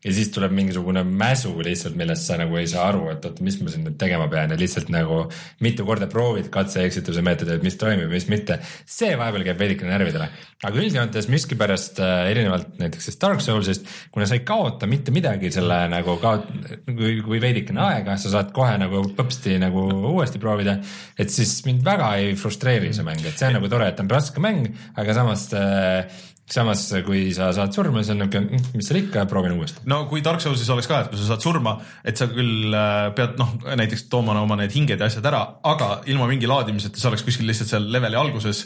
ja 0.03 0.13
siis 0.13 0.29
tuleb 0.35 0.51
mingisugune 0.55 1.03
mäsu 1.07 1.53
lihtsalt, 1.63 1.95
millest 1.99 2.27
sa 2.27 2.37
nagu 2.39 2.57
ei 2.59 2.67
saa 2.67 2.87
aru, 2.89 3.05
et 3.13 3.25
oot, 3.27 3.39
mis 3.45 3.57
ma 3.61 3.71
siin 3.71 3.85
nüüd 3.87 3.95
tegema 3.99 4.27
pean 4.31 4.51
ja 4.51 4.57
lihtsalt 4.59 4.89
nagu 4.93 5.21
mitu 5.63 5.85
korda 5.87 6.09
proovid 6.11 6.49
katse-eksituse 6.53 7.23
meetodit, 7.25 7.63
mis 7.63 7.77
toimib, 7.79 8.11
mis 8.11 8.27
mitte. 8.31 8.59
see 8.85 9.13
vahepeal 9.19 9.45
käib 9.47 9.61
veidike 9.61 9.87
närvidele, 9.87 10.27
aga 10.63 10.81
üldjoontes 10.81 11.29
miskipärast 11.31 12.01
äh, 12.03 12.31
erinevalt 12.33 12.75
näiteks 12.81 13.07
sellest 13.07 13.23
Dark 13.23 13.45
Soulsist, 13.45 13.87
kuna 14.11 14.27
sa 14.27 14.37
ei 14.37 14.43
kaota 14.47 14.89
mitte 14.91 15.13
midagi 15.15 15.51
selle 15.55 15.79
nagu 15.91 16.17
kaot-, 16.21 16.51
kui, 16.89 17.15
kui 17.23 17.41
veidikene 17.43 17.83
aega, 17.87 18.17
sa 18.19 18.33
saad 18.33 18.51
kohe 18.55 18.75
nagu 18.81 19.05
põpsti 19.15 19.55
nagu 19.63 19.87
uuesti 20.13 20.41
proovida. 20.41 20.77
et 21.19 21.31
siis 21.31 21.61
mind 21.67 21.83
väga 21.85 22.13
ei 22.19 22.35
frustreeri 22.39 22.91
see 22.93 23.07
mäng, 23.07 23.23
et 23.23 23.39
see 23.39 23.47
on 23.47 23.59
nagu 23.59 23.71
tore, 23.71 23.87
et 23.87 24.03
on 24.03 24.11
raske 24.11 24.43
mäng, 24.43 24.67
aga 24.99 25.15
samas 25.15 25.47
äh, 25.55 26.21
samas 26.49 26.83
kui 27.05 27.29
sa 27.35 27.51
saad 27.55 27.71
surma, 27.75 28.01
siis 28.03 28.13
on 28.13 28.23
niuke, 28.23 28.41
mis 28.75 28.87
seal 28.87 28.99
ikka, 28.99 29.25
proovin 29.31 29.55
uuesti. 29.55 29.85
no 29.89 30.03
kui 30.11 30.23
Dark 30.25 30.43
Soulsis 30.43 30.69
oleks 30.73 30.89
ka, 30.91 31.03
et 31.03 31.11
kui 31.11 31.19
sa 31.19 31.29
saad 31.31 31.45
surma, 31.45 31.77
et 32.03 32.19
sa 32.19 32.27
küll 32.31 32.73
äh, 32.75 33.09
pead 33.15 33.37
noh, 33.39 33.53
näiteks 33.79 34.07
tooma 34.11 34.35
oma 34.41 34.57
need 34.59 34.75
hinged 34.75 34.99
ja 34.99 35.07
asjad 35.09 35.29
ära, 35.31 35.43
aga 35.63 36.01
ilma 36.11 36.27
mingi 36.31 36.49
laadimiseta, 36.49 36.99
sa 36.99 37.11
oleks 37.11 37.23
kuskil 37.27 37.47
lihtsalt 37.49 37.71
seal 37.71 37.87
leveli 37.95 38.19
alguses 38.19 38.65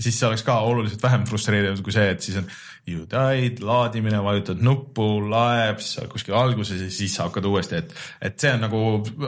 siis 0.00 0.18
see 0.18 0.28
oleks 0.28 0.42
ka 0.46 0.58
oluliselt 0.66 1.02
vähem 1.02 1.26
frustreeriv 1.28 1.82
kui 1.84 1.94
see, 1.94 2.08
et 2.14 2.24
siis 2.24 2.40
on 2.40 2.48
you 2.86 3.06
died, 3.08 3.62
laadimine, 3.64 4.18
vajutad 4.24 4.60
nuppu, 4.64 5.04
laeb, 5.30 5.78
siis 5.80 5.94
sa 5.96 6.02
oled 6.02 6.12
kuskil 6.12 6.36
alguses 6.36 6.82
ja 6.84 6.88
siis 6.92 7.14
sa 7.16 7.28
hakkad 7.28 7.46
uuesti, 7.48 7.78
et, 7.80 7.94
et 8.28 8.36
see 8.40 8.50
on 8.52 8.60
nagu 8.66 8.80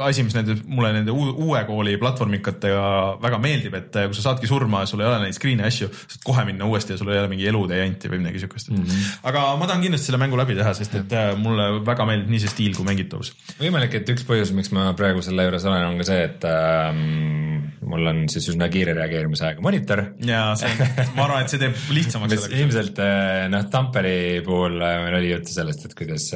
asi, 0.04 0.24
mis 0.26 0.36
nende, 0.36 0.58
mulle 0.68 0.90
nende 0.92 1.14
uue, 1.14 1.62
kooli 1.68 1.96
platvormikatega 2.00 2.82
väga 3.22 3.40
meeldib, 3.40 3.78
et 3.78 3.96
kui 3.96 4.18
sa 4.18 4.26
saadki 4.28 4.50
surma 4.50 4.82
ja 4.84 4.90
sul 4.90 5.00
ei 5.00 5.08
ole 5.08 5.22
neid 5.24 5.38
screen'e 5.38 5.64
asju, 5.70 5.88
saad 6.02 6.26
kohe 6.26 6.44
minna 6.48 6.68
uuesti 6.68 6.94
ja 6.94 7.00
sul 7.00 7.14
ei 7.14 7.22
ole 7.22 7.32
mingi 7.32 7.48
elude 7.48 7.80
janti 7.80 8.12
või 8.12 8.20
midagi 8.24 8.44
siukest 8.44 8.72
mm. 8.74 8.82
-hmm. 8.84 9.08
aga 9.32 9.46
ma 9.56 9.70
tahan 9.70 9.86
kindlasti 9.86 10.10
selle 10.10 10.20
mängu 10.20 10.36
läbi 10.40 10.58
teha, 10.58 10.74
sest 10.76 11.00
et 11.00 11.16
äh, 11.16 11.32
mulle 11.40 11.70
väga 11.86 12.08
meeldib 12.08 12.34
nii 12.34 12.44
see 12.44 12.52
stiil 12.52 12.76
kui 12.76 12.84
mängitavus. 12.88 13.32
võimalik, 13.56 13.96
et 13.96 14.12
üks 14.12 14.28
põhjus, 14.28 14.52
miks 14.52 14.72
ma 14.76 14.90
praegu 14.98 15.24
selle 15.24 15.48
juures 15.48 15.64
olen, 15.64 15.88
on 15.94 16.04
ka 16.04 16.10
see, 16.10 16.28
et 16.28 16.44
ähm, 16.50 17.55
mul 17.84 18.10
on 18.10 18.24
siis 18.32 18.48
üsna 18.52 18.68
kiire 18.72 18.94
reageerimisajaga 18.96 19.64
monitor. 19.64 20.02
ja 20.24 20.48
see, 20.58 20.72
ma 21.16 21.26
arvan, 21.26 21.44
et 21.44 21.52
see 21.52 21.62
teeb 21.62 21.78
lihtsamaks 21.92 22.34
mis 22.34 22.48
ilmselt 22.62 23.00
äh, 23.02 23.46
noh, 23.52 23.66
Tamperi 23.72 24.42
puhul 24.46 24.80
äh, 24.80 24.98
meil 25.04 25.18
oli 25.20 25.32
juttu 25.34 25.54
sellest, 25.54 25.88
et 25.88 25.96
kuidas, 25.98 26.28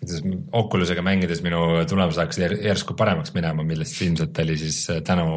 kuidas 0.00 0.24
Oculusega 0.62 1.04
mängides 1.06 1.44
minu 1.46 1.62
tulemus 1.90 2.20
hakkas 2.20 2.42
jär- 2.42 2.58
järsku 2.70 2.96
paremaks 2.98 3.34
minema, 3.36 3.66
millest 3.66 4.00
ilmselt 4.06 4.42
oli 4.44 4.58
siis 4.60 4.82
tänu 5.06 5.30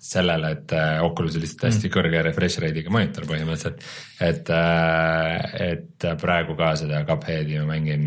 sellele, 0.00 0.54
et 0.56 0.72
Oculus 1.04 1.34
oli 1.36 1.44
lihtsalt 1.44 1.66
hästi 1.68 1.90
kõrge 1.92 2.22
refresh 2.24 2.62
rate'iga 2.62 2.92
monitor 2.92 3.26
põhimõtteliselt. 3.28 3.82
et, 4.24 4.52
et 5.60 6.06
praegu 6.22 6.56
ka 6.56 6.70
seda 6.80 7.02
Cupheadi 7.08 7.58
ma 7.60 7.74
mängin 7.74 8.06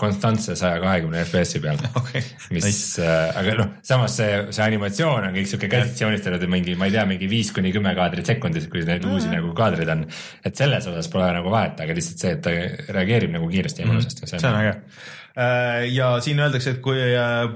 konstantse 0.00 0.56
saja 0.58 0.80
kahekümne 0.82 1.20
FPS-i 1.22 1.60
peal 1.62 1.78
Okei, 2.00 2.22
mis 2.54 2.66
nice., 2.66 3.08
aga 3.38 3.56
noh, 3.60 3.68
samas 3.86 4.16
see, 4.18 4.30
see 4.50 4.64
animatsioon 4.64 5.28
on 5.28 5.36
kõik 5.36 5.50
sihuke 5.50 5.70
käsitsi 5.70 6.02
joonistatud 6.02 6.42
ja 6.42 6.50
mingi, 6.50 6.74
ma 6.78 6.88
ei 6.90 6.96
tea, 6.96 7.04
mingi 7.08 7.28
viis 7.30 7.52
kuni 7.54 7.70
kümme 7.74 7.94
kaadrit 7.94 8.26
sekundis, 8.26 8.66
kui 8.72 8.82
neid 8.88 9.06
uusi 9.06 9.30
nagu 9.30 9.52
kaadreid 9.56 9.92
on. 9.94 10.06
et 10.44 10.56
selles 10.58 10.88
osas 10.90 11.10
pole 11.12 11.28
nagu 11.36 11.52
vahet, 11.52 11.78
aga 11.84 11.94
lihtsalt 11.94 12.24
see, 12.24 12.34
et 12.34 12.42
ta 12.42 12.96
reageerib 12.96 13.36
nagu 13.36 13.50
kiiresti 13.52 13.84
ja 13.84 13.90
mõnusasti. 13.90 14.26
see 14.32 14.42
on 14.50 14.58
äge. 14.64 14.74
Ja 15.34 16.12
siin 16.22 16.38
öeldakse, 16.38 16.76
et 16.76 16.80
kui 16.84 16.94
äh, 17.00 17.48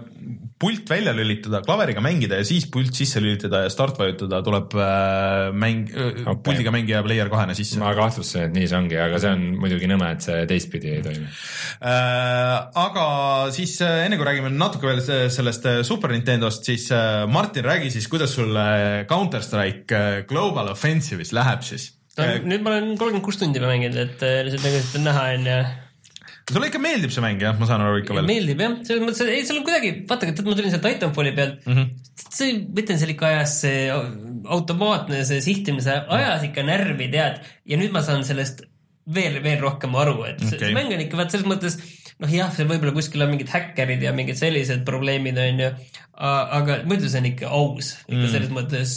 pult 0.59 0.89
välja 0.91 1.13
lülitada, 1.15 1.61
klaveriga 1.63 2.03
mängida 2.03 2.41
ja 2.41 2.47
siis 2.47 2.65
pult 2.75 2.91
sisse 2.99 3.21
lülitada 3.23 3.61
ja 3.63 3.71
start 3.71 3.99
vajutada, 4.01 4.41
tuleb 4.43 4.75
äh, 4.75 5.53
mäng, 5.55 5.85
Okei. 5.95 6.35
puldiga 6.49 6.73
mängija 6.75 7.05
player 7.07 7.31
kahena 7.31 7.55
sisse. 7.55 7.79
ma 7.79 7.93
kahtlustasin, 7.95 8.49
et 8.49 8.57
nii 8.57 8.67
see 8.67 8.79
ongi, 8.81 8.99
aga 8.99 9.21
see 9.23 9.31
on 9.37 9.45
muidugi 9.63 9.91
nõme, 9.91 10.11
et 10.17 10.27
see 10.27 10.43
teistpidi 10.51 10.91
ei 10.97 11.05
toimi. 11.07 11.31
Äh, 11.79 12.57
aga 12.83 13.07
siis 13.55 13.77
äh, 13.87 14.03
enne 14.09 14.19
kui 14.19 14.27
räägime 14.27 14.51
natuke 14.57 14.91
veel 14.91 15.03
se- 15.05 15.29
sellest 15.39 15.71
äh, 15.71 15.81
Super 15.87 16.11
Nintendost, 16.17 16.67
siis 16.67 16.89
äh, 16.91 17.23
Martin, 17.31 17.63
räägi 17.69 17.93
siis, 17.95 18.11
kuidas 18.11 18.35
sul 18.35 18.51
äh, 18.59 19.05
Counter 19.07 19.45
Strike 19.47 19.95
äh, 19.95 20.23
Global 20.27 20.75
Offensive'is 20.75 21.31
läheb 21.37 21.63
siis? 21.63 21.93
nüüd 22.19 22.65
ma 22.67 22.73
olen 22.75 22.97
kolmkümmend 22.99 23.23
kuus 23.23 23.37
tundi 23.39 23.61
juba 23.61 23.69
mänginud, 23.71 23.95
et 24.03 24.23
äh, 24.27 24.41
lihtsalt 24.43 24.65
nagu 24.67 24.81
seda 24.83 25.05
näha 25.05 25.27
on 25.37 25.45
ja 25.47 25.59
sulle 26.49 26.70
ikka 26.70 26.81
meeldib 26.83 27.12
see 27.15 27.25
mäng 27.25 27.43
jah, 27.43 27.57
ma 27.61 27.69
saan 27.69 27.85
aru 27.85 28.01
ikka 28.03 28.16
veel? 28.16 28.29
meeldib 28.29 28.62
jah, 28.65 28.79
selles 28.89 29.05
mõttes, 29.05 29.20
et 29.25 29.35
ei, 29.35 29.45
seal 29.49 29.61
on 29.61 29.66
kuidagi, 29.66 29.93
vaata, 30.09 30.31
ma 30.33 30.57
tulin 30.57 30.73
sealt 30.73 30.87
Titanfalli 30.87 31.35
pealt 31.37 31.69
mm, 31.69 31.77
-hmm. 31.77 32.25
see, 32.25 32.57
ma 32.65 32.83
ütlen, 32.85 33.01
seal 33.03 33.15
ikka 33.15 33.31
ajas 33.33 33.59
see 33.65 33.85
automaatne 34.59 35.23
see 35.29 35.45
sihtimise 35.45 36.01
ajas 36.19 36.49
ikka 36.49 36.65
närvi, 36.66 37.11
tead, 37.12 37.41
ja 37.69 37.81
nüüd 37.81 37.95
ma 37.95 38.05
saan 38.07 38.25
sellest 38.29 38.65
veel, 39.15 39.41
veel 39.45 39.61
rohkem 39.62 39.95
aru, 39.97 40.23
et 40.29 40.43
okay. 40.43 40.59
See 40.59 40.75
mäng 40.77 40.93
on 40.93 41.05
ikka 41.05 41.20
vaat 41.20 41.35
selles 41.35 41.49
mõttes 41.49 41.79
noh, 42.19 42.33
jah, 42.33 42.51
seal 42.55 42.69
võib-olla 42.70 42.95
kuskil 42.97 43.23
on 43.25 43.33
mingid 43.33 43.51
häkkerid 43.53 44.03
ja 44.03 44.12
mingid 44.16 44.39
sellised 44.41 44.83
probleemid 44.89 45.39
on 45.39 45.62
ju, 45.62 45.69
aga 46.19 46.81
muidu 46.89 47.11
see 47.11 47.23
on 47.23 47.29
ikka 47.31 47.53
aus, 47.55 47.93
ikka 48.09 48.25
mm. 48.25 48.33
selles 48.33 48.55
mõttes, 48.55 48.97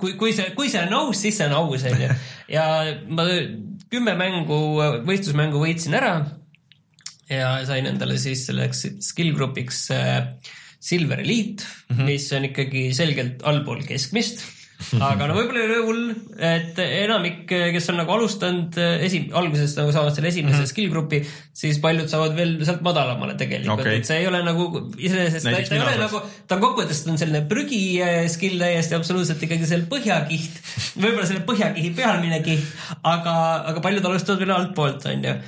kui, 0.00 0.14
kui 0.20 0.34
see, 0.36 0.50
kui 0.58 0.68
see 0.72 0.82
on 0.84 0.98
aus, 1.00 1.22
siis 1.22 1.38
see 1.40 1.48
on 1.48 1.56
aus, 1.62 1.86
on 1.88 2.04
ju. 2.04 2.10
ja 2.56 2.66
ma 3.08 3.24
kümme 3.88 4.14
mängu, 4.20 4.60
võistlusmängu 5.08 5.62
võitsin 5.62 5.96
ära 5.96 6.12
ja 7.28 7.56
sain 7.68 7.88
endale 7.90 8.18
siis 8.20 8.46
selleks 8.48 8.86
skill 9.04 9.34
grupiks 9.36 9.88
äh, 9.94 10.30
Silver 10.80 11.20
Elite 11.20 11.64
mm, 11.64 11.96
-hmm. 11.96 12.06
mis 12.06 12.30
on 12.32 12.46
ikkagi 12.48 12.92
selgelt 12.94 13.42
allpool 13.42 13.82
keskmist. 13.86 14.46
aga 15.02 15.26
no 15.26 15.34
võib-olla 15.34 15.58
ei 15.58 15.66
ole 15.66 15.78
hull, 15.82 16.02
et 16.38 16.76
enamik, 16.78 17.40
kes 17.50 17.88
on 17.90 17.96
nagu 17.98 18.12
alustanud 18.14 18.76
äh, 18.78 19.02
esi-, 19.08 19.24
alguses 19.34 19.74
nagu 19.74 19.90
saavad 19.90 20.14
selle 20.14 20.30
esimese 20.30 20.54
mm 20.54 20.62
-hmm. 20.62 20.70
skill 20.70 20.92
grupi, 20.92 21.18
siis 21.52 21.80
paljud 21.82 22.06
saavad 22.08 22.36
veel 22.38 22.54
sealt 22.62 22.84
madalamale 22.86 23.34
tegelikult 23.34 23.82
okay., 23.82 23.98
et 23.98 24.06
see 24.06 24.20
ei 24.22 24.30
ole 24.30 24.44
nagu 24.46 24.68
iseenesest, 24.94 25.50
ta, 25.50 25.50
ta 25.50 25.74
ei 25.74 25.82
ole 25.82 25.96
saaks. 25.96 26.04
nagu, 26.04 26.22
ta 26.46 26.54
on 26.54 26.62
kokkuvõttes 26.62 27.02
ta 27.04 27.10
on 27.10 27.18
selline 27.18 27.42
prügi 27.50 27.82
äh, 28.06 28.20
skill 28.30 28.62
täiesti 28.62 28.94
absoluutselt 28.94 29.42
ikkagi 29.42 29.66
seal 29.66 29.82
põhjakiht, 29.90 30.62
võib-olla 31.02 31.26
selle 31.26 31.42
põhjakihi 31.50 31.94
pealmine 31.98 32.38
kiht, 32.46 32.70
aga, 33.02 33.34
aga 33.72 33.82
paljud 33.82 34.12
alustavad 34.12 34.46
veel 34.46 34.60
altpoolt, 34.62 35.10
onju 35.10 35.40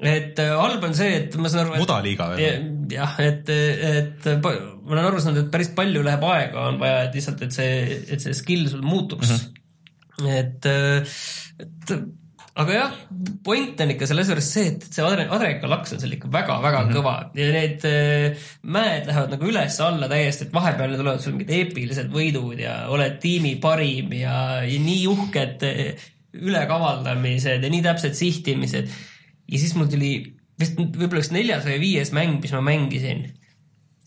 et 0.00 0.38
äh, 0.40 0.52
halb 0.56 0.84
on 0.86 0.94
see, 0.96 1.16
et 1.22 1.36
ma 1.40 1.50
saan 1.52 1.66
aru, 1.66 1.80
Mudaliiga 1.82 2.30
veel. 2.34 2.68
jah, 2.92 3.18
et, 3.24 3.50
et 3.50 4.30
ma 4.40 4.54
olen 4.90 5.04
aru 5.04 5.20
saanud, 5.22 5.44
et 5.44 5.52
päris 5.52 5.72
palju 5.76 6.04
läheb 6.06 6.24
aega, 6.30 6.68
on 6.70 6.80
vaja, 6.80 7.04
et 7.08 7.18
lihtsalt, 7.18 7.44
et 7.46 7.56
see, 7.56 8.00
et 8.08 8.24
see 8.24 8.36
skill 8.38 8.68
sul 8.72 8.82
muutuks 8.86 9.30
mm. 9.30 9.44
-hmm. 10.20 10.32
et, 10.40 10.70
et 11.66 11.94
aga 12.60 12.74
jah, 12.74 12.94
point 13.44 13.82
on 13.84 13.92
ikka 13.94 14.08
selles 14.10 14.30
juures 14.30 14.48
see, 14.54 14.72
et 14.72 14.86
see 14.86 15.04
adre- 15.06 15.28
adrekalaks 15.36 15.94
on 15.94 16.02
seal 16.02 16.16
ikka 16.16 16.30
väga-väga 16.32 16.80
mm 16.82 16.88
-hmm. 16.88 16.96
kõva 16.98 17.14
ja 17.38 17.50
need 17.54 17.84
äh, 17.88 18.48
mäed 18.62 19.06
lähevad 19.06 19.34
nagu 19.34 19.50
üles-alla 19.52 20.08
täiesti, 20.10 20.48
et 20.48 20.56
vahepeal 20.56 20.96
tulevad 20.96 21.22
sul 21.22 21.36
mingid 21.36 21.52
eepilised 21.58 22.10
võidud 22.12 22.58
ja 22.60 22.74
oled 22.88 23.20
tiimi 23.22 23.54
parim 23.62 24.12
ja, 24.18 24.64
ja 24.66 24.80
nii 24.88 25.06
uhked 25.12 25.68
äh, 25.68 26.10
ülekavaldamised 26.32 27.64
ja 27.64 27.70
nii 27.70 27.82
täpsed 27.86 28.14
sihtimised 28.18 28.90
ja 29.50 29.60
siis 29.60 29.74
mul 29.76 29.90
tuli 29.90 30.12
vist 30.60 30.78
võib-olla 30.78 31.22
üks 31.22 31.32
neljas 31.34 31.66
või 31.66 31.78
viies 31.82 32.12
mäng, 32.16 32.40
mis 32.42 32.54
ma 32.56 32.62
mängisin. 32.64 33.28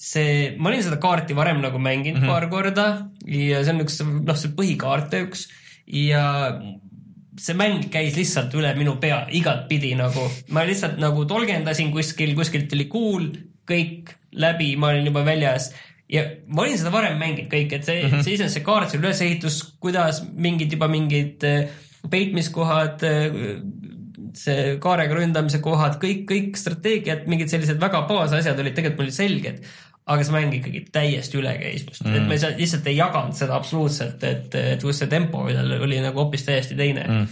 see, 0.03 0.55
ma 0.59 0.69
olin 0.69 0.83
seda 0.83 0.97
kaarti 0.99 1.35
varem 1.35 1.61
nagu 1.63 1.79
mänginud 1.79 2.19
mm 2.19 2.25
-hmm. 2.25 2.33
paar 2.33 2.49
korda 2.51 2.87
ja 3.25 3.63
see 3.63 3.73
on 3.73 3.83
üks, 3.85 4.01
noh, 4.03 4.35
see 4.35 4.51
põhikaarte 4.57 5.21
üks 5.27 5.47
ja 5.87 6.23
see 7.39 7.55
mäng 7.57 7.87
käis 7.93 8.17
lihtsalt 8.17 8.53
üle 8.57 8.73
minu 8.77 8.97
pea 9.01 9.23
igatpidi 9.31 9.93
nagu, 9.95 10.27
ma 10.49 10.65
lihtsalt 10.67 10.99
nagu 11.01 11.25
tolgendasin 11.25 11.91
kuskil, 11.95 12.35
kuskilt 12.35 12.69
tuli 12.69 12.85
kuul, 12.91 13.31
kõik 13.69 14.13
läbi, 14.33 14.75
ma 14.75 14.91
olin 14.91 15.07
juba 15.09 15.23
väljas 15.25 15.71
ja 16.11 16.25
ma 16.47 16.65
olin 16.65 16.77
seda 16.77 16.91
varem 16.93 17.17
mänginud 17.17 17.49
kõik, 17.49 17.73
et 17.73 17.87
see 17.87 18.03
mm, 18.03 18.11
-hmm. 18.11 18.25
see 18.25 18.35
iseenesest 18.35 18.59
see 18.59 18.67
kaart, 18.67 18.91
see 18.91 19.01
ülesehitus, 19.01 19.61
kuidas 19.79 20.21
mingid 20.35 20.75
juba 20.75 20.87
mingid 20.91 21.43
äh, 21.47 21.71
peitmiskohad, 22.09 23.03
see 24.39 24.75
kaarega 24.83 25.17
ründamise 25.17 25.61
kohad, 25.63 25.97
kõik, 26.01 26.23
kõik 26.29 26.59
strateegiad, 26.59 27.25
mingid 27.31 27.51
sellised 27.53 27.81
väga 27.81 28.05
baasasjad 28.09 28.59
olid 28.59 28.77
tegelikult 28.77 29.05
mul 29.05 29.15
selged. 29.15 29.65
aga 30.03 30.23
see 30.27 30.33
mäng 30.35 30.51
ikkagi 30.57 30.81
täiesti 30.91 31.37
üle 31.39 31.53
käis 31.55 31.85
mm., 31.87 32.15
et 32.33 32.41
saa, 32.41 32.49
lihtsalt 32.57 32.87
ei 32.91 32.97
jaganud 32.97 33.37
seda 33.37 33.55
absoluutselt, 33.55 34.23
et, 34.27 34.55
et 34.75 34.81
kus 34.83 34.97
see 34.99 35.07
tempo 35.07 35.45
oli 35.47 36.01
nagu 36.03 36.19
hoopis 36.19 36.43
täiesti 36.43 36.75
teine 36.75 37.05
mm.. 37.07 37.29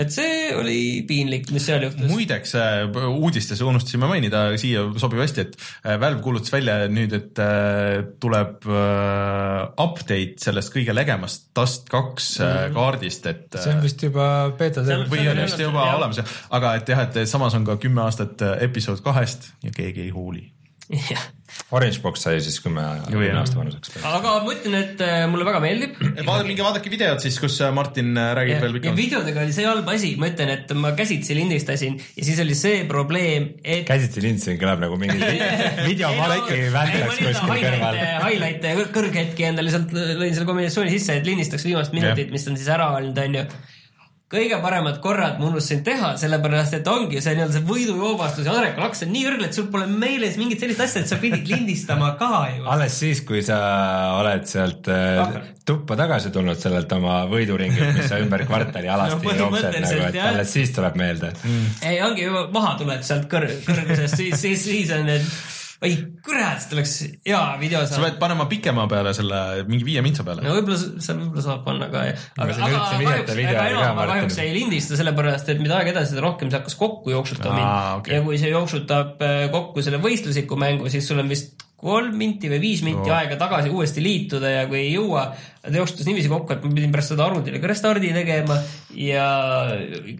Et 0.00 0.12
see 0.14 0.50
oli 0.56 0.78
piinlik, 1.08 1.50
mis 1.54 1.66
seal 1.68 1.84
juhtus. 1.84 2.06
muideks 2.08 2.54
äh, 2.58 2.98
uudistes 3.10 3.60
unustasime 3.64 4.08
mainida, 4.10 4.42
siia 4.60 4.86
sobib 5.00 5.20
hästi, 5.22 5.44
et 5.44 5.56
äh, 5.84 5.98
Valve 6.00 6.22
kuulutas 6.24 6.52
välja 6.54 6.78
nüüd, 6.92 7.14
et 7.16 7.42
äh, 7.42 8.00
tuleb 8.22 8.66
äh, 8.68 9.84
update 9.84 10.40
sellest 10.42 10.72
kõige 10.74 10.94
legemast 10.96 11.50
Dust 11.56 11.90
kaks 11.92 12.30
mm. 12.40 12.76
kaardist, 12.76 13.28
et 13.30 13.58
see 13.60 13.74
on 13.74 13.82
vist 13.84 14.06
juba 14.06 14.28
beeta 14.58 14.84
See 14.86 14.96
on- 14.96 15.08
või 15.10 15.26
on 15.30 15.42
vist 15.44 15.60
juba 15.60 15.84
jah. 15.88 15.98
olemas, 16.00 16.38
aga 16.50 16.76
et 16.80 16.94
jah, 16.94 17.04
et 17.08 17.20
samas 17.30 17.58
on 17.58 17.68
ka 17.68 17.76
kümme 17.82 18.04
aastat 18.06 18.42
episood 18.60 19.04
kahest 19.04 19.52
ja 19.66 19.74
keegi 19.74 20.08
ei 20.08 20.14
huuli. 20.14 20.48
jah, 20.90 21.22
Orange 21.74 22.00
Box 22.02 22.24
sai 22.24 22.40
siis 22.42 22.56
kümme 22.62 22.82
jah. 22.82 23.36
aasta 23.38 23.58
vanuseks. 23.58 23.92
aga 24.06 24.32
ma 24.44 24.54
ütlen, 24.54 24.74
et 24.78 25.02
äh, 25.04 25.22
mulle 25.30 25.46
väga 25.46 25.60
meeldib. 25.62 25.96
vaadake, 26.00 26.46
minge 26.48 26.64
vaadake 26.66 26.92
videot 26.92 27.22
siis, 27.22 27.38
kus 27.42 27.58
äh, 27.62 27.72
Martin 27.74 28.10
äh, 28.18 28.30
räägib 28.38 28.56
ja, 28.56 28.60
veel 28.64 28.72
ja 28.72 28.78
pikemalt. 28.78 29.00
videodega 29.00 29.44
oli 29.44 29.54
see 29.54 29.66
halb 29.68 29.90
asi, 29.94 30.12
ma 30.20 30.30
ütlen, 30.32 30.52
et 30.56 30.74
ma 30.78 30.92
käsitsi 30.98 31.36
lindistasin 31.38 31.98
ja 32.00 32.26
siis 32.26 32.42
oli 32.42 32.58
see 32.58 32.84
probleem, 32.90 33.50
et 33.62 33.86
käsitsi 33.88 34.24
lindsin 34.24 34.58
kõlab 34.60 34.82
nagu 34.82 34.98
mingi 35.00 35.18
videomaki 35.90 36.62
vändaks 36.74 37.20
kuskil 37.22 37.66
kõrval. 37.66 38.00
highlight'e 38.26 38.74
ja 38.74 38.88
kõrghetki 38.98 39.50
endale 39.50 39.74
sealt 39.74 39.94
lõin 39.94 40.34
selle 40.34 40.48
kombinatsiooni 40.50 40.96
sisse, 40.96 41.20
et 41.20 41.28
lindistaks 41.28 41.66
viimast 41.68 41.94
minutit, 41.96 42.34
mis 42.34 42.50
on 42.50 42.58
siis 42.58 42.70
ära 42.72 42.90
olnud, 42.98 43.18
onju. 43.26 43.46
Kõige 44.30 44.60
paremad 44.62 45.00
korrad 45.02 45.40
ma 45.40 45.48
unustasin 45.48 45.80
teha, 45.86 46.12
sellepärast 46.20 46.76
et 46.78 46.88
ongi 46.90 47.18
see 47.22 47.34
nii-öelda 47.34 47.56
see 47.56 47.66
võidujoobastus 47.66 48.46
ja 48.46 48.54
adrekalaks 48.60 49.02
on 49.02 49.10
nii 49.10 49.24
kõrgel, 49.26 49.46
et 49.48 49.58
sul 49.58 49.66
pole 49.72 49.88
meeles 49.90 50.36
mingit 50.38 50.62
sellist 50.62 50.84
asja, 50.84 51.02
et 51.02 51.10
sa 51.10 51.18
pidid 51.22 51.50
lindistama 51.50 52.12
ka 52.20 52.44
ju. 52.54 52.62
alles 52.70 52.98
siis, 53.02 53.24
kui 53.26 53.42
sa 53.46 53.58
oled 54.20 54.46
sealt 54.46 54.90
äh, 54.94 55.34
tuppa 55.66 55.98
tagasi 55.98 56.30
tulnud 56.34 56.62
sellelt 56.62 56.94
oma 56.94 57.24
võiduringilt, 57.30 57.90
mis 57.98 58.06
sa 58.12 58.20
ümber 58.22 58.46
kvartali 58.46 58.90
alasti 58.94 59.18
No 59.18 59.24
põhimõtteliselt, 59.24 59.98
nagu, 59.98 60.10
et 60.12 60.20
jah. 60.20 60.30
alles 60.30 60.54
siis 60.54 60.74
tuleb 60.78 61.00
meelde 61.00 61.32
mm.. 61.34 61.72
ei, 61.90 61.98
ongi 62.06 62.28
juba 62.28 62.46
maha 62.54 62.76
tuled 62.78 63.06
sealt 63.06 63.26
kõr-, 63.32 63.50
kõrgusest, 63.66 64.14
siis, 64.14 64.38
siis, 64.38 64.62
siis 64.70 64.94
on 64.94 65.10
need 65.10 65.26
oi 65.80 65.92
kurat, 66.24 66.60
see 66.60 66.76
oleks 66.76 66.94
hea 67.24 67.40
video 67.60 67.80
sa 67.88 68.02
pead 68.02 68.18
panema 68.20 68.44
pikema 68.50 68.84
peale 68.90 69.14
selle 69.16 69.38
mingi 69.70 69.86
viie 69.86 70.02
mintsa 70.04 70.26
peale. 70.26 70.44
No 70.44 70.52
võib-olla 70.58 70.76
seal 70.76 71.16
võib-olla 71.22 71.44
saab 71.46 71.62
panna 71.64 71.88
ka, 71.92 72.02
aga, 72.04 72.26
Aga 72.36 72.44
aga, 72.44 72.56
sa 72.58 72.66
aga 72.66 72.82
kahjuks, 73.06 73.32
ka, 73.38 73.64
enam 73.72 73.96
ma 73.96 74.06
kahjuks 74.12 74.38
ei 74.44 74.52
lindista, 74.58 74.98
sellepärast 75.00 75.48
et 75.54 75.62
mida 75.62 75.78
aeg 75.78 75.94
edasi, 75.94 76.12
seda 76.12 76.26
rohkem 76.26 76.52
see 76.52 76.60
hakkas 76.60 76.76
kokku 76.80 77.14
jooksutama. 77.14 77.56
Mind 77.56 78.02
okei. 78.02 78.18
ja 78.18 78.26
kui 78.26 78.42
see 78.42 78.52
jooksutab 78.52 79.24
äh, 79.24 79.40
kokku 79.54 79.86
selle 79.86 80.02
võistlusliku 80.04 80.60
mängu, 80.60 80.92
siis 80.92 81.08
sul 81.08 81.24
on 81.24 81.32
vist 81.32 81.66
kolm 81.80 82.12
minti 82.20 82.50
või 82.52 82.60
viis 82.60 82.82
minti 82.84 83.08
Oo. 83.08 83.16
aega 83.16 83.38
tagasi 83.40 83.72
uuesti 83.72 84.02
liituda 84.04 84.50
ja 84.52 84.66
kui 84.68 84.82
ei 84.82 84.90
jõua, 84.92 85.30
ta 85.60 85.76
jooksutas 85.76 86.06
niiviisi 86.08 86.30
kokku, 86.32 86.54
et 86.54 86.62
ma 86.64 86.70
pidin 86.72 86.92
pärast 86.94 87.12
seda 87.12 87.26
arvutile 87.26 87.58
ka 87.60 87.68
restardi 87.68 88.10
tegema 88.16 88.54
ja 88.96 89.24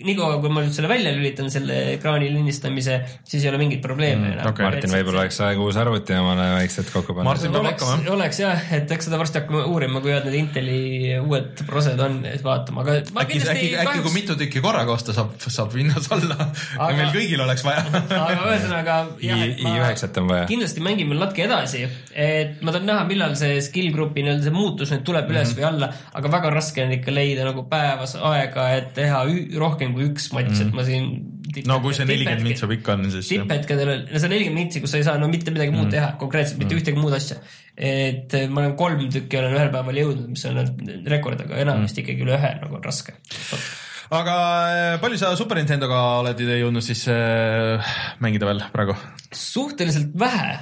niikaua, 0.04 0.36
kui 0.42 0.50
ma 0.52 0.60
nüüd 0.60 0.74
selle 0.76 0.90
välja 0.90 1.14
lülitan, 1.16 1.48
selle 1.52 1.78
ekraani 1.94 2.28
lindistamise, 2.34 2.98
siis 3.24 3.46
ei 3.46 3.48
ole 3.48 3.60
mingit 3.62 3.80
probleemi 3.80 4.34
enam. 4.34 4.50
okei. 4.50 4.66
Martin, 4.66 4.92
võib-olla 4.92 5.22
oleks 5.24 5.40
aeg 5.46 5.62
uus 5.64 5.78
arvuti 5.80 6.12
omale 6.18 6.50
vaikselt 6.58 6.92
kokku 6.92 7.16
panna 7.16 7.30
Martin- 7.30 7.54
peab 7.54 7.64
oleks 7.64 7.86
hakkama,, 7.86 8.12
oleks 8.16 8.40
jah, 8.42 8.66
et 8.76 8.92
eks 8.92 9.08
seda 9.08 9.20
varsti 9.22 9.40
hakkame 9.40 9.62
uurima, 9.70 10.02
kui 10.04 10.12
head 10.12 10.28
need 10.28 10.36
Inteli 10.42 10.82
uued 11.22 11.64
prosed 11.70 12.04
on 12.04 12.20
siis 12.26 12.44
vaatama, 12.44 12.84
aga 12.84 12.98
ma 13.16 13.24
äkki, 13.24 13.40
äkki, 13.54 13.72
äkki 13.80 14.04
kui 14.04 14.14
mitu 14.18 14.36
tükki 14.44 14.64
korraga 14.64 14.92
osta 14.92 15.16
saab, 15.16 15.32
saab 15.40 15.72
hinnas 15.78 16.10
aga..., 16.12 16.50
Aga- 16.76 16.92
meil 17.00 17.14
kõigil 17.16 17.40
oleks 17.46 17.64
vaja 17.64 17.86
aga 18.26 18.38
ühesõnaga 18.52 19.00
jah, 19.24 19.42
et 19.48 19.64
ma 19.64 19.74
i9-t 19.88 20.20
on 20.20 20.30
vaja. 20.34 20.44
kindlasti 20.52 20.84
mängime 20.84 21.16
natuke 21.16 21.48
edasi, 21.48 21.86
et 22.12 22.60
ma 22.60 22.76
tahan 22.76 22.88
näha, 22.92 23.08
millal 23.08 23.34
see 23.40 23.56
skill 23.64 23.88
grupi 23.96 24.26
nii-öelda 24.26 24.50
see 24.50 24.54
muutus 24.60 24.92
nüüd 24.92 25.04
tuleb 25.08 25.29
üles 25.30 25.50
Mhm. 25.50 25.58
või 25.60 25.66
alla, 25.70 25.90
aga 26.14 26.28
väga 26.36 26.50
raske 26.54 26.84
on 26.84 26.92
ikka 26.98 27.10
leida 27.14 27.44
nagu 27.48 27.64
päevas 27.70 28.16
aega, 28.16 28.68
et 28.76 28.94
teha 28.94 29.24
rohkem 29.58 29.94
kui 29.94 30.08
üks 30.10 30.30
matš, 30.36 30.60
et 30.66 30.72
ma 30.74 30.84
siin 30.84 31.10
Mhm. 31.50 31.66
no 31.66 31.80
kui 31.82 31.94
see 31.96 32.04
nelikümmend 32.06 32.44
mintsa 32.46 32.68
pikk 32.70 32.88
on, 32.92 33.08
siis 33.10 33.28
tipphetkedel 33.32 33.88
on, 33.94 34.04
no 34.12 34.18
see 34.22 34.28
nelikümmend 34.30 34.60
mintsi, 34.60 34.80
kus 34.84 34.92
sa 34.94 35.00
ei 35.00 35.06
saa 35.06 35.18
no 35.18 35.26
mitte 35.28 35.50
midagi 35.50 35.72
muud 35.74 35.90
teha, 35.90 36.12
konkreetselt 36.20 36.58
mitte 36.62 36.76
ühtegi 36.78 36.98
muud 37.00 37.14
asja. 37.16 37.36
et 37.80 38.34
eh, 38.34 38.46
ma 38.46 38.60
olen 38.60 38.74
kolm 38.76 39.06
tükki 39.08 39.38
olen 39.38 39.54
ühel 39.56 39.70
päeval 39.72 39.96
jõudnud, 39.96 40.26
mis 40.34 40.44
on 40.44 40.58
rekord, 41.06 41.40
aga 41.40 41.56
enamasti 41.62 42.02
ikkagi 42.04 42.26
üle 42.26 42.36
ühe 42.36 42.50
nagu 42.60 42.76
on 42.76 42.82
raske. 42.84 43.14
aga 44.10 44.34
äh, 44.94 45.00
palju 45.00 45.18
sa 45.18 45.36
Super 45.38 45.56
Nintendoga 45.56 46.00
oled 46.20 46.38
jõudnud 46.38 46.82
siis 46.84 47.06
äh, 47.08 47.80
mängida 48.20 48.46
veel 48.50 48.62
praegu? 48.74 48.96
suhteliselt 49.32 50.12
vähe 50.18 50.58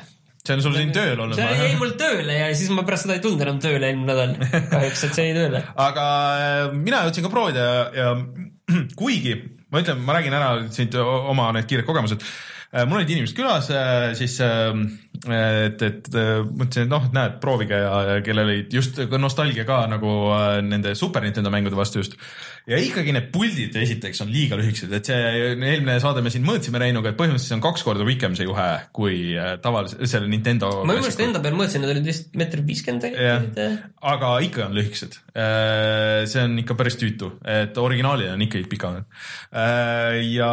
see 0.48 0.56
on 0.56 0.64
sul 0.64 0.76
siin 0.78 0.94
tööl 0.96 1.20
olnud 1.20 1.36
see 1.36 1.58
jäi 1.60 1.76
mul 1.80 1.92
tööle 2.00 2.38
ja 2.38 2.48
siis 2.56 2.72
ma 2.74 2.84
pärast 2.88 3.06
seda 3.06 3.18
ei 3.18 3.24
tulnud 3.24 3.44
enam 3.44 3.60
tööle 3.62 3.90
eelmine 3.90 4.08
nädal. 4.08 4.34
kahjuks, 4.72 5.04
et 5.08 5.18
see 5.18 5.28
jäi 5.28 5.36
tööle. 5.36 5.62
aga 5.88 6.08
äh, 6.40 6.60
mina 6.74 7.04
jõudsin 7.06 7.26
ka 7.26 7.32
proovida 7.32 7.68
ja, 7.68 7.80
ja 7.98 8.12
kuigi 9.00 9.36
ma 9.68 9.82
ütlen, 9.82 10.00
ma 10.04 10.16
räägin 10.16 10.36
ära 10.38 10.52
siit 10.72 10.96
oma 10.98 11.50
need 11.56 11.68
kiired 11.68 11.88
kogemused. 11.88 12.24
Mul 12.72 13.00
olid 13.00 13.12
inimesed 13.14 13.36
külas, 13.36 13.70
siis 14.18 14.34
äh, 14.44 14.72
et, 15.26 15.82
et 15.82 16.08
äh, 16.14 16.42
mõtlesin, 16.44 16.84
et 16.84 16.90
noh, 16.90 17.06
näed, 17.14 17.38
proovige 17.42 17.78
ja, 17.80 18.18
kellel 18.24 18.50
olid 18.52 18.74
just 18.74 18.98
nostalgia 19.18 19.64
ka 19.68 19.80
nagu 19.90 20.12
äh, 20.34 20.58
nende 20.64 20.94
Super 20.98 21.24
Nintendo 21.24 21.50
mängude 21.52 21.78
vastu 21.78 22.02
just. 22.02 22.18
ja 22.68 22.78
ikkagi 22.82 23.14
need 23.16 23.30
puldid 23.34 23.76
esiteks 23.80 24.22
on 24.24 24.32
liiga 24.32 24.58
lühikesed, 24.60 24.92
et 24.94 25.08
see 25.08 25.18
eelmine 25.54 25.98
saade 26.02 26.22
me 26.24 26.32
siin 26.32 26.46
mõõtsime 26.46 26.82
Reinuga, 26.82 27.12
et 27.12 27.18
põhimõtteliselt 27.18 27.58
on 27.58 27.64
kaks 27.64 27.86
korda 27.86 28.06
pikem 28.08 28.36
see 28.38 28.46
juhe 28.46 28.68
kui 28.96 29.18
äh, 29.34 29.54
tavalise, 29.64 29.98
selle 30.10 30.30
Nintendo. 30.30 30.70
ma 30.82 30.92
minu 30.92 31.06
meelest 31.06 31.24
enda 31.24 31.42
peal 31.44 31.58
mõõtsin, 31.58 31.84
need 31.84 31.96
olid 31.96 32.12
vist 32.12 32.30
meeter 32.38 32.62
viiskümmend 32.68 33.08
tegelikult., 33.08 33.58
aga 34.12 34.36
ikka 34.44 34.68
on 34.68 34.78
lühikesed. 34.78 35.18
see 36.28 36.44
on 36.44 36.56
ikka 36.62 36.76
päris 36.78 36.98
tüütu, 37.00 37.34
et 37.48 37.76
originaalid 37.80 38.32
on 38.34 38.46
ikkagi 38.46 38.68
pikemad. 38.70 39.08
ja 40.28 40.52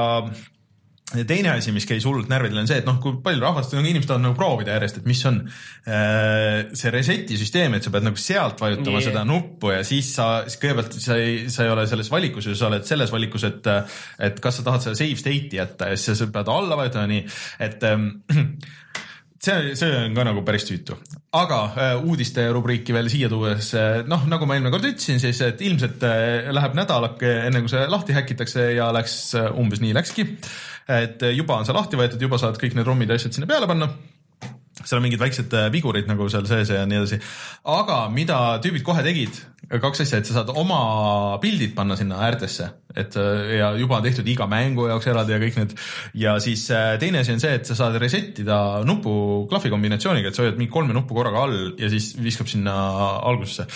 ja 1.13 1.23
teine 1.27 1.51
asi, 1.53 1.69
mis 1.75 1.85
käis 1.85 2.05
hullult 2.07 2.29
närvidele, 2.31 2.63
on 2.63 2.69
see, 2.69 2.79
et 2.81 2.87
noh, 2.87 2.97
kui 3.01 3.19
palju 3.23 3.43
rahvast, 3.43 3.75
inimesed 3.77 4.09
tahavad 4.09 4.23
nagu 4.25 4.37
proovida 4.39 4.73
järjest, 4.73 4.97
et 5.01 5.09
mis 5.09 5.21
on 5.29 5.37
äh, 5.45 6.71
see 6.73 6.93
reset'i 6.93 7.37
süsteem, 7.37 7.75
et 7.77 7.85
sa 7.85 7.93
pead 7.93 8.07
nagu 8.07 8.21
sealt 8.21 8.61
vajutama 8.63 8.95
Yeah. 8.95 9.09
seda 9.11 9.25
nuppu 9.27 9.73
ja 9.73 9.83
siis 9.85 10.07
sa, 10.15 10.45
siis 10.47 10.57
kõigepealt 10.61 10.95
sa 11.03 11.17
ei, 11.19 11.49
sa 11.51 11.65
ei 11.65 11.71
ole 11.73 11.83
selles 11.89 12.09
valikus 12.09 12.47
sa 12.55 12.69
oled 12.69 12.85
selles 12.87 13.11
valikus, 13.11 13.43
et 13.43 13.67
et 14.23 14.39
kas 14.41 14.59
sa 14.59 14.65
tahad 14.65 14.85
selle 14.85 14.97
save 14.97 15.19
state'i 15.19 15.59
jätta 15.59 15.91
ja 15.91 15.99
siis 15.99 16.17
sa 16.21 16.29
pead 16.31 16.49
alla 16.49 16.77
vajutama 16.79 17.09
nii, 17.11 17.25
et 17.67 17.83
ähm, 17.89 18.07
see, 19.41 19.75
see 19.77 19.91
on 19.99 20.15
ka 20.17 20.25
nagu 20.27 20.43
päris 20.47 20.67
tüütu, 20.67 20.97
aga 21.35 21.59
äh, 21.73 21.93
uudiste 22.07 22.47
rubriiki 22.55 22.95
veel 22.95 23.09
siia 23.11 23.29
tuues 23.31 23.71
äh,, 23.77 24.01
noh, 24.09 24.25
nagu 24.31 24.47
ma 24.47 24.57
eelmine 24.57 24.73
kord 24.73 24.87
ütlesin, 24.91 25.21
siis 25.23 25.41
et 25.45 25.63
ilmselt 25.65 26.03
äh, 26.07 26.49
läheb 26.55 26.77
nädalake, 26.77 27.31
enne 27.49 27.63
kui 27.63 27.73
see 27.73 27.85
lahti 27.91 28.17
häkitakse 28.17 28.71
ja 28.77 28.91
läks 28.95 29.19
umbes 29.53 29.83
nii 29.83 29.95
läkski. 29.97 30.27
et 30.91 31.23
juba 31.33 31.59
on 31.59 31.65
see 31.65 31.75
lahti 31.75 31.97
võetud, 31.99 32.21
juba 32.21 32.37
saad 32.41 32.59
kõik 32.61 32.77
need 32.77 32.87
ROM-id 32.87 33.09
ja 33.09 33.17
asjad 33.19 33.37
sinna 33.37 33.49
peale 33.49 33.69
panna 33.69 33.89
seal 34.83 34.99
on 34.99 35.05
mingid 35.05 35.21
väiksed 35.21 35.53
äh, 35.55 35.67
vigurid 35.73 36.09
nagu 36.09 36.27
seal 36.31 36.47
sees 36.49 36.71
ja 36.73 36.83
nii 36.87 36.99
edasi. 36.99 37.19
aga 37.71 37.99
mida 38.13 38.39
tüübid 38.63 38.83
kohe 38.85 39.03
tegid, 39.05 39.37
kaks 39.69 40.03
asja, 40.03 40.19
et 40.19 40.27
sa 40.27 40.39
saad 40.39 40.51
oma 40.57 40.79
pildid 41.43 41.75
panna 41.77 41.95
sinna 41.99 42.19
äärtesse, 42.27 42.67
et 42.95 43.15
äh, 43.21 43.55
ja 43.61 43.71
juba 43.79 43.99
on 43.99 44.07
tehtud 44.07 44.27
iga 44.27 44.49
mängu 44.51 44.89
jaoks 44.91 45.07
eraldi 45.11 45.35
ja 45.35 45.41
kõik 45.41 45.59
need. 45.61 45.77
ja 46.25 46.35
siis 46.43 46.67
äh, 46.75 46.95
teine 47.01 47.23
asi 47.23 47.35
on 47.35 47.43
see, 47.43 47.55
et 47.59 47.69
sa 47.69 47.77
saad 47.77 47.95
reset 48.01 48.43
ida 48.43 48.59
nupu 48.87 49.45
klahvi 49.51 49.71
kombinatsiooniga, 49.73 50.31
et 50.31 50.37
sa 50.37 50.43
hoiad 50.43 50.59
mingi 50.59 50.73
kolme 50.73 50.95
nuppu 50.97 51.15
korraga 51.17 51.45
all 51.47 51.71
ja 51.79 51.91
siis 51.91 52.13
viskab 52.19 52.51
sinna 52.51 52.75
algusesse 53.23 53.69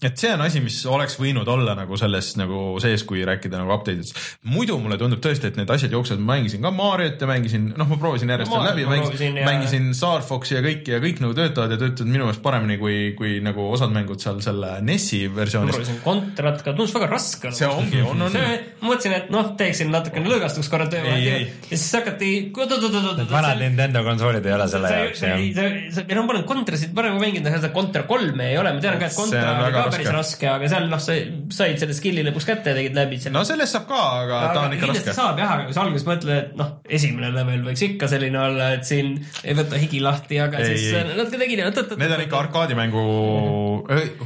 et 0.00 0.16
see 0.16 0.30
on 0.32 0.40
asi, 0.40 0.62
mis 0.64 0.78
oleks 0.88 1.18
võinud 1.20 1.48
olla 1.52 1.74
nagu 1.76 1.96
selles 2.00 2.30
nagu 2.40 2.78
sees, 2.80 3.02
kui 3.04 3.20
rääkida 3.26 3.58
nagu 3.60 3.72
update'idest. 3.74 4.16
muidu 4.48 4.78
mulle 4.80 4.96
tundub 5.00 5.20
tõesti, 5.24 5.50
et 5.50 5.58
need 5.60 5.70
asjad 5.70 5.92
jooksevad, 5.92 6.22
ma 6.24 6.38
mängisin 6.38 6.62
ka 6.64 6.70
Mariot 6.72 7.20
ja 7.20 7.28
mängisin, 7.28 7.66
noh, 7.76 7.88
ma 7.90 7.98
proovisin 8.00 8.32
järjest 8.32 8.50
No 8.50 8.62
läbi, 8.64 8.86
ma 8.88 8.96
mängisin, 8.96 9.36
ja- 9.36 9.46
mängisin 9.46 9.90
Star 9.94 10.24
Foxi 10.26 10.56
ja 10.56 10.62
kõiki 10.64 10.94
ja 10.94 11.00
kõik 11.02 11.20
nagu 11.20 11.36
töötavad 11.36 11.74
ja 11.74 11.78
töötavad 11.80 12.08
minu 12.08 12.24
meelest 12.26 12.42
paremini 12.42 12.78
kui, 12.80 12.96
kui 13.18 13.34
nagu 13.44 13.66
osad 13.74 13.92
mängud 13.94 14.22
seal 14.24 14.40
selle 14.44 14.78
NES-i 14.86 15.20
ma 15.28 15.40
versioonis. 15.42 15.76
proovisin 15.76 16.00
kontrat 16.04 16.64
ka, 16.64 16.72
tundus 16.72 16.94
väga 16.96 17.10
raske. 17.12 17.52
see 17.52 17.68
ongi, 17.68 18.00
on, 18.00 18.24
on. 18.28 18.38
mõtlesin, 18.80 19.16
et 19.18 19.30
noh, 19.34 19.52
teeksin 19.60 19.92
natukene 19.92 20.32
lõõgastuks 20.32 20.72
korra 20.72 20.88
töö 20.88 21.04
Ei, 21.10 21.26
ja 21.26 21.36
ei. 21.42 21.46
siis 21.74 21.86
hakati. 21.98 22.30
Need 22.56 23.30
vanad 23.30 23.60
Nintendo 23.60 24.02
konsoolid 24.06 24.46
ei 24.46 24.52
ole 24.56 24.66
selle 24.70 24.90
jaoks 24.96 25.22
jah. 25.24 25.36
ei 25.36 26.14
no 26.16 26.24
ma 26.24 26.34
olen 26.34 26.44
kontrasid 26.48 26.94
varem 26.96 27.20
mänginud, 27.20 27.48
aga 27.50 27.60
seda 27.60 27.72
kontra 27.74 28.04
kolme 28.08 28.50
ei 28.52 28.58
ole, 28.60 28.72
ma 28.74 28.82
tean 28.82 28.98
ka, 29.00 29.08
et 29.10 29.14
See 29.14 29.24
kontra 29.24 29.89
on 29.90 29.94
ka 29.94 29.98
päris 29.98 30.10
raske. 30.14 30.20
raske, 30.20 30.48
aga 30.54 30.70
seal 30.72 30.88
noh, 30.92 31.02
sa 31.02 31.16
said 31.58 31.82
selle 31.82 31.96
skill'i 31.96 32.24
lõpuks 32.26 32.46
kätte 32.48 32.72
ja 32.72 32.78
tegid 32.78 32.96
läbi 32.96 33.18
selle 33.20 33.34
no 33.36 33.44
sellest 33.48 33.76
saab 33.76 33.86
ka, 33.90 34.00
aga 34.22 34.40
ta 34.54 34.64
on 34.68 34.76
ikka 34.76 34.90
raske. 34.92 35.14
saab 35.16 35.42
jah, 35.42 35.54
aga 35.56 35.66
kui 35.68 35.76
sa 35.76 35.84
alguses 35.84 36.06
mõtled, 36.08 36.34
et 36.36 36.54
noh, 36.60 36.72
esimene 36.98 37.32
level 37.34 37.64
võiks 37.68 37.84
ikka 37.86 38.10
selline 38.12 38.40
olla, 38.40 38.70
et 38.78 38.86
siin 38.88 39.12
ei 39.44 39.56
võta 39.58 39.80
higi 39.80 40.02
lahti, 40.04 40.40
aga 40.42 40.62
Ei, 40.62 40.76
siis 40.78 40.96
ei. 40.98 41.08
natuke 41.18 41.40
tegid 41.42 41.64
ja 41.64 41.70
Need 41.70 42.14
on 42.16 42.22
ikka 42.24 42.38
arkaadimängu, 42.44 43.02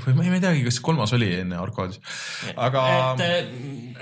või 0.04 0.14
ma 0.28 0.38
ei 0.38 0.42
teagi, 0.42 0.64
kas 0.66 0.80
kolmas 0.84 1.12
oli 1.16 1.30
enne 1.40 1.58
arkaadis, 1.60 2.00
aga 2.56 2.84
et 3.14 3.24
äh, 3.24 3.34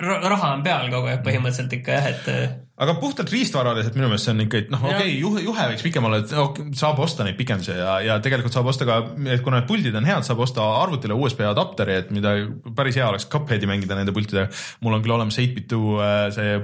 ra- 0.02 0.20
raha 0.34 0.52
on 0.56 0.64
peal 0.66 0.90
kogu 0.92 1.10
aeg 1.12 1.24
põhimõtteliselt 1.26 1.78
ikka 1.78 1.98
jah, 1.98 2.10
et 2.12 2.30
äh, 2.32 2.54
aga 2.82 2.94
puhtalt 3.00 3.30
riistvaraliselt 3.32 3.96
minu 3.98 4.10
meelest 4.10 4.28
see 4.28 4.34
on 4.34 4.44
ikka, 4.44 4.62
et 4.64 4.72
noh, 4.72 4.82
okei 4.82 4.96
okay,, 4.96 5.14
juhe, 5.20 5.44
juhe 5.44 5.68
võiks 5.72 5.86
pikem 5.86 6.08
olla, 6.08 6.20
et 6.22 6.34
ok, 6.42 6.60
saab 6.78 7.00
osta 7.04 7.26
neid 7.26 7.38
pikendusi 7.38 7.76
ja, 7.76 7.96
ja 8.04 8.18
tegelikult 8.24 8.54
saab 8.56 8.70
osta 8.72 8.88
ka, 8.88 8.98
et 9.28 9.44
kuna 9.44 9.60
need 9.60 9.70
puldid 9.70 9.96
on 9.98 10.08
head, 10.08 10.26
saab 10.26 10.42
osta 10.44 10.66
arvutile 10.82 11.16
USB 11.16 11.44
adapteri, 11.48 11.98
et 12.02 12.12
mida 12.14 12.34
päris 12.76 12.98
hea 12.98 13.08
oleks 13.08 13.28
Cupheadi 13.32 13.70
mängida 13.70 13.98
nende 13.98 14.14
pultidega. 14.14 14.50
mul 14.82 14.98
on 14.98 15.02
küll 15.04 15.16
olemas 15.16 15.38
8-bit2 15.38 15.82
äh, 16.02 16.28
see, 16.34 16.54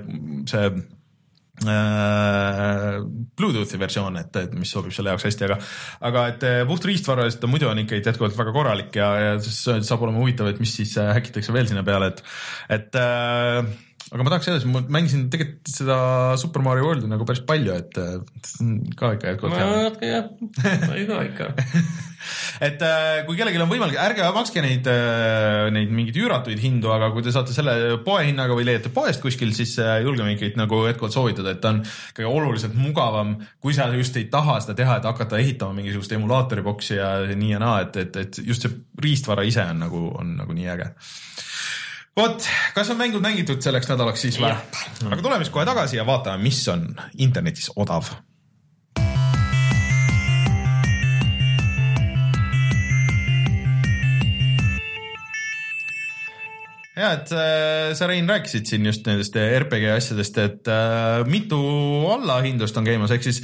see 0.50 0.70
äh, 1.68 3.00
Bluetoothi 3.38 3.80
versioon, 3.80 4.18
et, 4.22 4.38
et 4.42 4.54
mis 4.58 4.70
sobib 4.74 4.94
selle 4.94 5.14
jaoks 5.14 5.28
hästi, 5.28 5.48
aga 5.48 5.58
aga 6.10 6.28
et 6.32 6.46
äh, 6.48 6.62
puht 6.68 6.86
riistvaraliselt 6.88 7.44
on 7.46 7.54
muidu 7.54 7.70
on 7.70 7.82
ikka 7.84 8.00
jätkuvalt 8.00 8.38
väga 8.38 8.54
korralik 8.56 8.96
ja, 8.98 9.10
ja 9.22 9.34
siis 9.42 9.60
saab 9.86 10.06
olema 10.06 10.22
huvitav, 10.22 10.50
et 10.50 10.62
mis 10.62 10.74
siis 10.80 10.96
häkitakse 10.98 11.54
veel 11.54 11.70
sinna 11.70 11.86
peale, 11.86 12.14
et 12.14 12.24
et 12.78 12.98
äh, 12.98 13.76
aga 14.08 14.24
ma 14.24 14.32
tahaks 14.32 14.48
edasi, 14.48 14.68
ma 14.72 14.80
mängisin 14.88 15.26
tegelikult 15.32 15.68
seda 15.68 15.96
Super 16.40 16.62
Mario 16.64 16.86
World'i 16.86 17.10
nagu 17.10 17.26
päris 17.28 17.42
palju, 17.48 17.74
et 17.76 17.98
äh, 18.00 18.14
ka 18.96 19.10
ikka 19.18 19.34
jätkuvalt 19.34 19.58
hea. 19.58 19.66
natuke 19.84 20.08
jah, 20.08 20.30
oli 20.88 21.04
ka 21.10 21.18
ikka. 21.26 21.48
et 22.68 22.84
äh, 22.88 23.20
kui 23.28 23.36
kellelgi 23.36 23.60
on 23.60 23.68
võimalik, 23.68 23.98
ärge 24.00 24.30
makske 24.32 24.64
neid, 24.64 24.88
neid 25.74 25.92
mingeid 25.92 26.16
üüratuid 26.22 26.62
hindu, 26.62 26.88
aga 26.94 27.10
kui 27.12 27.26
te 27.26 27.34
saate 27.34 27.52
selle 27.56 27.98
poehinnaga 28.06 28.56
või 28.56 28.64
leiate 28.70 28.92
poest 28.94 29.20
kuskil, 29.24 29.52
siis 29.56 29.76
äh, 29.84 29.98
julgeme 30.06 30.32
ikkagi 30.38 30.56
nagu 30.60 30.80
jätkuvalt 30.88 31.18
soovitada, 31.18 31.52
et 31.52 31.62
ta 31.64 31.74
on 31.76 31.84
ikkagi 31.84 32.28
oluliselt 32.30 32.80
mugavam, 32.80 33.36
kui 33.60 33.76
sa 33.76 33.90
just 33.92 34.16
ei 34.16 34.30
taha 34.32 34.56
seda 34.64 34.78
teha, 34.80 34.98
et 35.02 35.10
hakata 35.10 35.42
ehitama 35.42 35.76
mingisugust 35.76 36.16
emulaatori 36.16 36.64
boksi 36.64 36.96
ja 36.96 37.12
nii 37.28 37.52
ja 37.58 37.60
naa, 37.60 37.82
et, 37.84 38.00
et, 38.00 38.22
et 38.24 38.40
just 38.40 38.64
see 38.64 38.72
riistvara 39.04 39.44
ise 39.44 39.68
on 39.68 39.84
nagu, 39.84 40.06
on 40.16 40.38
nagu 40.40 40.56
nii 40.56 40.72
äge 40.78 40.94
vot, 42.18 42.46
kas 42.74 42.90
on 42.90 42.98
mängud 42.98 43.22
mängitud 43.22 43.62
selleks 43.62 43.90
nädalaks 43.90 44.24
siis 44.26 44.38
või? 44.42 44.50
aga 44.50 45.20
tuleme 45.22 45.44
siis 45.44 45.54
kohe 45.54 45.66
tagasi 45.68 46.00
ja 46.00 46.06
vaatame, 46.08 46.42
mis 46.42 46.64
on 46.72 46.90
internetis 47.18 47.70
odav. 47.76 48.10
Ja 56.98 57.12
et 57.14 57.30
äh, 57.30 57.92
sa 57.94 58.08
Rein 58.10 58.26
rääkisid 58.26 58.66
siin 58.66 58.86
just 58.88 59.06
nendest 59.06 59.36
RPG 59.38 59.92
asjadest, 59.94 60.40
et 60.42 60.70
äh, 60.72 61.20
mitu 61.30 61.60
allahindlust 62.10 62.80
on 62.80 62.88
käimas, 62.88 63.14
ehk 63.14 63.22
siis 63.28 63.38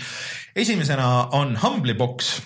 esimesena 0.59 1.29
on 1.39 1.55
Humbly 1.63 1.95
Box 1.95 2.41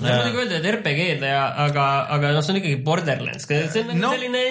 ma 0.00 0.08
ei 0.08 0.22
muidugi 0.22 0.40
öelda, 0.40 0.58
et 0.58 0.66
RPG-d 0.70 1.28
ja, 1.28 1.42
aga, 1.66 1.86
aga 2.14 2.30
noh, 2.32 2.44
see 2.44 2.54
on 2.54 2.58
ikkagi 2.62 2.78
Borderlands, 2.84 3.44
see 3.44 3.82
on 3.82 3.90
nagu 3.90 4.00
no 4.00 4.12
selline. 4.14 4.42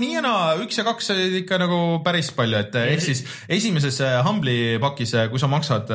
nii 0.00 0.14
ja 0.14 0.22
naa, 0.24 0.54
üks 0.64 0.80
ja 0.80 0.84
kaks 0.86 1.12
olid 1.12 1.36
ikka 1.42 1.58
nagu 1.60 1.80
päris 2.06 2.30
palju, 2.36 2.62
et 2.64 2.78
eh, 2.80 2.94
ehk 2.94 3.04
siis 3.04 3.20
esimeses 3.58 4.00
eh, 4.06 4.16
Humbly 4.24 4.56
pakis, 4.80 5.12
kui 5.32 5.42
sa 5.42 5.50
maksad, 5.52 5.92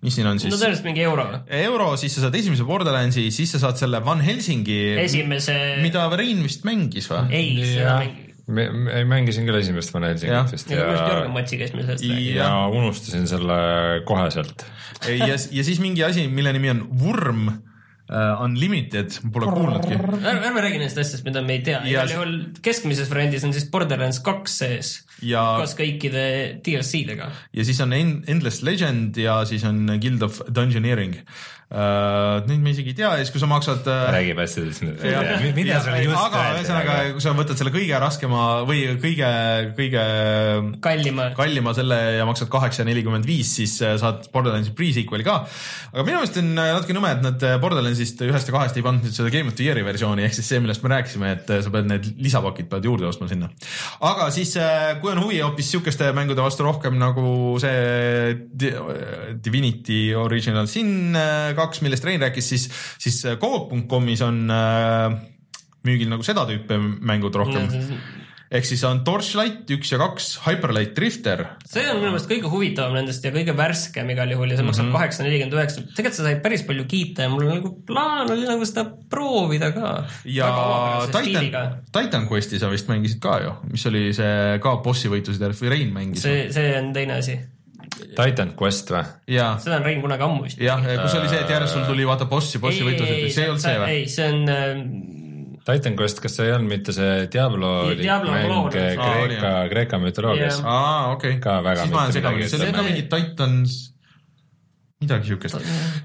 mis 0.00 0.16
siin 0.16 0.30
on 0.30 0.40
no 0.40 0.44
siis, 0.46 0.56
tõenäoliselt 0.56 0.88
mingi 0.88 1.04
euro. 1.04 1.26
euro, 1.60 1.90
siis 2.00 2.16
sa 2.16 2.24
saad 2.24 2.38
esimese 2.40 2.64
Borderlandsi, 2.68 3.26
siis 3.34 3.52
sa 3.56 3.60
saad 3.66 3.82
selle 3.82 4.00
Van 4.06 4.24
Helsingi, 4.24 4.80
esimese, 5.04 5.58
mida 5.84 6.08
Rein 6.14 6.40
vist 6.46 6.64
mängis 6.64 7.10
või? 7.12 7.26
ei, 7.34 7.52
seda 7.74 7.98
mingi, 8.00 8.24
me, 8.46 8.66
me 8.72 9.04
mängisin 9.08 9.44
küll 9.48 9.60
esimest 9.60 9.92
Van. 9.92 10.08
Helsingit 10.08 10.56
vist 10.56 10.72
ja, 10.72 10.80
meelest 10.80 11.12
Jörgen 11.12 11.36
Matsi 11.36 11.60
käis 11.60 11.76
meil 11.76 11.86
sellest 11.90 12.08
rääkimas. 12.08 12.40
ja 12.40 12.48
unustasin 12.72 13.28
selle 13.28 13.60
koheselt. 14.08 14.66
ja, 15.12 15.36
ja 15.36 15.68
siis 15.68 15.84
mingi 15.84 16.04
asi, 16.08 16.26
mille 16.32 16.56
nimi 16.56 16.72
on 16.72 16.84
Wurm 17.04 17.48
uh, 18.10 18.42
Unlimited, 18.44 19.16
pole 19.32 19.46
kuulnudki. 19.48 19.94
ärme, 19.96 20.60
räägi 20.64 20.78
nendest 20.82 20.98
asjadest, 21.00 21.24
mida 21.24 21.42
me 21.42 21.56
ei 21.58 21.62
tea, 21.66 21.80
igal 21.88 22.10
juhul 22.12 22.34
keskmises 22.64 23.10
variandis 23.12 23.44
on 23.48 23.54
siis 23.56 23.66
Borderlands 23.72 24.20
kaks 24.24 24.58
sees 24.64 24.92
ja, 25.22 25.42
koos 25.60 25.76
kõikide 25.78 26.24
DLC-dega. 26.64 27.30
ja 27.54 27.64
siis 27.64 27.80
on 27.84 27.92
En- 27.96 28.22
Endless 28.28 28.62
Legend 28.66 29.16
ja 29.16 29.40
siis 29.48 29.64
on 29.64 29.86
Guild 30.00 30.22
of 30.22 30.40
Dungeoneering 30.48 31.16
uh,. 31.22 31.52
Neid 31.74 32.60
me 32.62 32.70
isegi 32.74 32.92
ei 32.92 32.96
tea 32.98 33.08
ja 33.16 33.22
siis, 33.24 33.32
kui 33.34 33.40
sa 33.42 33.48
maksad 33.50 33.86
uh, 33.90 34.04
räägib 34.14 34.38
asjadest, 34.44 34.84
Ja- 35.04 35.22
mida 35.56 35.80
sulle 35.82 36.02
just 36.04 36.18
aga 36.20 36.42
ühesõnaga, 36.54 36.96
kui 37.16 37.22
sa 37.24 37.32
võtad 37.36 37.58
selle 37.58 37.72
kõige 37.74 37.98
raskema 38.02 38.44
või 38.68 38.84
kõige, 39.02 39.30
kõige 39.78 40.04
kallima. 40.84 41.28
kallima 41.36 41.74
selle 41.76 41.98
ja 42.18 42.26
maksad 42.28 42.50
kaheksa 42.52 42.86
nelikümmend 42.86 43.26
viis, 43.28 43.50
siis 43.58 43.74
äh, 43.82 43.96
saad 44.00 44.28
Borderlandsi 44.34 44.74
pre-sequel'i 44.76 45.26
ka. 45.26 45.36
aga 45.92 46.04
minu 46.06 46.20
meelest 46.20 46.38
on 46.42 46.52
äh, 46.54 46.70
natuke 46.76 46.96
nõme, 46.96 47.10
et 47.16 47.24
nad 47.26 47.46
äh, 47.48 47.56
Borderlandsist 47.62 48.22
ühest 48.26 48.50
ja 48.50 48.54
kahest 48.56 48.78
ei 48.78 48.84
pannud 48.86 49.06
nüüd 49.08 49.16
seda 49.16 49.32
Game 49.34 49.50
of 49.50 49.58
the 49.58 49.66
Year'i 49.66 49.84
versiooni, 49.86 50.24
ehk 50.28 50.36
siis 50.38 50.48
see, 50.52 50.62
millest 50.62 50.84
me 50.86 50.92
rääkisime, 50.94 51.32
et 51.38 51.50
äh, 51.54 51.62
sa 51.64 51.72
pead 51.74 51.90
need 51.90 52.08
lisapakid 52.22 52.70
pead 52.70 52.86
juurde 52.86 53.08
ostma 53.10 53.28
sinna. 53.30 53.50
aga 54.04 54.30
siis, 54.34 54.54
kui 55.02 55.12
on 55.14 55.22
huvi 55.24 55.40
hoopis 55.42 55.72
sihukeste 55.74 56.12
mängude 56.16 56.42
vastu 56.44 56.66
rohkem 56.66 56.98
nagu 57.00 57.56
see 57.62 58.38
Di- 58.54 58.74
Divinity 59.44 60.00
Original 60.18 60.66
Sin 60.70 61.14
äh, 61.16 61.52
kaks, 61.64 61.82
millest 61.84 62.04
Rein 62.06 62.22
rääkis, 62.24 62.48
siis, 62.54 62.68
siis 63.02 63.22
äh, 63.28 63.38
Coop.com'is 63.40 64.22
on 64.26 64.44
äh, 64.52 65.16
müügil 65.84 66.12
nagu 66.12 66.24
seda 66.26 66.46
tüüpi 66.48 66.78
mängud 67.04 67.34
rohkem 67.36 67.68
ehk 68.54 68.66
siis 68.68 68.82
on 68.86 69.00
Torchlight 69.06 69.70
üks 69.74 69.90
ja 69.90 69.98
kaks, 69.98 70.26
Hyperlight 70.44 70.92
Drifter 70.94 71.40
see 71.66 71.82
on 71.90 71.98
minu 71.98 72.12
meelest 72.12 72.28
kõige 72.30 72.50
huvitavam 72.52 72.94
nendest 72.94 73.24
ja 73.26 73.32
kõige 73.34 73.54
värskem 73.56 74.10
igal 74.14 74.30
juhul 74.30 74.52
ja 74.52 74.58
see 74.58 74.62
Mhm. 74.62 74.70
maksab 74.70 74.92
kaheksa 74.94 75.24
nelikümmend 75.26 75.56
üheksa. 75.58 75.82
tegelikult 75.96 76.18
sa 76.18 76.26
said 76.28 76.42
päris 76.44 76.62
palju 76.68 76.84
kiita 76.90 77.26
ja 77.26 77.32
mul 77.32 77.48
nagu 77.48 77.72
plaan 77.88 78.30
oli 78.30 78.46
nagu 78.46 78.68
seda 78.68 78.84
proovida 79.10 79.72
ka. 79.74 79.94
ja 80.24 80.52
Titan, 81.10 81.80
Titan 81.90 82.28
Questi 82.30 82.60
sa 82.60 82.70
vist 82.70 82.88
mängisid 82.88 83.18
ka 83.20 83.40
ju, 83.42 83.56
mis 83.72 83.86
oli 83.90 84.12
see 84.14 84.58
ka 84.62 84.76
bossi 84.84 85.10
võitlusid 85.10 85.42
või 85.42 85.74
Rein 85.74 85.92
mängis. 85.96 86.22
see, 86.22 86.46
see 86.52 86.78
on 86.78 86.92
teine 86.92 87.18
asi. 87.18 87.40
Titan 88.14 88.54
Quest 88.58 88.90
või? 88.94 89.04
ja, 89.34 89.54
seda 89.62 89.78
on 89.80 89.86
Rein 89.88 90.00
kunagi 90.04 90.26
ammu 90.26 90.46
vist. 90.46 90.62
jah, 90.62 90.82
kus 91.02 91.18
oli 91.18 91.30
see, 91.32 91.42
et 91.44 91.52
järjest 91.54 91.76
sul 91.76 91.86
tuli 91.88 92.06
vaata 92.08 92.28
bossi, 92.30 92.60
bossi 92.62 92.86
võitlused, 92.86 93.28
see 93.30 93.44
ei 93.46 93.52
olnud 93.52 93.64
see 93.64 93.76
või? 93.80 93.92
ei, 93.94 94.08
see 94.10 94.30
on 94.32 94.54
äh, 94.54 94.82
Titan 95.64 95.96
Quest, 95.96 96.20
kas 96.20 96.36
see 96.36 96.48
ei 96.48 96.52
olnud 96.56 96.68
mitte 96.74 96.92
see 96.92 97.24
Diablo 97.32 97.72
Diablo 97.96 98.34
mäng 98.34 98.52
oli, 98.58 98.74
Kreeka, 98.74 99.52
Kreeka 99.72 100.00
mütoloogias 100.02 100.60
aa, 100.60 101.12
okei. 101.14 101.38
Ka 101.42 101.60
väga 101.64 101.86
siis 101.86 101.94
ma 101.94 102.04
olen 102.04 102.16
segamini, 102.18 102.48
see 102.52 102.60
oli 102.60 102.76
ka 102.76 102.84
mingi 102.84 103.06
Titans, 103.08 103.78
midagi 105.02 105.32
siukest. 105.32 105.58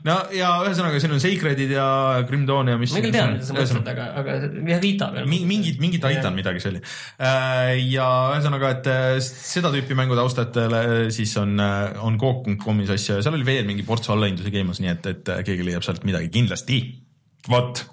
no 0.07 0.15
ja 0.33 0.49
ühesõnaga, 0.65 0.99
siin 1.01 1.13
on 1.13 1.21
Sacredid 1.21 1.71
ja 1.75 1.85
Grim 2.27 2.45
Dawn 2.49 2.71
ja 2.71 2.77
mis. 2.79 2.93
ma 2.95 3.03
küll 3.03 3.13
tean, 3.13 3.35
mida 3.35 3.45
sa 3.45 3.55
mõtled, 3.55 3.91
aga, 3.93 4.07
aga 4.21 4.37
jah, 4.73 4.81
Vita 4.83 5.11
peal. 5.13 5.29
mingi, 5.29 5.47
mingi, 5.49 5.75
mingi 5.81 6.01
Titan 6.01 6.35
midagi 6.37 6.63
see 6.63 6.73
oli. 6.73 6.81
ja 7.93 8.07
ühesõnaga, 8.33 8.73
et 8.77 8.89
äh, 8.91 9.11
seda 9.25 9.71
tüüpi 9.75 9.97
mängude 9.97 10.23
austajatele 10.25 10.81
äh, 10.87 11.03
siis 11.15 11.35
on, 11.41 11.55
on 11.59 12.17
Coop.com'is 12.21 12.91
asju 12.95 13.19
ja 13.19 13.25
seal 13.25 13.37
oli 13.37 13.47
veel 13.47 13.69
mingi 13.69 13.85
ports 13.87 14.11
allahindlusi 14.13 14.53
käimas, 14.53 14.81
nii 14.83 14.93
et, 14.95 15.13
et 15.13 15.33
äh, 15.35 15.45
keegi 15.47 15.69
leiab 15.69 15.85
sealt 15.85 16.05
midagi 16.07 16.31
kindlasti. 16.33 16.81
vot. 17.49 17.85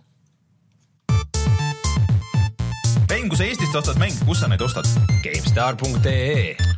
Rein, 3.06 3.28
kui 3.30 3.38
sa 3.38 3.46
Eestist 3.46 3.76
ostad 3.78 4.00
mänge, 4.02 4.18
kus 4.26 4.42
sa 4.42 4.50
neid 4.50 4.64
ostad? 4.64 4.88
GameStar.ee 5.22 6.75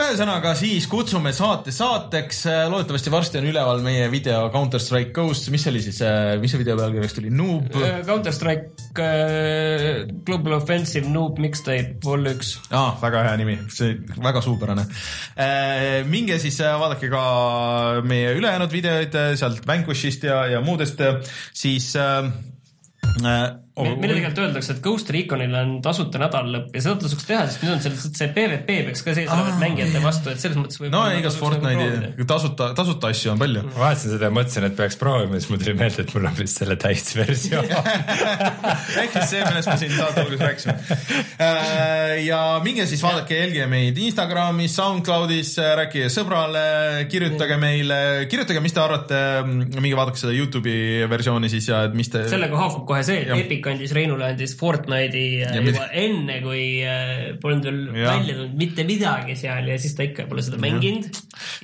ühesõnaga 0.00 0.54
siis 0.58 0.86
kutsume 0.90 1.32
saate 1.36 1.74
saateks, 1.74 2.42
loodetavasti 2.72 3.12
varsti 3.12 3.40
on 3.40 3.48
üleval 3.50 3.82
meie 3.84 4.08
video 4.12 4.46
Counter 4.54 4.82
Strike 4.82 5.12
Ghost, 5.16 5.50
mis 5.54 5.66
oli 5.70 5.82
siis, 5.84 6.00
mis 6.40 6.54
see 6.54 6.62
video 6.62 6.76
pealkirjaks 6.80 7.16
tuli, 7.18 7.32
Noob? 7.34 7.70
Counter 8.06 8.34
Strike 8.34 9.04
äh, 9.04 10.02
Global 10.26 10.58
Offensive 10.58 11.08
Noob 11.10 11.40
Mixtape 11.42 11.98
Vol 12.04 12.32
üks. 12.32 12.56
aa, 12.70 12.94
väga 13.02 13.24
hea 13.28 13.36
nimi, 13.40 13.56
see 13.72 13.96
väga 14.20 14.42
suupärane. 14.44 14.86
minge 16.10 16.38
siis 16.42 16.60
äh, 16.64 16.76
vaadake 16.80 17.10
ka 17.12 17.24
meie 18.06 18.34
ülejäänud 18.38 18.72
videoid 18.72 19.14
äh, 19.18 19.32
sealt 19.38 19.66
Vanquishist 19.66 20.24
ja, 20.26 20.44
ja 20.50 20.60
muudest, 20.64 21.00
siis 21.56 21.92
äh, 21.96 22.30
äh, 23.84 23.96
meile 24.00 24.16
tegelikult 24.16 24.42
öeldakse, 24.44 24.76
et 24.76 24.82
Ghost 24.84 25.10
Reconil 25.14 25.54
on 25.60 25.76
tasuta 25.84 26.20
nädalalõpp 26.22 26.76
ja 26.76 26.84
seda 26.84 26.96
tasuks 27.04 27.28
teha, 27.28 27.46
sest 27.48 27.64
nüüd 27.64 27.74
on 27.76 27.82
seal 27.84 27.96
see 28.00 28.30
PVP 28.36 28.78
peaks 28.88 29.04
ka 29.06 29.14
sees 29.16 29.30
olema 29.32 29.56
mängijate 29.60 30.02
vastu, 30.04 30.32
et 30.32 30.42
selles 30.42 30.58
mõttes 30.60 30.80
võib 30.80 30.94
no 30.94 31.02
igas 31.16 31.38
Fortnite'i 31.40 32.26
tasuta, 32.28 32.70
tasuta 32.78 33.10
asju 33.14 33.32
on 33.34 33.40
palju. 33.40 33.64
ma 33.70 33.84
vaatasin 33.86 34.14
seda 34.14 34.28
ja 34.28 34.34
mõtlesin, 34.34 34.66
et 34.68 34.76
peaks 34.78 34.98
proovima, 35.00 35.40
siis 35.40 35.50
mul 35.52 35.62
tuli 35.62 35.76
meelde, 35.78 36.04
et 36.04 36.14
mul 36.16 36.28
on 36.30 36.36
vist 36.38 36.60
selle 36.60 36.76
täisversioon. 36.80 37.70
ehk 39.02 39.16
siis 39.16 39.32
see, 39.34 39.42
millest 39.46 39.72
me 39.72 39.76
siin 39.80 39.94
saate 39.96 40.24
alguses 40.24 40.44
rääkisime. 40.44 40.76
ja 42.26 42.40
minge 42.64 42.86
siis 42.90 43.02
vaadake, 43.04 43.38
jälgige 43.40 43.66
meid 43.70 43.98
Instagramis, 44.00 44.76
SoundCloudis, 44.76 45.54
rääkige 45.82 46.10
sõbrale, 46.12 46.64
kirjutage 47.10 47.58
meile, 47.60 48.00
kirjutage, 48.30 48.62
mis 48.64 48.76
te 48.76 48.82
arvate, 48.84 49.20
minge 49.46 49.96
vaadake 49.98 50.20
seda 50.20 50.34
Youtube'i 50.36 51.08
versiooni 51.10 51.50
siis 51.52 51.70
ja 51.70 51.84
et 51.88 51.96
mis 51.96 52.10
te. 52.12 52.26
sellega 52.30 52.58
haakub 52.60 52.86
kohe 52.88 53.02
see, 53.06 53.24
et. 53.24 53.34
Epic 53.40 53.69
andis 53.74 53.92
Reinule 53.96 54.26
andis 54.32 54.54
Fortnite'i 54.60 55.24
äh, 55.40 55.48
Ja 55.48 55.54
juba 55.60 55.66
mida- 55.70 55.88
enne, 56.02 56.38
kui 56.44 56.62
äh, 56.86 57.34
polnud 57.42 57.66
veel 57.68 57.80
Jah. 57.94 58.14
välja 58.16 58.36
tulnud 58.38 58.56
mitte 58.60 58.84
midagi 58.88 59.36
seal 59.40 59.68
ja 59.70 59.78
siis 59.82 59.94
ta 59.98 60.06
ikka 60.06 60.26
pole 60.30 60.42
seda 60.46 60.60
mänginud. 60.62 61.08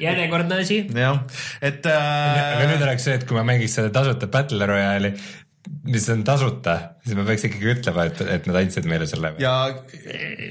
järjekordne 0.02 0.60
asi. 0.64 0.82
jah, 0.94 1.22
et 1.62 1.86
aga 1.90 2.64
nüüd 2.66 2.78
äh, 2.80 2.86
oleks 2.88 3.06
see, 3.08 3.16
et 3.20 3.26
kui 3.28 3.36
ma 3.38 3.44
mängiks 3.48 3.76
seda 3.78 3.90
tasuta 3.94 4.28
Battle 4.32 4.66
Royale'i, 4.70 5.12
mis 5.86 6.06
on 6.12 6.22
tasuta, 6.26 6.74
siis 7.04 7.16
ma 7.18 7.24
peaks 7.26 7.44
ikkagi 7.48 7.68
ütlema, 7.76 8.06
et, 8.08 8.20
et 8.36 8.46
nad 8.48 8.58
andsid 8.60 8.86
meile 8.90 9.06
selle. 9.08 9.32
ja, 9.42 9.52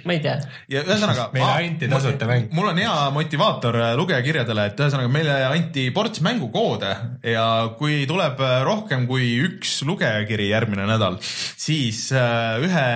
ma 0.08 0.16
ei 0.16 0.22
tea. 0.24 0.36
ja 0.72 0.84
ühesõnaga. 0.86 1.28
Meile 1.36 1.52
anti 1.52 1.90
tasuta 1.92 2.28
mäng. 2.30 2.48
mul 2.56 2.70
on 2.72 2.80
hea 2.80 2.94
motivaator 3.16 3.78
äh, 3.82 3.92
lugejakirjadele, 4.00 4.68
et 4.72 4.82
ühesõnaga 4.86 5.12
meile 5.12 5.36
anti 5.50 5.88
ports 5.96 6.24
mängukoode 6.26 6.92
ja 7.32 7.46
kui 7.80 8.04
tuleb 8.10 8.42
äh, 8.44 8.58
rohkem 8.68 9.06
kui 9.10 9.30
üks 9.46 9.78
lugejakiri 9.88 10.50
järgmine 10.52 10.88
nädal, 10.90 11.20
siis 11.22 12.08
äh, 12.16 12.58
ühe 12.64 12.88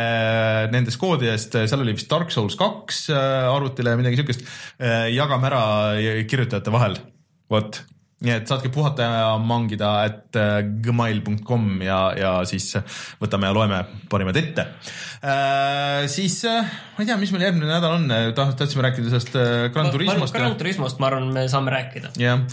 nendest 0.73 0.99
koodidest, 1.01 1.59
seal 1.69 1.85
oli 1.85 1.95
vist 1.97 2.09
Dark 2.11 2.33
Souls 2.33 2.57
kaks 2.59 3.07
arvutile 3.13 3.93
ja 3.93 3.99
midagi 3.99 4.19
siukest, 4.19 4.43
jagame 5.13 5.49
ära 5.49 5.63
kirjutajate 6.29 6.73
vahel, 6.73 6.97
vot 7.51 7.81
nii 8.19 8.33
et 8.35 8.49
saatke 8.51 8.67
puhata 8.73 9.05
ja 9.07 9.27
mangida, 9.39 9.89
et 10.09 10.35
äh, 10.35 10.57
gmail.com 10.83 11.79
ja, 11.85 11.99
ja 12.19 12.31
siis 12.47 12.73
võtame 13.21 13.47
ja 13.47 13.55
loeme 13.55 13.79
parimad 14.11 14.35
ette 14.39 14.65
äh,. 15.23 16.03
siis 16.11 16.35
äh, 16.49 16.67
ma 16.97 17.05
ei 17.05 17.07
tea, 17.07 17.15
mis 17.21 17.31
meil 17.31 17.45
järgmine 17.47 17.69
nädal 17.71 17.95
on, 17.95 18.11
tahtsime 18.35 18.83
rääkida 18.89 19.07
sellest 19.13 19.39
äh, 19.39 19.69
Gran 19.71 19.91
Turismost. 19.93 20.35
Gran 20.35 20.57
Turismost, 20.59 20.99
ma 20.99 21.07
arvan, 21.13 21.31
me 21.35 21.45
saame 21.51 21.71
rääkida. 21.71 22.11
jah, 22.19 22.43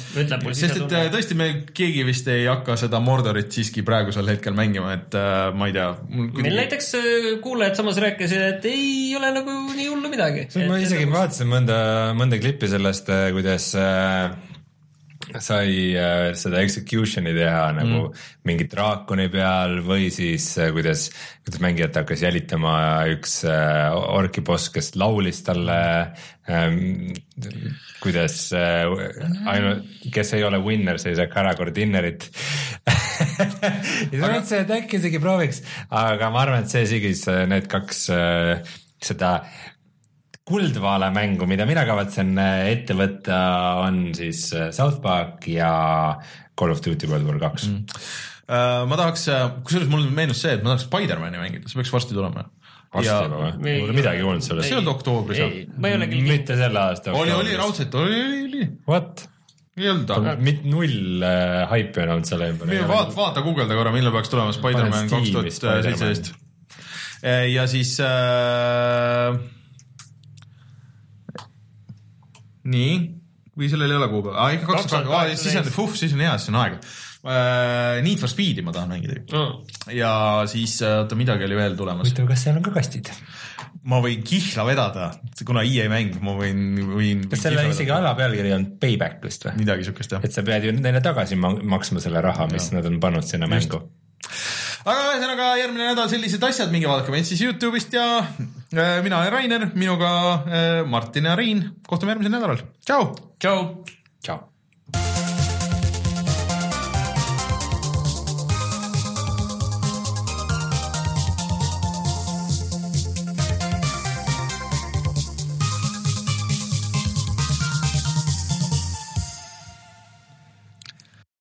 sest 0.54 0.78
et 0.78 0.96
tõesti 1.16 1.38
me 1.38 1.50
keegi 1.74 2.06
vist 2.06 2.30
ei 2.30 2.46
hakka 2.46 2.78
seda 2.78 3.02
Mordorit 3.02 3.50
siiski 3.50 3.82
praegusel 3.86 4.30
hetkel 4.30 4.54
mängima, 4.54 4.94
et 4.94 5.18
ma 5.56 5.66
ei 5.66 5.74
tea. 5.74 5.90
meil 6.14 6.60
näiteks 6.62 6.94
kuulajad 7.42 7.82
samas 7.82 7.98
rääkisid, 8.06 8.50
et 8.54 8.70
ei 8.70 9.16
ole 9.18 9.34
nagu 9.34 9.58
nii 9.74 9.90
hullu 9.90 10.14
midagi. 10.14 10.46
ma 10.70 10.78
isegi 10.78 11.10
vaatasin 11.10 11.50
mõnda, 11.50 11.78
mõnda 12.14 12.38
klippi 12.38 12.70
sellest, 12.70 13.10
kuidas 13.34 13.72
äh, 13.82 14.54
sai 15.42 15.94
äh, 15.98 16.30
seda 16.38 16.60
execution'i 16.62 17.32
teha 17.36 17.64
nagu 17.76 18.00
mm. 18.06 18.24
mingi 18.46 18.68
draakoni 18.70 19.26
peal 19.32 19.80
või 19.86 20.08
siis 20.14 20.48
äh, 20.60 20.70
kuidas, 20.74 21.08
kuidas 21.44 21.62
mängijat 21.64 21.98
hakkas 22.02 22.22
jälitama 22.26 22.76
üks 23.14 23.40
äh, 23.48 23.90
orki 23.92 24.44
boss, 24.46 24.70
kes 24.74 24.94
laulis 25.00 25.42
talle 25.46 25.78
ähm,, 26.50 27.12
kuidas 28.02 28.52
äh, 28.54 28.86
ainult, 29.50 29.86
kes 30.14 30.34
ei 30.38 30.46
ole 30.46 30.62
winner, 30.64 31.00
see 31.02 31.14
ei 31.14 31.20
saa 31.20 31.30
Karakur 31.32 31.72
dinnerit 31.74 32.30
ja 32.86 32.96
siis 34.10 34.20
ma 34.20 34.30
mõtlesin, 34.30 34.64
et 34.64 34.74
äkki 34.78 35.00
isegi 35.00 35.20
prooviks, 35.22 35.62
aga 35.90 36.30
ma 36.32 36.44
arvan, 36.44 36.66
et 36.66 36.72
see 36.72 37.00
äh, 37.32 37.44
need 37.50 37.68
kaks 37.72 38.06
äh, 38.14 38.76
seda 39.02 39.38
kuldvaale 40.46 41.10
mängu, 41.14 41.46
mida 41.50 41.66
mina 41.66 41.82
kavatsen 41.88 42.36
äh, 42.38 42.68
ette 42.70 42.94
võtta, 42.96 43.38
on 43.82 44.12
siis 44.16 44.46
äh, 44.54 44.70
South 44.74 45.00
Park 45.02 45.48
ja 45.50 45.70
Call 46.56 46.74
of 46.74 46.82
Duty 46.84 47.10
World 47.10 47.26
War 47.28 47.40
kaks 47.48 47.68
mm.. 47.70 48.00
Äh, 48.46 48.84
ma 48.86 48.94
tahaks, 48.94 49.24
kusjuures 49.66 49.88
mul 49.90 50.04
meenus 50.14 50.44
see, 50.44 50.52
et 50.54 50.60
ma 50.62 50.70
tahaks 50.70 50.84
Spider-man'i 50.86 51.40
mängida, 51.40 51.66
see 51.66 51.80
peaks 51.80 51.90
varsti 51.90 52.14
tulema. 52.14 52.44
varsti 52.94 53.08
ja 53.10 53.16
juba 53.24 53.40
või? 53.40 53.56
mul 53.58 53.80
pole 53.88 53.96
midagi 53.96 54.22
kuulnud 54.22 54.46
sellest 54.46 54.68
see. 54.68 54.76
ei 54.76 54.78
olnud 54.78 54.92
oktoobris 54.92 55.40
jah? 55.40 55.56
ma 55.74 55.90
ei 55.90 55.98
ole 55.98 56.08
küll. 56.12 56.28
mitte 56.28 56.58
selle 56.60 56.82
aasta. 56.84 57.16
oli, 57.18 57.34
oli. 57.34 57.56
raudselt, 57.58 57.98
oli, 57.98 58.20
oli, 58.28 58.44
oli, 58.46 58.68
What? 58.86 59.26
ei 59.74 59.90
olnud 59.90 60.06
ta. 60.12 60.36
mitte 60.38 60.70
null 60.70 61.26
äh, 61.26 61.64
haipi 61.74 62.04
on 62.04 62.14
olnud 62.14 62.30
selle 62.30 62.52
ümber. 62.54 62.70
vaata, 62.86 63.16
vaata 63.18 63.42
guugelda 63.48 63.80
korra, 63.80 63.96
millal 63.98 64.14
peaks 64.14 64.30
tulema 64.30 64.54
Spider-man 64.54 65.10
kaks 65.10 65.34
tuhat 65.34 65.50
seitseteist. 65.58 66.32
ja 67.50 67.66
siis 67.74 67.98
äh,. 67.98 69.55
nii, 72.66 72.96
või 73.56 73.68
sellel 73.72 73.94
ei 73.94 74.00
ole 74.00 74.08
kuupäeva, 74.12 74.48
ikka 74.56 74.68
kaks 74.72 74.88
tuhat 74.90 75.06
kaheksateist, 75.08 75.46
siis 75.46 75.60
on, 75.60 75.70
puh, 75.76 75.94
siis 75.96 76.16
on 76.16 76.24
hea, 76.26 76.34
siis 76.40 76.52
on 76.52 76.58
aega 76.62 76.80
äh,. 77.26 78.02
Need 78.06 78.20
for 78.22 78.30
Speed'i 78.30 78.62
ma 78.62 78.74
tahan 78.74 78.92
mängida 78.92 79.16
ja 79.96 80.10
siis 80.50 80.76
äh, 80.84 81.00
oota, 81.00 81.18
midagi 81.18 81.46
oli 81.48 81.56
veel 81.58 81.78
tulemas. 81.78 82.06
huvitav, 82.06 82.28
kas 82.30 82.44
seal 82.46 82.60
on 82.60 82.66
ka 82.66 82.74
kastid? 82.76 83.10
ma 83.86 84.00
võin 84.02 84.22
kihla 84.26 84.66
vedada, 84.66 85.08
kuna 85.46 85.62
EA 85.66 85.86
mäng, 85.90 86.18
ma 86.24 86.34
võin, 86.38 86.62
võin. 86.90 87.26
kas 87.30 87.46
selle 87.46 87.64
isegi 87.70 87.92
alapealkiri 87.94 88.52
on 88.56 88.68
payback 88.82 89.24
vist 89.24 89.46
või? 89.46 89.56
midagi 89.62 89.86
siukest 89.88 90.16
jah. 90.16 90.24
et 90.26 90.34
sa 90.34 90.44
pead 90.46 90.68
ju 90.68 90.74
neile 90.76 91.02
tagasi 91.04 91.38
ma- 91.40 91.54
maksma 91.76 92.02
selle 92.02 92.22
raha, 92.24 92.48
mis 92.52 92.70
nad 92.74 92.86
on 92.88 92.98
pannud 93.02 93.26
sinna 93.26 93.48
mängu. 93.50 93.82
Aga 94.86 95.06
ühesõnaga 95.12 95.52
järgmine 95.60 95.88
nädal 95.90 96.10
sellised 96.10 96.42
asjad, 96.46 96.72
minge 96.72 96.90
vaadake 96.90 97.14
meid 97.14 97.26
siis 97.28 97.42
Youtube'ist 97.42 97.94
ja 97.96 98.06
äh, 98.22 98.98
mina 99.04 99.20
olen 99.20 99.32
Rainer, 99.34 99.70
minuga 99.74 100.10
äh, 100.46 100.82
Martin 100.86 101.30
ja 101.30 101.36
Riin, 101.38 101.64
kohtume 101.88 102.14
järgmisel 102.14 102.36
nädalal, 102.38 102.62
tšau. 102.86 103.10
tšau. 103.42 103.64
tšau. 104.22 104.44